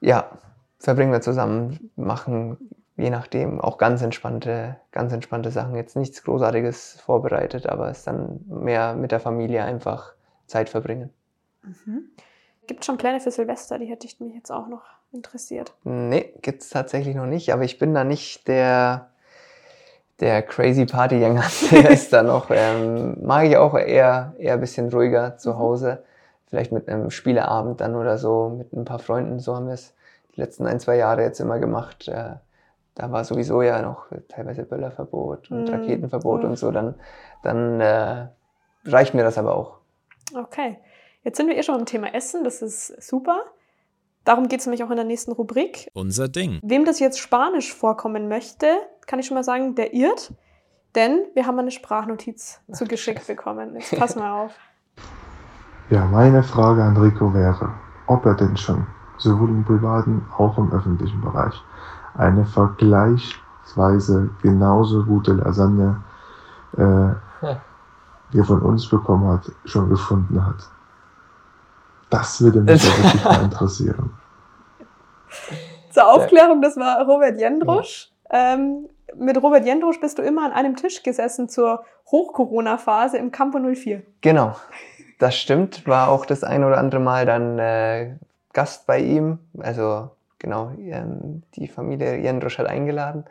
ja, 0.00 0.30
verbringen 0.78 1.12
wir 1.12 1.20
zusammen, 1.20 1.90
machen 1.96 2.56
je 2.96 3.10
nachdem 3.10 3.60
auch 3.60 3.76
ganz 3.76 4.00
entspannte, 4.00 4.76
ganz 4.90 5.12
entspannte 5.12 5.50
Sachen. 5.50 5.76
Jetzt 5.76 5.96
nichts 5.96 6.22
Großartiges 6.22 6.98
vorbereitet, 7.04 7.66
aber 7.66 7.90
es 7.90 7.98
ist 7.98 8.06
dann 8.06 8.40
mehr 8.46 8.94
mit 8.94 9.12
der 9.12 9.20
Familie 9.20 9.64
einfach 9.64 10.14
Zeit 10.50 10.68
verbringen. 10.68 11.10
Mhm. 11.62 12.10
Gibt 12.66 12.80
es 12.80 12.86
schon 12.86 12.98
Pläne 12.98 13.20
für 13.20 13.30
Silvester? 13.30 13.78
Die 13.78 13.86
hätte 13.86 14.06
ich 14.06 14.20
mich 14.20 14.34
jetzt 14.34 14.50
auch 14.50 14.68
noch 14.68 14.82
interessiert. 15.12 15.74
Nee, 15.84 16.34
gibt 16.42 16.62
es 16.62 16.68
tatsächlich 16.68 17.16
noch 17.16 17.26
nicht, 17.26 17.52
aber 17.52 17.64
ich 17.64 17.78
bin 17.78 17.94
da 17.94 18.04
nicht 18.04 18.46
der, 18.46 19.10
der 20.20 20.42
crazy 20.42 20.86
Partygänger, 20.86 21.42
der 21.70 21.90
ist 21.90 22.12
da 22.12 22.22
noch. 22.22 22.50
Ähm, 22.50 23.16
mag 23.24 23.46
ich 23.46 23.56
auch 23.56 23.76
eher, 23.76 24.34
eher 24.38 24.54
ein 24.54 24.60
bisschen 24.60 24.88
ruhiger 24.90 25.36
zu 25.36 25.50
mhm. 25.50 25.58
Hause. 25.58 26.04
Vielleicht 26.46 26.72
mit 26.72 26.88
einem 26.88 27.10
Spieleabend 27.10 27.80
dann 27.80 27.94
oder 27.94 28.18
so, 28.18 28.50
mit 28.50 28.72
ein 28.72 28.84
paar 28.84 28.98
Freunden. 28.98 29.38
So 29.38 29.54
haben 29.54 29.66
wir 29.66 29.74
es 29.74 29.94
die 30.34 30.40
letzten 30.40 30.66
ein, 30.66 30.80
zwei 30.80 30.96
Jahre 30.96 31.22
jetzt 31.22 31.40
immer 31.40 31.58
gemacht. 31.58 32.08
Äh, 32.08 32.34
da 32.94 33.10
war 33.10 33.24
sowieso 33.24 33.62
ja 33.62 33.82
noch 33.82 34.06
teilweise 34.28 34.64
Böllerverbot 34.64 35.50
und 35.50 35.64
mhm. 35.64 35.74
Raketenverbot 35.74 36.42
mhm. 36.42 36.50
und 36.50 36.56
so. 36.56 36.70
Dann, 36.70 36.94
dann 37.42 37.80
äh, 37.80 38.26
reicht 38.84 39.14
mir 39.14 39.22
das 39.22 39.38
aber 39.38 39.54
auch. 39.54 39.79
Okay, 40.34 40.78
jetzt 41.24 41.36
sind 41.36 41.48
wir 41.48 41.56
eh 41.56 41.62
schon 41.62 41.76
beim 41.76 41.86
Thema 41.86 42.14
Essen, 42.14 42.44
das 42.44 42.62
ist 42.62 43.02
super. 43.02 43.42
Darum 44.24 44.48
geht 44.48 44.60
es 44.60 44.66
nämlich 44.66 44.84
auch 44.84 44.90
in 44.90 44.96
der 44.96 45.04
nächsten 45.04 45.32
Rubrik. 45.32 45.88
Unser 45.94 46.28
Ding. 46.28 46.60
Wem 46.62 46.84
das 46.84 47.00
jetzt 47.00 47.18
Spanisch 47.18 47.74
vorkommen 47.74 48.28
möchte, 48.28 48.66
kann 49.06 49.18
ich 49.18 49.26
schon 49.26 49.34
mal 49.34 49.44
sagen, 49.44 49.74
der 49.74 49.94
irrt. 49.94 50.34
Denn 50.94 51.24
wir 51.34 51.46
haben 51.46 51.58
eine 51.58 51.70
Sprachnotiz 51.70 52.60
Ach, 52.68 52.76
zugeschickt 52.76 53.26
bekommen. 53.26 53.74
Jetzt 53.74 53.96
pass 53.96 54.16
mal 54.16 54.44
auf. 54.44 54.52
Ja, 55.88 56.04
meine 56.04 56.44
Frage 56.44 56.84
an 56.84 56.96
Rico 56.96 57.34
wäre, 57.34 57.74
ob 58.06 58.24
er 58.24 58.34
denn 58.34 58.56
schon 58.56 58.86
sowohl 59.18 59.48
im 59.48 59.64
privaten 59.64 60.24
auch 60.38 60.56
im 60.56 60.72
öffentlichen 60.72 61.20
Bereich 61.20 61.60
eine 62.14 62.44
vergleichsweise 62.44 64.30
genauso 64.40 65.04
gute 65.04 65.32
Lasagne 65.32 66.00
äh, 66.76 67.10
die 68.32 68.38
er 68.38 68.44
von 68.44 68.62
uns 68.62 68.88
bekommen 68.88 69.28
hat, 69.28 69.50
schon 69.64 69.88
gefunden 69.88 70.44
hat. 70.44 70.68
Das 72.10 72.40
würde 72.40 72.60
mich 72.60 72.82
ja 72.84 73.04
wirklich 73.04 73.24
mal 73.24 73.42
interessieren. 73.44 74.10
Zur 75.90 76.08
Aufklärung, 76.08 76.62
das 76.62 76.76
war 76.76 77.04
Robert 77.06 77.38
Jendrusch. 77.38 78.10
Ja. 78.32 78.54
Ähm, 78.54 78.88
mit 79.16 79.42
Robert 79.42 79.64
Jendrusch 79.64 80.00
bist 80.00 80.18
du 80.18 80.22
immer 80.22 80.44
an 80.44 80.52
einem 80.52 80.76
Tisch 80.76 81.02
gesessen 81.02 81.48
zur 81.48 81.84
Hoch-Corona-Phase 82.10 83.18
im 83.18 83.32
Campo 83.32 83.58
04. 83.58 84.02
Genau, 84.20 84.56
das 85.18 85.36
stimmt. 85.36 85.86
War 85.86 86.08
auch 86.08 86.26
das 86.26 86.44
ein 86.44 86.64
oder 86.64 86.78
andere 86.78 87.00
Mal 87.00 87.26
dann 87.26 87.58
äh, 87.58 88.14
Gast 88.52 88.86
bei 88.86 89.00
ihm. 89.00 89.38
Also 89.58 90.10
genau, 90.38 90.72
ähm, 90.78 91.42
die 91.54 91.68
Familie 91.68 92.18
Jendrusch 92.18 92.58
hat 92.58 92.66
eingeladen. 92.66 93.24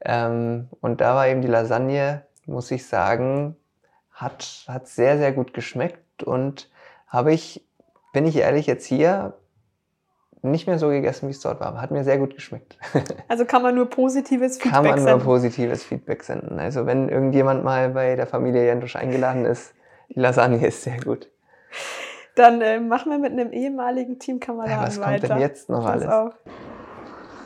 Ähm, 0.00 0.68
und 0.80 1.00
da 1.00 1.14
war 1.14 1.28
eben 1.28 1.42
die 1.42 1.48
Lasagne, 1.48 2.22
muss 2.46 2.70
ich 2.70 2.86
sagen, 2.86 3.56
hat, 4.18 4.64
hat 4.66 4.88
sehr, 4.88 5.16
sehr 5.16 5.32
gut 5.32 5.54
geschmeckt 5.54 6.22
und 6.22 6.68
habe 7.06 7.32
ich, 7.32 7.64
bin 8.12 8.26
ich 8.26 8.36
ehrlich, 8.36 8.66
jetzt 8.66 8.84
hier 8.84 9.34
nicht 10.42 10.66
mehr 10.66 10.78
so 10.78 10.88
gegessen, 10.88 11.28
wie 11.28 11.32
es 11.32 11.40
dort 11.40 11.60
war, 11.60 11.68
aber 11.68 11.80
hat 11.80 11.90
mir 11.90 12.04
sehr 12.04 12.18
gut 12.18 12.34
geschmeckt. 12.34 12.76
Also 13.28 13.44
kann 13.44 13.62
man 13.62 13.74
nur 13.74 13.88
positives 13.88 14.56
Feedback 14.56 14.72
senden? 14.72 14.94
Kann 14.94 15.04
man 15.04 15.18
nur 15.18 15.24
positives 15.24 15.84
Feedback 15.84 16.24
senden. 16.24 16.58
Also 16.58 16.86
wenn 16.86 17.08
irgendjemand 17.08 17.62
mal 17.62 17.90
bei 17.90 18.16
der 18.16 18.26
Familie 18.26 18.64
Jendrusch 18.64 18.96
eingeladen 18.96 19.44
ist, 19.44 19.74
die 20.08 20.20
Lasagne 20.20 20.66
ist 20.66 20.82
sehr 20.82 20.98
gut. 21.00 21.30
Dann 22.34 22.60
äh, 22.60 22.80
machen 22.80 23.10
wir 23.10 23.18
mit 23.18 23.32
einem 23.32 23.52
ehemaligen 23.52 24.18
Teamkameraden 24.18 24.72
ja, 24.72 24.82
was 24.82 25.00
weiter. 25.00 25.22
Was 25.22 25.28
kommt 25.28 25.30
denn 25.30 25.38
jetzt 25.40 25.68
noch 25.68 25.84
Pass 25.84 26.02
alles? 26.02 26.08
Auf. 26.08 26.34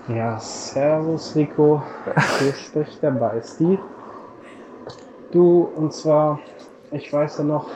Ja, 0.09 0.39
servus 0.39 1.35
Rico, 1.35 1.83
hier 2.39 2.53
spricht 2.55 3.03
der 3.03 3.13
Beisti. 3.13 3.79
Du, 5.33 5.71
und 5.77 5.93
zwar 5.93 6.41
ich 6.93 7.11
weiß 7.13 7.39
ja 7.39 7.45
noch, 7.45 7.67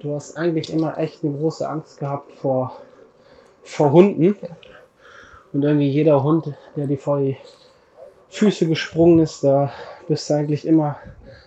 du 0.00 0.14
hast 0.14 0.36
eigentlich 0.36 0.72
immer 0.72 0.96
echt 0.96 1.22
eine 1.22 1.36
große 1.36 1.68
Angst 1.68 1.98
gehabt 1.98 2.32
vor, 2.32 2.76
vor 3.62 3.92
Hunden. 3.92 4.36
Und 5.52 5.62
irgendwie 5.62 5.88
jeder 5.88 6.22
Hund, 6.22 6.54
der 6.76 6.86
dir 6.86 6.98
vor 6.98 7.18
die 7.18 7.36
Füße 8.30 8.66
gesprungen 8.66 9.20
ist, 9.20 9.44
da 9.44 9.72
bist 10.06 10.28
du 10.28 10.34
eigentlich 10.34 10.66
immer 10.66 10.96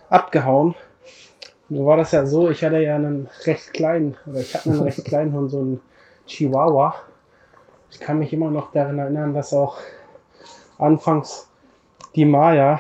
abgehauen. 0.10 0.76
Und 1.70 1.78
so 1.78 1.86
war 1.86 1.98
das 1.98 2.12
ja 2.12 2.26
so, 2.26 2.50
ich 2.50 2.64
hatte 2.64 2.80
ja 2.80 2.96
einen 2.96 3.30
recht 3.46 3.74
kleinen, 3.74 4.18
oder 4.28 4.40
ich 4.40 4.54
hatte 4.54 4.70
einen 4.70 4.82
recht 4.84 5.04
kleinen 5.06 5.34
Hund, 5.34 5.50
so 5.50 5.60
einen 5.60 5.82
Chihuahua. 6.28 6.96
Ich 7.90 8.00
kann 8.00 8.20
mich 8.20 8.34
immer 8.34 8.52
noch 8.52 8.72
daran 8.72 9.00
erinnern, 9.00 9.34
dass 9.34 9.54
auch 9.54 9.78
anfangs 10.78 11.48
die 12.16 12.26
Maya 12.26 12.80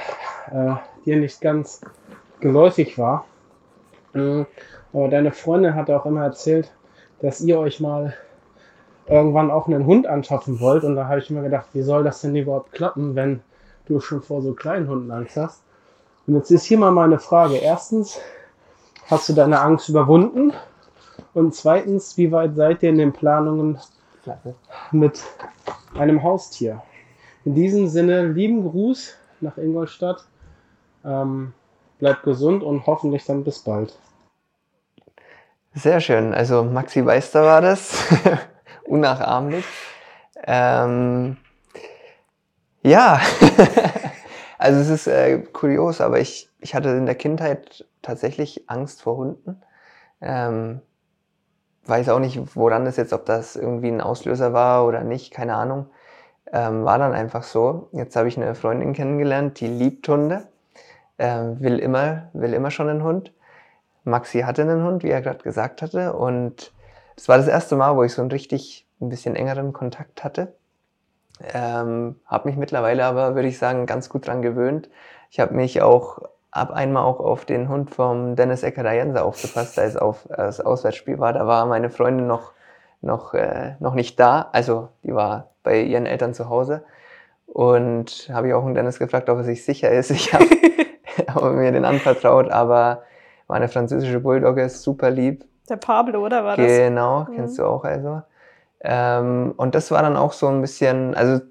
äh, 0.52 0.74
dir 1.06 1.18
nicht 1.18 1.42
ganz 1.42 1.82
geläufig 2.40 2.98
war. 2.98 3.26
Mhm. 4.14 4.46
Aber 4.94 5.08
deine 5.08 5.32
Freundin 5.32 5.76
hat 5.76 5.90
auch 5.90 6.06
immer 6.06 6.24
erzählt, 6.24 6.72
dass 7.22 7.42
ihr 7.42 7.60
euch 7.60 7.80
mal 7.80 8.14
irgendwann 9.08 9.52
auch 9.52 9.68
einen 9.68 9.86
Hund 9.86 10.08
anschaffen 10.08 10.60
wollt. 10.60 10.84
Und 10.84 10.96
da 10.96 11.08
habe 11.08 11.20
ich 11.20 11.30
immer 11.30 11.42
gedacht, 11.42 11.68
wie 11.74 11.82
soll 11.82 12.04
das 12.04 12.22
denn 12.22 12.36
überhaupt 12.36 12.72
klappen, 12.72 13.16
wenn 13.16 13.42
du 13.86 14.00
schon 14.00 14.22
vor 14.22 14.42
so 14.42 14.54
kleinen 14.54 14.88
Hunden 14.88 15.12
Angst 15.12 15.38
hast? 15.38 15.64
Und 16.28 16.36
jetzt 16.36 16.52
ist 16.52 16.66
hier 16.66 16.78
mal 16.78 16.92
meine 16.92 17.20
Frage. 17.20 17.56
Erstens, 17.58 18.20
hast 19.08 19.30
du 19.30 19.34
deine 19.34 19.60
Angst 19.60 19.90
überwunden? 19.90 20.54
Und 21.34 21.56
zweitens, 21.56 22.18
wie 22.18 22.32
weit 22.32 22.56
seid 22.56 22.84
ihr 22.84 22.90
in 22.90 22.98
den 22.98 23.14
Planungen 23.14 23.78
mit 24.92 25.24
einem 25.98 26.24
Haustier? 26.24 26.82
In 27.44 27.56
diesem 27.56 27.88
Sinne, 27.88 28.28
lieben 28.28 28.70
Gruß, 28.70 29.16
nach 29.40 29.58
Ingolstadt. 29.58 30.26
Ähm, 31.04 31.54
bleibt 32.02 32.24
gesund 32.24 32.64
und 32.64 32.86
hoffentlich 32.88 33.26
dann 33.26 33.46
bis 33.46 33.60
bald. 33.60 33.98
Sehr 35.74 36.02
schön. 36.02 36.34
Also 36.34 36.64
Maxi 36.64 37.06
Weister 37.06 37.44
war 37.44 37.62
das. 37.62 38.04
Unnachahmlich. 38.86 39.64
Ähm, 40.44 41.38
ja, 42.82 43.22
also 44.58 44.80
es 44.82 44.90
ist 44.90 45.08
äh, 45.08 45.38
kurios, 45.40 46.02
aber 46.02 46.20
ich, 46.20 46.50
ich 46.60 46.74
hatte 46.74 46.90
in 46.90 47.06
der 47.06 47.16
Kindheit 47.16 47.86
tatsächlich 48.02 48.68
Angst 48.68 49.04
vor 49.04 49.18
Hunden. 49.18 49.62
Ähm, 50.20 50.82
weiß 51.86 52.10
auch 52.10 52.20
nicht, 52.20 52.56
woran 52.56 52.84
das 52.84 52.98
jetzt, 52.98 53.14
ob 53.14 53.28
das 53.28 53.56
irgendwie 53.56 53.90
ein 53.90 54.02
Auslöser 54.02 54.54
war 54.54 54.88
oder 54.88 55.04
nicht, 55.04 55.32
keine 55.32 55.56
Ahnung. 55.56 55.86
Ähm, 56.52 56.84
war 56.84 56.98
dann 56.98 57.14
einfach 57.14 57.44
so. 57.44 57.90
Jetzt 57.92 58.16
habe 58.16 58.28
ich 58.28 58.38
eine 58.38 58.56
Freundin 58.56 58.94
kennengelernt, 58.94 59.60
die 59.60 59.68
liebt 59.68 60.08
Hunde, 60.10 60.48
will, 61.22 61.80
immer, 61.80 62.30
will 62.34 62.54
immer 62.54 62.72
schon 62.72 62.90
einen 62.90 63.04
Hund. 63.04 63.34
Maxi 64.04 64.42
hatte 64.42 64.64
einen 64.64 64.84
Hund, 64.84 65.04
wie 65.04 65.10
er 65.10 65.22
gerade 65.22 65.44
gesagt 65.44 65.82
hatte. 65.82 66.14
Und 66.14 66.72
das 67.16 67.28
war 67.30 67.38
das 67.38 67.48
erste 67.48 67.76
Mal, 67.76 67.96
wo 67.96 68.04
ich 68.04 68.14
so 68.14 68.22
einen 68.22 68.32
richtig 68.32 68.88
ein 69.00 69.10
bisschen 69.10 69.36
engeren 69.36 69.74
Kontakt 69.74 70.24
hatte. 70.24 70.54
Ähm, 71.54 72.16
habe 72.26 72.50
mich 72.50 72.58
mittlerweile 72.58 73.06
aber, 73.06 73.36
würde 73.36 73.48
ich 73.48 73.58
sagen, 73.58 73.86
ganz 73.86 74.10
gut 74.10 74.28
dran 74.28 74.42
gewöhnt. 74.42 74.90
Ich 75.30 75.40
habe 75.40 75.54
mich 75.54 75.82
auch 75.82 76.20
ab 76.52 76.72
einmal 76.72 77.04
auch 77.04 77.20
auf 77.20 77.46
den 77.46 77.70
Hund 77.70 77.92
vom 77.92 78.36
Dennis 78.36 78.64
Eckerayense 78.64 79.24
aufgepasst, 79.24 79.80
als 79.80 79.96
auf 79.96 80.28
das 80.30 80.60
Auswärtsspiel 80.60 81.20
war. 81.20 81.34
Da 81.34 81.48
war 81.48 81.66
meine 81.66 81.90
Freundin 81.90 82.28
noch, 82.28 82.52
noch, 83.02 83.34
äh, 83.34 83.76
noch 83.80 83.94
nicht 83.94 84.20
da. 84.20 84.50
Also 84.52 84.90
die 85.04 85.16
war 85.16 85.52
bei 85.64 85.82
ihren 85.82 86.06
Eltern 86.06 86.34
zu 86.34 86.50
Hause. 86.50 86.84
Und 87.48 88.30
habe 88.32 88.48
ich 88.48 88.54
auch 88.54 88.64
den 88.64 88.76
Dennis 88.76 89.00
gefragt, 89.00 89.30
ob 89.30 89.40
er 89.40 89.44
sich 89.44 89.66
sicher 89.66 89.92
ist. 89.92 90.12
Ich 90.12 90.34
habe 90.34 90.46
hab 91.34 91.44
mir 91.54 91.72
den 91.72 91.86
anvertraut, 91.86 92.52
aber 92.52 93.04
war 93.48 93.58
eine 93.58 93.68
französische 93.68 94.20
Bulldogge, 94.20 94.70
super 94.70 95.10
lieb. 95.10 95.46
Der 95.70 95.78
Pablo, 95.78 96.26
oder 96.26 96.44
war 96.44 96.58
das? 96.58 96.66
Genau, 96.66 97.26
kennst 97.36 97.58
mhm. 97.58 97.64
du 97.64 97.68
auch 97.68 97.84
also. 97.84 98.22
Ähm, 98.82 99.54
und 99.58 99.76
das 99.76 99.92
war 99.92 100.02
dann 100.02 100.18
auch 100.18 100.34
so 100.34 100.48
ein 100.48 100.62
bisschen, 100.62 101.14
also 101.16 101.42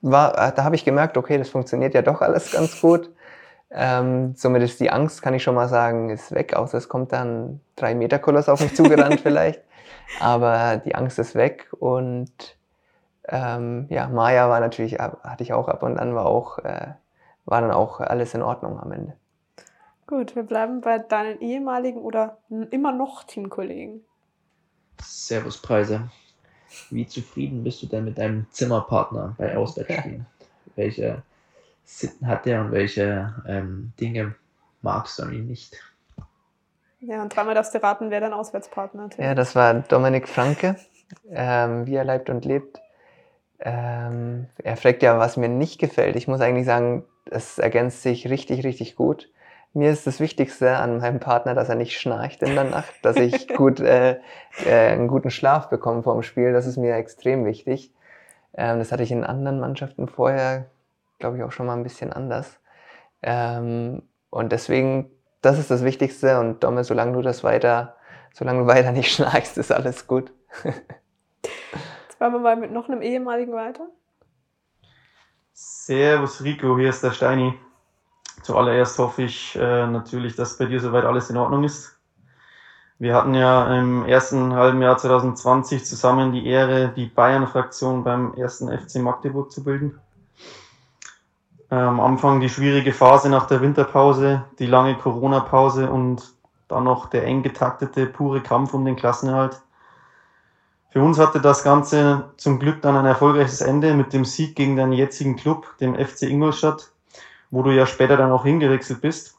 war, 0.00 0.52
da 0.52 0.64
habe 0.64 0.74
ich 0.74 0.84
gemerkt, 0.84 1.16
okay, 1.16 1.38
das 1.38 1.48
funktioniert 1.48 1.94
ja 1.94 2.02
doch 2.02 2.20
alles 2.20 2.52
ganz 2.52 2.80
gut. 2.80 3.10
Ähm, 3.70 4.34
somit 4.36 4.62
ist 4.62 4.80
die 4.80 4.90
Angst, 4.90 5.22
kann 5.22 5.34
ich 5.34 5.42
schon 5.42 5.54
mal 5.54 5.68
sagen, 5.68 6.10
ist 6.10 6.34
weg, 6.34 6.54
außer 6.54 6.78
es 6.78 6.88
kommt 6.88 7.12
dann 7.12 7.60
drei 7.76 7.94
Meter 7.94 8.18
Koloss 8.18 8.48
auf 8.48 8.60
mich 8.60 8.74
zugerannt 8.74 9.20
vielleicht. 9.22 9.62
Aber 10.20 10.78
die 10.78 10.94
Angst 10.94 11.18
ist 11.18 11.34
weg 11.34 11.68
und 11.78 12.32
ähm, 13.28 13.86
ja, 13.90 14.08
Maya 14.08 14.48
war 14.48 14.60
natürlich, 14.60 14.98
hatte 14.98 15.42
ich 15.42 15.52
auch 15.52 15.68
ab 15.68 15.82
und 15.82 15.98
an, 15.98 16.14
war 16.14 16.26
auch, 16.26 16.58
äh, 16.60 16.88
war 17.48 17.60
dann 17.60 17.70
auch 17.70 18.00
alles 18.00 18.34
in 18.34 18.42
Ordnung 18.42 18.78
am 18.78 18.92
Ende. 18.92 19.14
Gut, 20.06 20.36
wir 20.36 20.42
bleiben 20.42 20.80
bei 20.80 20.98
deinen 20.98 21.40
ehemaligen 21.40 22.00
oder 22.00 22.38
immer 22.70 22.92
noch 22.92 23.24
Teamkollegen. 23.24 24.04
Servus 25.02 25.58
Preise. 25.58 26.08
Wie 26.90 27.06
zufrieden 27.06 27.64
bist 27.64 27.82
du 27.82 27.86
denn 27.86 28.04
mit 28.04 28.18
deinem 28.18 28.46
Zimmerpartner 28.50 29.34
bei 29.38 29.56
Auswärtsspielen? 29.56 30.26
welche 30.76 31.22
Sitten 31.84 32.26
hat 32.26 32.46
er 32.46 32.60
und 32.60 32.72
welche 32.72 33.34
ähm, 33.46 33.92
Dinge 34.00 34.34
magst 34.82 35.18
du 35.18 35.24
an 35.24 35.32
ihm 35.32 35.46
nicht? 35.46 35.76
Ja, 37.00 37.22
und 37.22 37.34
dreimal 37.34 37.54
darfst 37.54 37.74
du 37.74 37.82
raten, 37.82 38.10
wer 38.10 38.20
dein 38.20 38.32
Auswärtspartner 38.32 39.08
ist. 39.08 39.18
Ja, 39.18 39.34
das 39.34 39.54
war 39.54 39.74
Dominik 39.74 40.28
Franke, 40.28 40.76
ähm, 41.30 41.86
wie 41.86 41.94
er 41.94 42.04
lebt 42.04 42.28
und 42.30 42.44
lebt. 42.44 42.80
Ähm, 43.60 44.46
er 44.62 44.76
fragt 44.76 45.02
ja, 45.02 45.18
was 45.18 45.36
mir 45.36 45.48
nicht 45.48 45.78
gefällt. 45.78 46.16
Ich 46.16 46.28
muss 46.28 46.40
eigentlich 46.40 46.66
sagen, 46.66 47.04
es 47.30 47.58
ergänzt 47.58 48.02
sich 48.02 48.28
richtig, 48.30 48.64
richtig 48.64 48.96
gut 48.96 49.28
mir 49.74 49.90
ist 49.90 50.06
das 50.06 50.20
Wichtigste 50.20 50.76
an 50.76 50.98
meinem 50.98 51.20
Partner, 51.20 51.54
dass 51.54 51.68
er 51.68 51.74
nicht 51.74 51.98
schnarcht 51.98 52.42
in 52.42 52.54
der 52.54 52.64
Nacht, 52.64 52.94
dass 53.02 53.16
ich 53.16 53.48
gut, 53.56 53.80
äh, 53.80 54.18
äh, 54.64 54.92
einen 54.92 55.08
guten 55.08 55.30
Schlaf 55.30 55.68
bekomme 55.68 56.02
vor 56.02 56.14
dem 56.14 56.22
Spiel. 56.22 56.52
Das 56.52 56.66
ist 56.66 56.76
mir 56.76 56.96
extrem 56.96 57.44
wichtig. 57.44 57.92
Ähm, 58.54 58.78
das 58.78 58.92
hatte 58.92 59.02
ich 59.02 59.12
in 59.12 59.24
anderen 59.24 59.60
Mannschaften 59.60 60.08
vorher, 60.08 60.66
glaube 61.18 61.36
ich, 61.36 61.42
auch 61.42 61.52
schon 61.52 61.66
mal 61.66 61.76
ein 61.76 61.82
bisschen 61.82 62.12
anders. 62.12 62.58
Ähm, 63.22 64.02
und 64.30 64.52
deswegen, 64.52 65.10
das 65.42 65.58
ist 65.58 65.70
das 65.70 65.84
Wichtigste. 65.84 66.40
Und 66.40 66.64
Domme, 66.64 66.84
solange 66.84 67.12
du 67.12 67.22
das 67.22 67.44
weiter, 67.44 67.96
solange 68.32 68.60
du 68.60 68.66
weiter 68.66 68.92
nicht 68.92 69.12
schnarchst, 69.12 69.58
ist 69.58 69.72
alles 69.72 70.06
gut. 70.06 70.32
Machen 72.18 72.32
wir 72.32 72.40
mal 72.40 72.56
mit 72.56 72.72
noch 72.72 72.88
einem 72.88 73.02
ehemaligen 73.02 73.52
weiter. 73.52 73.86
Servus 75.52 76.42
Rico, 76.42 76.76
hier 76.76 76.90
ist 76.90 77.02
der 77.02 77.12
Steini. 77.12 77.54
Zuallererst 78.42 78.98
hoffe 78.98 79.22
ich 79.22 79.56
äh, 79.56 79.86
natürlich, 79.86 80.36
dass 80.36 80.58
bei 80.58 80.66
dir 80.66 80.80
soweit 80.80 81.04
alles 81.04 81.30
in 81.30 81.36
Ordnung 81.36 81.64
ist. 81.64 81.98
Wir 82.98 83.14
hatten 83.14 83.34
ja 83.34 83.78
im 83.78 84.04
ersten 84.06 84.54
halben 84.54 84.82
Jahr 84.82 84.98
2020 84.98 85.84
zusammen 85.84 86.32
die 86.32 86.46
Ehre, 86.46 86.92
die 86.96 87.06
Bayern-Fraktion 87.06 88.02
beim 88.02 88.34
ersten 88.34 88.68
FC 88.76 88.96
Magdeburg 88.96 89.52
zu 89.52 89.62
bilden. 89.62 90.00
Äh, 91.70 91.76
am 91.76 92.00
Anfang 92.00 92.40
die 92.40 92.48
schwierige 92.48 92.92
Phase 92.92 93.28
nach 93.28 93.46
der 93.46 93.60
Winterpause, 93.60 94.44
die 94.58 94.66
lange 94.66 94.96
Corona-Pause 94.96 95.90
und 95.90 96.34
dann 96.66 96.84
noch 96.84 97.06
der 97.06 97.24
eng 97.24 97.42
getaktete, 97.42 98.06
pure 98.06 98.40
Kampf 98.40 98.74
um 98.74 98.84
den 98.84 98.96
Klassenerhalt. 98.96 99.62
Für 100.98 101.04
uns 101.04 101.20
hatte 101.20 101.40
das 101.40 101.62
Ganze 101.62 102.24
zum 102.38 102.58
Glück 102.58 102.82
dann 102.82 102.96
ein 102.96 103.06
erfolgreiches 103.06 103.60
Ende 103.60 103.94
mit 103.94 104.12
dem 104.12 104.24
Sieg 104.24 104.56
gegen 104.56 104.74
den 104.74 104.92
jetzigen 104.92 105.36
Club, 105.36 105.78
dem 105.78 105.94
FC 105.94 106.22
Ingolstadt, 106.22 106.90
wo 107.52 107.62
du 107.62 107.70
ja 107.70 107.86
später 107.86 108.16
dann 108.16 108.32
auch 108.32 108.42
hingewechselt 108.42 109.00
bist. 109.00 109.36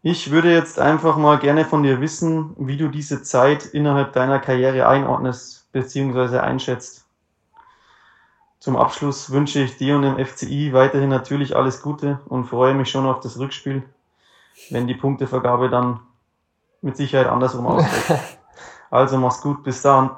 Ich 0.00 0.30
würde 0.30 0.52
jetzt 0.52 0.78
einfach 0.78 1.16
mal 1.16 1.40
gerne 1.40 1.64
von 1.64 1.82
dir 1.82 2.00
wissen, 2.00 2.54
wie 2.56 2.76
du 2.76 2.86
diese 2.86 3.24
Zeit 3.24 3.66
innerhalb 3.66 4.12
deiner 4.12 4.38
Karriere 4.38 4.86
einordnest 4.86 5.72
bzw. 5.72 6.38
einschätzt. 6.38 7.04
Zum 8.60 8.76
Abschluss 8.76 9.32
wünsche 9.32 9.58
ich 9.58 9.76
dir 9.76 9.96
und 9.96 10.02
dem 10.02 10.24
FCI 10.24 10.72
weiterhin 10.72 11.08
natürlich 11.08 11.56
alles 11.56 11.82
Gute 11.82 12.20
und 12.28 12.44
freue 12.44 12.74
mich 12.74 12.88
schon 12.88 13.06
auf 13.06 13.18
das 13.18 13.40
Rückspiel, 13.40 13.82
wenn 14.70 14.86
die 14.86 14.94
Punktevergabe 14.94 15.68
dann 15.68 15.98
mit 16.80 16.96
Sicherheit 16.96 17.26
andersrum 17.26 17.66
ausfällt. 17.66 18.38
Also 18.92 19.16
mach's 19.16 19.40
gut, 19.40 19.64
bis 19.64 19.80
dann. 19.80 20.10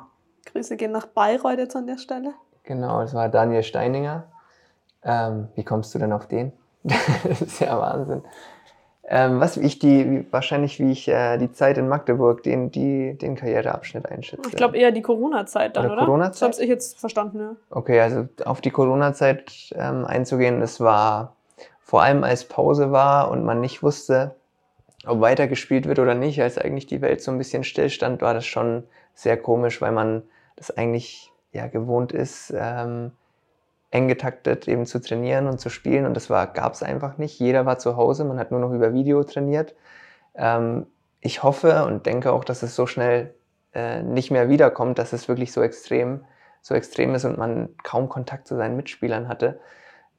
Grüße 0.47 0.77
gehen 0.77 0.91
nach 0.91 1.07
Bayreuth 1.07 1.59
jetzt 1.59 1.77
an 1.77 1.87
der 1.87 1.97
Stelle. 1.97 2.35
Genau, 2.65 3.03
das 3.03 3.15
war 3.15 3.29
Daniel 3.29 3.63
Steininger. 3.63 4.25
Ähm, 5.05 5.47
wie 5.55 5.63
kommst 5.63 5.95
du 5.95 6.01
denn 6.01 6.13
auf 6.13 6.27
den? 6.27 6.53
das 6.83 7.41
ist 7.41 7.61
ja 7.61 7.79
Wahnsinn. 7.79 8.23
Ähm, 9.07 9.39
was 9.39 9.57
ich 9.57 9.79
die, 9.79 10.27
wahrscheinlich 10.33 10.81
wie 10.81 10.91
ich 10.91 11.07
äh, 11.07 11.39
die 11.39 11.53
Zeit 11.53 11.79
in 11.79 11.87
Magdeburg, 11.87 12.43
den, 12.43 12.73
die, 12.73 13.17
den 13.17 13.37
Karriereabschnitt 13.37 14.11
einschätze. 14.11 14.49
Ich 14.49 14.57
glaube 14.57 14.77
eher 14.77 14.91
die 14.91 15.03
Corona-Zeit 15.03 15.77
dann, 15.77 15.85
oder? 15.85 15.95
oder? 15.95 16.05
Corona 16.07 16.25
-Zeit? 16.27 16.31
Das 16.31 16.43
habe 16.43 16.63
ich 16.65 16.69
jetzt 16.69 16.99
verstanden, 16.99 17.39
ja. 17.39 17.57
Okay, 17.71 18.01
also 18.01 18.27
auf 18.45 18.61
die 18.61 18.71
Corona-Zeit 18.71 19.73
ähm, 19.77 20.05
einzugehen, 20.05 20.59
das 20.59 20.81
war 20.81 21.37
vor 21.81 22.03
allem 22.03 22.25
als 22.25 22.47
Pause 22.47 22.91
war 22.91 23.31
und 23.31 23.45
man 23.45 23.61
nicht 23.61 23.85
wusste, 23.85 24.35
ob 25.07 25.21
weitergespielt 25.21 25.87
wird 25.87 25.99
oder 25.99 26.15
nicht, 26.15 26.41
als 26.41 26.59
eigentlich 26.59 26.87
die 26.87 27.01
Welt 27.01 27.23
so 27.23 27.31
ein 27.31 27.39
bisschen 27.39 27.65
stillstand, 27.65 28.23
war 28.23 28.35
das 28.35 28.47
schon 28.47 28.85
sehr 29.15 29.37
komisch, 29.37 29.81
weil 29.81 29.93
man 29.93 30.23
das 30.57 30.71
eigentlich 30.71 31.33
ja 31.53 31.67
gewohnt 31.67 32.13
ist, 32.13 32.53
ähm, 32.57 33.13
eng 33.91 34.09
getaktet 34.09 34.67
eben 34.67 34.87
zu 34.87 35.01
trainieren 35.01 35.47
und 35.47 35.61
zu 35.61 35.71
spielen 35.71 36.05
und 36.05 36.15
das 36.15 36.29
gab 36.29 36.73
es 36.73 36.83
einfach 36.83 37.17
nicht. 37.17 37.39
Jeder 37.39 37.65
war 37.65 37.79
zu 37.79 37.97
Hause, 37.97 38.25
man 38.25 38.39
hat 38.39 38.51
nur 38.51 38.61
noch 38.61 38.73
über 38.73 38.93
Video 38.93 39.23
trainiert. 39.23 39.75
Ähm, 40.35 40.87
ich 41.21 41.43
hoffe 41.43 41.85
und 41.87 42.07
denke 42.07 42.33
auch, 42.33 42.45
dass 42.45 42.63
es 42.63 42.75
so 42.75 42.87
schnell 42.87 43.35
äh, 43.73 44.03
nicht 44.03 44.31
mehr 44.31 44.49
wiederkommt, 44.49 44.99
dass 44.99 45.13
es 45.13 45.29
wirklich 45.29 45.53
so 45.53 45.63
extrem, 45.63 46.25
so 46.61 46.75
extrem 46.75 47.15
ist 47.15 47.25
und 47.25 47.39
man 47.39 47.71
kaum 47.83 48.09
Kontakt 48.09 48.49
zu 48.49 48.57
seinen 48.57 48.77
Mitspielern 48.77 49.29
hatte 49.29 49.61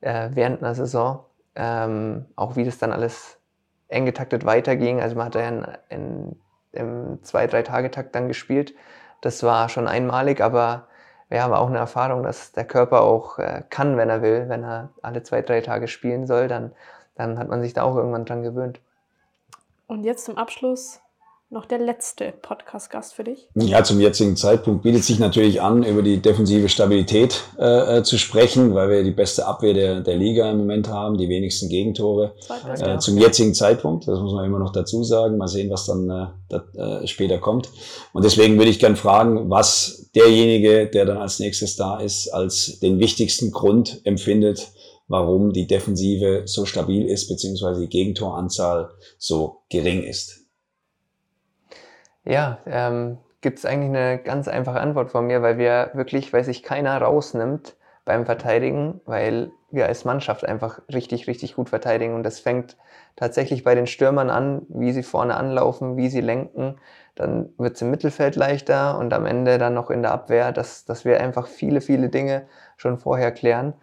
äh, 0.01 0.29
während 0.33 0.63
einer 0.63 0.73
Saison. 0.73 1.25
Ähm, 1.55 2.25
auch 2.36 2.55
wie 2.55 2.63
das 2.65 2.77
dann 2.77 2.91
alles 2.91 3.39
eng 3.88 4.05
getaktet 4.05 4.45
weiterging. 4.45 5.01
Also 5.01 5.15
man 5.15 5.25
hat 5.25 5.36
ja 5.36 5.47
in, 5.89 6.36
im 6.71 7.19
zwei, 7.23 7.47
drei 7.47 7.63
Tage 7.63 7.91
Takt 7.91 8.15
dann 8.15 8.27
gespielt. 8.27 8.73
Das 9.21 9.43
war 9.43 9.69
schon 9.69 9.88
einmalig, 9.88 10.41
aber 10.41 10.88
wir 11.29 11.41
haben 11.41 11.53
auch 11.53 11.67
eine 11.67 11.79
Erfahrung, 11.79 12.23
dass 12.23 12.51
der 12.51 12.65
Körper 12.65 13.01
auch 13.01 13.39
äh, 13.39 13.63
kann, 13.69 13.97
wenn 13.97 14.09
er 14.09 14.21
will. 14.21 14.45
Wenn 14.47 14.63
er 14.63 14.89
alle 15.01 15.23
zwei, 15.23 15.41
drei 15.41 15.61
Tage 15.61 15.88
spielen 15.88 16.27
soll, 16.27 16.47
dann, 16.47 16.71
dann 17.15 17.39
hat 17.39 17.47
man 17.47 17.61
sich 17.61 17.73
da 17.73 17.83
auch 17.83 17.95
irgendwann 17.95 18.25
dran 18.25 18.43
gewöhnt. 18.43 18.79
Und 19.88 20.03
jetzt 20.03 20.25
zum 20.25 20.38
Abschluss 20.38 21.01
noch 21.50 21.66
der 21.66 21.80
letzte 21.80 22.34
Podcast-Gast 22.41 23.14
für 23.14 23.24
dich? 23.24 23.48
Ja, 23.56 23.84
zum 23.84 24.00
jetzigen 24.02 24.36
Zeitpunkt 24.36 24.84
bietet 24.84 25.04
sich 25.04 25.20
natürlich 25.20 25.62
an, 25.62 25.84
über 25.84 26.02
die 26.02 26.18
defensive 26.18 26.70
Stabilität 26.70 27.43
äh, 27.60 28.00
äh 28.00 28.04
zu 28.04 28.18
sprechen, 28.18 28.74
weil 28.74 28.89
wir 28.89 29.04
die 29.04 29.12
beste 29.12 29.46
Abwehr 29.46 29.74
der, 29.74 30.02
der 30.02 30.18
Liga 30.18 30.50
im 30.50 30.58
Moment 30.58 30.89
haben, 30.89 31.18
die 31.18 31.30
wenigsten 31.30 31.70
Gegentore. 31.70 32.34
Äh, 32.80 32.98
zum 32.98 33.18
jetzigen 33.18 33.54
Zeitpunkt, 33.54 34.08
das 34.08 34.20
muss 34.20 34.34
man 34.34 34.46
immer 34.46 34.60
noch 34.60 34.72
dazu 34.72 35.04
sagen. 35.04 35.38
Mal 35.38 35.48
sehen, 35.48 35.70
was 35.70 35.86
dann 35.86 36.10
äh, 36.10 36.28
da, 36.50 37.02
äh, 37.02 37.08
später 37.08 37.38
kommt. 37.38 37.70
Und 38.12 38.26
deswegen 38.26 38.58
würde 38.58 38.72
ich 38.72 38.80
gern 38.80 38.96
fragen, 38.96 39.50
was 39.50 40.10
derjenige, 40.16 40.88
der 40.88 41.06
dann 41.06 41.18
als 41.18 41.39
nächstes 41.39 41.76
da 41.76 42.00
ist, 42.00 42.30
als 42.30 42.80
den 42.80 43.00
wichtigsten 43.00 43.52
Grund 43.52 44.02
empfindet, 44.04 44.72
warum 45.08 45.54
die 45.54 45.68
Defensive 45.68 46.43
so 46.46 46.66
stabil 46.66 47.06
ist, 47.06 47.28
beziehungsweise 47.28 47.82
die 47.82 47.89
Gegentoranzahl 47.89 48.89
so 49.20 49.62
gering 49.70 50.04
ist. 50.04 50.45
Ja, 52.26 52.57
ähm, 52.65 53.17
gibt 53.41 53.59
es 53.59 53.65
eigentlich 53.65 53.89
eine 53.89 54.17
ganz 54.19 54.47
einfache 54.47 54.80
Antwort 54.80 55.11
von 55.11 55.28
mir, 55.28 55.41
weil 55.41 55.57
wir 55.57 55.91
wirklich, 55.93 56.34
weil 56.34 56.43
sich 56.43 56.63
keiner 56.63 56.97
rausnimmt 56.99 57.76
beim 58.03 58.26
Verteidigen, 58.26 59.01
weil 59.05 59.51
wir 59.71 59.86
als 59.88 60.05
Mannschaft 60.05 60.45
einfach 60.45 60.82
richtig, 60.91 61.28
richtig 61.28 61.55
gut 61.55 61.69
verteidigen. 61.69 62.15
Und 62.15 62.23
das 62.23 62.39
fängt 62.39 62.78
tatsächlich 63.15 63.63
bei 63.63 63.76
den 63.76 63.88
Stürmern 63.88 64.30
an, 64.30 64.63
wie 64.69 64.91
sie 64.91 65.03
vorne 65.03 65.36
anlaufen, 65.36 65.97
wie 65.97 66.09
sie 66.09 66.21
lenken. 66.21 66.78
Dann 67.15 67.49
wird 67.57 67.76
es 67.76 67.82
im 67.82 67.91
Mittelfeld 67.91 68.36
leichter 68.36 68.97
und 68.97 69.13
am 69.13 69.26
Ende 69.26 69.57
dann 69.57 69.73
noch 69.73 69.89
in 69.91 70.01
der 70.01 70.11
Abwehr, 70.11 70.51
dass, 70.51 70.86
dass 70.86 71.05
wir 71.05 71.19
einfach 71.21 71.47
viele, 71.47 71.82
viele 71.82 72.09
Dinge 72.09 72.47
schon 72.78 72.97
vorher 72.97 73.32
klären. 73.32 73.73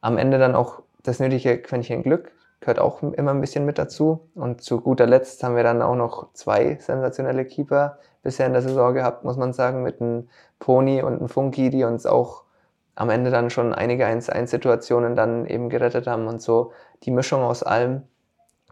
Am 0.00 0.18
Ende 0.18 0.38
dann 0.38 0.54
auch 0.54 0.82
das 1.02 1.20
nötige 1.20 1.58
Quäntchen 1.58 2.02
Glück, 2.02 2.32
gehört 2.60 2.78
auch 2.78 3.02
immer 3.02 3.30
ein 3.32 3.40
bisschen 3.40 3.64
mit 3.64 3.78
dazu. 3.78 4.28
Und 4.34 4.62
zu 4.62 4.80
guter 4.80 5.06
Letzt 5.06 5.42
haben 5.42 5.56
wir 5.56 5.62
dann 5.62 5.82
auch 5.82 5.96
noch 5.96 6.32
zwei 6.34 6.76
sensationelle 6.80 7.44
Keeper 7.44 7.98
bisher 8.22 8.46
in 8.46 8.52
der 8.52 8.62
Saison 8.62 8.94
gehabt, 8.94 9.24
muss 9.24 9.36
man 9.36 9.52
sagen, 9.52 9.82
mit 9.82 10.00
einem 10.00 10.28
Pony 10.58 11.02
und 11.02 11.18
einem 11.18 11.28
Funky, 11.28 11.70
die 11.70 11.84
uns 11.84 12.06
auch 12.06 12.44
am 12.94 13.08
Ende 13.08 13.30
dann 13.30 13.48
schon 13.48 13.72
einige 13.72 14.06
1-1-Situationen 14.06 15.16
dann 15.16 15.46
eben 15.46 15.70
gerettet 15.70 16.06
haben 16.06 16.26
und 16.26 16.42
so 16.42 16.72
die 17.04 17.10
Mischung 17.10 17.42
aus 17.42 17.62
allem, 17.62 18.02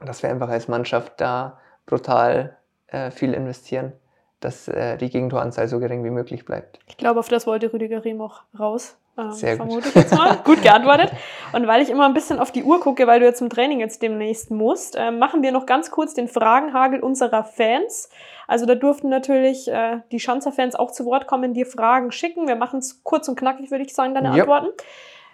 dass 0.05 0.23
wir 0.23 0.29
einfach 0.29 0.51
als 0.51 0.69
Mannschaft 0.69 1.15
da 1.17 1.59
brutal 1.87 2.57
äh, 2.89 3.11
viel 3.11 3.33
investieren, 3.33 3.95
dass 4.41 4.69
äh, 4.69 4.97
die 4.97 5.11
Gegentoranzahl 5.11 5.69
so 5.69 5.79
gering 5.79 6.05
wie 6.05 6.11
möglich 6.11 6.45
bleibt. 6.45 6.79
Ich 6.87 6.97
glaube, 6.97 7.21
auf 7.21 7.29
das 7.29 7.47
wollte 7.47 7.73
Rüdiger 7.73 8.05
Riem 8.05 8.21
auch 8.21 8.43
raus. 8.59 8.97
Ähm, 9.19 9.33
Sehr 9.33 9.57
gut. 9.57 9.85
ich 9.85 9.95
jetzt 9.95 10.15
mal. 10.15 10.37
gut 10.45 10.63
geantwortet. 10.63 11.11
Und 11.53 11.67
weil 11.67 11.83
ich 11.83 11.91
immer 11.91 12.07
ein 12.07 12.15
bisschen 12.15 12.39
auf 12.39 12.53
die 12.53 12.63
Uhr 12.63 12.81
gucke, 12.81 13.07
weil 13.07 13.19
du 13.19 13.27
jetzt 13.27 13.39
zum 13.39 13.51
Training 13.51 13.81
jetzt 13.81 14.01
demnächst 14.01 14.51
musst, 14.51 14.95
äh, 14.97 15.11
machen 15.11 15.43
wir 15.43 15.51
noch 15.51 15.67
ganz 15.67 15.91
kurz 15.91 16.15
den 16.15 16.29
Fragenhagel 16.29 17.01
unserer 17.01 17.43
Fans. 17.43 18.09
Also 18.47 18.65
da 18.65 18.77
durften 18.77 19.09
natürlich 19.09 19.69
äh, 19.69 19.99
die 20.13 20.21
Schanzer-Fans 20.21 20.77
auch 20.77 20.93
zu 20.93 21.05
Wort 21.05 21.27
kommen, 21.27 21.53
dir 21.53 21.67
Fragen 21.67 22.13
schicken. 22.13 22.47
Wir 22.47 22.57
machen 22.57 22.79
es 22.79 23.03
kurz 23.03 23.29
und 23.29 23.37
knackig, 23.39 23.71
würde 23.71 23.85
ich 23.85 23.95
sagen, 23.95 24.15
deine 24.15 24.29
Ja. 24.29 24.43
Antworten. 24.45 24.69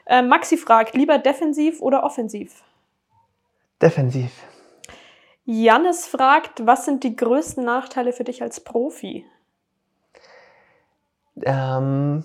Äh, 0.06 0.22
Maxi 0.22 0.56
fragt, 0.56 0.94
lieber 0.94 1.18
defensiv 1.18 1.80
oder 1.80 2.04
offensiv? 2.04 2.62
Defensiv. 3.82 4.30
Jannis 5.44 6.06
fragt, 6.06 6.66
was 6.66 6.86
sind 6.86 7.04
die 7.04 7.16
größten 7.16 7.64
Nachteile 7.64 8.12
für 8.12 8.24
dich 8.24 8.42
als 8.42 8.60
Profi? 8.60 9.26
Ähm, 11.42 12.24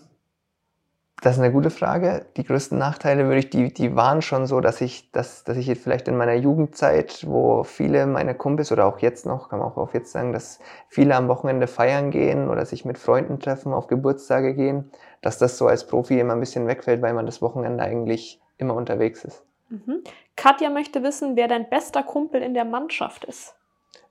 das 1.22 1.36
ist 1.36 1.42
eine 1.42 1.52
gute 1.52 1.70
Frage. 1.70 2.26
Die 2.38 2.46
größten 2.46 2.78
Nachteile 2.78 3.26
würde 3.26 3.40
ich, 3.40 3.50
die, 3.50 3.74
die 3.74 3.96
waren 3.96 4.22
schon 4.22 4.46
so, 4.46 4.62
dass 4.62 4.80
ich, 4.80 5.12
dass, 5.12 5.44
dass 5.44 5.58
ich 5.58 5.78
vielleicht 5.78 6.08
in 6.08 6.16
meiner 6.16 6.36
Jugendzeit, 6.36 7.26
wo 7.28 7.64
viele 7.64 8.06
meiner 8.06 8.34
Kumpels 8.34 8.72
oder 8.72 8.86
auch 8.86 9.00
jetzt 9.00 9.26
noch, 9.26 9.50
kann 9.50 9.60
man 9.60 9.68
auch 9.68 9.76
auf 9.78 9.94
jetzt 9.94 10.14
sagen, 10.14 10.32
dass 10.32 10.60
viele 10.88 11.16
am 11.16 11.28
Wochenende 11.28 11.68
feiern 11.68 12.12
gehen 12.12 12.50
oder 12.50 12.66
sich 12.66 12.86
mit 12.86 12.98
Freunden 12.98 13.40
treffen, 13.40 13.74
auf 13.74 13.88
Geburtstage 13.88 14.54
gehen, 14.56 14.92
dass 15.22 15.38
das 15.38 15.58
so 15.58 15.68
als 15.68 15.88
Profi 15.88 16.20
immer 16.20 16.34
ein 16.34 16.40
bisschen 16.40 16.68
wegfällt, 16.68 17.02
weil 17.02 17.14
man 17.14 17.26
das 17.26 17.42
Wochenende 17.42 17.84
eigentlich 17.84 18.42
immer 18.58 18.76
unterwegs 18.76 19.26
ist. 19.26 19.44
Mhm. 19.70 20.04
Katja 20.36 20.70
möchte 20.70 21.04
wissen, 21.04 21.36
wer 21.36 21.48
dein 21.48 21.70
bester 21.70 22.04
Kumpel 22.04 22.42
in 22.42 22.54
der 22.54 22.66
Mannschaft 22.66 23.26
ist. 23.26 23.56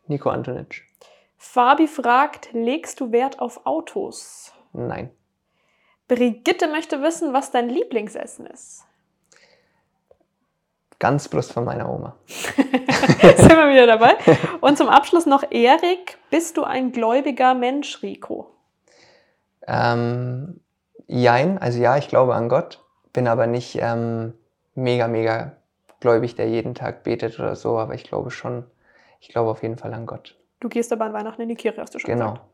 Nico 0.07 0.31
Antonic. 0.31 0.85
Fabi 1.37 1.87
fragt, 1.87 2.53
legst 2.53 3.01
du 3.01 3.13
Wert 3.13 3.41
auf 3.41 3.67
Autos? 3.67 4.53
Nein. 4.73 5.11
Brigitte 6.09 6.69
möchte 6.69 7.03
wissen, 7.03 7.33
was 7.33 7.51
dein 7.51 7.69
Lieblingsessen 7.69 8.47
ist. 8.47 8.85
Ganzbrust 10.99 11.53
von 11.53 11.65
meiner 11.65 11.89
Oma. 11.89 12.17
Sind 12.27 13.51
wir 13.51 13.69
wieder 13.69 13.87
dabei. 13.87 14.17
Und 14.61 14.79
zum 14.79 14.89
Abschluss 14.89 15.27
noch 15.27 15.45
Erik. 15.51 16.19
Bist 16.31 16.57
du 16.57 16.65
ein 16.65 16.91
gläubiger 16.91 17.55
Mensch, 17.55 18.03
Rico? 18.03 18.51
Ähm, 19.67 20.61
jein, 21.07 21.59
also 21.59 21.79
ja, 21.79 21.99
ich 21.99 22.09
glaube 22.09 22.35
an 22.35 22.49
Gott, 22.49 22.85
bin 23.13 23.29
aber 23.29 23.47
nicht 23.47 23.79
ähm, 23.81 24.35
mega, 24.79 25.09
mega 25.09 25.53
gläubig, 26.01 26.35
der 26.37 26.49
jeden 26.49 26.75
Tag 26.75 27.03
betet 27.03 27.39
oder 27.39 27.57
so, 27.57 27.79
aber 27.79 27.95
ich 27.95 28.05
glaube 28.05 28.31
schon, 28.31 28.65
ich 29.21 29.29
glaube 29.29 29.51
auf 29.51 29.63
jeden 29.63 29.77
Fall 29.77 29.93
an 29.95 30.07
Gott. 30.07 30.37
Du 30.61 30.69
gehst 30.69 30.93
aber 30.93 31.05
an 31.05 31.13
Weihnachten 31.13 31.43
in 31.43 31.49
die 31.49 31.55
Kirche, 31.57 31.81
hast 31.81 31.95
du 31.95 31.99
schon 31.99 32.09
Genau. 32.11 32.33
gesagt. 32.33 32.47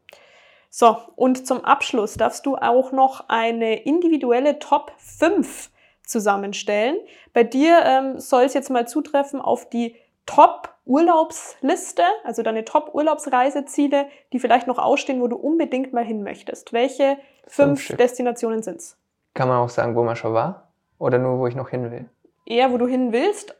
So, 0.71 0.97
und 1.15 1.47
zum 1.47 1.65
Abschluss 1.65 2.15
darfst 2.15 2.47
du 2.47 2.57
auch 2.57 2.91
noch 2.91 3.29
eine 3.29 3.83
individuelle 3.85 4.59
Top 4.59 4.93
5 4.99 5.71
zusammenstellen. 6.05 6.97
Bei 7.33 7.45
dir 7.45 7.81
ähm, 7.85 8.19
soll 8.19 8.43
es 8.43 8.55
jetzt 8.55 8.71
mal 8.71 8.89
zutreffen 8.89 9.41
auf 9.41 9.69
die 9.69 9.95
Top-Urlaubsliste, 10.27 12.03
also 12.25 12.43
deine 12.43 12.65
Top-Urlaubsreiseziele, 12.65 14.07
die 14.33 14.39
vielleicht 14.39 14.67
noch 14.67 14.79
ausstehen, 14.79 15.21
wo 15.21 15.29
du 15.29 15.37
unbedingt 15.37 15.93
mal 15.93 16.05
hin 16.05 16.23
möchtest. 16.23 16.73
Welche 16.73 17.19
fünf 17.47 17.83
Stück. 17.83 17.99
Destinationen 17.99 18.63
sind 18.63 18.79
es? 18.79 18.97
Kann 19.35 19.49
man 19.49 19.59
auch 19.59 19.69
sagen, 19.69 19.95
wo 19.95 20.03
man 20.03 20.17
schon 20.17 20.35
war 20.35 20.73
oder 20.99 21.19
nur, 21.19 21.39
wo 21.39 21.47
ich 21.47 21.55
noch 21.55 21.69
hin 21.69 21.91
will? 21.91 22.09
Eher, 22.47 22.71
wo 22.73 22.79
du 22.79 22.87
hin 22.87 23.13
willst? 23.13 23.55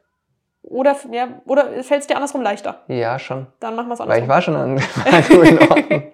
Oder, 0.63 0.97
ja, 1.13 1.41
oder 1.47 1.83
fällt 1.83 2.03
es 2.03 2.07
dir 2.07 2.17
andersrum 2.17 2.43
leichter? 2.43 2.83
Ja, 2.89 3.19
schon. 3.19 3.47
Dann 3.61 3.77
machen 3.77 3.89
wir 3.89 3.95
es 3.95 4.01
Weil 4.01 4.23
andersrum. 4.23 4.25
ich 4.25 4.29
war 4.29 4.43
schon 4.43 4.57
an 4.57 4.77
in 5.49 5.59
Ordnung. 5.59 6.13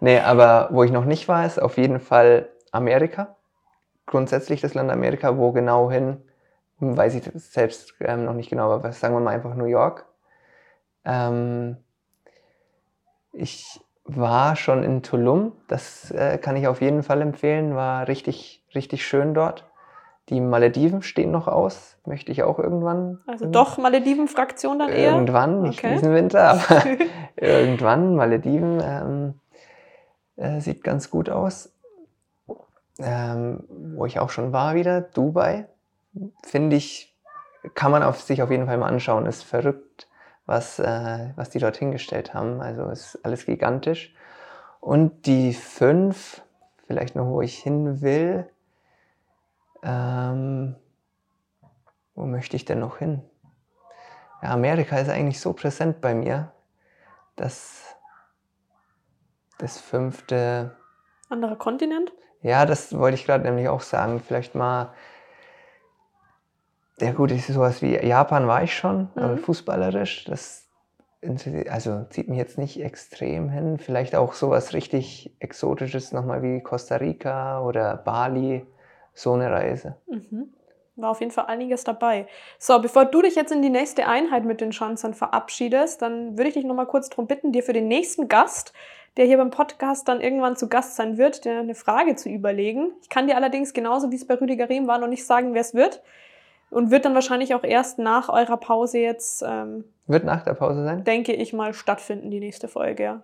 Nee, 0.00 0.18
aber 0.20 0.68
wo 0.72 0.82
ich 0.84 0.90
noch 0.92 1.04
nicht 1.04 1.28
war, 1.28 1.44
ist 1.46 1.60
auf 1.60 1.76
jeden 1.78 2.00
Fall 2.00 2.48
Amerika. 2.70 3.36
Grundsätzlich 4.06 4.60
das 4.60 4.74
Land 4.74 4.90
Amerika, 4.90 5.36
wo 5.36 5.52
genau 5.52 5.90
hin, 5.90 6.22
weiß 6.78 7.14
ich 7.14 7.30
selbst 7.34 7.94
ähm, 8.00 8.24
noch 8.24 8.34
nicht 8.34 8.50
genau, 8.50 8.64
aber 8.72 8.82
was- 8.84 9.00
sagen 9.00 9.14
wir 9.14 9.20
mal 9.20 9.34
einfach 9.34 9.54
New 9.54 9.64
York. 9.66 10.06
Ähm, 11.04 11.76
ich 13.32 13.80
war 14.04 14.56
schon 14.56 14.82
in 14.82 15.02
Tulum, 15.02 15.52
das 15.68 16.10
äh, 16.10 16.38
kann 16.38 16.56
ich 16.56 16.66
auf 16.66 16.80
jeden 16.80 17.02
Fall 17.02 17.22
empfehlen, 17.22 17.74
war 17.76 18.08
richtig, 18.08 18.64
richtig 18.74 19.06
schön 19.06 19.34
dort. 19.34 19.64
Die 20.32 20.40
Malediven 20.40 21.02
stehen 21.02 21.30
noch 21.30 21.46
aus, 21.46 21.98
möchte 22.06 22.32
ich 22.32 22.42
auch 22.42 22.58
irgendwann. 22.58 23.20
Also 23.26 23.44
doch 23.44 23.76
Malediven-Fraktion 23.76 24.78
dann 24.78 24.88
eher? 24.88 25.12
Irgendwann, 25.12 25.60
nicht 25.60 25.84
Okay. 25.84 25.92
diesen 25.92 26.14
Winter, 26.14 26.42
aber 26.52 26.82
irgendwann, 27.36 28.16
Malediven, 28.16 28.80
ähm, 28.82 29.34
äh, 30.36 30.60
sieht 30.60 30.82
ganz 30.82 31.10
gut 31.10 31.28
aus. 31.28 31.70
Ähm, 32.98 33.64
wo 33.68 34.06
ich 34.06 34.20
auch 34.20 34.30
schon 34.30 34.54
war 34.54 34.74
wieder, 34.74 35.02
Dubai, 35.02 35.66
finde 36.44 36.76
ich, 36.76 37.14
kann 37.74 37.92
man 37.92 38.02
auf 38.02 38.22
sich 38.22 38.42
auf 38.42 38.50
jeden 38.50 38.64
Fall 38.64 38.78
mal 38.78 38.88
anschauen. 38.88 39.26
Ist 39.26 39.42
verrückt, 39.42 40.08
was, 40.46 40.78
äh, 40.78 41.28
was 41.36 41.50
die 41.50 41.58
dort 41.58 41.76
hingestellt 41.76 42.32
haben. 42.32 42.62
Also 42.62 42.88
ist 42.88 43.18
alles 43.22 43.44
gigantisch. 43.44 44.14
Und 44.80 45.26
die 45.26 45.52
fünf, 45.52 46.40
vielleicht 46.86 47.16
noch, 47.16 47.26
wo 47.26 47.42
ich 47.42 47.58
hin 47.58 48.00
will, 48.00 48.46
ähm, 49.82 50.76
wo 52.14 52.24
möchte 52.26 52.56
ich 52.56 52.64
denn 52.64 52.78
noch 52.80 52.98
hin? 52.98 53.22
Ja, 54.42 54.50
Amerika 54.50 54.98
ist 54.98 55.08
eigentlich 55.08 55.40
so 55.40 55.52
präsent 55.52 56.00
bei 56.00 56.14
mir, 56.14 56.52
dass 57.36 57.96
das 59.58 59.78
fünfte, 59.78 60.76
Anderer 61.28 61.56
Kontinent? 61.56 62.12
ja, 62.42 62.66
das 62.66 62.96
wollte 62.98 63.14
ich 63.14 63.24
gerade 63.24 63.44
nämlich 63.44 63.68
auch 63.68 63.80
sagen, 63.80 64.20
vielleicht 64.20 64.54
mal, 64.54 64.92
ja 67.00 67.12
gut, 67.12 67.30
ist 67.32 67.46
sowas 67.46 67.82
wie 67.82 67.94
Japan 67.94 68.46
war 68.46 68.62
ich 68.62 68.74
schon, 68.76 69.08
aber 69.14 69.34
Mhm. 69.34 69.38
fußballerisch, 69.38 70.24
das 70.24 70.68
also 71.70 72.04
zieht 72.10 72.28
mich 72.28 72.38
jetzt 72.38 72.58
nicht 72.58 72.82
extrem 72.82 73.48
hin, 73.48 73.78
vielleicht 73.78 74.16
auch 74.16 74.32
sowas 74.32 74.72
richtig 74.72 75.36
Exotisches 75.38 76.10
nochmal 76.12 76.42
wie 76.42 76.60
Costa 76.60 76.96
Rica 76.96 77.62
oder 77.62 77.96
Bali, 77.96 78.66
so 79.14 79.32
eine 79.32 79.50
Reise. 79.50 79.96
Mhm. 80.06 80.52
War 80.96 81.10
auf 81.10 81.20
jeden 81.20 81.32
Fall 81.32 81.46
einiges 81.46 81.84
dabei. 81.84 82.26
So, 82.58 82.78
bevor 82.80 83.06
du 83.06 83.22
dich 83.22 83.34
jetzt 83.34 83.50
in 83.50 83.62
die 83.62 83.70
nächste 83.70 84.06
Einheit 84.06 84.44
mit 84.44 84.60
den 84.60 84.72
Schanzern 84.72 85.14
verabschiedest, 85.14 86.02
dann 86.02 86.36
würde 86.36 86.48
ich 86.48 86.54
dich 86.54 86.64
nochmal 86.64 86.86
kurz 86.86 87.08
darum 87.08 87.26
bitten, 87.26 87.50
dir 87.52 87.62
für 87.62 87.72
den 87.72 87.88
nächsten 87.88 88.28
Gast, 88.28 88.74
der 89.16 89.24
hier 89.24 89.38
beim 89.38 89.50
Podcast 89.50 90.06
dann 90.08 90.20
irgendwann 90.20 90.56
zu 90.56 90.68
Gast 90.68 90.96
sein 90.96 91.16
wird, 91.18 91.44
dir 91.44 91.58
eine 91.58 91.74
Frage 91.74 92.16
zu 92.16 92.28
überlegen. 92.28 92.92
Ich 93.02 93.08
kann 93.08 93.26
dir 93.26 93.36
allerdings 93.36 93.72
genauso 93.72 94.10
wie 94.10 94.16
es 94.16 94.26
bei 94.26 94.34
Rüdiger 94.34 94.68
Rehm 94.68 94.86
war, 94.86 94.98
noch 94.98 95.08
nicht 95.08 95.24
sagen, 95.26 95.54
wer 95.54 95.62
es 95.62 95.74
wird. 95.74 96.02
Und 96.70 96.90
wird 96.90 97.04
dann 97.04 97.14
wahrscheinlich 97.14 97.54
auch 97.54 97.64
erst 97.64 97.98
nach 97.98 98.30
eurer 98.30 98.56
Pause 98.56 98.98
jetzt, 98.98 99.42
ähm, 99.46 99.84
Wird 100.06 100.24
nach 100.24 100.42
der 100.42 100.54
Pause 100.54 100.84
sein? 100.84 101.04
denke 101.04 101.34
ich 101.34 101.52
mal, 101.52 101.74
stattfinden, 101.74 102.30
die 102.30 102.40
nächste 102.40 102.68
Folge. 102.68 103.02
Ja. 103.02 103.22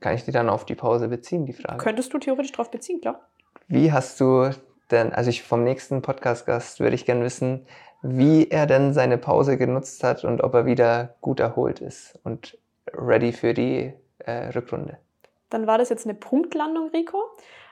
Kann 0.00 0.14
ich 0.14 0.24
die 0.24 0.32
dann 0.32 0.48
auf 0.48 0.64
die 0.64 0.74
Pause 0.74 1.08
beziehen, 1.08 1.46
die 1.46 1.52
Frage? 1.52 1.78
Könntest 1.78 2.12
du 2.12 2.18
theoretisch 2.18 2.52
drauf 2.52 2.70
beziehen, 2.70 3.00
klar. 3.00 3.20
Wie 3.68 3.92
hast 3.92 4.20
du 4.20 4.50
denn, 4.90 5.12
also 5.12 5.30
ich 5.30 5.42
vom 5.42 5.64
nächsten 5.64 6.02
Podcast-Gast 6.02 6.80
würde 6.80 6.94
ich 6.94 7.04
gerne 7.04 7.24
wissen, 7.24 7.66
wie 8.02 8.48
er 8.48 8.66
denn 8.66 8.92
seine 8.92 9.18
Pause 9.18 9.56
genutzt 9.58 10.04
hat 10.04 10.24
und 10.24 10.42
ob 10.42 10.54
er 10.54 10.66
wieder 10.66 11.16
gut 11.20 11.40
erholt 11.40 11.80
ist 11.80 12.18
und 12.24 12.56
ready 12.92 13.32
für 13.32 13.54
die 13.54 13.92
äh, 14.18 14.48
Rückrunde. 14.54 14.98
Dann 15.50 15.66
war 15.66 15.78
das 15.78 15.88
jetzt 15.88 16.06
eine 16.06 16.14
Punktlandung, 16.14 16.90
Rico. 16.90 17.22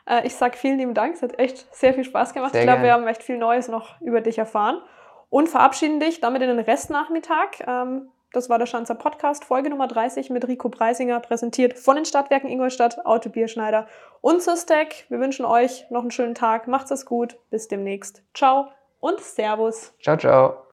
Äh, 0.08 0.26
ich 0.26 0.34
sage 0.34 0.56
vielen 0.56 0.78
lieben 0.78 0.94
Dank. 0.94 1.14
Es 1.14 1.22
hat 1.22 1.38
echt 1.38 1.72
sehr 1.74 1.94
viel 1.94 2.04
Spaß 2.04 2.34
gemacht. 2.34 2.52
Sehr 2.52 2.62
ich 2.62 2.66
glaube, 2.66 2.82
wir 2.82 2.92
haben 2.92 3.06
echt 3.06 3.22
viel 3.22 3.38
Neues 3.38 3.68
noch 3.68 4.00
über 4.00 4.20
dich 4.20 4.38
erfahren. 4.38 4.82
und 5.28 5.48
verabschieden 5.48 6.00
dich 6.00 6.20
damit 6.20 6.42
in 6.42 6.48
den 6.48 6.60
Restnachmittag. 6.60 7.60
Ähm, 7.66 8.08
das 8.36 8.50
war 8.50 8.58
der 8.58 8.66
Schanzer 8.66 8.94
Podcast, 8.94 9.44
Folge 9.44 9.70
Nummer 9.70 9.88
30 9.88 10.28
mit 10.28 10.46
Rico 10.46 10.68
Preisinger, 10.68 11.20
präsentiert 11.20 11.72
von 11.78 11.96
den 11.96 12.04
Stadtwerken 12.04 12.50
Ingolstadt, 12.50 13.06
Autobierschneider 13.06 13.88
und 14.20 14.42
Systec. 14.42 15.06
Wir 15.08 15.20
wünschen 15.20 15.46
euch 15.46 15.86
noch 15.90 16.02
einen 16.02 16.10
schönen 16.10 16.34
Tag. 16.34 16.68
Macht's 16.68 16.90
es 16.90 17.06
gut. 17.06 17.38
Bis 17.48 17.66
demnächst. 17.66 18.22
Ciao 18.34 18.68
und 19.00 19.20
Servus. 19.20 19.94
Ciao, 20.02 20.18
ciao. 20.18 20.66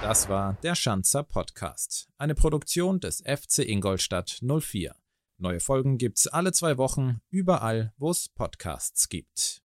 Das 0.00 0.30
war 0.30 0.56
der 0.62 0.74
Schanzer 0.74 1.24
Podcast, 1.24 2.08
eine 2.16 2.34
Produktion 2.34 3.00
des 3.00 3.22
FC 3.22 3.68
Ingolstadt 3.68 4.40
04. 4.42 4.94
Neue 5.36 5.60
Folgen 5.60 5.98
gibt's 5.98 6.26
alle 6.26 6.52
zwei 6.52 6.78
Wochen, 6.78 7.20
überall, 7.28 7.92
wo 7.98 8.10
es 8.10 8.30
Podcasts 8.30 9.10
gibt. 9.10 9.56